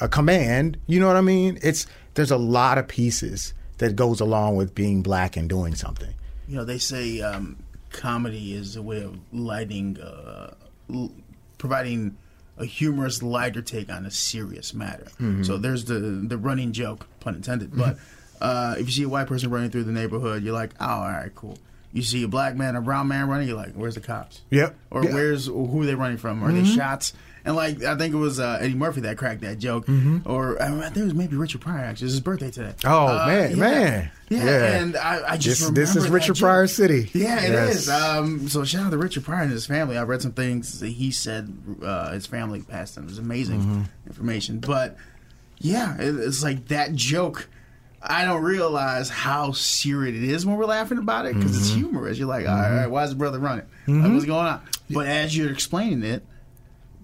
a 0.00 0.08
command, 0.08 0.78
you 0.86 1.00
know 1.00 1.06
what 1.08 1.16
I 1.16 1.20
mean? 1.20 1.58
It's 1.62 1.86
there's 2.14 2.30
a 2.30 2.36
lot 2.38 2.78
of 2.78 2.88
pieces 2.88 3.52
that 3.78 3.96
goes 3.96 4.20
along 4.20 4.56
with 4.56 4.74
being 4.74 5.02
black 5.02 5.36
and 5.36 5.48
doing 5.48 5.74
something. 5.74 6.14
You 6.46 6.56
know, 6.56 6.64
they 6.64 6.78
say 6.78 7.20
um, 7.20 7.62
comedy 7.90 8.54
is 8.54 8.76
a 8.76 8.82
way 8.82 9.02
of 9.02 9.18
lighting, 9.32 10.00
uh, 10.00 10.54
l- 10.92 11.12
providing 11.58 12.16
a 12.58 12.64
humorous, 12.64 13.22
lighter 13.22 13.62
take 13.62 13.90
on 13.90 14.04
a 14.04 14.10
serious 14.10 14.74
matter. 14.74 15.06
Mm-hmm. 15.20 15.44
So 15.44 15.56
there's 15.58 15.84
the 15.84 15.98
the 15.98 16.36
running 16.36 16.72
joke, 16.72 17.06
pun 17.20 17.34
intended. 17.34 17.76
But 17.76 17.96
mm-hmm. 17.96 18.36
uh, 18.40 18.74
if 18.78 18.86
you 18.86 18.92
see 18.92 19.02
a 19.04 19.08
white 19.08 19.26
person 19.26 19.50
running 19.50 19.70
through 19.70 19.84
the 19.84 19.92
neighborhood, 19.92 20.42
you're 20.42 20.54
like, 20.54 20.70
oh, 20.80 20.86
all 20.86 21.02
right, 21.02 21.34
cool. 21.34 21.58
You 21.92 22.02
see 22.02 22.22
a 22.22 22.28
black 22.28 22.54
man, 22.54 22.76
a 22.76 22.82
brown 22.82 23.08
man 23.08 23.28
running, 23.28 23.48
you're 23.48 23.56
like, 23.56 23.72
where's 23.72 23.94
the 23.94 24.00
cops? 24.02 24.42
Yep. 24.50 24.76
Or 24.90 25.04
Yeah. 25.04 25.14
where's 25.14 25.46
who 25.46 25.82
are 25.82 25.86
they 25.86 25.94
running 25.94 26.18
from? 26.18 26.42
Are 26.44 26.52
they 26.52 26.60
mm-hmm. 26.60 26.76
shots? 26.76 27.14
And 27.44 27.56
like 27.56 27.82
I 27.82 27.96
think 27.96 28.12
it 28.14 28.18
was 28.18 28.40
uh, 28.40 28.58
Eddie 28.60 28.74
Murphy 28.74 29.00
that 29.02 29.16
cracked 29.16 29.40
that 29.42 29.58
joke, 29.58 29.88
or 30.24 30.60
I, 30.60 30.68
mean, 30.70 30.80
I 30.80 30.86
think 30.86 30.96
it 30.98 31.04
was 31.04 31.14
maybe 31.14 31.36
Richard 31.36 31.60
Pryor. 31.60 31.78
Actually, 31.84 32.06
it's 32.06 32.14
his 32.14 32.20
birthday 32.20 32.50
today. 32.50 32.74
Oh, 32.84 33.06
Uh, 33.06 33.26
man, 33.26 33.50
yeah. 33.50 33.56
man. 33.56 34.10
yeah. 34.28 34.44
Yeah. 34.44 34.76
And 34.82 34.96
I, 34.96 35.32
I 35.32 35.36
just 35.36 35.46
This, 35.46 35.60
remember 35.60 35.80
this 35.80 35.96
is 35.96 36.08
Richard 36.10 36.34
joke. 36.34 36.42
Pryor 36.42 36.66
City. 36.66 37.10
Yeah, 37.14 37.40
it 37.40 37.52
Yes. 37.52 37.76
is. 37.76 37.88
Um, 37.88 38.48
so 38.48 38.64
shout 38.64 38.86
out 38.86 38.90
to 38.90 38.98
Richard 38.98 39.24
Pryor 39.24 39.42
and 39.42 39.50
his 39.52 39.66
family. 39.66 39.96
I 39.96 40.02
read 40.02 40.20
some 40.20 40.32
things 40.32 40.80
that 40.80 40.88
he 40.88 41.10
said 41.10 41.52
uh, 41.82 42.12
his 42.12 42.26
family 42.26 42.60
passed 42.62 42.96
him. 42.96 43.04
It 43.04 43.10
was 43.10 43.18
amazing 43.18 43.60
Mm-hmm. 43.60 43.82
information. 44.08 44.58
But 44.60 44.96
yeah, 45.58 45.96
it, 45.98 46.14
it's 46.16 46.42
like 46.42 46.68
that 46.68 46.94
joke. 46.94 47.48
I 48.02 48.24
don't 48.24 48.42
realize 48.44 49.08
how 49.10 49.50
serious 49.52 50.16
it 50.16 50.22
is 50.22 50.46
when 50.46 50.56
we're 50.56 50.66
laughing 50.66 50.98
about 50.98 51.26
it 51.26 51.34
because 51.34 51.52
Mm-hmm. 51.52 51.60
it's 51.60 51.70
humorous. 51.70 52.18
You're 52.18 52.28
like, 52.28 52.46
all 52.48 52.54
right, 52.54 52.86
why 52.86 53.04
is 53.04 53.10
the 53.10 53.16
brother 53.16 53.38
running? 53.38 53.64
Like, 53.86 54.12
what's 54.12 54.24
going 54.24 54.46
on? 54.46 54.60
But 54.90 55.06
as 55.06 55.36
you're 55.36 55.50
explaining 55.50 56.02
it, 56.04 56.24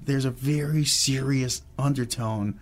there's 0.05 0.25
a 0.25 0.31
very 0.31 0.85
serious 0.85 1.63
undertone 1.79 2.61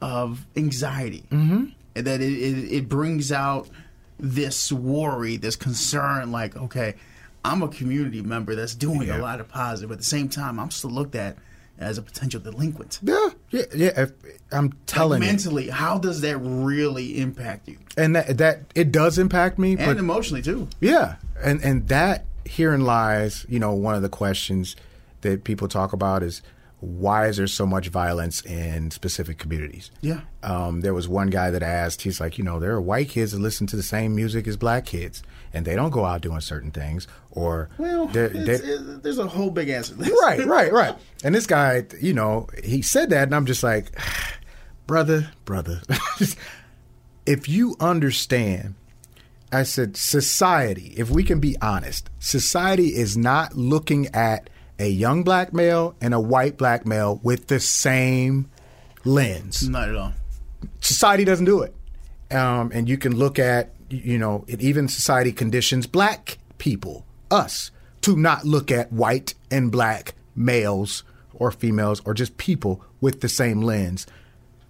of 0.00 0.46
anxiety. 0.56 1.24
Mm-hmm. 1.30 1.66
And 1.96 2.06
that 2.06 2.20
it, 2.20 2.32
it, 2.32 2.72
it 2.72 2.88
brings 2.88 3.32
out 3.32 3.68
this 4.18 4.70
worry, 4.72 5.36
this 5.36 5.56
concern, 5.56 6.30
like, 6.32 6.56
okay, 6.56 6.94
I'm 7.44 7.62
a 7.62 7.68
community 7.68 8.22
member 8.22 8.54
that's 8.54 8.74
doing 8.74 9.08
Yeah. 9.08 9.18
a 9.18 9.22
lot 9.22 9.40
of 9.40 9.48
positive. 9.48 9.88
But 9.88 9.94
at 9.94 9.98
the 10.00 10.04
same 10.04 10.28
time, 10.28 10.58
I'm 10.60 10.70
still 10.70 10.90
looked 10.90 11.14
at 11.14 11.36
as 11.78 11.96
a 11.98 12.02
potential 12.02 12.40
delinquent. 12.40 12.98
Yeah, 13.02 13.28
yeah, 13.50 13.62
yeah. 13.74 14.00
If, 14.02 14.12
I'm 14.50 14.66
Like 14.66 14.74
telling 14.86 15.22
you, 15.22 15.28
mentally, 15.28 15.68
how 15.68 15.98
does 15.98 16.20
that 16.22 16.36
really 16.38 17.20
impact 17.20 17.68
you? 17.68 17.78
and 17.96 18.14
that 18.16 18.38
that 18.38 18.62
it 18.74 18.90
does 18.92 19.18
impact 19.18 19.58
me, 19.58 19.72
And 19.76 19.86
but 19.86 19.96
emotionally, 19.96 20.42
too. 20.42 20.68
Yeah, 20.80 21.16
and 21.42 21.62
and 21.62 21.86
that 21.88 22.24
herein 22.44 22.80
lies, 22.84 23.46
you 23.48 23.58
know, 23.60 23.72
one 23.74 23.94
of 23.94 24.02
the 24.02 24.08
questions 24.08 24.74
that 25.20 25.44
people 25.44 25.68
talk 25.68 25.92
about 25.92 26.22
is 26.24 26.42
why 26.80 27.26
is 27.26 27.36
there 27.38 27.46
so 27.48 27.66
much 27.66 27.88
violence 27.88 28.40
in 28.42 28.90
specific 28.92 29.36
communities? 29.38 29.90
Yeah. 30.00 30.20
Um, 30.44 30.80
there 30.82 30.94
was 30.94 31.08
one 31.08 31.28
guy 31.28 31.50
that 31.50 31.62
asked, 31.62 32.02
he's 32.02 32.20
like, 32.20 32.38
you 32.38 32.44
know, 32.44 32.60
there 32.60 32.72
are 32.72 32.80
white 32.80 33.08
kids 33.08 33.32
that 33.32 33.40
listen 33.40 33.66
to 33.68 33.76
the 33.76 33.82
same 33.82 34.14
music 34.14 34.46
as 34.46 34.56
black 34.56 34.84
kids, 34.86 35.22
and 35.52 35.64
they 35.66 35.74
don't 35.74 35.90
go 35.90 36.04
out 36.04 36.20
doing 36.20 36.40
certain 36.40 36.70
things, 36.70 37.08
or 37.32 37.68
Well, 37.78 38.06
they're- 38.06 38.28
they're- 38.28 38.62
it- 38.64 39.02
there's 39.02 39.18
a 39.18 39.26
whole 39.26 39.50
big 39.50 39.68
answer 39.70 39.94
to 39.94 39.98
this. 39.98 40.18
right, 40.22 40.44
right, 40.46 40.72
right. 40.72 40.94
And 41.24 41.34
this 41.34 41.46
guy, 41.46 41.84
you 42.00 42.12
know, 42.12 42.46
he 42.62 42.82
said 42.82 43.10
that, 43.10 43.24
and 43.24 43.34
I'm 43.34 43.46
just 43.46 43.62
like, 43.64 43.90
brother, 44.86 45.30
brother, 45.44 45.80
if 47.26 47.48
you 47.48 47.76
understand, 47.80 48.74
I 49.52 49.62
said, 49.64 49.96
society, 49.96 50.94
if 50.96 51.10
we 51.10 51.24
can 51.24 51.40
be 51.40 51.56
honest, 51.60 52.08
society 52.18 52.88
is 52.94 53.16
not 53.16 53.54
looking 53.56 54.06
at 54.14 54.48
a 54.78 54.88
young 54.88 55.22
black 55.24 55.52
male 55.52 55.96
and 56.00 56.14
a 56.14 56.20
white 56.20 56.56
black 56.56 56.86
male 56.86 57.20
with 57.22 57.48
the 57.48 57.60
same 57.60 58.50
lens. 59.04 59.68
Not 59.68 59.88
at 59.88 59.96
all. 59.96 60.12
Society 60.80 61.24
doesn't 61.24 61.44
do 61.44 61.62
it. 61.62 61.74
Um, 62.30 62.70
and 62.74 62.88
you 62.88 62.98
can 62.98 63.16
look 63.16 63.38
at, 63.38 63.72
you 63.88 64.18
know, 64.18 64.44
it 64.46 64.60
even 64.60 64.88
society 64.88 65.32
conditions 65.32 65.86
black 65.86 66.38
people, 66.58 67.04
us, 67.30 67.70
to 68.02 68.16
not 68.16 68.44
look 68.44 68.70
at 68.70 68.92
white 68.92 69.34
and 69.50 69.72
black 69.72 70.14
males 70.36 71.04
or 71.34 71.50
females 71.50 72.02
or 72.04 72.14
just 72.14 72.36
people 72.36 72.84
with 73.00 73.20
the 73.20 73.28
same 73.28 73.62
lens. 73.62 74.06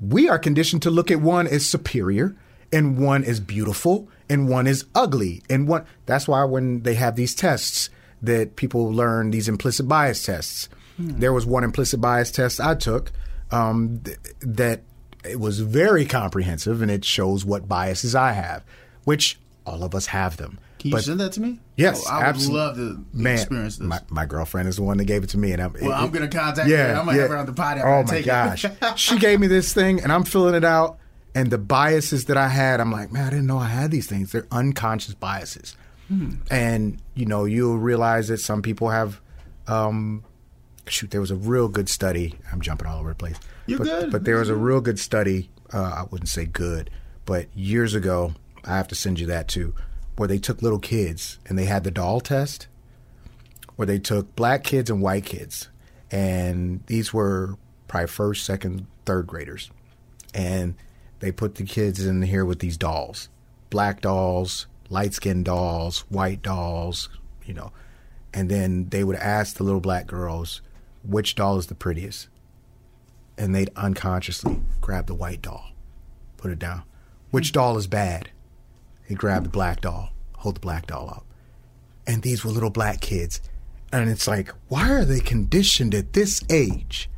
We 0.01 0.29
are 0.29 0.39
conditioned 0.39 0.83
to 0.83 0.91
look 0.91 1.11
at 1.11 1.21
one 1.21 1.47
as 1.47 1.67
superior 1.67 2.37
and 2.73 2.99
one 2.99 3.25
as 3.25 3.41
beautiful 3.41 4.09
and 4.29 4.49
one 4.49 4.67
is 4.67 4.85
ugly 4.95 5.43
and 5.49 5.67
one 5.67 5.85
that's 6.07 6.29
why 6.29 6.45
when 6.45 6.83
they 6.83 6.95
have 6.95 7.17
these 7.17 7.35
tests 7.35 7.89
that 8.23 8.57
people 8.57 8.93
learn 8.93 9.31
these 9.31 9.49
implicit 9.49 9.87
bias 9.89 10.25
tests 10.25 10.69
there 11.01 11.33
was 11.33 11.47
one 11.47 11.63
implicit 11.63 12.01
bias 12.01 12.31
test 12.33 12.61
i 12.61 12.75
took 12.75 13.13
um, 13.51 14.01
th- 14.05 14.19
that 14.41 14.83
it 15.25 15.39
was 15.39 15.61
very 15.61 16.05
comprehensive 16.05 16.83
and 16.83 16.91
it 16.91 17.05
shows 17.05 17.45
what 17.45 17.69
biases 17.69 18.15
i 18.15 18.33
have 18.33 18.65
which 19.05 19.39
all 19.65 19.85
of 19.85 19.95
us 19.95 20.07
have 20.07 20.37
them 20.39 20.59
Can 20.79 20.89
you 20.91 20.97
But- 20.97 21.05
send 21.05 21.21
that 21.21 21.33
to 21.33 21.41
me? 21.41 21.61
Yes, 21.77 22.05
Oh, 22.09 22.11
I 22.13 22.31
would 22.33 22.47
love 22.47 22.77
to 22.77 23.05
Man, 23.13 23.35
experience 23.35 23.77
this. 23.77 23.87
My, 23.87 24.01
my 24.11 24.27
girlfriend 24.27 24.69
is 24.69 24.77
the 24.77 24.83
one 24.83 24.97
that 24.99 25.05
gave 25.05 25.23
it 25.23 25.31
to 25.31 25.39
me, 25.39 25.53
and 25.53 25.63
I'm. 25.63 25.73
Well, 25.81 25.93
I'm 25.93 26.11
gonna 26.11 26.27
contact 26.29 26.69
yeah, 26.69 26.89
her. 26.89 26.95
I'm 26.99 27.05
gonna 27.07 27.17
yeah. 27.17 27.23
have 27.23 27.31
her 27.31 27.37
on 27.37 27.47
the 27.47 27.53
pod 27.53 27.79
after 27.79 27.89
Oh 27.89 27.99
I 28.01 28.03
my 28.03 28.11
take 28.11 28.25
it. 28.27 28.27
gosh, 28.27 28.67
she 29.01 29.19
gave 29.19 29.39
me 29.41 29.47
this 29.47 29.73
thing, 29.73 30.01
and 30.01 30.11
I'm 30.11 30.25
filling 30.25 30.55
it 30.57 30.65
out, 30.65 30.99
and 31.37 31.51
the 31.51 31.59
biases 31.59 32.25
that 32.27 32.37
I 32.37 32.49
had, 32.49 32.81
I'm 32.81 32.91
like, 32.91 33.13
man, 33.13 33.27
I 33.27 33.31
didn't 33.31 33.47
know 33.47 33.59
I 33.59 33.69
had 33.69 33.91
these 33.93 34.07
things. 34.09 34.33
They're 34.33 34.47
unconscious 34.51 35.15
biases, 35.15 35.77
Hmm. 36.09 36.37
and 36.51 37.03
you 37.15 37.27
know, 37.27 37.45
you'll 37.45 37.79
realize 37.79 38.29
that 38.29 38.39
some 38.39 38.63
people 38.63 38.91
have. 38.91 39.21
Um, 39.67 40.25
shoot, 40.87 41.11
there 41.11 41.21
was 41.21 41.31
a 41.31 41.37
real 41.37 41.69
good 41.69 41.89
study. 41.91 42.35
I'm 42.51 42.63
jumping 42.63 42.89
all 42.89 42.99
over 42.99 43.11
the 43.11 43.15
place. 43.15 43.37
You're 43.67 43.79
but, 43.79 43.85
good. 43.85 44.13
But 44.13 44.25
there 44.25 44.39
was 44.39 44.49
a 44.49 44.57
real 44.57 44.81
good 44.81 44.99
study. 44.99 45.51
Uh, 45.73 45.83
I 45.83 46.05
wouldn't 46.11 46.31
say 46.31 46.47
good, 46.47 46.89
but 47.27 47.47
years 47.55 47.95
ago, 47.95 48.33
I 48.65 48.77
have 48.77 48.89
to 48.89 48.95
send 48.95 49.21
you 49.21 49.27
that 49.27 49.49
too, 49.49 49.75
where 50.17 50.27
they 50.29 50.39
took 50.39 50.63
little 50.63 50.79
kids 50.79 51.39
and 51.47 51.59
they 51.59 51.67
had 51.67 51.85
the 51.85 51.91
doll 51.91 52.21
test, 52.21 52.69
where 53.77 53.85
they 53.85 53.99
took 53.99 54.35
black 54.35 54.65
kids 54.65 54.89
and 54.89 55.03
white 55.03 55.27
kids, 55.27 55.69
and 56.11 56.81
these 56.87 57.13
were 57.13 57.57
probably 57.87 58.07
first, 58.07 58.47
second, 58.47 58.87
third 59.05 59.27
graders, 59.27 59.71
and 60.33 60.75
they 61.21 61.33
put 61.33 61.57
the 61.57 61.65
kids 61.65 62.05
in 62.05 62.23
here 62.23 62.47
with 62.47 62.61
these 62.61 62.79
dolls, 62.79 63.29
black 63.69 64.01
dolls, 64.01 64.67
light 64.89 65.15
skinned 65.15 65.45
dolls, 65.45 66.01
white 66.09 66.43
dolls, 66.43 67.09
you 67.45 67.55
know, 67.55 67.73
and 68.33 68.51
then 68.51 68.89
they 68.91 69.05
would 69.05 69.17
ask 69.17 69.57
the 69.57 69.65
little 69.65 69.81
black 69.81 70.07
girls 70.07 70.61
which 71.03 71.35
doll 71.35 71.57
is 71.59 71.69
the 71.69 71.75
prettiest, 71.75 72.29
and 73.37 73.55
they'd 73.55 73.71
unconsciously 73.77 74.61
grab 74.81 75.07
the 75.07 75.15
white 75.15 75.43
doll, 75.43 75.71
put 76.37 76.51
it 76.51 76.59
down. 76.59 76.83
Which 77.31 77.53
doll 77.53 77.77
is 77.77 77.87
bad? 77.87 78.31
He'd 79.07 79.19
grab 79.19 79.45
the 79.45 79.49
black 79.49 79.81
doll, 79.81 80.11
hold 80.39 80.57
the 80.57 80.61
black 80.61 80.87
doll 80.87 81.09
up. 81.09 81.25
And 82.07 82.23
these 82.23 82.45
were 82.45 82.51
little 82.51 82.71
black 82.71 83.01
kids. 83.01 83.41
And 83.93 84.11
it's 84.11 84.27
like, 84.27 84.53
why 84.69 84.91
are 84.91 85.05
they 85.05 85.21
conditioned 85.21 85.95
at 85.95 86.13
this 86.13 86.43
age 86.51 87.09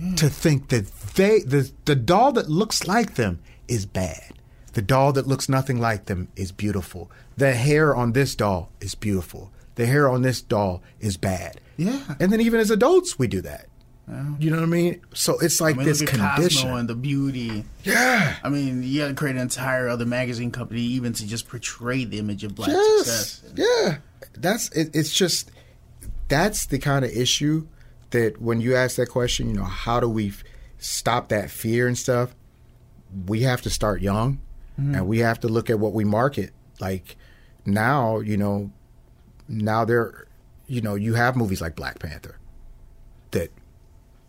mm. 0.00 0.16
to 0.16 0.28
think 0.28 0.68
that 0.68 0.86
they 1.14 1.40
the 1.40 1.70
the 1.84 1.94
doll 1.94 2.32
that 2.32 2.48
looks 2.48 2.86
like 2.86 3.14
them 3.14 3.40
is 3.68 3.86
bad. 3.86 4.32
The 4.74 4.82
doll 4.82 5.12
that 5.14 5.26
looks 5.26 5.48
nothing 5.48 5.80
like 5.80 6.06
them 6.06 6.28
is 6.36 6.52
beautiful. 6.52 7.10
The 7.36 7.52
hair 7.54 7.94
on 7.94 8.12
this 8.12 8.34
doll 8.34 8.70
is 8.80 8.94
beautiful. 8.94 9.50
The 9.76 9.86
hair 9.86 10.08
on 10.08 10.22
this 10.22 10.40
doll 10.42 10.82
is 11.00 11.16
bad. 11.16 11.60
Yeah. 11.76 12.00
And 12.20 12.32
then 12.32 12.40
even 12.40 12.60
as 12.60 12.70
adults 12.70 13.18
we 13.18 13.26
do 13.26 13.40
that. 13.42 13.66
You 14.38 14.50
know 14.50 14.56
what 14.58 14.64
I 14.64 14.66
mean? 14.66 15.00
So 15.14 15.38
it's 15.38 15.62
like 15.62 15.76
I 15.76 15.78
mean, 15.78 15.86
this 15.86 16.00
condition. 16.02 16.28
Cosmo 16.68 16.76
and 16.76 16.86
the 16.88 16.94
beauty. 16.94 17.64
yeah. 17.84 18.36
I 18.44 18.50
mean, 18.50 18.82
you 18.82 19.00
got 19.00 19.08
to 19.08 19.14
create 19.14 19.34
an 19.36 19.40
entire 19.42 19.88
other 19.88 20.04
magazine 20.04 20.50
company 20.50 20.82
even 20.82 21.14
to 21.14 21.26
just 21.26 21.48
portray 21.48 22.04
the 22.04 22.18
image 22.18 22.44
of 22.44 22.54
black 22.54 22.68
Yes. 22.68 23.06
success. 23.06 23.52
Yeah. 23.56 23.96
That's 24.34 24.68
it, 24.72 24.90
it's 24.94 25.12
just 25.12 25.50
that's 26.28 26.66
the 26.66 26.78
kind 26.78 27.04
of 27.04 27.12
issue 27.12 27.66
that 28.10 28.40
when 28.42 28.60
you 28.60 28.74
ask 28.76 28.96
that 28.96 29.06
question, 29.08 29.48
you 29.48 29.54
know, 29.54 29.64
how 29.64 30.00
do 30.00 30.08
we 30.08 30.28
f- 30.28 30.44
stop 30.78 31.28
that 31.30 31.50
fear 31.50 31.86
and 31.86 31.96
stuff? 31.96 32.34
We 33.26 33.42
have 33.42 33.62
to 33.62 33.70
start 33.70 34.02
young 34.02 34.40
and 34.76 35.06
we 35.06 35.18
have 35.18 35.40
to 35.40 35.48
look 35.48 35.70
at 35.70 35.78
what 35.78 35.92
we 35.92 36.04
market. 36.04 36.52
Like 36.80 37.16
now, 37.64 38.20
you 38.20 38.36
know, 38.36 38.70
now 39.48 39.84
there 39.84 40.26
you 40.66 40.80
know, 40.80 40.94
you 40.94 41.14
have 41.14 41.36
movies 41.36 41.60
like 41.60 41.76
Black 41.76 41.98
Panther 41.98 42.38
that 43.32 43.50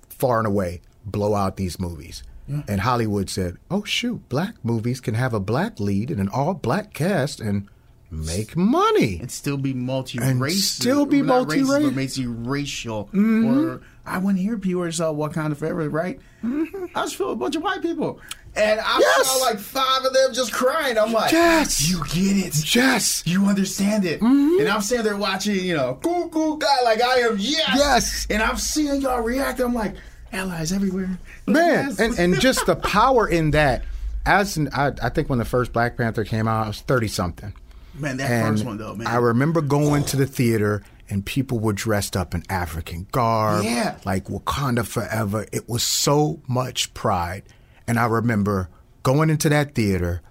far 0.09 0.39
and 0.39 0.47
away 0.47 0.81
blow 1.05 1.35
out 1.35 1.57
these 1.57 1.79
movies. 1.79 2.23
And 2.67 2.81
Hollywood 2.81 3.27
said, 3.27 3.57
"Oh 3.71 3.83
shoot, 3.83 4.29
black 4.29 4.53
movies 4.63 5.01
can 5.01 5.15
have 5.15 5.33
a 5.33 5.39
black 5.39 5.79
lead 5.79 6.11
and 6.11 6.19
an 6.19 6.29
all 6.29 6.53
black 6.53 6.93
cast 6.93 7.39
and 7.39 7.67
make 8.11 8.55
money." 8.55 9.17
And 9.19 9.31
still 9.31 9.57
be 9.57 9.73
multi 9.73 10.19
racial. 10.19 10.43
And 10.43 10.53
still 10.53 11.05
be 11.07 11.23
multi-racial. 11.23 13.05
Mm-hmm. 13.07 13.47
Or 13.47 13.81
I 14.05 14.19
went 14.19 14.37
here, 14.37 14.59
people 14.59 14.91
saw 14.91 15.11
of 15.11 15.57
Forever, 15.57 15.89
right? 15.89 16.19
I 16.43 16.89
just 16.95 17.15
feel 17.15 17.31
a 17.31 17.35
bunch 17.35 17.55
of 17.55 17.63
white 17.63 17.81
people. 17.81 18.19
And 18.57 18.79
I 18.79 18.83
Mm-hmm. 18.83 19.01
Yes. 19.01 19.27
saw 19.31 19.37
like 19.45 19.59
five 19.59 20.05
of 20.05 20.13
them 20.13 20.33
just 20.33 20.53
crying. 20.53 20.97
I'm 20.97 21.11
like, 21.11 21.31
Yes. 21.31 21.89
you 21.89 22.01
get 22.05 22.37
it. 22.37 22.75
Yes. 22.75 23.21
You 23.25 23.45
understand 23.45 24.05
it. 24.05 24.21
And 24.21 24.67
I'm 24.69 24.81
sitting 24.81 25.03
there 25.03 25.17
watching, 25.17 25.55
you 25.63 25.75
know, 25.75 25.99
cool, 26.01 26.29
cool 26.29 26.55
guy 26.57 26.81
like 26.83 27.01
I 27.01 27.19
am. 27.19 27.37
Yes. 27.37 27.69
Yes. 27.75 28.27
And 28.29 28.41
I'm 28.41 28.57
seeing 28.57 29.01
y'all 29.01 29.21
react. 29.21 29.59
I'm 29.59 29.73
like, 29.73 29.95
allies 30.31 30.71
everywhere. 30.71 31.17
Man, 31.47 31.89
Yes. 31.89 31.99
and, 31.99 32.17
and 32.17 32.39
just 32.39 32.65
the 32.65 32.75
power 32.77 33.27
in 33.27 33.51
that. 33.51 33.83
As 34.25 34.57
an, 34.57 34.69
I, 34.73 34.91
I 35.03 35.09
think 35.09 35.29
when 35.29 35.37
the 35.39 35.45
first 35.45 35.71
Black 35.71 35.97
Panther 35.97 36.23
came 36.23 36.47
out, 36.47 36.63
I 36.65 36.67
was 36.69 36.81
thirty 36.81 37.07
something. 37.07 37.53
man, 37.93 38.17
that 38.17 38.31
And 38.31 38.55
first 38.55 38.65
one 38.65 38.77
though, 38.77 38.95
man. 38.95 39.05
I 39.07 39.17
remember 39.17 39.61
going 39.61 40.03
to 40.05 40.17
the 40.17 40.25
theater 40.25 40.81
and 41.09 41.23
people 41.23 41.59
were 41.59 41.73
dressed 41.73 42.17
up 42.17 42.33
in 42.33 42.41
African 42.49 43.05
garb, 43.11 43.63
Yeah. 43.65 43.97
like 44.03 44.25
Wakanda 44.25 44.83
forever. 44.87 45.45
It 45.51 45.69
was 45.69 45.83
so 45.83 46.41
much 46.47 46.91
pride. 46.95 47.43
And 47.87 47.99
I 47.99 48.05
remember 48.05 48.69
going 49.03 49.29
into 49.29 49.49
that 49.49 49.75
theater, 49.75 50.21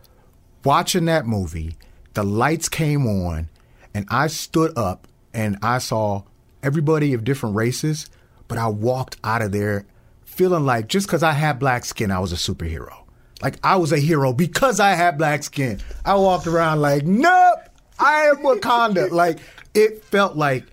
watching 0.65 1.05
that 1.07 1.27
movie. 1.27 1.77
The 2.15 2.23
lights 2.23 2.69
came 2.69 3.07
on, 3.07 3.49
and 3.93 4.07
I 4.09 4.29
stood 4.29 4.77
up 4.79 5.09
and 5.33 5.59
I 5.63 5.79
saw 5.79 6.23
everybody 6.63 7.13
of 7.13 7.25
different 7.25 7.57
races. 7.57 8.09
But 8.47 8.59
I 8.59 8.69
walked 8.69 9.17
out 9.25 9.43
of 9.43 9.53
there 9.53 9.87
feeling 10.25 10.65
like 10.65 10.89
just 10.89 11.07
because 11.07 11.23
I 11.23 11.33
had 11.33 11.59
black 11.59 11.85
skin, 11.85 12.11
I 12.11 12.19
was 12.19 12.33
a 12.33 12.37
superhero. 12.37 13.05
Like 13.43 13.59
I 13.63 13.77
was 13.77 13.93
a 13.93 13.99
hero 13.99 14.33
because 14.33 14.81
I 14.81 14.91
had 14.93 15.19
black 15.19 15.43
skin. 15.43 15.81
I 16.05 16.15
walked 16.16 16.47
around 16.47 16.81
like, 16.81 17.05
nope, 17.05 17.59
I 17.99 18.27
am 18.27 18.37
Wakanda. 18.39 19.11
like 19.12 19.39
it 19.74 20.05
felt 20.05 20.37
like 20.37 20.65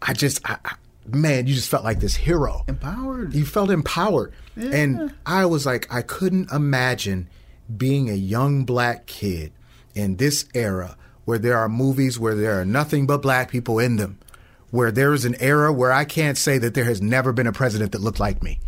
I 0.00 0.12
just, 0.12 0.40
I, 0.48 0.58
I, 0.64 0.74
man, 1.08 1.46
you 1.46 1.54
just 1.54 1.68
felt 1.68 1.84
like 1.84 2.00
this 2.00 2.14
hero. 2.14 2.64
Empowered. 2.68 3.34
You 3.34 3.44
felt 3.44 3.70
empowered. 3.70 4.32
And 4.56 5.14
I 5.26 5.46
was 5.46 5.66
like, 5.66 5.92
I 5.92 6.02
couldn't 6.02 6.50
imagine 6.50 7.28
being 7.74 8.08
a 8.08 8.14
young 8.14 8.64
black 8.64 9.06
kid 9.06 9.52
in 9.94 10.16
this 10.16 10.46
era 10.54 10.96
where 11.24 11.38
there 11.38 11.56
are 11.56 11.68
movies 11.68 12.18
where 12.18 12.34
there 12.34 12.60
are 12.60 12.64
nothing 12.64 13.06
but 13.06 13.22
black 13.22 13.50
people 13.50 13.78
in 13.78 13.96
them, 13.96 14.18
where 14.70 14.92
there 14.92 15.12
is 15.12 15.24
an 15.24 15.36
era 15.40 15.72
where 15.72 15.92
I 15.92 16.04
can't 16.04 16.36
say 16.36 16.58
that 16.58 16.74
there 16.74 16.84
has 16.84 17.00
never 17.00 17.32
been 17.32 17.46
a 17.46 17.52
president 17.52 17.92
that 17.92 18.00
looked 18.00 18.20
like 18.20 18.42
me. 18.42 18.60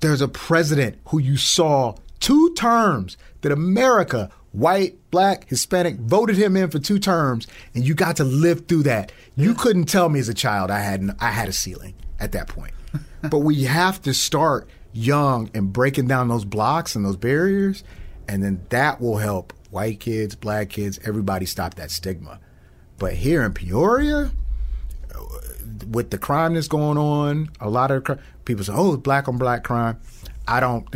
There's 0.00 0.20
a 0.20 0.28
president 0.28 0.98
who 1.06 1.18
you 1.18 1.36
saw 1.36 1.96
two 2.20 2.54
terms 2.54 3.16
that 3.40 3.52
America, 3.52 4.30
white, 4.52 4.96
black, 5.10 5.48
Hispanic, 5.48 5.96
voted 5.96 6.36
him 6.36 6.56
in 6.56 6.70
for 6.70 6.78
two 6.78 6.98
terms, 6.98 7.46
and 7.74 7.86
you 7.86 7.94
got 7.94 8.16
to 8.16 8.24
live 8.24 8.66
through 8.66 8.84
that. 8.84 9.12
You 9.36 9.54
couldn't 9.54 9.86
tell 9.86 10.08
me 10.08 10.20
as 10.20 10.28
a 10.28 10.34
child 10.34 10.70
I 10.70 10.80
had 10.80 11.16
I 11.20 11.30
had 11.30 11.48
a 11.48 11.52
ceiling 11.52 11.94
at 12.20 12.32
that 12.32 12.48
point. 12.48 12.72
but 13.22 13.38
we 13.38 13.64
have 13.64 14.02
to 14.02 14.14
start 14.14 14.68
young 14.92 15.50
and 15.54 15.72
breaking 15.72 16.06
down 16.06 16.28
those 16.28 16.44
blocks 16.44 16.94
and 16.94 17.04
those 17.04 17.16
barriers, 17.16 17.84
and 18.28 18.42
then 18.42 18.64
that 18.70 19.00
will 19.00 19.18
help 19.18 19.52
white 19.70 20.00
kids, 20.00 20.34
black 20.34 20.68
kids, 20.68 21.00
everybody 21.04 21.46
stop 21.46 21.74
that 21.74 21.90
stigma. 21.90 22.38
But 22.98 23.14
here 23.14 23.42
in 23.42 23.52
Peoria, 23.52 24.30
with 25.88 26.10
the 26.10 26.18
crime 26.18 26.54
that's 26.54 26.68
going 26.68 26.98
on, 26.98 27.50
a 27.60 27.68
lot 27.68 27.90
of 27.90 28.18
people 28.44 28.64
say, 28.64 28.72
"Oh, 28.74 28.96
black 28.96 29.28
on 29.28 29.38
black 29.38 29.64
crime." 29.64 29.98
I 30.46 30.60
don't. 30.60 30.86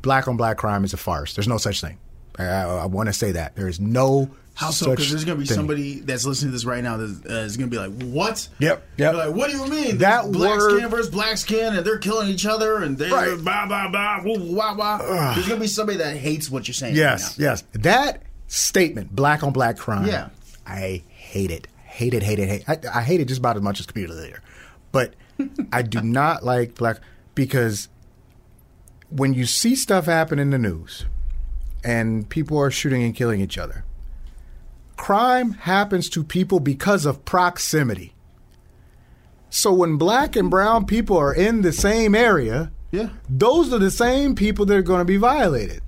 Black 0.00 0.28
on 0.28 0.36
black 0.36 0.58
crime 0.58 0.84
is 0.84 0.92
a 0.92 0.96
farce. 0.96 1.34
There's 1.34 1.48
no 1.48 1.58
such 1.58 1.80
thing. 1.80 1.98
I, 2.38 2.44
I, 2.44 2.86
want 2.86 3.08
to 3.08 3.12
say 3.12 3.32
that 3.32 3.56
there 3.56 3.66
is 3.66 3.80
no 3.80 4.30
How 4.56 4.70
so? 4.70 4.90
Because 4.90 5.10
there's 5.10 5.24
going 5.26 5.36
to 5.36 5.40
be 5.42 5.46
thing. 5.46 5.54
somebody 5.54 6.00
that's 6.00 6.24
listening 6.24 6.48
to 6.48 6.52
this 6.52 6.64
right 6.64 6.82
now 6.82 6.96
that 6.96 7.26
uh, 7.28 7.32
is 7.44 7.58
going 7.58 7.70
to 7.70 7.76
be 7.76 7.78
like, 7.78 7.92
"What?" 8.10 8.48
Yep, 8.58 8.82
yep. 8.96 9.14
They're 9.14 9.26
like, 9.28 9.36
what 9.36 9.50
do 9.50 9.56
you 9.58 9.66
mean? 9.68 9.98
That 9.98 10.32
black 10.32 10.58
word- 10.58 10.78
skin 10.78 10.88
versus 10.88 11.10
black 11.10 11.36
skin, 11.36 11.76
and 11.76 11.86
they're 11.86 11.98
killing 11.98 12.28
each 12.28 12.46
other, 12.46 12.82
and 12.82 12.96
they're 12.96 13.12
Right. 13.12 13.38
blah 13.44 13.66
blah 13.66 13.88
blah, 13.90 14.22
woo, 14.24 14.54
wah 14.54 14.74
wah. 14.74 15.34
There's 15.34 15.46
going 15.46 15.58
to 15.60 15.64
be 15.64 15.66
somebody 15.68 15.98
that 15.98 16.16
hates 16.16 16.50
what 16.50 16.66
you're 16.66 16.74
saying. 16.74 16.96
Yes, 16.96 17.38
now. 17.38 17.44
yes. 17.50 17.64
That 17.74 18.22
statement, 18.48 19.14
black 19.14 19.42
on 19.42 19.52
black 19.52 19.76
crime. 19.76 20.06
Yeah. 20.06 20.30
I 20.66 21.02
hate 21.08 21.50
it. 21.50 21.68
Hate 21.84 22.14
it, 22.14 22.22
hate 22.22 22.38
it, 22.38 22.48
hate 22.48 22.62
it. 22.68 22.86
I, 22.86 22.98
I 23.00 23.02
hate 23.02 23.20
it 23.20 23.26
just 23.26 23.38
about 23.40 23.56
as 23.56 23.62
much 23.62 23.78
as 23.80 23.86
computer 23.86 24.14
leader. 24.14 24.42
But 24.90 25.14
I 25.72 25.82
do 25.82 26.00
not 26.00 26.44
like 26.44 26.76
black 26.76 26.98
because 27.34 27.88
when 29.10 29.34
you 29.34 29.44
see 29.46 29.76
stuff 29.76 30.06
happen 30.06 30.38
in 30.38 30.48
the 30.50 30.58
news 30.58 31.04
and 31.84 32.26
people 32.28 32.58
are 32.58 32.70
shooting 32.70 33.02
and 33.02 33.14
killing 33.14 33.40
each 33.40 33.58
other, 33.58 33.84
crime 34.96 35.52
happens 35.52 36.08
to 36.10 36.24
people 36.24 36.60
because 36.60 37.04
of 37.06 37.24
proximity. 37.24 38.14
So 39.50 39.72
when 39.72 39.96
black 39.96 40.36
and 40.36 40.50
brown 40.50 40.86
people 40.86 41.16
are 41.16 41.34
in 41.34 41.62
the 41.62 41.72
same 41.72 42.14
area, 42.14 42.70
Yeah. 42.92 43.10
those 43.28 43.72
are 43.72 43.78
the 43.78 43.90
same 43.90 44.34
people 44.34 44.66
that 44.66 44.76
are 44.76 44.82
going 44.82 45.00
to 45.00 45.04
be 45.04 45.16
violated. 45.16 45.82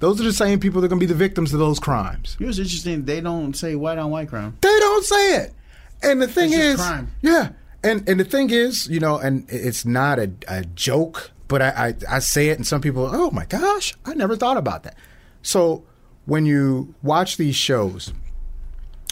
Those 0.00 0.20
are 0.20 0.24
the 0.24 0.32
same 0.32 0.58
people 0.58 0.80
that 0.80 0.86
are 0.86 0.88
going 0.88 1.00
to 1.00 1.06
be 1.06 1.12
the 1.12 1.18
victims 1.18 1.52
of 1.52 1.60
those 1.60 1.78
crimes. 1.78 2.36
It 2.40 2.46
was 2.46 2.58
interesting. 2.58 3.04
They 3.04 3.20
don't 3.20 3.54
say 3.56 3.76
white 3.76 3.98
on 3.98 4.10
white 4.10 4.28
crime. 4.28 4.56
They 4.60 4.78
don't 4.80 5.04
say 5.04 5.36
it. 5.42 5.54
And 6.02 6.20
the 6.20 6.26
thing 6.26 6.52
It's 6.52 6.60
is, 6.60 6.76
crime. 6.80 7.12
yeah, 7.20 7.50
and 7.84 8.08
and 8.08 8.18
the 8.18 8.24
thing 8.24 8.50
is, 8.50 8.88
you 8.88 8.98
know, 8.98 9.18
and 9.18 9.44
it's 9.48 9.84
not 9.86 10.18
a, 10.18 10.32
a 10.48 10.64
joke, 10.64 11.30
but 11.46 11.62
I, 11.62 11.94
I 12.10 12.16
I 12.16 12.18
say 12.18 12.48
it, 12.48 12.58
and 12.58 12.66
some 12.66 12.80
people, 12.80 13.08
oh 13.12 13.30
my 13.30 13.44
gosh, 13.44 13.94
I 14.04 14.14
never 14.14 14.34
thought 14.34 14.56
about 14.56 14.82
that. 14.82 14.96
So 15.42 15.84
when 16.26 16.44
you 16.44 16.92
watch 17.04 17.36
these 17.36 17.54
shows, 17.54 18.12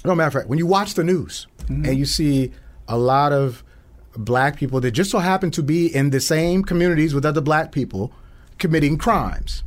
no 0.04 0.14
matter 0.14 0.28
of 0.28 0.32
fact, 0.34 0.48
when 0.48 0.58
you 0.58 0.66
watch 0.66 0.94
the 0.94 1.04
news 1.04 1.46
Mm-hmm. 1.70 1.84
and 1.84 1.98
you 1.98 2.04
see 2.04 2.50
a 2.88 2.98
lot 2.98 3.32
of 3.32 3.62
black 4.16 4.56
people 4.56 4.80
that 4.80 4.90
just 4.90 5.08
so 5.10 5.20
happen 5.20 5.52
to 5.52 5.62
be 5.62 5.86
in 5.94 6.10
the 6.10 6.20
same 6.20 6.64
communities 6.64 7.14
with 7.14 7.24
other 7.24 7.40
black 7.40 7.70
people 7.70 8.12
committing 8.58 8.98
crimes. 8.98 9.62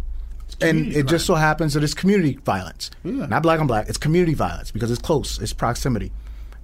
And 0.59 0.93
it 0.93 1.07
just 1.07 1.25
so 1.25 1.35
happens 1.35 1.73
that 1.75 1.83
it's 1.83 1.93
community 1.93 2.37
violence. 2.43 2.91
Yeah. 3.05 3.25
Not 3.27 3.41
black 3.41 3.61
on 3.61 3.67
black, 3.67 3.87
it's 3.87 3.97
community 3.97 4.33
violence 4.33 4.69
because 4.69 4.91
it's 4.91 5.01
close, 5.01 5.39
it's 5.39 5.53
proximity. 5.53 6.11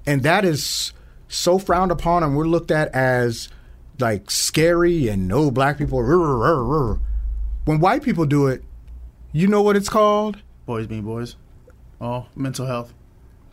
And 0.06 0.24
that 0.24 0.44
is 0.44 0.92
so 1.30 1.58
frowned 1.58 1.92
upon 1.92 2.24
and 2.24 2.36
we're 2.36 2.46
looked 2.46 2.72
at 2.72 2.90
as 2.90 3.48
like 4.00 4.30
scary 4.30 5.08
and 5.08 5.28
no 5.28 5.52
black 5.52 5.78
people. 5.78 6.00
rrr, 6.00 6.18
rrr, 6.18 6.68
rrr. 6.68 7.00
When 7.64 7.80
white 7.80 8.04
people 8.04 8.26
do 8.26 8.48
it, 8.48 8.64
you 9.32 9.48
know 9.48 9.62
what 9.62 9.78
it's 9.78 9.90
called? 9.90 10.38
Boys 10.66 10.86
being 10.86 11.04
boys. 11.04 11.38
Oh, 12.02 12.26
mental 12.36 12.66
health. 12.66 12.94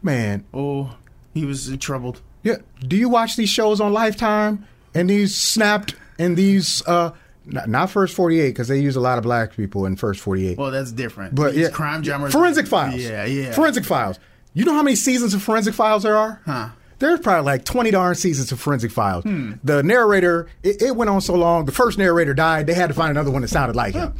Man, 0.02 0.44
Oh, 0.54 0.96
he 1.34 1.44
was 1.44 1.74
troubled. 1.78 2.20
Yeah. 2.42 2.56
Do 2.80 2.96
you 2.96 3.08
watch 3.08 3.36
these 3.36 3.48
shows 3.48 3.80
on 3.80 3.92
Lifetime 3.92 4.66
and 4.94 5.10
these 5.10 5.36
snapped 5.36 5.94
and 6.18 6.36
these 6.36 6.82
uh 6.86 7.10
not, 7.44 7.68
not 7.68 7.90
first 7.90 8.14
48 8.14 8.48
because 8.48 8.68
they 8.68 8.78
use 8.80 8.96
a 8.96 9.00
lot 9.00 9.18
of 9.18 9.24
black 9.24 9.54
people 9.56 9.86
in 9.86 9.96
first 9.96 10.20
48. 10.20 10.58
Well, 10.58 10.70
that's 10.70 10.90
different. 10.92 11.34
but 11.34 11.52
These 11.54 11.62
yeah, 11.62 11.70
crime 11.70 12.02
dramas. 12.02 12.32
Forensic 12.32 12.66
Files. 12.66 12.96
Yeah, 12.96 13.24
yeah. 13.24 13.52
Forensic 13.52 13.84
Files. 13.84 14.18
You 14.54 14.64
know 14.64 14.72
how 14.74 14.82
many 14.82 14.96
seasons 14.96 15.34
of 15.34 15.42
Forensic 15.42 15.74
Files 15.74 16.02
there 16.02 16.16
are? 16.16 16.40
Huh. 16.46 16.70
There's 16.98 17.20
probably 17.20 17.44
like 17.44 17.64
20 17.64 17.90
darn 17.90 18.14
seasons 18.14 18.50
of 18.52 18.58
Forensic 18.60 18.90
Files. 18.90 19.22
Hmm. 19.24 19.52
The 19.62 19.82
narrator, 19.82 20.48
it, 20.62 20.80
it 20.80 20.96
went 20.96 21.10
on 21.10 21.20
so 21.20 21.34
long. 21.34 21.66
The 21.66 21.72
first 21.72 21.98
narrator 21.98 22.32
died. 22.32 22.66
They 22.66 22.74
had 22.74 22.88
to 22.88 22.94
find 22.94 23.10
another 23.10 23.30
one 23.30 23.42
that 23.42 23.48
sounded 23.48 23.76
like 23.76 23.94
him. 23.94 24.14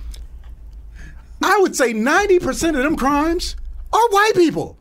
I 1.42 1.58
would 1.60 1.74
say 1.74 1.92
90% 1.94 2.68
of 2.76 2.82
them 2.84 2.96
crimes 2.96 3.56
are 3.92 4.08
white 4.10 4.32
people. 4.34 4.78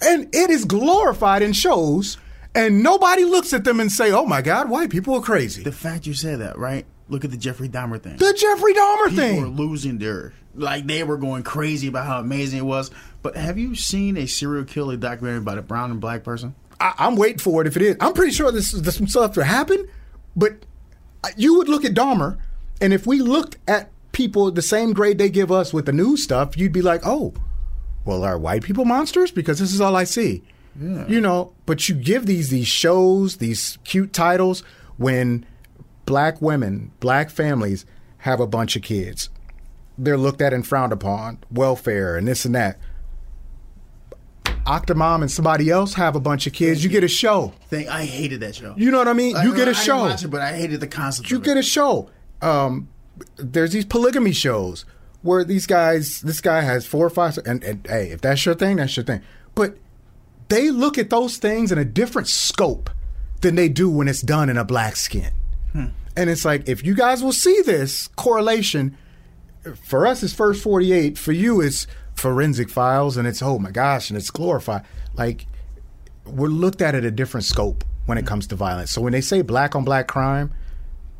And 0.00 0.34
it 0.34 0.50
is 0.50 0.64
glorified 0.64 1.42
in 1.42 1.52
shows, 1.52 2.18
and 2.54 2.82
nobody 2.82 3.24
looks 3.24 3.52
at 3.52 3.64
them 3.64 3.80
and 3.80 3.90
say, 3.90 4.12
"Oh 4.12 4.26
my 4.26 4.42
God, 4.42 4.68
white 4.68 4.90
people 4.90 5.14
are 5.14 5.22
crazy." 5.22 5.62
The 5.62 5.72
fact 5.72 6.06
you 6.06 6.14
said 6.14 6.40
that, 6.40 6.58
right? 6.58 6.84
Look 7.08 7.24
at 7.24 7.30
the 7.30 7.36
Jeffrey 7.36 7.68
Dahmer 7.68 8.00
thing. 8.02 8.16
The 8.16 8.32
Jeffrey 8.32 8.74
Dahmer 8.74 9.14
thing. 9.14 9.34
People 9.34 9.50
were 9.50 9.56
thing. 9.56 9.68
losing 9.68 9.98
their 9.98 10.32
like 10.54 10.86
they 10.86 11.02
were 11.02 11.16
going 11.16 11.42
crazy 11.42 11.86
about 11.88 12.06
how 12.06 12.18
amazing 12.18 12.58
it 12.58 12.64
was. 12.64 12.90
But 13.22 13.36
have 13.36 13.58
you 13.58 13.74
seen 13.74 14.16
a 14.16 14.26
serial 14.26 14.64
killer 14.64 14.96
documentary 14.96 15.38
about 15.38 15.58
a 15.58 15.62
brown 15.62 15.90
and 15.90 16.00
black 16.00 16.24
person? 16.24 16.54
I, 16.80 16.94
I'm 16.98 17.16
waiting 17.16 17.38
for 17.38 17.60
it 17.60 17.66
if 17.66 17.76
it 17.76 17.82
is. 17.82 17.96
I'm 18.00 18.12
pretty 18.12 18.32
sure 18.32 18.50
this 18.52 18.72
there's 18.72 18.96
some 18.96 19.06
stuff 19.06 19.32
to 19.34 19.44
happen, 19.44 19.88
but 20.34 20.66
you 21.36 21.56
would 21.58 21.68
look 21.68 21.84
at 21.84 21.94
Dahmer, 21.94 22.38
and 22.80 22.92
if 22.92 23.06
we 23.06 23.20
looked 23.20 23.56
at 23.66 23.90
people 24.12 24.50
the 24.50 24.62
same 24.62 24.92
grade 24.92 25.18
they 25.18 25.28
give 25.28 25.52
us 25.52 25.72
with 25.72 25.86
the 25.86 25.92
news 25.92 26.22
stuff, 26.22 26.56
you'd 26.56 26.72
be 26.72 26.82
like, 26.82 27.02
"Oh, 27.04 27.34
well, 28.06 28.24
are 28.24 28.38
white 28.38 28.62
people 28.62 28.84
monsters?" 28.86 29.30
Because 29.30 29.58
this 29.58 29.72
is 29.74 29.80
all 29.80 29.94
I 29.96 30.04
see. 30.04 30.42
You 30.78 31.22
know, 31.22 31.52
but 31.64 31.88
you 31.88 31.94
give 31.94 32.26
these 32.26 32.50
these 32.50 32.66
shows, 32.68 33.36
these 33.38 33.78
cute 33.84 34.12
titles 34.12 34.62
when 34.98 35.46
black 36.04 36.40
women, 36.42 36.90
black 37.00 37.30
families 37.30 37.86
have 38.18 38.40
a 38.40 38.46
bunch 38.46 38.76
of 38.76 38.82
kids. 38.82 39.30
They're 39.96 40.18
looked 40.18 40.42
at 40.42 40.52
and 40.52 40.66
frowned 40.66 40.92
upon, 40.92 41.38
welfare 41.50 42.16
and 42.18 42.28
this 42.28 42.44
and 42.44 42.54
that. 42.54 42.78
Octomom 44.66 45.22
and 45.22 45.30
somebody 45.30 45.70
else 45.70 45.94
have 45.94 46.16
a 46.16 46.20
bunch 46.20 46.46
of 46.46 46.52
kids. 46.52 46.82
You 46.82 46.90
get 46.90 47.04
a 47.04 47.08
show. 47.08 47.52
Thing 47.68 47.88
I 47.88 48.04
hated 48.04 48.40
that 48.40 48.54
show. 48.56 48.74
You 48.76 48.90
know 48.90 48.98
what 48.98 49.08
I 49.08 49.12
mean? 49.12 49.36
I- 49.36 49.44
You 49.44 49.52
get 49.54 49.68
I 49.68 49.70
a 49.70 49.74
didn't 49.74 49.84
show. 49.86 50.06
it, 50.06 50.30
but 50.30 50.40
I 50.42 50.56
hated 50.56 50.80
the 50.80 50.88
concept. 50.88 51.30
You 51.30 51.38
get 51.38 51.56
a 51.56 51.62
show. 51.62 52.10
Um, 52.42 52.88
there's 53.36 53.72
these 53.72 53.84
polygamy 53.84 54.32
shows 54.32 54.84
where 55.26 55.44
these 55.44 55.66
guys, 55.66 56.20
this 56.22 56.40
guy 56.40 56.62
has 56.62 56.86
four 56.86 57.04
or 57.04 57.10
five, 57.10 57.38
and, 57.44 57.62
and 57.64 57.86
hey, 57.86 58.10
if 58.10 58.20
that's 58.20 58.46
your 58.46 58.54
thing, 58.54 58.76
that's 58.76 58.96
your 58.96 59.04
thing. 59.04 59.22
But 59.54 59.76
they 60.48 60.70
look 60.70 60.96
at 60.96 61.10
those 61.10 61.36
things 61.36 61.72
in 61.72 61.78
a 61.78 61.84
different 61.84 62.28
scope 62.28 62.88
than 63.40 63.56
they 63.56 63.68
do 63.68 63.90
when 63.90 64.08
it's 64.08 64.22
done 64.22 64.48
in 64.48 64.56
a 64.56 64.64
black 64.64 64.96
skin. 64.96 65.32
Hmm. 65.72 65.86
And 66.16 66.30
it's 66.30 66.44
like, 66.44 66.68
if 66.68 66.84
you 66.84 66.94
guys 66.94 67.22
will 67.22 67.32
see 67.32 67.60
this 67.62 68.08
correlation, 68.08 68.96
for 69.82 70.06
us 70.06 70.22
it's 70.22 70.32
first 70.32 70.62
48, 70.62 71.18
for 71.18 71.32
you 71.32 71.60
it's 71.60 71.86
forensic 72.14 72.70
files, 72.70 73.16
and 73.16 73.26
it's, 73.26 73.42
oh 73.42 73.58
my 73.58 73.70
gosh, 73.70 74.08
and 74.08 74.16
it's 74.16 74.30
glorified. 74.30 74.84
Like, 75.14 75.46
we're 76.24 76.48
looked 76.48 76.80
at 76.80 76.94
at 76.94 77.04
a 77.04 77.10
different 77.10 77.44
scope 77.44 77.84
when 78.06 78.16
it 78.16 78.22
hmm. 78.22 78.28
comes 78.28 78.46
to 78.48 78.56
violence. 78.56 78.90
So 78.90 79.02
when 79.02 79.12
they 79.12 79.20
say 79.20 79.42
black 79.42 79.74
on 79.74 79.84
black 79.84 80.06
crime, 80.06 80.52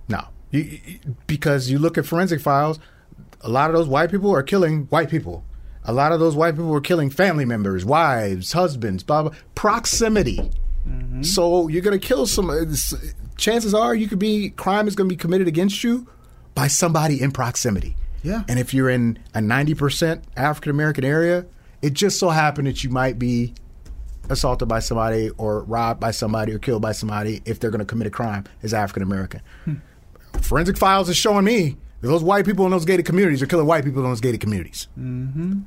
no, 0.08 0.28
you- 0.50 0.78
because 1.26 1.68
you 1.68 1.78
look 1.78 1.98
at 1.98 2.06
forensic 2.06 2.40
files, 2.40 2.78
a 3.42 3.48
lot 3.48 3.70
of 3.70 3.76
those 3.76 3.88
white 3.88 4.10
people 4.10 4.32
are 4.34 4.42
killing 4.42 4.84
white 4.86 5.10
people. 5.10 5.44
A 5.84 5.92
lot 5.92 6.12
of 6.12 6.18
those 6.18 6.34
white 6.34 6.52
people 6.52 6.74
are 6.74 6.80
killing 6.80 7.10
family 7.10 7.44
members, 7.44 7.84
wives, 7.84 8.52
husbands, 8.52 9.02
blah 9.02 9.22
blah. 9.22 9.32
Proximity. 9.54 10.50
Mm-hmm. 10.86 11.22
So 11.22 11.68
you're 11.68 11.82
gonna 11.82 11.98
kill 11.98 12.26
some. 12.26 12.50
Uh, 12.50 12.64
chances 13.36 13.74
are 13.74 13.94
you 13.94 14.08
could 14.08 14.18
be 14.18 14.50
crime 14.50 14.88
is 14.88 14.94
gonna 14.94 15.08
be 15.08 15.16
committed 15.16 15.46
against 15.46 15.84
you 15.84 16.06
by 16.54 16.66
somebody 16.66 17.20
in 17.20 17.30
proximity. 17.30 17.96
Yeah. 18.22 18.42
And 18.48 18.58
if 18.58 18.74
you're 18.74 18.90
in 18.90 19.18
a 19.34 19.38
90% 19.38 20.22
African 20.36 20.70
American 20.70 21.04
area, 21.04 21.46
it 21.82 21.92
just 21.92 22.18
so 22.18 22.30
happened 22.30 22.66
that 22.66 22.82
you 22.82 22.90
might 22.90 23.18
be 23.18 23.54
assaulted 24.28 24.66
by 24.66 24.80
somebody 24.80 25.30
or 25.38 25.62
robbed 25.62 26.00
by 26.00 26.10
somebody 26.10 26.52
or 26.52 26.58
killed 26.58 26.82
by 26.82 26.92
somebody 26.92 27.42
if 27.44 27.60
they're 27.60 27.70
going 27.70 27.78
to 27.78 27.84
commit 27.84 28.08
a 28.08 28.10
crime 28.10 28.44
as 28.64 28.74
African 28.74 29.04
American. 29.04 29.40
Hmm. 29.64 29.74
Forensic 30.42 30.76
Files 30.76 31.08
is 31.08 31.16
showing 31.16 31.44
me 31.44 31.76
those 32.06 32.22
white 32.22 32.44
people 32.44 32.64
in 32.64 32.70
those 32.70 32.84
gated 32.84 33.06
communities 33.06 33.42
are 33.42 33.46
killing 33.46 33.66
white 33.66 33.84
people 33.84 34.02
in 34.02 34.10
those 34.10 34.20
gated 34.20 34.40
communities. 34.40 34.88
Mm-hmm. 34.98 35.60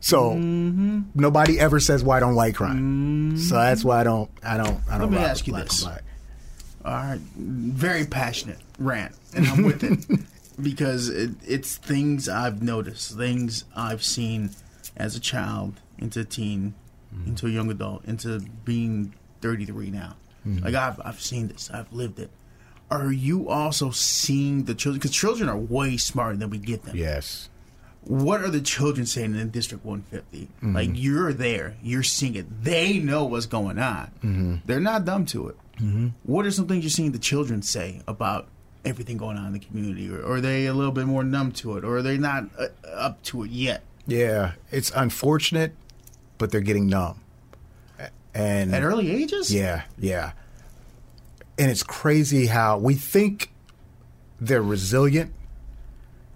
So 0.00 0.30
mm-hmm. 0.30 1.00
nobody 1.14 1.58
ever 1.58 1.80
says 1.80 2.04
white 2.04 2.22
on 2.22 2.34
white 2.34 2.54
crime. 2.54 3.36
So 3.36 3.54
mm-hmm. 3.54 3.64
that's 3.64 3.84
why 3.84 4.00
I 4.00 4.04
don't. 4.04 4.30
I 4.42 4.56
don't. 4.56 4.80
I 4.90 4.98
don't. 4.98 5.10
Let 5.12 5.20
me 5.20 5.26
ask 5.26 5.46
you 5.46 5.54
this. 5.54 5.84
All 5.84 6.92
right, 6.92 7.18
very 7.36 8.06
passionate 8.06 8.60
rant, 8.78 9.16
and 9.34 9.46
I'm 9.48 9.64
with 9.64 9.82
it 9.82 10.20
because 10.62 11.08
it, 11.08 11.30
it's 11.44 11.76
things 11.76 12.28
I've 12.28 12.62
noticed, 12.62 13.16
things 13.16 13.64
I've 13.74 14.04
seen 14.04 14.50
as 14.96 15.16
a 15.16 15.20
child, 15.20 15.80
into 15.98 16.20
a 16.20 16.24
teen, 16.24 16.74
mm-hmm. 17.12 17.30
into 17.30 17.46
a 17.46 17.50
young 17.50 17.72
adult, 17.72 18.04
into 18.04 18.38
being 18.64 19.14
33 19.40 19.90
now. 19.90 20.14
Like 20.46 20.74
I've 20.74 21.00
I've 21.04 21.20
seen 21.20 21.48
this, 21.48 21.70
I've 21.72 21.92
lived 21.92 22.20
it. 22.20 22.30
Are 22.90 23.10
you 23.12 23.48
also 23.48 23.90
seeing 23.90 24.64
the 24.64 24.74
children? 24.74 24.98
Because 24.98 25.10
children 25.10 25.48
are 25.48 25.56
way 25.56 25.96
smarter 25.96 26.36
than 26.36 26.50
we 26.50 26.58
get 26.58 26.84
them. 26.84 26.96
Yes. 26.96 27.48
What 28.02 28.40
are 28.42 28.50
the 28.50 28.60
children 28.60 29.04
saying 29.06 29.34
in 29.34 29.50
District 29.50 29.84
150? 29.84 30.46
Mm-hmm. 30.46 30.74
Like 30.76 30.90
you're 30.94 31.32
there, 31.32 31.76
you're 31.82 32.04
seeing 32.04 32.36
it. 32.36 32.62
They 32.62 32.98
know 32.98 33.24
what's 33.24 33.46
going 33.46 33.80
on. 33.80 34.12
Mm-hmm. 34.22 34.54
They're 34.66 34.78
not 34.78 35.04
dumb 35.04 35.26
to 35.26 35.48
it. 35.48 35.56
Mm-hmm. 35.80 36.08
What 36.22 36.46
are 36.46 36.50
some 36.52 36.68
things 36.68 36.84
you're 36.84 36.90
seeing 36.90 37.10
the 37.10 37.18
children 37.18 37.62
say 37.62 38.02
about 38.06 38.46
everything 38.84 39.16
going 39.16 39.36
on 39.36 39.46
in 39.48 39.52
the 39.52 39.58
community, 39.58 40.08
or, 40.08 40.20
or 40.20 40.36
are 40.36 40.40
they 40.40 40.66
a 40.66 40.72
little 40.72 40.92
bit 40.92 41.06
more 41.06 41.24
numb 41.24 41.50
to 41.52 41.76
it, 41.76 41.84
or 41.84 41.96
are 41.96 42.02
they 42.02 42.16
not 42.16 42.44
uh, 42.56 42.68
up 42.94 43.20
to 43.24 43.42
it 43.42 43.50
yet? 43.50 43.82
Yeah. 44.06 44.52
It's 44.70 44.92
unfortunate, 44.94 45.74
but 46.38 46.52
they're 46.52 46.60
getting 46.60 46.86
numb. 46.86 47.20
And 48.32 48.74
At 48.74 48.82
early 48.82 49.10
ages, 49.10 49.52
Yeah, 49.52 49.82
yeah. 49.98 50.32
And 51.58 51.70
it's 51.70 51.82
crazy 51.82 52.46
how 52.46 52.78
we 52.78 52.94
think 52.94 53.50
they're 54.40 54.62
resilient, 54.62 55.32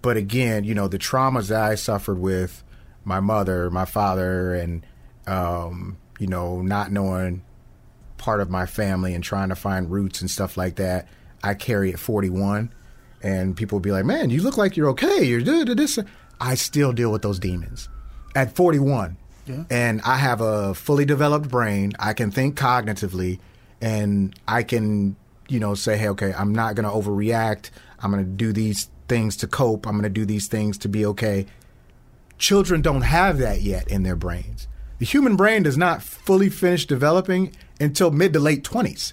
but 0.03 0.17
again, 0.17 0.65
you 0.65 0.75
know, 0.75 0.89
the 0.89 0.99
traumas 0.99 1.49
that 1.49 1.63
I 1.63 1.75
suffered 1.75 2.19
with 2.19 2.65
my 3.05 3.21
mother, 3.21 3.71
my 3.71 3.85
father, 3.85 4.55
and 4.55 4.85
um, 5.27 5.99
you 6.19 6.27
know, 6.27 6.63
not 6.63 6.91
knowing 6.91 7.43
part 8.17 8.41
of 8.41 8.49
my 8.51 8.67
family 8.67 9.15
and 9.15 9.23
trying 9.23 9.51
to 9.51 9.55
find 9.55 9.91
roots 9.91 10.21
and 10.23 10.31
stuff 10.31 10.57
like 10.57 10.77
that. 10.77 11.07
I 11.43 11.55
carry 11.55 11.93
at 11.93 11.99
41, 11.99 12.73
and 13.23 13.57
people 13.57 13.77
will 13.77 13.81
be 13.83 13.93
like, 13.93 14.05
"Man, 14.07 14.31
you 14.31 14.43
look 14.43 14.57
like 14.57 14.77
you're 14.77 14.89
okay. 14.91 15.23
You're 15.23 15.41
good 15.43 15.69
this." 15.77 15.99
I 16.41 16.55
still 16.55 16.93
deal 16.93 17.13
with 17.13 17.21
those 17.21 17.39
demons 17.39 17.91
at 18.35 18.57
41, 18.57 19.19
Yeah. 19.47 19.65
and 19.71 20.01
I 20.03 20.17
have 20.17 20.41
a 20.41 20.75
fully 20.75 21.05
developed 21.05 21.51
brain. 21.51 21.93
I 21.99 22.15
can 22.15 22.31
think 22.31 22.59
cognitively, 22.59 23.39
and 23.81 24.35
I 24.47 24.63
can 24.63 25.17
you 25.51 25.59
know, 25.59 25.75
say, 25.75 25.99
hey, 25.99 26.09
okay, 26.09 26.33
I'm 26.33 26.55
not 26.55 26.77
going 26.77 26.89
to 26.89 26.95
overreact. 26.95 27.71
I'm 27.99 28.11
going 28.11 28.25
to 28.25 28.31
do 28.31 28.53
these 28.53 28.89
things 29.09 29.37
to 29.39 29.47
cope. 29.47 29.87
I'm 29.87 29.95
going 29.95 30.05
to 30.05 30.09
do 30.09 30.25
these 30.25 30.47
things 30.47 30.79
to 30.79 30.89
be 30.89 31.05
okay. 31.07 31.47
Children 32.39 32.81
don't 32.81 33.03
have 33.03 33.39
that 33.39 33.61
yet 33.61 33.89
in 33.89 34.05
their 34.05 34.17
brains. 34.17 34.69
The 34.99 35.05
human 35.05 35.37
brain 35.37 35.65
does 35.65 35.77
not 35.77 36.03
fully 36.03 36.49
finish 36.49 36.87
developing 36.87 37.55
until 37.81 38.11
mid 38.11 38.33
to 38.35 38.41
late 38.41 38.63
20s. 38.65 39.13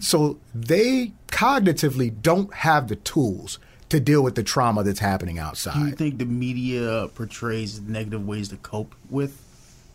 So 0.00 0.38
they 0.54 1.12
cognitively 1.28 2.22
don't 2.22 2.52
have 2.54 2.88
the 2.88 2.96
tools 2.96 3.58
to 3.88 3.98
deal 3.98 4.22
with 4.22 4.36
the 4.36 4.42
trauma 4.42 4.84
that's 4.84 5.00
happening 5.00 5.38
outside. 5.38 5.74
Do 5.74 5.80
you 5.80 5.92
think 5.92 6.18
the 6.18 6.24
media 6.24 7.08
portrays 7.14 7.80
negative 7.80 8.26
ways 8.26 8.48
to 8.50 8.56
cope 8.56 8.94
with 9.10 9.42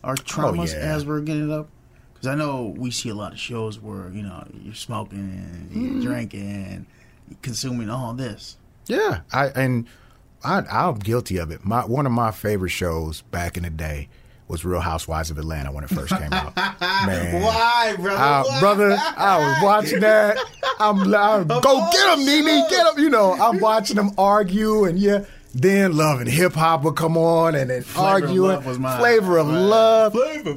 our 0.04 0.12
oh, 0.12 0.16
traumas 0.16 0.72
yeah. 0.72 0.80
as 0.80 1.06
we're 1.06 1.20
getting 1.20 1.50
up? 1.50 1.68
Because 2.16 2.28
I 2.28 2.34
know 2.34 2.74
we 2.76 2.90
see 2.90 3.08
a 3.10 3.14
lot 3.14 3.32
of 3.32 3.38
shows 3.38 3.78
where 3.78 4.10
you 4.10 4.22
know 4.22 4.46
you're 4.62 4.74
smoking 4.74 5.18
and 5.18 5.70
you're 5.72 6.02
drinking, 6.02 6.86
you're 7.28 7.38
consuming 7.42 7.90
all 7.90 8.14
this. 8.14 8.56
Yeah, 8.86 9.20
I 9.32 9.46
and 9.48 9.86
I, 10.42 10.60
I'm 10.70 10.98
guilty 10.98 11.38
of 11.38 11.50
it. 11.50 11.64
My 11.64 11.84
one 11.84 12.06
of 12.06 12.12
my 12.12 12.30
favorite 12.30 12.70
shows 12.70 13.22
back 13.22 13.56
in 13.56 13.62
the 13.64 13.70
day 13.70 14.08
was 14.48 14.64
Real 14.64 14.80
Housewives 14.80 15.30
of 15.30 15.38
Atlanta 15.38 15.72
when 15.72 15.82
it 15.82 15.90
first 15.90 16.16
came 16.16 16.32
out. 16.32 16.54
Man, 16.80 17.42
Why, 17.42 17.96
brother? 17.98 18.16
Uh, 18.16 18.44
Why? 18.44 18.60
brother, 18.60 18.96
I 19.00 19.38
was 19.38 19.62
watching 19.62 20.00
that. 20.00 20.38
I'm, 20.78 21.00
I'm 21.14 21.48
go 21.48 21.88
get 21.90 22.18
him, 22.18 22.24
the 22.24 22.42
Nene, 22.42 22.68
get 22.70 22.94
him. 22.96 23.02
You 23.02 23.10
know, 23.10 23.32
I'm 23.32 23.58
watching 23.58 23.96
them 23.96 24.12
argue, 24.16 24.84
and 24.84 24.98
yeah, 24.98 25.24
then 25.62 25.96
love 25.96 26.20
and 26.20 26.28
hip 26.28 26.52
hop 26.54 26.82
would 26.84 26.96
come 26.96 27.16
on, 27.16 27.54
and 27.54 27.70
then 27.70 27.82
Flavor 27.82 28.06
of 28.08 28.22
arguing. 28.62 28.80
Mine. 28.82 28.98
Flavor 28.98 29.38
of 29.38 29.46
Right. 29.48 29.58
love, 29.58 30.12
Flavor, 30.12 30.56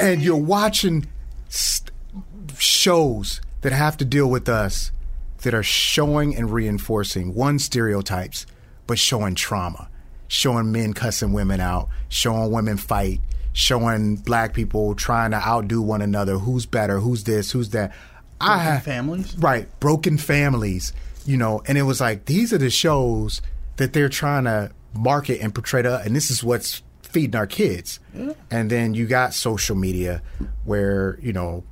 and 0.00 0.22
you're 0.22 0.36
watching 0.36 1.06
st- 1.48 1.90
shows 2.58 3.40
that 3.62 3.72
have 3.72 3.96
to 3.98 4.04
deal 4.04 4.28
with 4.28 4.48
us 4.48 4.92
that 5.42 5.54
are 5.54 5.62
showing 5.62 6.34
and 6.36 6.50
reinforcing 6.52 7.34
one 7.34 7.58
stereotypes, 7.58 8.46
but 8.86 8.98
showing 8.98 9.34
trauma, 9.34 9.88
showing 10.28 10.72
men 10.72 10.92
cussing 10.92 11.32
women 11.32 11.60
out, 11.60 11.88
showing 12.08 12.50
women 12.50 12.76
fight, 12.76 13.20
showing 13.52 14.16
black 14.16 14.54
people 14.54 14.94
trying 14.94 15.30
to 15.30 15.36
outdo 15.36 15.80
one 15.82 16.02
another. 16.02 16.38
Who's 16.38 16.66
better? 16.66 17.00
Who's 17.00 17.24
this? 17.24 17.50
Who's 17.52 17.70
that? 17.70 17.92
I 18.40 18.46
Broken 18.56 18.64
have 18.72 18.82
families? 18.82 19.36
right? 19.38 19.80
Broken 19.80 20.18
families, 20.18 20.92
you 21.24 21.36
know. 21.36 21.62
And 21.66 21.78
it 21.78 21.82
was 21.82 22.00
like 22.00 22.26
these 22.26 22.52
are 22.52 22.58
the 22.58 22.70
shows 22.70 23.40
that 23.76 23.92
they're 23.92 24.08
trying 24.08 24.44
to 24.44 24.70
market 24.94 25.40
and 25.40 25.54
portray 25.54 25.82
to, 25.82 26.00
and 26.00 26.16
this 26.16 26.30
is 26.30 26.42
what's 26.42 26.82
feeding 27.02 27.36
our 27.36 27.46
kids. 27.46 28.00
And 28.50 28.70
then 28.70 28.94
you 28.94 29.06
got 29.06 29.34
social 29.34 29.76
media 29.76 30.22
where 30.64 31.18
you 31.22 31.32
know 31.32 31.64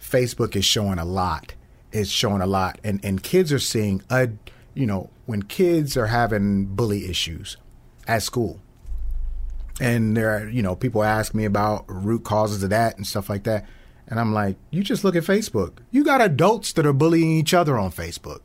Facebook 0.00 0.56
is 0.56 0.64
showing 0.64 0.98
a 0.98 1.04
lot. 1.04 1.54
It's 1.92 2.10
showing 2.10 2.42
a 2.42 2.46
lot, 2.46 2.80
and 2.84 3.04
and 3.04 3.22
kids 3.22 3.52
are 3.52 3.58
seeing 3.58 4.02
a, 4.10 4.28
you 4.74 4.86
know, 4.86 5.10
when 5.26 5.42
kids 5.42 5.96
are 5.96 6.06
having 6.06 6.66
bully 6.66 7.08
issues 7.08 7.56
at 8.08 8.22
school, 8.22 8.60
and 9.80 10.16
there 10.16 10.30
are 10.36 10.48
you 10.48 10.62
know 10.62 10.74
people 10.74 11.04
ask 11.04 11.34
me 11.34 11.44
about 11.44 11.84
root 11.88 12.24
causes 12.24 12.62
of 12.62 12.70
that 12.70 12.96
and 12.96 13.06
stuff 13.06 13.30
like 13.30 13.44
that, 13.44 13.66
and 14.08 14.18
I'm 14.18 14.32
like, 14.34 14.56
you 14.70 14.82
just 14.82 15.04
look 15.04 15.16
at 15.16 15.22
Facebook. 15.22 15.78
You 15.90 16.04
got 16.04 16.20
adults 16.20 16.72
that 16.72 16.86
are 16.86 16.92
bullying 16.92 17.30
each 17.30 17.54
other 17.54 17.78
on 17.78 17.90
Facebook. 17.92 18.40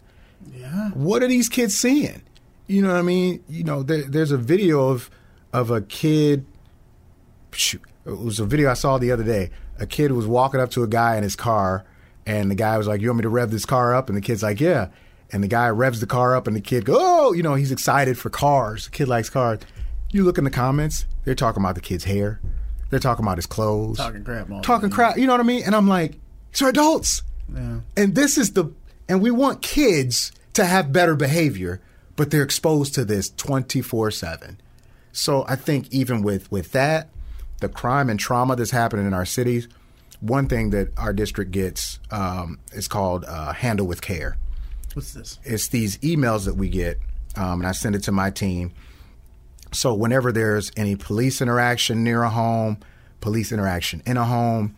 Yeah. 0.53 0.89
What 0.91 1.23
are 1.23 1.27
these 1.27 1.49
kids 1.49 1.77
seeing? 1.77 2.21
You 2.69 2.83
know 2.83 2.89
what 2.89 2.99
I 2.99 3.01
mean? 3.01 3.43
You 3.49 3.63
know, 3.63 3.81
there, 3.81 4.03
there's 4.03 4.31
a 4.31 4.37
video 4.37 4.89
of 4.89 5.09
of 5.51 5.71
a 5.71 5.81
kid. 5.81 6.45
Shoot, 7.51 7.81
it 8.05 8.19
was 8.19 8.39
a 8.39 8.45
video 8.45 8.69
I 8.69 8.75
saw 8.75 8.99
the 8.99 9.11
other 9.11 9.23
day. 9.23 9.49
A 9.79 9.87
kid 9.87 10.11
was 10.11 10.27
walking 10.27 10.61
up 10.61 10.69
to 10.71 10.83
a 10.83 10.87
guy 10.87 11.17
in 11.17 11.23
his 11.23 11.35
car, 11.35 11.83
and 12.27 12.51
the 12.51 12.55
guy 12.55 12.77
was 12.77 12.87
like, 12.87 13.01
"You 13.01 13.07
want 13.09 13.17
me 13.17 13.21
to 13.23 13.29
rev 13.29 13.49
this 13.49 13.65
car 13.65 13.95
up?" 13.95 14.07
And 14.07 14.15
the 14.15 14.21
kid's 14.21 14.43
like, 14.43 14.61
"Yeah." 14.61 14.89
And 15.31 15.43
the 15.43 15.47
guy 15.47 15.67
revs 15.69 15.99
the 15.99 16.07
car 16.07 16.35
up, 16.35 16.45
and 16.45 16.55
the 16.55 16.61
kid 16.61 16.85
goes, 16.85 16.97
"Oh!" 16.99 17.33
You 17.33 17.41
know, 17.41 17.55
he's 17.55 17.71
excited 17.71 18.19
for 18.19 18.29
cars. 18.29 18.85
The 18.85 18.91
kid 18.91 19.07
likes 19.07 19.29
cars. 19.31 19.61
You 20.11 20.23
look 20.23 20.37
in 20.37 20.43
the 20.43 20.51
comments; 20.51 21.07
they're 21.25 21.33
talking 21.33 21.63
about 21.63 21.73
the 21.73 21.81
kid's 21.81 22.03
hair. 22.03 22.39
They're 22.91 22.99
talking 22.99 23.25
about 23.25 23.37
his 23.37 23.45
clothes. 23.45 23.97
Talking 23.97 24.23
crap 24.23 24.47
Talking 24.61 24.89
crap. 24.89 25.17
You 25.17 25.27
know 25.27 25.33
what 25.33 25.39
I 25.41 25.43
mean? 25.43 25.63
And 25.63 25.75
I'm 25.75 25.87
like, 25.87 26.17
these 26.51 26.61
are 26.61 26.69
adults. 26.69 27.21
Yeah. 27.53 27.79
And 27.97 28.15
this 28.15 28.37
is 28.37 28.53
the, 28.53 28.71
and 29.07 29.21
we 29.21 29.31
want 29.31 29.61
kids 29.61 30.31
to 30.53 30.65
have 30.65 30.91
better 30.91 31.15
behavior, 31.15 31.81
but 32.19 32.31
they're 32.31 32.43
exposed 32.43 32.93
to 32.95 33.05
this 33.05 33.29
24 33.29 34.11
7. 34.11 34.59
So 35.13 35.45
I 35.47 35.55
think 35.55 35.87
even 35.89 36.21
with, 36.21 36.51
with 36.51 36.73
that, 36.73 37.07
the 37.61 37.69
crime 37.69 38.09
and 38.09 38.19
trauma 38.19 38.57
that's 38.57 38.71
happening 38.71 39.07
in 39.07 39.13
our 39.13 39.23
cities, 39.23 39.69
one 40.19 40.49
thing 40.49 40.71
that 40.71 40.89
our 40.97 41.13
district 41.13 41.51
gets 41.51 41.97
um, 42.11 42.59
is 42.73 42.89
called 42.89 43.23
uh, 43.23 43.53
Handle 43.53 43.87
with 43.87 44.01
Care. 44.01 44.35
What's 44.95 45.13
this? 45.13 45.39
It's 45.45 45.69
these 45.69 45.97
emails 45.99 46.43
that 46.43 46.55
we 46.55 46.67
get, 46.67 46.99
um, 47.37 47.61
and 47.61 47.67
I 47.67 47.71
send 47.71 47.95
it 47.95 48.03
to 48.03 48.11
my 48.11 48.31
team. 48.31 48.73
So 49.71 49.93
whenever 49.93 50.33
there's 50.33 50.73
any 50.75 50.97
police 50.97 51.41
interaction 51.41 52.03
near 52.03 52.23
a 52.23 52.29
home, 52.29 52.79
police 53.21 53.53
interaction 53.53 54.03
in 54.05 54.17
a 54.17 54.25
home, 54.25 54.75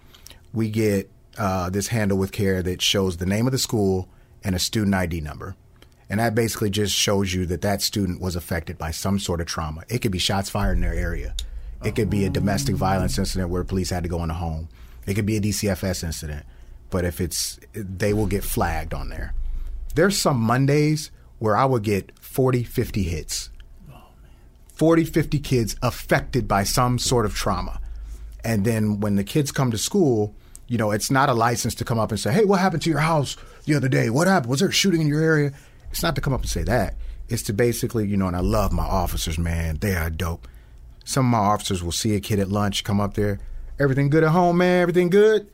we 0.54 0.70
get 0.70 1.10
uh, 1.40 1.72
this 1.72 1.88
handle 1.88 2.20
with 2.20 2.32
care 2.32 2.62
that 2.62 2.84
shows 2.84 3.18
the 3.18 3.26
name 3.26 3.48
of 3.48 3.52
the 3.52 3.58
school 3.58 4.10
and 4.44 4.54
a 4.54 4.60
student 4.60 4.94
ID 4.94 5.22
number. 5.22 5.56
And 6.12 6.20
that 6.20 6.36
basically 6.36 6.70
just 6.70 6.94
shows 6.94 7.34
you 7.34 7.46
that 7.46 7.62
that 7.62 7.82
student 7.82 8.20
was 8.20 8.36
affected 8.36 8.78
by 8.78 8.92
some 8.92 9.18
sort 9.18 9.40
of 9.40 9.48
trauma. 9.48 9.84
It 9.88 10.00
could 10.00 10.12
be 10.12 10.20
shots 10.20 10.50
fired 10.50 10.74
in 10.74 10.82
their 10.82 10.94
area. 10.94 11.34
It 11.86 11.96
could 11.96 12.10
be 12.10 12.26
a 12.26 12.30
domestic 12.30 12.76
violence 12.76 13.18
incident 13.18 13.50
where 13.50 13.64
police 13.64 13.92
had 13.92 14.04
to 14.04 14.10
go 14.10 14.22
in 14.22 14.28
the 14.28 14.34
home. 14.34 14.68
It 15.08 15.14
could 15.14 15.26
be 15.26 15.38
a 15.38 15.42
DCFS 15.42 16.04
incident. 16.04 16.46
But 16.90 17.06
if 17.06 17.22
it's, 17.22 17.62
they 17.72 18.12
will 18.12 18.26
get 18.26 18.44
flagged 18.44 18.94
on 18.94 19.08
there. 19.08 19.34
There's 19.96 20.18
some 20.18 20.36
Mondays 20.36 21.12
where 21.40 21.56
I 21.56 21.64
would 21.64 21.84
get 21.84 22.12
40, 22.20 22.66
50 22.66 23.04
hits. 23.04 23.50
40, 24.74 25.06
50 25.06 25.40
kids 25.40 25.78
affected 25.82 26.46
by 26.46 26.64
some 26.66 27.00
sort 27.00 27.26
of 27.26 27.34
trauma. 27.36 27.80
And 28.44 28.66
then 28.66 29.00
when 29.00 29.16
the 29.16 29.24
kids 29.24 29.54
come 29.54 29.72
to 29.72 29.78
school, 29.78 30.36
you 30.68 30.78
know, 30.78 30.92
it's 30.92 31.10
not 31.10 31.30
a 31.30 31.34
license 31.34 31.74
to 31.76 31.86
come 31.86 32.00
up 32.00 32.12
and 32.12 32.20
say, 32.20 32.34
hey, 32.34 32.44
what 32.44 32.60
happened 32.60 32.82
to 32.82 32.90
your 32.90 33.00
house 33.00 33.38
the 33.64 33.76
other 33.76 33.88
day? 33.88 34.10
What 34.10 34.28
happened? 34.28 34.50
Was 34.50 34.60
there 34.60 34.70
a 34.70 34.74
shooting 34.74 35.00
in 35.00 35.08
your 35.08 35.22
area? 35.22 35.54
It's 35.92 36.04
not 36.04 36.16
to 36.16 36.22
come 36.22 36.34
up 36.34 36.42
and 36.42 36.50
say 36.50 36.64
that. 36.64 36.96
It's 37.30 37.44
to 37.44 37.54
basically, 37.54 38.08
you 38.08 38.18
know, 38.18 38.28
and 38.28 38.36
I 38.36 38.42
love 38.42 38.72
my 38.72 38.84
officers, 38.84 39.38
man. 39.38 39.78
They 39.80 39.96
are 39.96 40.10
dope. 40.10 40.48
Some 41.06 41.26
of 41.28 41.32
my 41.32 41.46
officers 41.46 41.84
will 41.84 41.92
see 41.92 42.16
a 42.16 42.20
kid 42.20 42.40
at 42.40 42.50
lunch, 42.50 42.84
come 42.84 43.00
up 43.00 43.14
there. 43.14 43.40
Everything 43.80 44.10
good 44.10 44.24
at 44.24 44.32
home, 44.32 44.58
man? 44.58 44.82
Everything 44.82 45.10
good? 45.10 45.50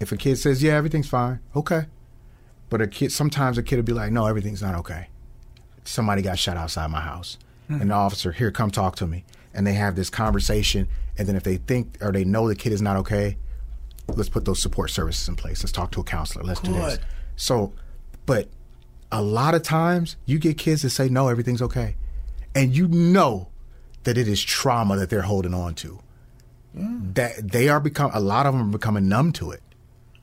If 0.00 0.10
a 0.10 0.16
kid 0.16 0.36
says, 0.36 0.62
yeah, 0.62 0.72
everything's 0.72 1.08
fine, 1.08 1.40
okay. 1.54 1.86
But 2.70 2.80
a 2.80 2.86
kid, 2.86 3.12
sometimes 3.12 3.58
a 3.58 3.62
kid 3.62 3.76
will 3.76 3.82
be 3.84 3.92
like, 3.92 4.10
no, 4.10 4.26
everything's 4.26 4.62
not 4.62 4.74
okay 4.76 5.08
somebody 5.84 6.22
got 6.22 6.38
shot 6.38 6.56
outside 6.56 6.90
my 6.90 7.00
house. 7.00 7.38
Hmm. 7.68 7.80
And 7.80 7.90
the 7.90 7.94
officer, 7.94 8.32
here, 8.32 8.50
come 8.50 8.70
talk 8.70 8.96
to 8.96 9.06
me. 9.06 9.24
And 9.54 9.66
they 9.66 9.74
have 9.74 9.96
this 9.96 10.10
conversation. 10.10 10.88
And 11.18 11.28
then 11.28 11.36
if 11.36 11.42
they 11.42 11.56
think 11.56 11.98
or 12.00 12.12
they 12.12 12.24
know 12.24 12.48
the 12.48 12.56
kid 12.56 12.72
is 12.72 12.82
not 12.82 12.96
okay, 12.98 13.36
let's 14.08 14.28
put 14.28 14.44
those 14.44 14.60
support 14.60 14.90
services 14.90 15.28
in 15.28 15.36
place. 15.36 15.62
Let's 15.62 15.72
talk 15.72 15.90
to 15.92 16.00
a 16.00 16.04
counselor. 16.04 16.44
Let's 16.44 16.60
do 16.60 16.72
this. 16.72 16.98
So, 17.36 17.72
but 18.26 18.48
a 19.12 19.22
lot 19.22 19.54
of 19.54 19.62
times 19.62 20.16
you 20.26 20.38
get 20.38 20.58
kids 20.58 20.82
that 20.82 20.90
say, 20.90 21.08
no, 21.08 21.28
everything's 21.28 21.62
okay. 21.62 21.94
And 22.54 22.74
you 22.76 22.88
know 22.88 23.48
that 24.04 24.18
it 24.18 24.26
is 24.26 24.42
trauma 24.42 24.96
that 24.96 25.10
they're 25.10 25.22
holding 25.22 25.54
on 25.54 25.74
to. 25.76 26.00
That 26.74 27.52
they 27.52 27.68
are 27.68 27.80
become 27.80 28.10
a 28.14 28.20
lot 28.20 28.46
of 28.46 28.54
them 28.54 28.68
are 28.68 28.72
becoming 28.72 29.08
numb 29.08 29.32
to 29.34 29.50
it. 29.50 29.62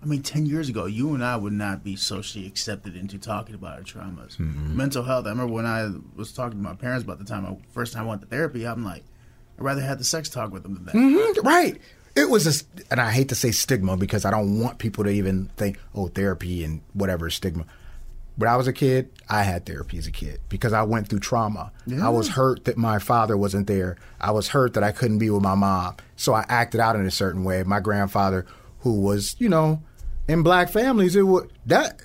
I 0.02 0.06
mean, 0.06 0.24
10 0.24 0.46
years 0.46 0.70
ago, 0.70 0.86
you 0.86 1.14
and 1.14 1.24
I 1.24 1.36
would 1.36 1.54
not 1.54 1.84
be 1.84 1.96
socially 1.96 2.48
accepted 2.48 2.96
into 2.96 3.20
talking 3.20 3.54
about 3.54 3.78
our 3.78 3.84
traumas. 3.84 4.38
Mm-hmm. 4.38 4.76
Mental 4.76 5.04
health. 5.04 5.26
I 5.26 5.30
remember 5.30 5.54
when 5.54 5.66
I 5.66 5.90
was 6.16 6.32
talking 6.32 6.58
to 6.58 6.64
my 6.64 6.74
parents 6.74 7.04
about 7.04 7.20
the 7.20 7.26
time 7.26 7.46
I 7.46 7.58
first 7.72 7.94
time 7.94 8.06
I 8.06 8.10
went 8.10 8.22
to 8.22 8.28
therapy, 8.28 8.66
I'm 8.66 8.84
like, 8.84 9.04
I'd 9.58 9.64
rather 9.64 9.82
have 9.82 9.98
the 9.98 10.04
sex 10.06 10.30
talk 10.30 10.52
with 10.52 10.64
them 10.64 10.74
than 10.74 10.86
that. 10.86 10.96
Mhm, 10.96 11.44
Right. 11.44 11.80
It 12.16 12.30
was 12.30 12.48
a, 12.48 12.66
and 12.90 13.00
I 13.00 13.12
hate 13.12 13.30
to 13.30 13.36
say 13.36 13.52
stigma 13.52 13.96
because 13.96 14.26
I 14.26 14.32
don't 14.32 14.60
want 14.60 14.80
people 14.80 15.04
to 15.04 15.10
even 15.12 15.52
think, 15.58 15.80
oh, 15.94 16.08
therapy 16.08 16.64
and 16.64 16.82
whatever 16.94 17.28
is 17.28 17.36
stigma. 17.36 17.66
When 18.40 18.48
I 18.50 18.56
was 18.56 18.68
a 18.68 18.74
kid, 18.74 19.10
I 19.28 19.44
had 19.44 19.66
therapy 19.66 19.98
as 19.98 20.08
a 20.08 20.12
kid 20.12 20.40
because 20.48 20.72
I 20.72 20.84
went 20.84 21.10
through 21.10 21.20
trauma. 21.20 21.74
I 22.02 22.08
was 22.08 22.30
hurt 22.30 22.64
that 22.64 22.78
my 22.78 22.98
father 22.98 23.36
wasn't 23.36 23.68
there. 23.68 23.98
I 24.22 24.32
was 24.32 24.48
hurt 24.48 24.76
that 24.76 24.84
I 24.84 24.94
couldn't 24.94 25.18
be 25.18 25.30
with 25.30 25.44
my 25.44 25.56
mom. 25.56 25.98
So 26.16 26.34
I 26.34 26.46
acted 26.48 26.80
out 26.80 26.96
in 26.96 27.06
a 27.06 27.12
certain 27.12 27.44
way. 27.44 27.64
My 27.64 27.82
grandfather, 27.82 28.46
who 28.80 29.02
was, 29.02 29.36
you 29.40 29.50
know, 29.50 29.82
in 30.30 30.42
black 30.42 30.70
families, 30.70 31.18
it 31.18 31.24
would 31.24 31.52
that 31.66 32.02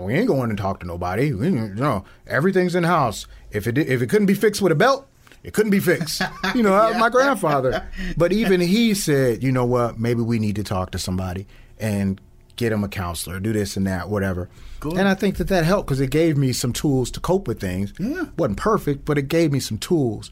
we 0.00 0.14
ain't 0.14 0.28
going 0.28 0.50
to 0.50 0.56
talk 0.56 0.78
to 0.80 0.86
nobody. 0.86 1.32
We, 1.32 1.48
you 1.48 1.74
know, 1.74 2.04
everything's 2.28 2.76
in 2.76 2.84
house. 2.84 3.26
If 3.50 3.66
it 3.66 3.76
if 3.76 4.02
it 4.02 4.06
couldn't 4.08 4.26
be 4.26 4.34
fixed 4.34 4.62
with 4.62 4.70
a 4.70 4.76
belt, 4.76 5.08
it 5.42 5.52
couldn't 5.52 5.72
be 5.72 5.80
fixed. 5.80 6.22
You 6.54 6.62
know, 6.62 6.74
uh, 6.76 6.96
my 6.96 7.08
grandfather. 7.08 7.88
But 8.16 8.32
even 8.32 8.60
he 8.60 8.94
said, 8.94 9.42
you 9.42 9.50
know 9.50 9.64
what? 9.64 9.98
Maybe 9.98 10.22
we 10.22 10.38
need 10.38 10.54
to 10.56 10.62
talk 10.62 10.92
to 10.92 10.98
somebody 11.00 11.48
and 11.78 12.20
get 12.56 12.72
him 12.72 12.82
a 12.84 12.88
counselor, 12.88 13.38
do 13.40 13.52
this 13.52 13.76
and 13.76 13.86
that, 13.86 14.08
whatever. 14.08 14.48
Good. 14.80 14.94
And 14.98 15.08
I 15.08 15.14
think 15.14 15.36
that 15.36 15.48
that 15.48 15.64
helped 15.64 15.86
because 15.88 16.00
it 16.00 16.10
gave 16.10 16.36
me 16.36 16.52
some 16.52 16.72
tools 16.72 17.10
to 17.12 17.20
cope 17.20 17.46
with 17.48 17.60
things. 17.60 17.92
Yeah. 17.98 18.26
wasn't 18.36 18.58
perfect, 18.58 19.04
but 19.04 19.18
it 19.18 19.28
gave 19.28 19.52
me 19.52 19.60
some 19.60 19.78
tools. 19.78 20.30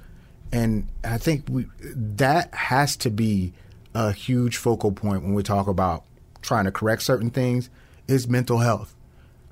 And 0.52 0.88
I 1.02 1.18
think 1.18 1.44
we 1.48 1.66
that 1.80 2.55
has 2.55 2.96
to 2.98 3.10
be 3.10 3.52
a 3.94 4.12
huge 4.12 4.56
focal 4.56 4.92
point 4.92 5.22
when 5.22 5.34
we 5.34 5.42
talk 5.42 5.66
about 5.66 6.05
trying 6.42 6.64
to 6.64 6.72
correct 6.72 7.02
certain 7.02 7.30
things 7.30 7.70
is 8.09 8.28
mental 8.28 8.59
health. 8.59 8.94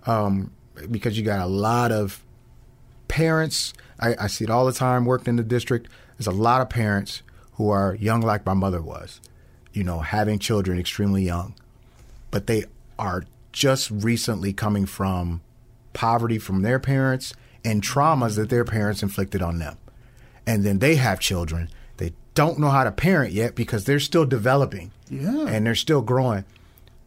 um, 0.07 0.53
because 0.91 1.17
you 1.19 1.25
got 1.25 1.41
a 1.41 1.47
lot 1.47 1.93
of 1.93 2.23
parents. 3.09 3.73
I, 4.01 4.15
I 4.19 4.27
see 4.27 4.45
it 4.45 4.51
all 4.51 4.67
the 4.67 4.73
time 4.73 5.05
working 5.05 5.29
in 5.33 5.37
the 5.37 5.43
district. 5.43 5.89
There's 6.17 6.27
a 6.27 6.31
lot 6.31 6.61
of 6.61 6.71
parents 6.71 7.23
who 7.53 7.71
are 7.71 7.95
young, 7.97 8.21
like 8.23 8.47
my 8.47 8.55
mother 8.55 8.81
was, 8.83 9.21
you 9.73 9.85
know, 9.85 10.01
having 10.01 10.39
children 10.39 10.79
extremely 10.79 11.23
young, 11.23 11.55
but 12.33 12.49
they 12.49 12.65
are 12.99 13.25
just 13.53 13.89
recently 13.93 14.53
coming 14.53 14.87
from 14.87 15.41
poverty 15.93 16.39
from 16.39 16.63
their 16.63 16.81
parents 16.81 17.33
and 17.65 17.83
traumas 17.83 18.35
that 18.35 18.49
their 18.51 18.65
parents 18.65 19.03
inflicted 19.05 19.41
on 19.41 19.61
them. 19.61 19.77
And 20.45 20.65
then 20.65 20.81
they 20.81 20.97
have 20.97 21.21
children. 21.21 21.69
They 21.99 22.15
don't 22.35 22.59
know 22.59 22.71
how 22.71 22.83
to 22.83 22.91
parent 22.91 23.33
yet 23.33 23.55
because 23.55 23.85
they're 23.85 24.01
still 24.01 24.25
developing. 24.25 24.91
Yeah. 25.09 25.47
And 25.47 25.65
they're 25.65 25.77
still 25.77 26.03
growing. 26.03 26.45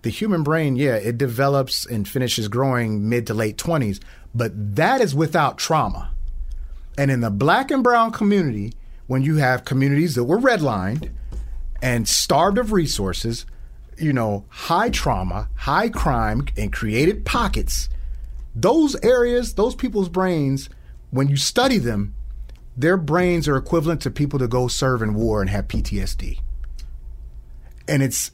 The 0.03 0.11
human 0.11 0.43
brain, 0.43 0.76
yeah, 0.76 0.95
it 0.95 1.18
develops 1.18 1.85
and 1.85 2.07
finishes 2.07 2.47
growing 2.47 3.10
mid 3.10 3.27
to 3.27 3.34
late 3.34 3.57
20s, 3.57 3.99
but 4.35 4.76
that 4.76 5.02
is 5.02 5.15
without 5.15 5.57
trauma. 5.57 6.11
And 6.97 7.10
in 7.10 7.22
the 7.22 7.31
black 7.31 7.72
and 7.72 7.84
brown 7.84 8.11
community, 8.11 8.73
when 9.07 9.23
you 9.23 9.38
have 9.38 9.65
communities 9.65 10.15
that 10.15 10.23
were 10.26 10.38
redlined 10.38 11.10
and 11.81 12.07
starved 12.07 12.57
of 12.57 12.72
resources, 12.72 13.45
you 13.97 14.13
know, 14.13 14.45
high 14.49 14.89
trauma, 14.89 15.49
high 15.55 15.89
crime, 15.89 16.45
and 16.57 16.72
created 16.72 17.26
pockets, 17.26 17.89
those 18.55 18.95
areas, 19.03 19.53
those 19.53 19.76
people's 19.76 20.09
brains, 20.09 20.69
when 21.11 21.27
you 21.27 21.38
study 21.38 21.77
them, 21.77 22.13
their 22.77 22.97
brains 22.97 23.47
are 23.47 23.57
equivalent 23.57 24.01
to 24.01 24.11
people 24.11 24.39
to 24.39 24.47
go 24.47 24.67
serve 24.67 25.01
in 25.01 25.13
war 25.13 25.41
and 25.41 25.49
have 25.49 25.67
PTSD. 25.67 26.39
And 27.88 28.01
it's 28.01 28.31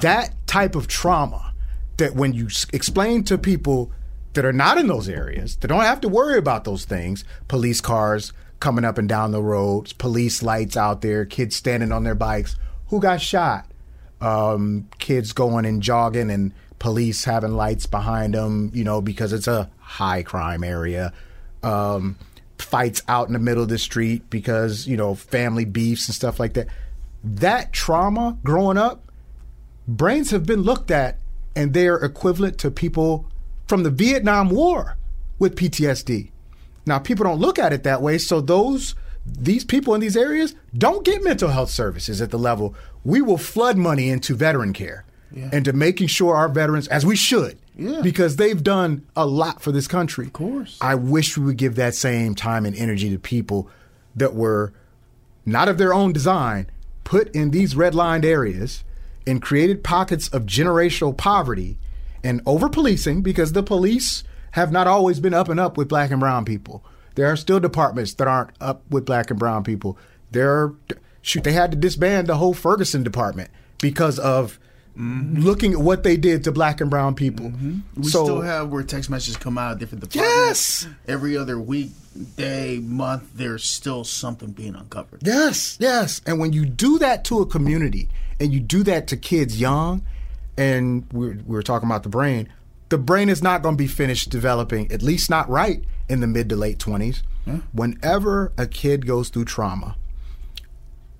that 0.00 0.34
type 0.46 0.74
of 0.74 0.88
trauma 0.88 1.54
that 1.98 2.14
when 2.14 2.32
you 2.32 2.48
explain 2.72 3.24
to 3.24 3.38
people 3.38 3.92
that 4.32 4.44
are 4.44 4.52
not 4.52 4.78
in 4.78 4.88
those 4.88 5.08
areas, 5.08 5.56
that 5.56 5.68
don't 5.68 5.82
have 5.82 6.00
to 6.00 6.08
worry 6.08 6.38
about 6.38 6.64
those 6.64 6.84
things, 6.84 7.24
police 7.46 7.80
cars 7.80 8.32
coming 8.58 8.84
up 8.84 8.98
and 8.98 9.08
down 9.08 9.30
the 9.30 9.42
roads, 9.42 9.92
police 9.92 10.42
lights 10.42 10.76
out 10.76 11.02
there, 11.02 11.24
kids 11.24 11.54
standing 11.54 11.92
on 11.92 12.02
their 12.02 12.14
bikes, 12.14 12.56
who 12.88 13.00
got 13.00 13.20
shot, 13.20 13.70
um, 14.24 14.88
kids 14.98 15.32
going 15.32 15.66
and 15.66 15.82
jogging 15.82 16.30
and 16.30 16.52
police 16.78 17.24
having 17.24 17.52
lights 17.52 17.86
behind 17.86 18.34
them, 18.34 18.70
you 18.72 18.82
know, 18.82 19.00
because 19.00 19.32
it's 19.32 19.46
a 19.46 19.70
high 19.78 20.22
crime 20.22 20.64
area. 20.64 21.12
Um, 21.62 22.16
fights 22.58 23.02
out 23.08 23.26
in 23.26 23.34
the 23.34 23.38
middle 23.38 23.62
of 23.62 23.68
the 23.68 23.78
street 23.78 24.28
because, 24.30 24.86
you 24.86 24.96
know, 24.96 25.14
family 25.14 25.64
beefs 25.64 26.08
and 26.08 26.14
stuff 26.14 26.40
like 26.40 26.54
that. 26.54 26.68
That 27.22 27.72
trauma 27.72 28.38
growing 28.42 28.78
up, 28.78 29.12
brains 29.86 30.30
have 30.30 30.46
been 30.46 30.62
looked 30.62 30.90
at 30.90 31.18
and 31.54 31.74
they're 31.74 31.96
equivalent 31.96 32.58
to 32.58 32.70
people 32.70 33.26
from 33.66 33.82
the 33.82 33.90
Vietnam 33.90 34.50
War 34.50 34.96
with 35.38 35.56
PTSD. 35.56 36.30
Now, 36.86 36.98
people 36.98 37.24
don't 37.24 37.40
look 37.40 37.58
at 37.58 37.72
it 37.72 37.82
that 37.84 38.02
way, 38.02 38.18
so 38.18 38.40
those 38.40 38.94
these 39.26 39.64
people 39.64 39.94
in 39.94 40.00
these 40.00 40.16
areas 40.16 40.54
don't 40.76 41.04
get 41.04 41.24
mental 41.24 41.48
health 41.50 41.70
services 41.70 42.20
at 42.20 42.30
the 42.30 42.38
level 42.38 42.74
we 43.04 43.20
will 43.22 43.38
flood 43.38 43.76
money 43.76 44.08
into 44.10 44.34
veteran 44.34 44.72
care 44.72 45.04
Yeah. 45.32 45.48
and 45.52 45.64
to 45.64 45.72
making 45.72 46.06
sure 46.08 46.34
our 46.36 46.48
veterans, 46.48 46.88
as 46.88 47.04
we 47.04 47.16
should, 47.16 47.58
Yeah. 47.76 48.00
because 48.02 48.36
they've 48.36 48.62
done 48.62 49.02
a 49.16 49.26
lot 49.26 49.60
for 49.62 49.72
this 49.72 49.86
country. 49.88 50.26
Of 50.26 50.32
course. 50.32 50.78
I 50.80 50.94
wish 50.94 51.36
we 51.36 51.44
would 51.44 51.56
give 51.56 51.74
that 51.74 51.94
same 51.94 52.34
time 52.34 52.64
and 52.64 52.74
energy 52.76 53.10
to 53.10 53.18
people 53.18 53.68
that 54.16 54.34
were 54.34 54.72
not 55.44 55.68
of 55.68 55.76
their 55.78 55.92
own 55.92 56.12
design, 56.12 56.66
put 57.04 57.34
in 57.34 57.50
these 57.50 57.74
redlined 57.74 58.24
areas 58.24 58.84
and 59.26 59.42
created 59.42 59.82
pockets 59.84 60.28
of 60.28 60.44
generational 60.46 61.14
poverty 61.16 61.76
and 62.22 62.40
over 62.46 62.68
policing 62.68 63.20
because 63.22 63.52
the 63.52 63.62
police 63.62 64.22
have 64.52 64.70
not 64.72 64.86
always 64.86 65.18
been 65.20 65.34
up 65.34 65.48
and 65.48 65.58
up 65.60 65.76
with 65.76 65.88
black 65.88 66.10
and 66.10 66.20
brown 66.20 66.44
people. 66.44 66.82
There 67.14 67.30
are 67.30 67.36
still 67.36 67.60
departments 67.60 68.14
that 68.14 68.28
aren't 68.28 68.50
up 68.60 68.82
with 68.90 69.04
black 69.04 69.30
and 69.30 69.38
brown 69.38 69.64
people. 69.64 69.98
There 70.30 70.50
are, 70.50 70.74
shoot, 71.22 71.44
they 71.44 71.52
had 71.52 71.70
to 71.70 71.76
disband 71.76 72.26
the 72.26 72.36
whole 72.36 72.54
Ferguson 72.54 73.02
department 73.02 73.50
because 73.80 74.18
of 74.18 74.58
mm-hmm. 74.98 75.40
looking 75.40 75.74
at 75.74 75.78
what 75.78 76.02
they 76.02 76.16
did 76.16 76.44
to 76.44 76.52
black 76.52 76.80
and 76.80 76.90
brown 76.90 77.14
people. 77.14 77.46
Mm-hmm. 77.46 77.78
We 77.96 78.08
so, 78.08 78.24
still 78.24 78.40
have 78.40 78.70
where 78.70 78.82
text 78.82 79.10
messages 79.10 79.36
come 79.36 79.58
out 79.58 79.72
of 79.72 79.78
different 79.78 80.02
departments. 80.02 80.84
Yes. 80.84 80.88
Every 81.06 81.36
other 81.36 81.58
week, 81.58 81.92
day, 82.36 82.80
month, 82.82 83.30
there's 83.34 83.64
still 83.64 84.02
something 84.04 84.50
being 84.50 84.74
uncovered. 84.74 85.20
Yes, 85.24 85.76
yes. 85.80 86.20
And 86.26 86.40
when 86.40 86.52
you 86.52 86.64
do 86.64 86.98
that 86.98 87.24
to 87.26 87.40
a 87.40 87.46
community 87.46 88.08
and 88.40 88.52
you 88.52 88.60
do 88.60 88.82
that 88.84 89.06
to 89.08 89.16
kids 89.16 89.60
young, 89.60 90.02
and 90.56 91.04
we 91.12 91.30
we 91.30 91.54
were 91.54 91.62
talking 91.62 91.88
about 91.88 92.02
the 92.02 92.08
brain, 92.08 92.48
the 92.88 92.98
brain 92.98 93.28
is 93.28 93.42
not 93.42 93.62
going 93.62 93.76
to 93.76 93.82
be 93.82 93.88
finished 93.88 94.30
developing, 94.30 94.90
at 94.92 95.02
least 95.02 95.30
not 95.30 95.48
right 95.48 95.84
in 96.08 96.20
the 96.20 96.26
mid 96.26 96.48
to 96.50 96.56
late 96.56 96.78
20s. 96.78 97.22
Whenever 97.72 98.52
a 98.56 98.66
kid 98.66 99.06
goes 99.06 99.28
through 99.28 99.44
trauma, 99.44 99.96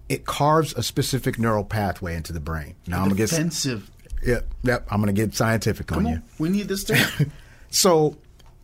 it 0.08 0.24
carves 0.26 0.72
a 0.74 0.82
specific 0.82 1.38
neural 1.38 1.64
pathway 1.64 2.14
into 2.16 2.32
the 2.32 2.40
brain. 2.40 2.74
Now 2.86 3.02
I'm 3.02 3.10
to 3.10 3.14
get 3.14 3.30
Defensive. 3.30 3.90
yep, 4.24 4.46
yep, 4.62 4.86
I'm 4.90 5.04
to 5.04 5.12
get 5.12 5.34
scientific 5.34 5.90
on 5.92 5.98
Come 5.98 6.06
you. 6.06 6.12
on. 6.16 6.22
We 6.38 6.48
need 6.48 6.68
this 6.68 6.84
too. 6.84 6.96
So 7.70 8.16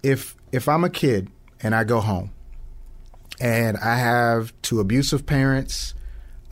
if 0.05 0.37
if 0.53 0.69
I'm 0.69 0.85
a 0.85 0.91
kid 0.91 1.31
and 1.63 1.75
I 1.75 1.83
go 1.85 1.99
home 2.01 2.31
and 3.41 3.77
I 3.79 3.97
have 3.97 4.53
two 4.63 4.79
abusive 4.79 5.27
parents, 5.27 5.95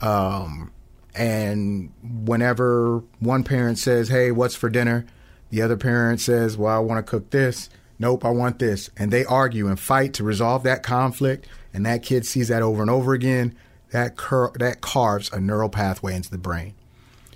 um, 0.01 0.71
and 1.15 1.91
whenever 2.03 3.01
one 3.19 3.43
parent 3.45 3.77
says, 3.77 4.09
"Hey, 4.09 4.31
what's 4.31 4.55
for 4.55 4.69
dinner?" 4.69 5.05
the 5.51 5.61
other 5.61 5.77
parent 5.77 6.19
says, 6.19 6.57
"Well, 6.57 6.75
I 6.75 6.79
want 6.79 7.03
to 7.05 7.09
cook 7.09 7.29
this." 7.29 7.69
Nope, 7.99 8.23
I 8.23 8.29
want 8.29 8.59
this, 8.59 8.89
and 8.97 9.11
they 9.11 9.25
argue 9.25 9.67
and 9.67 9.77
fight 9.79 10.13
to 10.13 10.23
resolve 10.23 10.63
that 10.63 10.83
conflict, 10.83 11.47
and 11.73 11.85
that 11.85 12.01
kid 12.01 12.25
sees 12.25 12.47
that 12.47 12.61
over 12.61 12.81
and 12.81 12.89
over 12.89 13.13
again. 13.13 13.55
That 13.91 14.15
cur- 14.15 14.51
that 14.55 14.81
carves 14.81 15.31
a 15.33 15.39
neural 15.39 15.69
pathway 15.69 16.15
into 16.15 16.29
the 16.29 16.37
brain. 16.37 16.75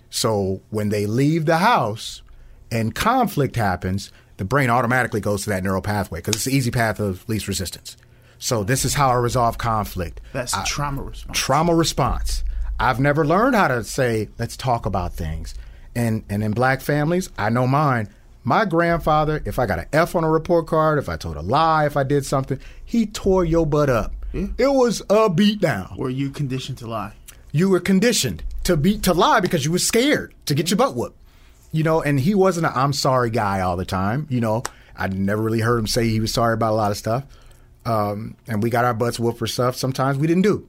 So 0.10 0.62
when 0.70 0.90
they 0.90 1.06
leave 1.06 1.46
the 1.46 1.58
house 1.58 2.22
and 2.72 2.94
conflict 2.94 3.56
happens, 3.56 4.12
the 4.38 4.46
brain 4.46 4.70
automatically 4.70 5.20
goes 5.20 5.44
to 5.44 5.50
that 5.50 5.64
neural 5.64 5.82
pathway 5.82 6.20
because 6.20 6.36
it's 6.36 6.46
the 6.46 6.56
easy 6.56 6.72
path 6.72 7.00
of 7.00 7.28
least 7.28 7.48
resistance. 7.48 7.98
So 8.38 8.64
this 8.64 8.86
is 8.86 8.94
how 8.94 9.10
I 9.10 9.16
resolve 9.16 9.58
conflict. 9.58 10.22
That's 10.32 10.54
I- 10.54 10.64
trauma 10.66 11.02
response. 11.04 11.38
trauma 11.40 11.76
response. 11.76 12.44
I've 12.80 13.00
never 13.00 13.26
learned 13.26 13.56
how 13.56 13.68
to 13.70 13.84
say, 13.84 14.30
let's 14.38 14.56
talk 14.58 14.86
about 14.86 15.14
things. 15.14 15.56
And 15.96 16.24
and 16.30 16.44
in 16.44 16.52
black 16.52 16.82
families, 16.82 17.30
I 17.38 17.50
know 17.50 17.68
mine. 17.68 18.10
My 18.44 18.66
grandfather, 18.66 19.42
if 19.46 19.58
I 19.60 19.66
got 19.66 19.80
an 19.80 19.86
F 19.94 20.16
on 20.16 20.24
a 20.24 20.30
report 20.30 20.68
card, 20.68 21.00
if 21.00 21.08
I 21.08 21.16
told 21.16 21.38
a 21.38 21.42
lie, 21.42 21.86
if 21.86 21.96
I 21.96 22.04
did 22.04 22.26
something, 22.26 22.60
he 22.84 23.06
tore 23.06 23.46
your 23.46 23.66
butt 23.66 23.90
up. 23.90 24.14
It 24.34 24.68
was 24.74 25.02
a 25.02 25.30
beatdown 25.30 25.96
Were 25.96 26.10
you 26.10 26.32
conditioned 26.32 26.80
to 26.80 26.88
lie? 26.88 27.14
you 27.52 27.70
were 27.70 27.80
conditioned 27.80 28.44
to 28.64 28.76
be 28.76 28.98
to 28.98 29.14
lie 29.14 29.40
because 29.40 29.64
you 29.64 29.72
were 29.72 29.78
scared 29.78 30.34
to 30.48 30.56
get 30.56 30.72
your 30.72 30.78
butt 30.78 30.96
whooped. 30.96 31.16
You 31.72 31.84
know, 31.84 32.02
and 32.02 32.20
he 32.20 32.34
wasn't 32.34 32.66
a 32.66 32.76
I'm 32.78 32.94
sorry 32.94 33.30
guy 33.30 33.62
all 33.62 33.78
the 33.78 33.86
time. 33.86 34.26
You 34.30 34.42
know, 34.42 34.64
I 34.98 35.08
never 35.08 35.42
really 35.42 35.60
heard 35.60 35.78
him 35.78 35.88
say 35.88 36.08
he 36.10 36.20
was 36.20 36.34
sorry 36.34 36.54
about 36.56 36.72
a 36.74 36.76
lot 36.76 36.90
of 36.92 36.98
stuff. 36.98 37.24
Um, 37.86 38.36
and 38.48 38.64
we 38.64 38.70
got 38.72 38.86
our 38.86 38.94
butts 38.94 39.20
whooped 39.20 39.38
for 39.40 39.46
stuff 39.48 39.76
sometimes 39.76 40.18
we 40.18 40.26
didn't 40.28 40.44
do. 40.44 40.68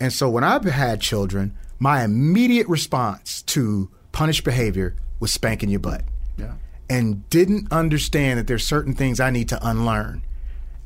And 0.00 0.12
so 0.12 0.28
when 0.30 0.42
I've 0.44 0.64
had 0.64 1.00
children, 1.00 1.54
my 1.78 2.04
immediate 2.04 2.68
response 2.68 3.42
to 3.42 3.90
punished 4.12 4.44
behavior 4.44 4.96
was 5.20 5.30
spanking 5.32 5.68
your 5.68 5.80
butt 5.80 6.02
Yeah. 6.38 6.54
And 6.88 7.28
didn't 7.30 7.72
understand 7.72 8.38
that 8.38 8.46
there's 8.46 8.66
certain 8.66 8.94
things 8.94 9.20
I 9.20 9.30
need 9.30 9.48
to 9.48 9.66
unlearn. 9.66 10.22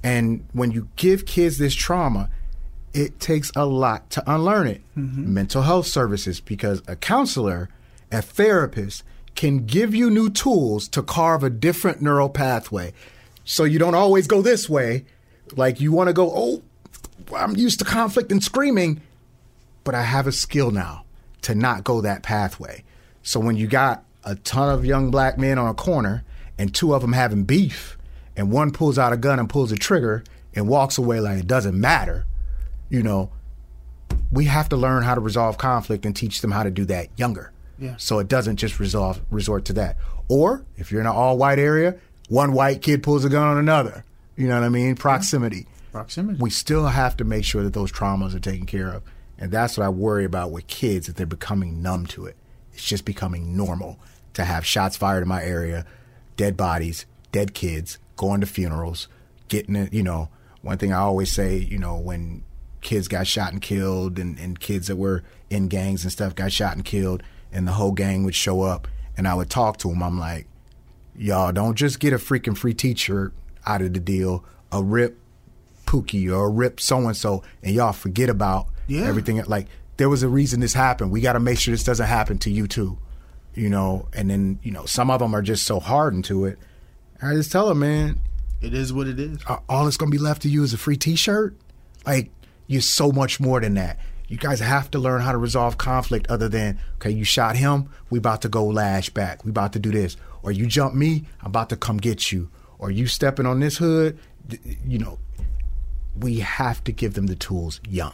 And 0.02 0.46
when 0.52 0.70
you 0.70 0.88
give 0.96 1.26
kids 1.26 1.58
this 1.58 1.74
trauma, 1.74 2.30
it 2.94 3.20
takes 3.20 3.50
a 3.56 3.66
lot 3.66 4.10
to 4.10 4.32
unlearn 4.32 4.66
it. 4.68 4.82
Mm-hmm. 4.96 5.34
Mental 5.34 5.62
health 5.62 5.86
services, 5.86 6.40
because 6.40 6.82
a 6.86 6.96
counselor, 6.96 7.68
a 8.10 8.22
therapist 8.22 9.02
can 9.34 9.66
give 9.66 9.94
you 9.94 10.10
new 10.10 10.30
tools 10.30 10.88
to 10.88 11.02
carve 11.02 11.42
a 11.42 11.50
different 11.50 12.00
neural 12.00 12.28
pathway. 12.28 12.92
So 13.44 13.64
you 13.64 13.78
don't 13.78 13.94
always 13.94 14.26
go 14.26 14.42
this 14.42 14.68
way. 14.68 15.04
Like 15.56 15.80
you 15.80 15.92
want 15.92 16.08
to 16.08 16.12
go, 16.12 16.30
oh, 16.34 16.62
I'm 17.34 17.56
used 17.56 17.78
to 17.80 17.84
conflict 17.84 18.32
and 18.32 18.42
screaming, 18.42 19.00
but 19.84 19.94
I 19.94 20.02
have 20.02 20.26
a 20.26 20.32
skill 20.32 20.70
now 20.70 21.04
to 21.42 21.54
not 21.54 21.84
go 21.84 22.00
that 22.00 22.22
pathway. 22.22 22.84
So 23.22 23.38
when 23.40 23.56
you 23.56 23.66
got 23.66 24.04
a 24.28 24.34
ton 24.34 24.68
of 24.68 24.84
young 24.84 25.10
black 25.10 25.38
men 25.38 25.58
on 25.58 25.68
a 25.68 25.74
corner 25.74 26.22
and 26.58 26.74
two 26.74 26.94
of 26.94 27.00
them 27.00 27.14
having 27.14 27.44
beef, 27.44 27.96
and 28.36 28.52
one 28.52 28.70
pulls 28.70 28.98
out 28.98 29.12
a 29.12 29.16
gun 29.16 29.38
and 29.38 29.48
pulls 29.48 29.72
a 29.72 29.76
trigger 29.76 30.22
and 30.54 30.68
walks 30.68 30.98
away 30.98 31.18
like 31.18 31.38
it 31.38 31.46
doesn't 31.46 31.80
matter, 31.80 32.26
you 32.90 33.02
know, 33.02 33.30
we 34.30 34.44
have 34.44 34.68
to 34.68 34.76
learn 34.76 35.02
how 35.02 35.14
to 35.14 35.20
resolve 35.20 35.56
conflict 35.56 36.04
and 36.04 36.14
teach 36.14 36.42
them 36.42 36.50
how 36.50 36.62
to 36.62 36.70
do 36.70 36.84
that 36.84 37.08
younger. 37.16 37.52
Yeah. 37.78 37.94
So 37.96 38.18
it 38.18 38.28
doesn't 38.28 38.56
just 38.56 38.78
resolve 38.78 39.20
resort 39.30 39.64
to 39.66 39.72
that. 39.74 39.96
Or 40.28 40.64
if 40.76 40.92
you're 40.92 41.00
in 41.00 41.06
an 41.06 41.14
all 41.14 41.38
white 41.38 41.58
area, 41.58 41.96
one 42.28 42.52
white 42.52 42.82
kid 42.82 43.02
pulls 43.02 43.24
a 43.24 43.30
gun 43.30 43.46
on 43.46 43.56
another. 43.56 44.04
You 44.36 44.46
know 44.48 44.54
what 44.54 44.64
I 44.64 44.68
mean? 44.68 44.94
Proximity. 44.94 45.66
Proximity. 45.90 46.38
We 46.38 46.50
still 46.50 46.86
have 46.86 47.16
to 47.16 47.24
make 47.24 47.44
sure 47.44 47.62
that 47.62 47.72
those 47.72 47.90
traumas 47.90 48.34
are 48.34 48.40
taken 48.40 48.66
care 48.66 48.88
of. 48.88 49.02
And 49.38 49.50
that's 49.50 49.78
what 49.78 49.84
I 49.84 49.88
worry 49.88 50.24
about 50.24 50.50
with 50.50 50.66
kids 50.66 51.06
that 51.06 51.16
they're 51.16 51.26
becoming 51.26 51.80
numb 51.80 52.06
to 52.08 52.26
it. 52.26 52.36
It's 52.74 52.84
just 52.84 53.04
becoming 53.04 53.56
normal 53.56 53.98
to 54.38 54.44
have 54.44 54.64
shots 54.66 54.96
fired 54.96 55.22
in 55.22 55.28
my 55.28 55.42
area, 55.42 55.84
dead 56.36 56.56
bodies, 56.56 57.06
dead 57.32 57.54
kids, 57.54 57.98
going 58.16 58.40
to 58.40 58.46
funerals, 58.46 59.06
getting 59.48 59.76
it. 59.76 59.92
You 59.92 60.02
know, 60.02 60.28
one 60.62 60.78
thing 60.78 60.92
I 60.92 60.98
always 60.98 61.30
say, 61.30 61.56
you 61.58 61.78
know, 61.78 61.96
when 61.96 62.42
kids 62.80 63.08
got 63.08 63.26
shot 63.26 63.52
and 63.52 63.60
killed, 63.60 64.18
and, 64.18 64.38
and 64.38 64.58
kids 64.58 64.86
that 64.86 64.96
were 64.96 65.22
in 65.50 65.68
gangs 65.68 66.04
and 66.04 66.12
stuff 66.12 66.34
got 66.34 66.52
shot 66.52 66.74
and 66.74 66.84
killed, 66.84 67.22
and 67.52 67.66
the 67.66 67.72
whole 67.72 67.92
gang 67.92 68.24
would 68.24 68.34
show 68.34 68.62
up, 68.62 68.88
and 69.16 69.26
I 69.28 69.34
would 69.34 69.50
talk 69.50 69.78
to 69.78 69.88
them. 69.88 70.02
I'm 70.02 70.18
like, 70.18 70.46
y'all 71.16 71.52
don't 71.52 71.74
just 71.74 72.00
get 72.00 72.12
a 72.12 72.16
freaking 72.18 72.56
free 72.56 72.74
T-shirt 72.74 73.32
out 73.66 73.82
of 73.82 73.92
the 73.92 74.00
deal, 74.00 74.44
a 74.72 74.82
rip 74.82 75.18
Pookie 75.86 76.30
or 76.30 76.46
a 76.46 76.50
rip 76.50 76.80
so 76.80 76.98
and 76.98 77.16
so, 77.16 77.42
and 77.62 77.74
y'all 77.74 77.92
forget 77.92 78.28
about 78.28 78.66
Yeah. 78.86 79.06
everything. 79.06 79.42
Like 79.46 79.66
there 79.96 80.08
was 80.10 80.22
a 80.22 80.28
reason 80.28 80.60
this 80.60 80.74
happened. 80.74 81.10
We 81.10 81.20
got 81.22 81.32
to 81.32 81.40
make 81.40 81.58
sure 81.58 81.72
this 81.72 81.82
doesn't 81.82 82.06
happen 82.06 82.36
to 82.40 82.50
you 82.50 82.66
too, 82.68 82.98
you 83.58 83.68
know. 83.68 84.08
And 84.12 84.30
then 84.30 84.58
you 84.62 84.70
know 84.70 84.84
some 84.86 85.10
of 85.10 85.18
them 85.20 85.34
are 85.34 85.42
just 85.42 85.64
so 85.66 85.80
hardened 85.80 86.24
to 86.26 86.44
it. 86.46 86.58
I 87.20 87.34
just 87.34 87.50
tell 87.52 87.68
them, 87.68 87.80
man, 87.80 88.20
It 88.60 88.74
is 88.74 88.92
what 88.92 89.06
it 89.08 89.18
is. 89.18 89.38
all 89.68 89.84
that's 89.84 89.96
gonna 89.96 90.10
be 90.10 90.18
left 90.18 90.42
to 90.42 90.48
you 90.48 90.62
is 90.62 90.72
a 90.72 90.78
free 90.78 90.96
T-shirt. 90.96 91.56
Like 92.06 92.30
you're 92.66 92.80
so 92.80 93.10
much 93.12 93.40
more 93.40 93.60
than 93.60 93.74
that. 93.74 93.98
You 94.28 94.36
guys 94.36 94.60
have 94.60 94.90
to 94.90 94.98
learn 94.98 95.22
how 95.22 95.32
to 95.32 95.38
resolve 95.38 95.78
conflict 95.78 96.26
other 96.30 96.48
than 96.48 96.78
okay, 96.96 97.10
you 97.10 97.24
shot 97.24 97.56
him, 97.56 97.88
we 98.10 98.18
about 98.18 98.42
to 98.42 98.48
go 98.48 98.64
lash 98.66 99.10
back. 99.10 99.44
We 99.44 99.50
about 99.50 99.72
to 99.72 99.78
do 99.78 99.90
this, 99.90 100.16
or 100.42 100.52
you 100.52 100.66
jump 100.66 100.94
me, 100.94 101.24
I'm 101.40 101.46
about 101.46 101.70
to 101.70 101.76
come 101.76 101.96
get 101.96 102.30
you, 102.30 102.50
or 102.78 102.90
you 102.90 103.06
stepping 103.06 103.46
on 103.46 103.60
this 103.60 103.78
hood. 103.78 104.18
You 104.86 104.98
know, 104.98 105.18
we 106.18 106.40
have 106.40 106.84
to 106.84 106.92
give 106.92 107.14
them 107.14 107.26
the 107.26 107.36
tools 107.36 107.80
young 107.88 108.12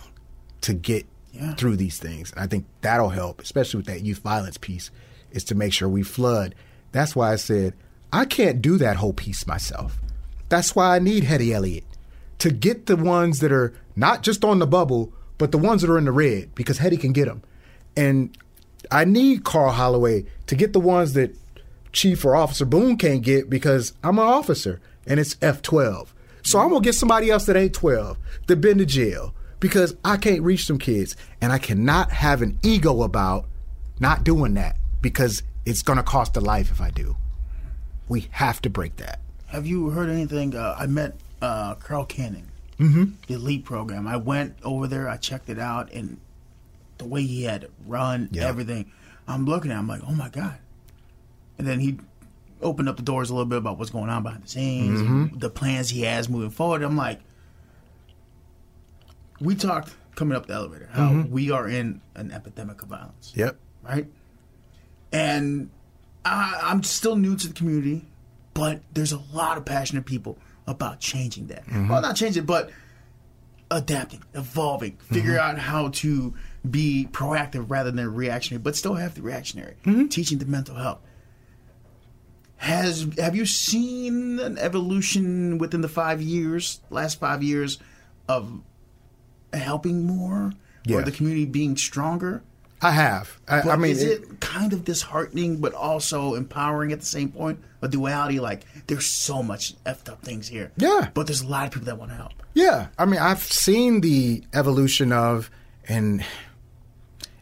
to 0.63 0.73
get 0.75 1.07
Yeah. 1.33 1.55
through 1.55 1.77
these 1.77 1.99
things. 1.99 2.31
And 2.31 2.41
I 2.41 2.47
think 2.47 2.67
that'll 2.81 3.09
help, 3.11 3.41
especially 3.43 3.79
with 3.79 3.87
that 3.87 4.03
youth 4.03 4.19
violence 4.19 4.57
piece, 4.57 4.91
is 5.35 5.45
to 5.45 5.55
make 5.55 5.73
sure 5.73 5.89
we 5.89 6.03
flood. 6.03 6.55
That's 6.93 7.15
why 7.15 7.33
I 7.33 7.37
said 7.37 7.75
I 8.13 8.25
can't 8.25 8.63
do 8.63 8.79
that 8.79 8.97
whole 8.97 9.13
piece 9.13 9.47
myself. 9.47 9.99
That's 10.49 10.77
why 10.77 10.95
I 10.95 10.99
need 11.01 11.25
Hetty 11.25 11.53
Elliott 11.53 11.85
to 12.39 12.51
get 12.51 12.87
the 12.87 12.97
ones 12.97 13.41
that 13.41 13.53
are 13.53 13.75
not 13.97 14.23
just 14.23 14.45
on 14.45 14.59
the 14.59 14.67
bubble, 14.67 15.13
but 15.39 15.51
the 15.51 15.59
ones 15.59 15.83
that 15.83 15.91
are 15.91 15.99
in 15.99 16.05
the 16.05 16.13
red, 16.13 16.55
because 16.55 16.79
Hetty 16.79 16.97
can 16.97 17.13
get 17.13 17.27
them. 17.27 17.43
And 17.97 18.37
I 18.91 19.05
need 19.05 19.45
Carl 19.45 19.73
Holloway 19.73 20.27
to 20.47 20.55
get 20.55 20.73
the 20.73 20.81
ones 20.81 21.15
that 21.15 21.37
Chief 21.93 22.25
or 22.25 22.37
Officer 22.37 22.65
Boone 22.65 22.97
can't 22.97 23.23
get 23.23 23.49
because 23.49 23.93
I'm 24.03 24.19
an 24.19 24.27
officer 24.27 24.81
and 25.07 25.19
it's 25.19 25.35
F12. 25.37 26.09
So 26.43 26.59
I'm 26.59 26.69
gonna 26.69 26.81
get 26.81 26.95
somebody 26.95 27.31
else 27.31 27.47
that 27.47 27.57
ain't 27.57 27.75
12 27.75 28.19
that 28.47 28.61
been 28.61 28.79
to 28.79 28.87
jail 28.87 29.35
because 29.61 29.97
I 30.05 30.19
can't 30.19 30.43
reach 30.43 30.67
them 30.67 30.79
kids, 30.79 31.17
and 31.41 31.53
I 31.53 31.59
cannot 31.59 32.11
have 32.13 32.43
an 32.43 32.59
ego 32.63 33.03
about 33.03 33.47
not 33.99 34.23
doing 34.23 34.55
that 34.55 34.77
because 35.05 35.43
it's 35.67 35.83
gonna 35.83 36.03
cost 36.03 36.35
a 36.35 36.41
life 36.41 36.71
if 36.71 36.81
I 36.81 36.89
do. 36.91 37.17
We 38.09 38.27
have 38.33 38.63
to 38.63 38.71
break 38.71 38.97
that. 38.97 39.21
Have 39.49 39.67
you 39.67 39.91
heard 39.91 40.09
anything? 40.09 40.57
Uh, 40.57 40.75
I 40.79 40.87
met 40.87 41.15
uh, 41.43 41.75
Carl 41.75 42.07
Cannon, 42.07 42.49
mm-hmm. 42.81 43.05
the 43.27 43.35
elite 43.35 43.67
program. 43.67 44.09
I 44.09 44.17
went 44.17 44.57
over 44.65 44.87
there, 44.87 45.07
I 45.09 45.19
checked 45.19 45.51
it 45.51 45.59
out, 45.59 45.93
and 45.93 46.19
the 46.97 47.05
way 47.05 47.23
he 47.23 47.43
had 47.45 47.69
run, 47.87 48.31
Yeah. 48.33 48.47
everything. 48.49 48.91
I'm 49.29 49.45
looking 49.45 49.71
at, 49.71 49.75
it, 49.75 49.79
I'm 49.79 49.87
like, 49.89 50.01
oh 50.09 50.15
my 50.15 50.31
god. 50.31 50.57
And 51.59 51.67
then 51.67 51.81
he 51.81 51.99
opened 52.63 52.89
up 52.89 52.97
the 52.97 53.03
doors 53.03 53.29
a 53.29 53.35
little 53.35 53.45
bit 53.49 53.59
about 53.59 53.79
what's 53.79 53.91
going 53.91 54.09
on 54.09 54.23
behind 54.23 54.45
the 54.45 54.49
scenes, 54.49 55.01
and 55.03 55.39
the 55.39 55.51
plans 55.51 55.91
he 55.91 56.01
has 56.03 56.31
moving 56.31 56.51
forward. 56.51 56.83
I'm 56.83 56.97
like, 56.97 57.21
we 59.39 59.55
talked 59.55 59.95
coming 60.15 60.35
up 60.35 60.47
the 60.47 60.55
elevator 60.55 60.89
how 60.93 61.25
we 61.29 61.51
are 61.51 61.69
in 61.69 62.01
an 62.15 62.31
epidemic 62.31 62.81
of 62.83 62.89
violence 62.89 63.33
Yep. 63.35 63.57
right? 63.83 64.07
And 65.15 65.71
I, 66.25 66.59
I'm 66.61 66.83
still 66.83 67.15
new 67.15 67.37
to 67.37 67.49
the 67.49 67.55
community, 67.55 68.05
but 68.53 68.83
there's 68.93 69.13
a 69.13 69.21
lot 69.33 69.57
of 69.57 69.65
passionate 69.65 70.07
people 70.07 70.39
about 70.67 70.99
changing 70.99 71.47
that. 71.47 71.65
Mm-hmm. 71.67 71.89
Well, 71.89 72.03
not 72.03 72.17
changing, 72.17 72.47
but 72.47 72.71
adapting, 73.71 74.25
evolving, 74.35 74.93
mm-hmm. 74.93 75.15
figure 75.15 75.39
out 75.39 75.57
how 75.57 75.91
to 75.91 76.35
be 76.69 77.09
proactive 77.13 77.67
rather 77.69 77.93
than 77.93 78.13
reactionary, 78.13 78.61
but 78.61 78.75
still 78.75 78.95
have 78.95 79.15
the 79.15 79.23
reactionary. 79.23 79.77
Mm-hmm. 79.85 80.07
Teaching 80.09 80.39
the 80.39 80.47
mental 80.47 80.75
health. 80.75 80.99
Has 82.57 83.07
have 83.19 83.37
you 83.37 83.47
seen 83.47 84.41
an 84.41 84.59
evolution 84.59 85.59
within 85.59 85.81
the 85.81 85.89
five 85.89 86.21
years, 86.21 86.81
last 86.91 87.21
five 87.21 87.43
years, 87.43 87.79
of 88.29 88.63
helping 89.53 90.07
more 90.07 90.53
or 90.91 91.03
the 91.03 91.13
community 91.13 91.45
being 91.45 91.77
stronger? 91.77 92.43
I 92.85 92.91
have. 92.91 93.41
I, 93.49 93.61
I 93.63 93.77
mean, 93.77 93.93
is 93.93 94.03
it- 94.03 94.23
it, 94.23 94.41
kind 94.41 94.73
of 94.73 94.85
disheartening, 94.85 95.61
but 95.61 95.73
also 95.75 96.35
empowering 96.35 96.93
at 96.93 97.01
the 97.01 97.07
same 97.07 97.31
point? 97.31 97.59
A 97.83 97.89
duality, 97.89 98.41
like 98.41 98.63
there's 98.87 99.07
so 99.07 99.43
much 99.43 99.75
effed 99.85 100.09
up 100.09 100.23
things 100.23 100.49
here. 100.49 100.71
Yeah. 100.77 101.09
but 101.15 101.27
there's 101.27 101.43
a 101.43 101.47
lot 101.47 101.67
of 101.67 101.73
people 101.73 101.87
that 101.87 101.99
want 101.99 102.11
to 102.13 102.17
help. 102.17 102.33
Yeah, 102.55 102.87
I 102.99 103.05
mean, 103.05 103.21
I've 103.21 103.43
seen 103.43 104.01
the 104.01 104.43
evolution 104.55 105.13
of, 105.13 105.51
and 105.89 106.25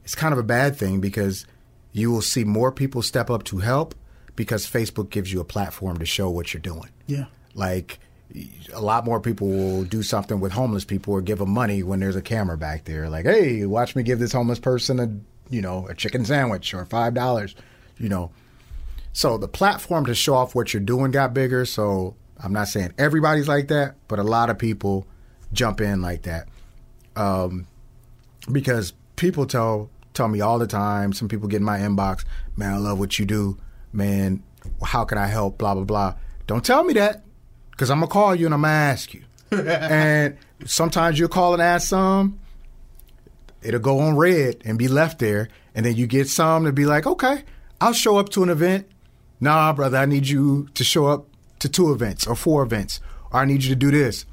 it's 0.04 0.14
kind 0.14 0.32
of 0.32 0.38
a 0.38 0.42
bad 0.42 0.76
thing 0.76 1.00
because 1.00 1.46
you 1.92 2.10
will 2.10 2.22
see 2.22 2.44
more 2.44 2.72
people 2.72 3.02
step 3.02 3.30
up 3.30 3.44
to 3.44 3.58
help 3.58 3.94
because 4.34 4.66
Facebook 4.68 5.10
gives 5.10 5.32
you 5.32 5.40
a 5.40 5.44
platform 5.44 5.98
to 5.98 6.06
show 6.06 6.30
what 6.30 6.52
you're 6.54 6.60
doing. 6.62 6.88
Yeah, 7.06 7.26
Like, 7.54 7.98
a 8.72 8.80
lot 8.80 9.04
more 9.04 9.20
people 9.20 9.46
will 9.48 9.84
do 9.84 10.02
something 10.02 10.40
with 10.40 10.52
homeless 10.52 10.84
people 10.86 11.12
or 11.12 11.20
give 11.20 11.38
them 11.38 11.50
money 11.50 11.82
when 11.82 12.00
there's 12.00 12.16
a 12.16 12.22
camera 12.22 12.56
back 12.56 12.84
there. 12.84 13.10
Like, 13.10 13.26
hey, 13.26 13.66
watch 13.66 13.94
me 13.94 14.02
give 14.02 14.18
this 14.18 14.32
homeless 14.32 14.58
person 14.58 14.98
a, 14.98 15.08
you 15.50 15.60
know, 15.60 15.86
a 15.88 15.94
chicken 15.94 16.24
sandwich 16.24 16.74
or 16.74 16.84
five 16.84 17.14
dollars, 17.14 17.54
you 17.98 18.08
know. 18.08 18.30
So 19.12 19.36
the 19.36 19.48
platform 19.48 20.06
to 20.06 20.14
show 20.14 20.34
off 20.34 20.54
what 20.54 20.72
you're 20.72 20.82
doing 20.82 21.10
got 21.10 21.34
bigger. 21.34 21.64
So 21.64 22.16
I'm 22.42 22.52
not 22.52 22.68
saying 22.68 22.94
everybody's 22.98 23.48
like 23.48 23.68
that, 23.68 23.96
but 24.08 24.18
a 24.18 24.22
lot 24.22 24.50
of 24.50 24.58
people 24.58 25.06
jump 25.52 25.80
in 25.80 26.00
like 26.00 26.22
that. 26.22 26.48
Um, 27.14 27.66
because 28.50 28.94
people 29.16 29.46
tell 29.46 29.90
tell 30.14 30.28
me 30.28 30.40
all 30.40 30.58
the 30.58 30.66
time. 30.66 31.12
Some 31.12 31.28
people 31.28 31.48
get 31.48 31.58
in 31.58 31.64
my 31.64 31.78
inbox, 31.78 32.24
man, 32.56 32.74
I 32.74 32.78
love 32.78 32.98
what 32.98 33.18
you 33.18 33.26
do, 33.26 33.58
man. 33.92 34.42
How 34.82 35.04
can 35.04 35.18
I 35.18 35.26
help? 35.26 35.58
Blah 35.58 35.74
blah 35.74 35.84
blah. 35.84 36.14
Don't 36.46 36.64
tell 36.64 36.84
me 36.84 36.94
that, 36.94 37.24
because 37.70 37.90
I'm 37.90 37.98
gonna 37.98 38.10
call 38.10 38.34
you 38.34 38.46
and 38.46 38.54
I'm 38.54 38.62
gonna 38.62 38.72
ask 38.72 39.14
you. 39.14 39.22
and 39.50 40.36
sometimes 40.64 41.18
you'll 41.18 41.28
call 41.28 41.52
and 41.52 41.62
ask 41.62 41.88
some. 41.88 42.40
It'll 43.62 43.80
go 43.80 44.00
on 44.00 44.16
red 44.16 44.62
and 44.64 44.78
be 44.78 44.88
left 44.88 45.18
there, 45.18 45.48
and 45.74 45.86
then 45.86 45.96
you 45.96 46.06
get 46.06 46.28
some 46.28 46.64
to 46.64 46.72
be 46.72 46.86
like, 46.86 47.06
okay, 47.06 47.44
I'll 47.80 47.92
show 47.92 48.18
up 48.18 48.28
to 48.30 48.42
an 48.42 48.48
event. 48.48 48.86
Nah, 49.40 49.72
brother, 49.72 49.98
I 49.98 50.06
need 50.06 50.28
you 50.28 50.68
to 50.74 50.84
show 50.84 51.06
up 51.06 51.26
to 51.60 51.68
two 51.68 51.92
events 51.92 52.26
or 52.26 52.34
four 52.34 52.62
events, 52.62 53.00
or 53.32 53.40
I 53.40 53.44
need 53.44 53.64
you 53.64 53.70
to 53.70 53.76
do 53.76 53.90
this. 53.90 54.24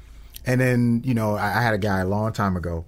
And 0.46 0.60
then, 0.60 1.02
you 1.04 1.14
know, 1.14 1.34
I, 1.34 1.58
I 1.58 1.62
had 1.62 1.74
a 1.74 1.78
guy 1.78 2.00
a 2.00 2.06
long 2.06 2.32
time 2.32 2.56
ago 2.56 2.84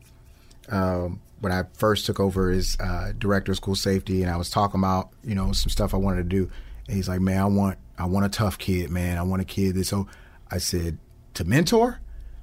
um, 0.68 1.20
when 1.40 1.52
I 1.52 1.64
first 1.74 2.06
took 2.06 2.20
over 2.20 2.50
as 2.50 2.76
uh, 2.80 3.12
director 3.18 3.52
of 3.52 3.56
school 3.56 3.74
safety, 3.74 4.22
and 4.22 4.30
I 4.30 4.36
was 4.36 4.50
talking 4.50 4.80
about 4.80 5.10
you 5.24 5.34
know 5.34 5.52
some 5.52 5.70
stuff 5.70 5.94
I 5.94 5.98
wanted 5.98 6.28
to 6.28 6.28
do, 6.28 6.50
and 6.86 6.96
he's 6.96 7.08
like, 7.08 7.20
"Man, 7.20 7.40
I 7.40 7.46
want 7.46 7.78
I 7.98 8.06
want 8.06 8.26
a 8.26 8.28
tough 8.28 8.58
kid, 8.58 8.90
man. 8.90 9.18
I 9.18 9.22
want 9.22 9.42
a 9.42 9.44
kid 9.44 9.74
that." 9.74 9.84
So 9.84 10.06
I 10.50 10.58
said, 10.58 10.98
"To 11.34 11.44
mentor?" 11.44 12.00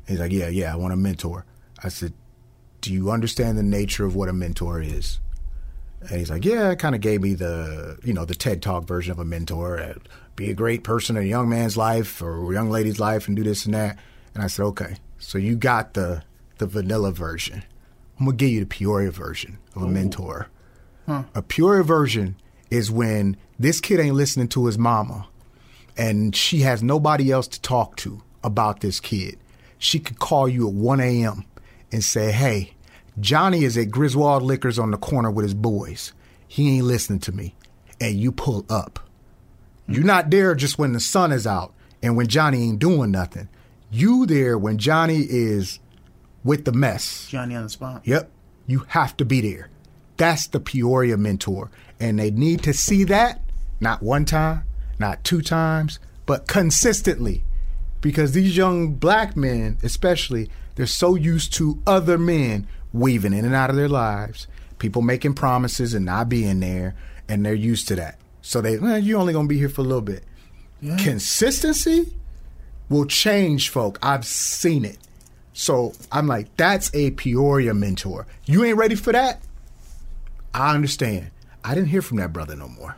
He's 0.08 0.20
like, 0.20 0.32
"Yeah, 0.32 0.50
yeah, 0.50 0.74
I 0.74 0.76
want 0.76 0.94
a 0.94 0.98
mentor." 0.98 1.46
I 1.82 1.90
said, 1.90 2.14
"Do 2.82 2.94
you 2.94 3.12
understand 3.12 3.58
the 3.58 3.64
nature 3.64 4.06
of 4.06 4.16
what 4.16 4.30
a 4.30 4.34
mentor 4.34 4.82
is?" 4.82 5.20
And 6.02 6.20
he's 6.20 6.30
like, 6.30 6.46
"Yeah." 6.46 6.70
I 6.70 6.76
kind 6.76 6.96
of 6.96 7.02
gave 7.02 7.22
me 7.22 7.34
the 7.34 7.98
you 8.04 8.14
know 8.14 8.26
the 8.26 8.36
TED 8.36 8.62
Talk 8.62 8.86
version 8.86 9.12
of 9.12 9.20
a 9.20 9.26
mentor. 9.26 9.80
Uh, 9.80 9.94
Be 10.36 10.50
a 10.50 10.54
great 10.54 10.84
person 10.84 11.18
in 11.18 11.24
a 11.24 11.26
young 11.26 11.50
man's 11.50 11.76
life 11.76 12.22
or 12.22 12.50
a 12.50 12.54
young 12.54 12.70
lady's 12.70 13.00
life, 13.00 13.28
and 13.28 13.36
do 13.36 13.44
this 13.44 13.66
and 13.66 13.74
that. 13.74 13.98
And 14.34 14.44
I 14.44 14.48
said, 14.48 14.64
"Okay, 14.64 14.96
so 15.18 15.38
you 15.38 15.56
got 15.56 15.94
the 15.94 16.24
the 16.58 16.68
vanilla 16.68 17.12
version." 17.12 17.64
I'm 18.20 18.26
gonna 18.26 18.38
give 18.38 18.50
you 18.50 18.60
the 18.62 18.66
Peoria 18.66 19.12
version 19.12 19.58
of 19.76 19.82
a 19.84 19.88
mentor. 19.88 20.48
A 21.34 21.42
Peoria 21.42 21.84
version 21.84 22.36
is 22.70 22.92
when 22.92 23.36
this 23.58 23.80
kid 23.82 24.00
ain't 24.00 24.16
listening 24.16 24.48
to 24.50 24.66
his 24.68 24.78
mama, 24.78 25.28
and 25.98 26.36
she 26.36 26.60
has 26.60 26.84
nobody 26.84 27.32
else 27.32 27.48
to 27.48 27.62
talk 27.62 27.96
to 27.98 28.22
about 28.44 28.82
this 28.82 29.00
kid. 29.00 29.38
She 29.78 30.00
could 30.00 30.20
call 30.20 30.48
you 30.48 30.68
at 30.68 30.74
1 30.74 31.00
a.m. 31.00 31.46
and 31.92 32.04
say, 32.04 32.32
"Hey, 32.32 32.74
Johnny 33.20 33.64
is 33.64 33.78
at 33.78 33.92
Griswold 33.92 34.44
Liquors 34.44 34.80
on 34.80 34.92
the 34.92 34.98
corner 34.98 35.32
with 35.32 35.44
his 35.44 35.54
boys. 35.54 36.14
He 36.48 36.78
ain't 36.78 36.86
listening 36.86 37.20
to 37.22 37.32
me," 37.32 37.56
and 38.00 38.20
you 38.20 38.32
pull 38.32 38.66
up. 38.70 39.00
You're 39.88 40.04
not 40.04 40.30
there 40.30 40.54
just 40.54 40.78
when 40.78 40.94
the 40.94 41.00
sun 41.00 41.32
is 41.32 41.48
out 41.48 41.74
and 42.04 42.16
when 42.16 42.28
Johnny 42.28 42.64
ain't 42.64 42.80
doing 42.80 43.12
nothing. 43.12 43.50
You 43.92 44.28
there 44.28 44.58
when 44.58 44.78
Johnny 44.78 45.26
is 45.28 45.80
with 46.44 46.66
the 46.66 46.72
mess. 46.72 47.28
Johnny 47.28 47.56
on 47.56 47.64
the 47.64 47.70
spot. 47.70 48.02
Yep. 48.06 48.30
You 48.68 48.86
have 48.90 49.18
to 49.18 49.26
be 49.26 49.42
there. 49.42 49.70
That's 50.18 50.48
the 50.48 50.60
Peoria 50.60 51.18
mentor. 51.18 51.72
And 52.00 52.20
they 52.20 52.30
need 52.30 52.62
to 52.64 52.74
see 52.74 53.04
that 53.06 53.42
not 53.80 54.04
one 54.04 54.26
time, 54.26 54.64
not 55.00 55.24
two 55.24 55.42
times, 55.42 56.00
but 56.26 56.48
consistently. 56.48 57.44
Because 58.02 58.34
these 58.34 58.56
young 58.56 58.94
black 58.94 59.36
men, 59.36 59.78
especially, 59.84 60.50
they're 60.80 60.88
so 60.88 61.16
used 61.16 61.52
to 61.56 61.78
other 61.86 62.18
men 62.18 62.66
weaving 62.94 63.34
in 63.34 63.44
and 63.44 63.54
out 63.54 63.70
of 63.70 63.76
their 63.76 63.90
lives, 63.90 64.48
people 64.78 65.02
making 65.02 65.34
promises 65.34 65.94
and 65.94 66.06
not 66.06 66.30
being 66.30 66.62
there, 66.62 66.96
and 67.28 67.46
they're 67.46 67.54
used 67.54 67.90
to 67.90 67.96
that. 67.96 68.18
So 68.42 68.62
they, 68.62 68.78
well, 68.78 68.98
you're 68.98 69.20
only 69.20 69.34
to 69.34 69.44
be 69.44 69.58
here 69.58 69.68
for 69.68 69.82
a 69.82 69.84
little 69.84 70.00
bit. 70.00 70.24
Consistency 71.00 72.14
will 72.88 73.04
change 73.04 73.68
folk. 73.68 74.00
I've 74.02 74.26
seen 74.26 74.86
it. 74.86 74.98
So 75.52 75.92
I'm 76.14 76.28
like, 76.28 76.56
that's 76.56 76.90
a 76.96 77.12
Peoria 77.12 77.74
mentor. 77.74 78.26
You 78.46 78.64
ain't 78.64 78.78
ready 78.78 78.96
for 78.96 79.12
that? 79.12 79.42
I 80.54 80.74
understand. 80.74 81.32
I 81.62 81.76
didn't 81.76 81.90
hear 81.90 82.02
from 82.02 82.20
that 82.20 82.32
brother 82.32 82.56
no 82.56 82.70
more. 82.70 82.96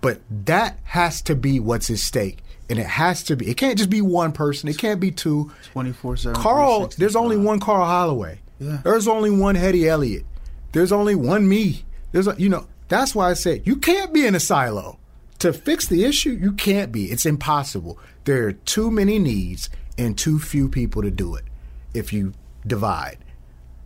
But 0.00 0.20
that 0.30 0.78
has 0.84 1.20
to 1.22 1.34
be 1.34 1.60
what's 1.60 1.90
at 1.90 1.98
stake. 1.98 2.38
And 2.68 2.78
it 2.78 2.86
has 2.86 3.22
to 3.24 3.36
be, 3.36 3.48
it 3.48 3.56
can't 3.56 3.78
just 3.78 3.90
be 3.90 4.02
one 4.02 4.32
person. 4.32 4.68
It 4.68 4.78
can't 4.78 4.98
be 5.00 5.10
two. 5.10 5.52
24 5.72 6.16
7. 6.16 6.42
Carl, 6.42 6.88
there's 6.98 7.16
only 7.16 7.36
one 7.36 7.60
Carl 7.60 7.84
Holloway. 7.84 8.40
Yeah. 8.58 8.80
There's 8.82 9.06
only 9.06 9.30
one 9.30 9.54
Hetty 9.54 9.88
Elliott. 9.88 10.24
There's 10.72 10.92
only 10.92 11.14
one 11.14 11.48
me. 11.48 11.84
There's 12.12 12.26
a, 12.26 12.34
you 12.38 12.48
know, 12.48 12.66
that's 12.88 13.14
why 13.14 13.30
I 13.30 13.34
said 13.34 13.66
you 13.66 13.76
can't 13.76 14.12
be 14.12 14.26
in 14.26 14.34
a 14.34 14.40
silo. 14.40 14.98
To 15.40 15.52
fix 15.52 15.86
the 15.86 16.04
issue, 16.04 16.30
you 16.30 16.52
can't 16.52 16.90
be. 16.90 17.06
It's 17.06 17.26
impossible. 17.26 17.98
There 18.24 18.46
are 18.46 18.52
too 18.52 18.90
many 18.90 19.18
needs 19.18 19.68
and 19.98 20.16
too 20.16 20.38
few 20.38 20.68
people 20.68 21.02
to 21.02 21.10
do 21.10 21.34
it 21.34 21.44
if 21.94 22.12
you 22.12 22.32
divide. 22.66 23.18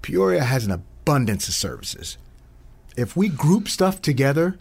Peoria 0.02 0.44
has 0.44 0.64
an 0.64 0.70
abundance 0.70 1.48
of 1.48 1.54
services. 1.54 2.18
If 2.96 3.16
we 3.16 3.28
group 3.28 3.68
stuff 3.68 4.00
together, 4.00 4.58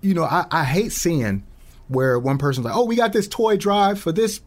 you 0.00 0.14
know, 0.14 0.24
I, 0.24 0.46
I 0.50 0.64
hate 0.64 0.92
seeing 0.92 1.44
where 1.90 2.18
one 2.18 2.38
person's 2.38 2.64
like, 2.64 2.76
oh, 2.76 2.84
we 2.84 2.96
got 2.96 3.12
this 3.12 3.28
toy 3.28 3.56
drive 3.56 4.00
for 4.00 4.12
this 4.12 4.40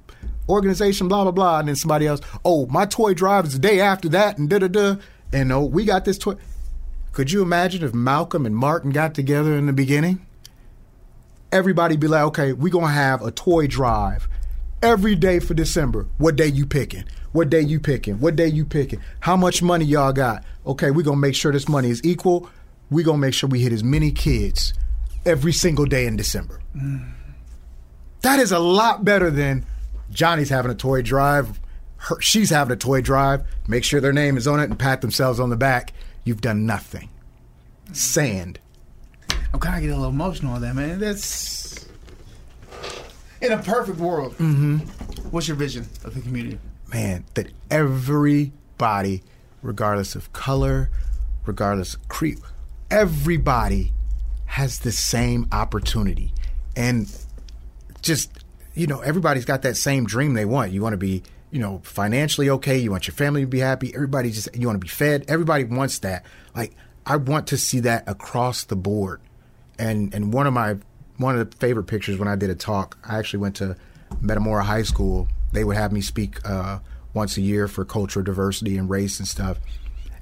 organization, 0.47 1.07
blah, 1.07 1.23
blah, 1.23 1.31
blah. 1.31 1.59
And 1.59 1.67
then 1.67 1.75
somebody 1.75 2.07
else, 2.07 2.21
oh, 2.43 2.65
my 2.67 2.85
toy 2.85 3.13
drive 3.13 3.45
is 3.45 3.53
the 3.53 3.59
day 3.59 3.79
after 3.79 4.09
that, 4.09 4.37
and 4.37 4.49
da 4.49 4.59
da 4.59 4.67
da. 4.67 4.95
And 5.31 5.51
oh, 5.51 5.65
we 5.65 5.85
got 5.85 6.05
this 6.05 6.17
toy. 6.17 6.35
Could 7.11 7.31
you 7.31 7.41
imagine 7.41 7.83
if 7.83 7.93
Malcolm 7.93 8.45
and 8.45 8.55
Martin 8.55 8.91
got 8.91 9.13
together 9.13 9.53
in 9.55 9.65
the 9.65 9.73
beginning? 9.73 10.25
Everybody 11.51 11.97
be 11.97 12.07
like, 12.07 12.23
okay, 12.23 12.53
we're 12.53 12.71
going 12.71 12.87
to 12.87 12.91
have 12.91 13.21
a 13.21 13.29
toy 13.29 13.67
drive 13.67 14.27
every 14.81 15.15
day 15.15 15.39
for 15.39 15.53
December. 15.53 16.07
What 16.17 16.35
day 16.35 16.47
you 16.47 16.65
picking? 16.65 17.03
What 17.31 17.49
day 17.49 17.61
you 17.61 17.79
picking? 17.79 18.19
What 18.19 18.35
day 18.35 18.47
you 18.47 18.65
picking? 18.65 19.01
How 19.19 19.35
much 19.35 19.61
money 19.61 19.85
y'all 19.85 20.13
got? 20.13 20.43
Okay, 20.65 20.91
we're 20.91 21.03
going 21.03 21.17
to 21.17 21.21
make 21.21 21.35
sure 21.35 21.51
this 21.51 21.69
money 21.69 21.89
is 21.89 22.01
equal. 22.03 22.49
We're 22.89 23.05
going 23.05 23.17
to 23.17 23.21
make 23.21 23.33
sure 23.33 23.49
we 23.49 23.59
hit 23.59 23.73
as 23.73 23.83
many 23.83 24.11
kids 24.11 24.73
every 25.25 25.53
single 25.53 25.85
day 25.85 26.05
in 26.05 26.15
December. 26.15 26.59
Mm. 26.75 27.11
That 28.23 28.39
is 28.39 28.51
a 28.51 28.59
lot 28.59 29.05
better 29.05 29.29
than 29.29 29.65
Johnny's 30.09 30.49
having 30.49 30.71
a 30.71 30.75
toy 30.75 31.01
drive, 31.01 31.59
her, 31.97 32.19
she's 32.19 32.49
having 32.49 32.73
a 32.73 32.77
toy 32.77 33.01
drive. 33.01 33.43
Make 33.67 33.83
sure 33.83 34.01
their 34.01 34.13
name 34.13 34.37
is 34.37 34.47
on 34.47 34.59
it 34.59 34.69
and 34.69 34.77
pat 34.77 35.01
themselves 35.01 35.39
on 35.39 35.49
the 35.49 35.55
back. 35.55 35.93
You've 36.23 36.41
done 36.41 36.65
nothing. 36.65 37.09
Sand. 37.91 38.59
I'm 39.53 39.59
kind 39.59 39.75
of 39.75 39.81
getting 39.81 39.95
a 39.95 39.99
little 39.99 40.11
emotional 40.11 40.53
on 40.53 40.61
that, 40.61 40.75
man. 40.75 40.99
That's 40.99 41.87
in 43.41 43.51
a 43.51 43.57
perfect 43.57 43.99
world. 43.99 44.33
Mm-hmm. 44.33 44.77
What's 45.29 45.47
your 45.47 45.57
vision 45.57 45.87
of 46.03 46.13
the 46.15 46.21
community? 46.21 46.59
Man, 46.91 47.25
that 47.33 47.51
everybody, 47.69 49.21
regardless 49.61 50.15
of 50.15 50.31
color, 50.33 50.89
regardless 51.45 51.95
of 51.95 52.07
creed, 52.07 52.39
everybody 52.89 53.91
has 54.45 54.79
the 54.79 54.91
same 54.91 55.47
opportunity. 55.51 56.33
And 56.75 57.13
just, 58.03 58.31
you 58.75 58.85
know, 58.85 58.99
everybody's 58.99 59.45
got 59.45 59.63
that 59.63 59.75
same 59.75 60.05
dream 60.05 60.35
they 60.35 60.45
want. 60.45 60.71
You 60.71 60.81
want 60.81 60.93
to 60.93 60.97
be, 60.97 61.23
you 61.49 61.59
know, 61.59 61.81
financially 61.83 62.49
okay. 62.51 62.77
You 62.77 62.91
want 62.91 63.07
your 63.07 63.15
family 63.15 63.41
to 63.41 63.47
be 63.47 63.59
happy. 63.59 63.93
Everybody 63.93 64.29
just, 64.29 64.55
you 64.55 64.67
want 64.67 64.79
to 64.79 64.85
be 64.85 64.89
fed. 64.89 65.25
Everybody 65.27 65.63
wants 65.63 65.99
that. 65.99 66.25
Like, 66.55 66.75
I 67.05 67.15
want 67.15 67.47
to 67.47 67.57
see 67.57 67.79
that 67.81 68.07
across 68.07 68.65
the 68.65 68.75
board. 68.75 69.21
And, 69.79 70.13
and 70.13 70.31
one 70.31 70.45
of 70.45 70.53
my, 70.53 70.77
one 71.17 71.37
of 71.37 71.49
the 71.49 71.57
favorite 71.57 71.85
pictures 71.85 72.17
when 72.19 72.27
I 72.27 72.35
did 72.35 72.49
a 72.49 72.55
talk, 72.55 72.97
I 73.03 73.17
actually 73.17 73.39
went 73.39 73.55
to 73.57 73.75
Metamora 74.21 74.63
High 74.63 74.83
School. 74.83 75.27
They 75.51 75.63
would 75.63 75.77
have 75.77 75.91
me 75.91 76.01
speak 76.01 76.37
uh, 76.47 76.79
once 77.13 77.37
a 77.37 77.41
year 77.41 77.67
for 77.67 77.85
cultural 77.85 78.23
diversity 78.23 78.77
and 78.77 78.89
race 78.89 79.19
and 79.19 79.27
stuff. 79.27 79.57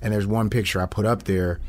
And 0.02 0.14
there's 0.14 0.28
one 0.28 0.50
picture 0.50 0.82
I 0.82 0.86
put 0.86 1.06
up 1.06 1.24
there. 1.24 1.60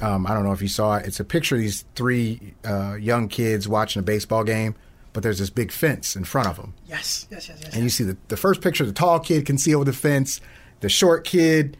Um, 0.00 0.26
I 0.26 0.34
don't 0.34 0.44
know 0.44 0.52
if 0.52 0.62
you 0.62 0.68
saw 0.68 0.96
it. 0.96 1.06
It's 1.06 1.20
a 1.20 1.24
picture 1.24 1.56
of 1.56 1.60
these 1.60 1.84
three 1.94 2.54
uh, 2.64 2.94
young 2.94 3.28
kids 3.28 3.68
watching 3.68 4.00
a 4.00 4.02
baseball 4.02 4.42
game, 4.42 4.74
but 5.12 5.22
there's 5.22 5.38
this 5.38 5.50
big 5.50 5.72
fence 5.72 6.16
in 6.16 6.24
front 6.24 6.48
of 6.48 6.56
them. 6.56 6.74
Yes, 6.86 7.26
yes, 7.30 7.48
yes, 7.48 7.58
yes. 7.62 7.74
And 7.74 7.82
you 7.82 7.90
see 7.90 8.04
the, 8.04 8.16
the 8.28 8.36
first 8.36 8.60
picture, 8.60 8.84
the 8.84 8.92
tall 8.92 9.20
kid 9.20 9.46
can 9.46 9.58
see 9.58 9.74
over 9.74 9.84
the 9.84 9.92
fence. 9.92 10.40
The 10.80 10.88
short 10.88 11.24
kid 11.24 11.76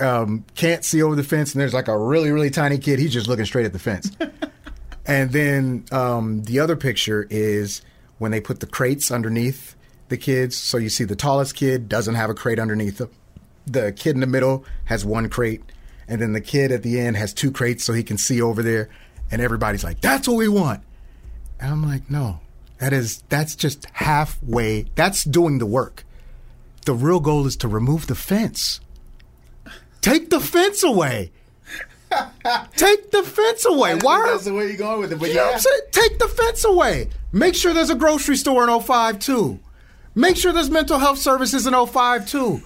um, 0.00 0.44
can't 0.54 0.84
see 0.84 1.02
over 1.02 1.14
the 1.14 1.22
fence. 1.22 1.54
And 1.54 1.60
there's 1.60 1.74
like 1.74 1.88
a 1.88 1.98
really, 1.98 2.30
really 2.30 2.50
tiny 2.50 2.78
kid. 2.78 2.98
He's 2.98 3.12
just 3.12 3.28
looking 3.28 3.44
straight 3.44 3.66
at 3.66 3.72
the 3.72 3.78
fence. 3.78 4.10
and 5.06 5.30
then 5.30 5.84
um, 5.92 6.42
the 6.42 6.60
other 6.60 6.76
picture 6.76 7.26
is 7.30 7.82
when 8.18 8.30
they 8.30 8.40
put 8.40 8.60
the 8.60 8.66
crates 8.66 9.10
underneath 9.10 9.74
the 10.08 10.16
kids. 10.16 10.56
So 10.56 10.76
you 10.78 10.88
see 10.88 11.04
the 11.04 11.16
tallest 11.16 11.54
kid 11.54 11.88
doesn't 11.88 12.14
have 12.14 12.30
a 12.30 12.34
crate 12.34 12.58
underneath 12.58 12.98
them. 12.98 13.10
The 13.66 13.92
kid 13.92 14.14
in 14.14 14.20
the 14.20 14.26
middle 14.26 14.64
has 14.84 15.04
one 15.04 15.28
crate. 15.28 15.62
And 16.08 16.20
then 16.20 16.32
the 16.32 16.40
kid 16.40 16.72
at 16.72 16.82
the 16.82 16.98
end 16.98 17.16
has 17.16 17.32
two 17.32 17.50
crates 17.50 17.84
so 17.84 17.92
he 17.92 18.02
can 18.02 18.18
see 18.18 18.42
over 18.42 18.62
there. 18.62 18.90
And 19.30 19.40
everybody's 19.40 19.84
like, 19.84 20.00
that's 20.00 20.28
what 20.28 20.36
we 20.36 20.48
want. 20.48 20.82
And 21.60 21.70
I'm 21.70 21.82
like, 21.82 22.10
no, 22.10 22.40
that 22.82 22.92
is, 22.92 23.22
that's 23.28 23.54
just 23.54 23.86
halfway. 23.92 24.86
That's 24.96 25.22
doing 25.22 25.58
the 25.58 25.66
work. 25.66 26.04
The 26.84 26.94
real 26.94 27.20
goal 27.20 27.46
is 27.46 27.54
to 27.58 27.68
remove 27.68 28.08
the 28.08 28.16
fence. 28.16 28.80
Take 30.00 30.30
the 30.30 30.40
fence 30.40 30.82
away. 30.82 31.30
Take 32.74 33.12
the 33.12 33.22
fence 33.22 33.64
away. 33.66 33.94
Why 34.00 34.26
That's 34.26 34.46
the 34.46 34.52
way 34.52 34.66
you're 34.66 34.76
going 34.76 34.98
with 34.98 35.12
it. 35.12 35.20
But 35.20 35.28
you 35.28 35.36
know 35.36 35.44
what 35.44 35.54
I'm 35.54 35.60
saying? 35.60 35.80
Take 35.92 36.18
the 36.18 36.26
fence 36.26 36.64
away. 36.64 37.10
Make 37.30 37.54
sure 37.54 37.72
there's 37.72 37.88
a 37.88 37.94
grocery 37.94 38.36
store 38.36 38.68
in 38.68 38.80
05 38.80 39.20
too. 39.20 39.60
Make 40.16 40.36
sure 40.36 40.52
there's 40.52 40.68
mental 40.68 40.98
health 40.98 41.18
services 41.18 41.68
in 41.68 41.86
05 41.86 42.28
too. 42.28 42.62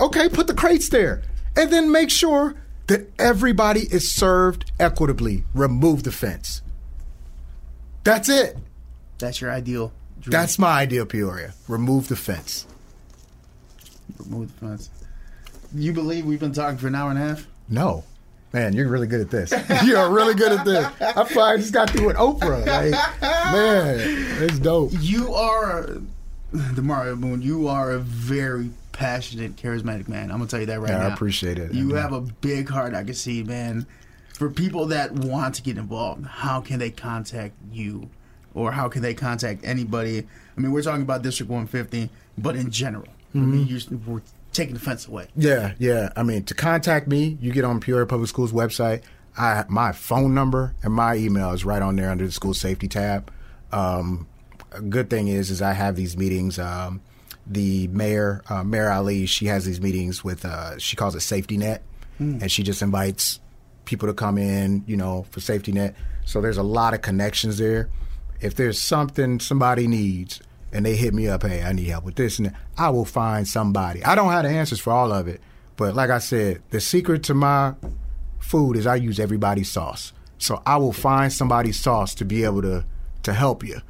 Okay, 0.00 0.28
put 0.28 0.48
the 0.48 0.54
crates 0.54 0.88
there. 0.88 1.22
And 1.56 1.72
then 1.72 1.92
make 1.92 2.10
sure 2.10 2.56
that 2.88 3.08
everybody 3.20 3.82
is 3.82 4.10
served 4.10 4.72
equitably. 4.80 5.44
Remove 5.54 6.02
the 6.02 6.10
fence. 6.10 6.60
That's 8.02 8.28
it. 8.28 8.58
That's 9.24 9.40
your 9.40 9.50
ideal. 9.50 9.90
Dream. 10.20 10.32
That's 10.32 10.58
my 10.58 10.80
ideal 10.80 11.06
Peoria. 11.06 11.54
Remove 11.66 12.08
the 12.08 12.16
fence. 12.16 12.66
remove 14.18 14.52
the 14.60 14.66
fence. 14.66 14.90
You 15.74 15.92
believe 15.94 16.26
we've 16.26 16.38
been 16.40 16.52
talking 16.52 16.76
for 16.78 16.88
an 16.88 16.94
hour 16.94 17.08
and 17.10 17.18
a 17.18 17.22
half? 17.22 17.46
No. 17.68 18.04
Man, 18.52 18.74
you're 18.74 18.86
really 18.88 19.06
good 19.06 19.22
at 19.22 19.30
this. 19.30 19.52
you're 19.84 20.10
really 20.10 20.34
good 20.34 20.52
at 20.52 20.64
this. 20.66 20.84
I 21.00 21.24
probably 21.24 21.58
just 21.58 21.72
got 21.72 21.88
through 21.90 22.06
with 22.06 22.16
Oprah. 22.16 22.64
Like, 22.66 22.92
man, 23.52 23.96
it's 24.42 24.58
dope. 24.58 24.92
You 25.00 25.34
are 25.34 25.88
Demario 26.52 27.18
Boone. 27.20 27.40
You 27.42 27.66
are 27.68 27.92
a 27.92 27.98
very 27.98 28.70
passionate, 28.92 29.56
charismatic 29.56 30.06
man. 30.06 30.30
I'm 30.30 30.36
gonna 30.38 30.46
tell 30.46 30.60
you 30.60 30.66
that 30.66 30.80
right 30.80 30.90
Yeah, 30.90 30.98
now. 30.98 31.08
I 31.08 31.12
appreciate 31.14 31.58
it. 31.58 31.72
You 31.72 31.80
I 31.80 31.86
mean- 31.86 31.96
have 31.96 32.12
a 32.12 32.20
big 32.20 32.68
heart. 32.68 32.94
I 32.94 33.02
can 33.04 33.14
see, 33.14 33.42
man. 33.42 33.86
For 34.34 34.50
people 34.50 34.86
that 34.86 35.12
want 35.12 35.54
to 35.56 35.62
get 35.62 35.78
involved, 35.78 36.26
how 36.26 36.60
can 36.60 36.78
they 36.78 36.90
contact 36.90 37.54
you, 37.72 38.08
or 38.54 38.72
how 38.72 38.88
can 38.88 39.02
they 39.02 39.14
contact 39.14 39.64
anybody? 39.64 40.26
I 40.56 40.60
mean, 40.60 40.72
we're 40.72 40.82
talking 40.82 41.02
about 41.02 41.22
District 41.22 41.50
150, 41.50 42.10
but 42.38 42.56
in 42.56 42.70
general, 42.70 43.08
Mm-hmm. 43.34 43.50
mean, 43.50 43.66
you're, 43.66 43.80
we're 44.06 44.22
taking 44.52 44.74
the 44.74 44.80
fence 44.80 45.08
away. 45.08 45.26
Yeah, 45.34 45.72
yeah. 45.80 46.10
I 46.14 46.22
mean, 46.22 46.44
to 46.44 46.54
contact 46.54 47.08
me, 47.08 47.36
you 47.40 47.52
get 47.52 47.64
on 47.64 47.80
Peoria 47.80 48.06
Public 48.06 48.28
Schools 48.28 48.52
website. 48.52 49.02
I 49.36 49.64
my 49.68 49.90
phone 49.90 50.34
number 50.34 50.72
and 50.84 50.94
my 50.94 51.16
email 51.16 51.50
is 51.50 51.64
right 51.64 51.82
on 51.82 51.96
there 51.96 52.10
under 52.10 52.24
the 52.24 52.30
school 52.30 52.54
safety 52.54 52.86
tab. 52.86 53.32
Um, 53.72 54.28
a 54.70 54.80
good 54.80 55.10
thing 55.10 55.26
is, 55.26 55.50
is 55.50 55.60
I 55.60 55.72
have 55.72 55.96
these 55.96 56.16
meetings. 56.16 56.60
Um, 56.60 57.00
the 57.44 57.88
mayor, 57.88 58.42
uh, 58.48 58.62
Mayor 58.62 58.88
Ali, 58.90 59.26
she 59.26 59.46
has 59.46 59.64
these 59.64 59.80
meetings 59.80 60.22
with. 60.22 60.44
Uh, 60.44 60.78
she 60.78 60.94
calls 60.94 61.16
it 61.16 61.20
Safety 61.20 61.56
Net, 61.56 61.82
and 62.20 62.50
she 62.52 62.62
just 62.62 62.80
invites 62.82 63.40
people 63.84 64.06
to 64.06 64.14
come 64.14 64.38
in, 64.38 64.84
you 64.86 64.96
know, 64.96 65.26
for 65.32 65.40
Safety 65.40 65.72
Net. 65.72 65.96
So 66.24 66.40
there's 66.40 66.56
a 66.58 66.62
lot 66.62 66.94
of 66.94 67.02
connections 67.02 67.58
there. 67.58 67.88
If 68.44 68.56
there's 68.56 68.80
something 68.80 69.40
somebody 69.40 69.86
needs 69.86 70.40
and 70.70 70.84
they 70.84 70.96
hit 70.96 71.14
me 71.14 71.28
up, 71.28 71.44
hey, 71.44 71.62
I 71.62 71.72
need 71.72 71.86
help 71.86 72.04
with 72.04 72.16
this 72.16 72.38
and 72.38 72.48
that, 72.48 72.54
I 72.76 72.90
will 72.90 73.06
find 73.06 73.48
somebody. 73.48 74.04
I 74.04 74.14
don't 74.14 74.30
have 74.30 74.44
the 74.44 74.50
answers 74.50 74.80
for 74.80 74.92
all 74.92 75.12
of 75.12 75.28
it, 75.28 75.40
but 75.76 75.94
like 75.94 76.10
I 76.10 76.18
said, 76.18 76.60
the 76.68 76.80
secret 76.80 77.22
to 77.24 77.34
my 77.34 77.72
food 78.40 78.76
is 78.76 78.86
I 78.86 78.96
use 78.96 79.18
everybody's 79.18 79.70
sauce. 79.70 80.12
So 80.36 80.62
I 80.66 80.76
will 80.76 80.92
find 80.92 81.32
somebody's 81.32 81.80
sauce 81.80 82.14
to 82.16 82.26
be 82.26 82.44
able 82.44 82.60
to 82.62 82.84
to 83.22 83.32
help 83.32 83.64
you. 83.64 83.80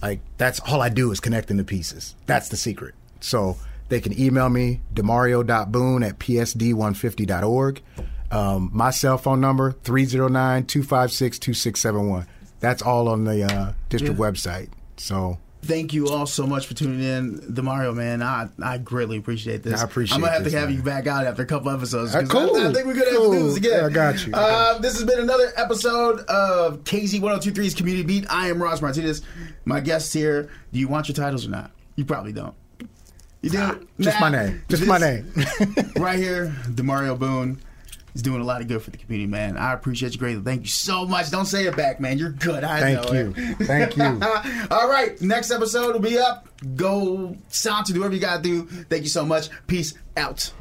Like 0.00 0.20
that's 0.36 0.60
all 0.60 0.80
I 0.80 0.90
do 0.90 1.10
is 1.10 1.18
connecting 1.18 1.56
the 1.56 1.64
pieces. 1.64 2.14
That's 2.26 2.50
the 2.50 2.56
secret. 2.56 2.94
So 3.18 3.56
they 3.88 4.00
can 4.00 4.16
email 4.18 4.48
me 4.48 4.80
demario.boone 4.94 6.04
at 6.04 6.20
psd150.org. 6.20 7.82
Um, 8.30 8.70
my 8.72 8.90
cell 8.90 9.18
phone 9.18 9.40
number 9.40 9.72
309-256-2671. 9.72 12.26
That's 12.64 12.82
all 12.82 13.08
on 13.08 13.24
the 13.24 13.42
uh, 13.44 13.72
district 13.88 14.18
Yeah. 14.18 14.26
website. 14.30 14.68
So 14.96 15.38
Thank 15.62 15.94
you 15.94 16.08
all 16.10 16.26
so 16.26 16.46
much 16.46 16.66
for 16.66 16.74
tuning 16.74 17.00
in, 17.02 17.38
Demario. 17.54 17.94
Man, 17.94 18.22
I 18.22 18.48
I 18.62 18.76
greatly 18.76 19.16
appreciate 19.16 19.62
this. 19.62 19.80
I 19.80 19.84
appreciate 19.84 20.16
I'm 20.16 20.20
gonna 20.20 20.32
have 20.34 20.44
this, 20.44 20.52
to 20.52 20.58
have 20.58 20.68
man. 20.68 20.76
you 20.76 20.84
back 20.84 21.06
out 21.06 21.26
after 21.26 21.42
a 21.42 21.46
couple 21.46 21.70
episodes. 21.70 22.14
Uh, 22.14 22.22
cool. 22.28 22.54
I, 22.54 22.68
I 22.68 22.72
think 22.72 22.86
we're 22.86 22.92
gonna 22.92 23.06
have 23.06 23.14
Cool. 23.16 23.32
to 23.32 23.38
do 23.38 23.44
this 23.46 23.56
again. 23.56 23.80
Yeah, 23.80 23.86
I 23.86 23.90
got 23.90 24.26
you. 24.26 24.32
Uh, 24.34 24.78
this 24.80 24.92
has 24.92 25.04
been 25.04 25.20
another 25.20 25.52
episode 25.56 26.20
of 26.26 26.84
KZ 26.84 27.18
1023's 27.20 27.74
Community 27.74 28.04
Beat. 28.06 28.26
I 28.28 28.48
am 28.48 28.62
Ross 28.62 28.82
Martinez. 28.82 29.22
My 29.64 29.80
guest 29.80 30.12
here. 30.12 30.50
Do 30.72 30.78
you 30.78 30.86
want 30.86 31.08
your 31.08 31.14
titles 31.16 31.46
or 31.46 31.50
not? 31.50 31.70
You 31.96 32.04
probably 32.04 32.32
don't. 32.34 32.54
You 33.40 33.48
do? 33.50 33.88
Just 34.00 34.20
Nah. 34.20 34.30
my 34.30 34.44
name. 34.44 34.62
Just 34.68 34.86
my 34.86 34.98
name. 34.98 35.32
right 35.96 36.18
here, 36.18 36.54
Demario 36.68 37.18
Boone 37.18 37.58
is 38.14 38.22
doing 38.22 38.40
a 38.40 38.44
lot 38.44 38.60
of 38.60 38.68
good 38.68 38.82
for 38.82 38.90
the 38.90 38.96
community, 38.96 39.30
man. 39.30 39.56
I 39.56 39.72
appreciate 39.72 40.12
you 40.12 40.18
greatly. 40.18 40.42
Thank 40.42 40.62
you 40.62 40.68
so 40.68 41.06
much. 41.06 41.30
Don't 41.30 41.46
say 41.46 41.66
it 41.66 41.76
back, 41.76 42.00
man. 42.00 42.18
You're 42.18 42.30
good. 42.30 42.64
I 42.64 42.80
Thank 42.80 43.06
know 43.06 43.12
you. 43.12 43.34
it. 43.36 43.56
Thank 43.66 43.96
you. 43.96 44.20
All 44.70 44.88
right, 44.88 45.20
next 45.20 45.50
episode 45.50 45.92
will 45.94 46.00
be 46.00 46.18
up. 46.18 46.48
Go 46.76 47.36
sound 47.48 47.86
to 47.86 47.92
do 47.92 48.00
whatever 48.00 48.14
you 48.14 48.20
gotta 48.20 48.42
do. 48.42 48.64
Thank 48.64 49.02
you 49.02 49.08
so 49.10 49.24
much. 49.24 49.48
Peace 49.66 49.94
out. 50.16 50.52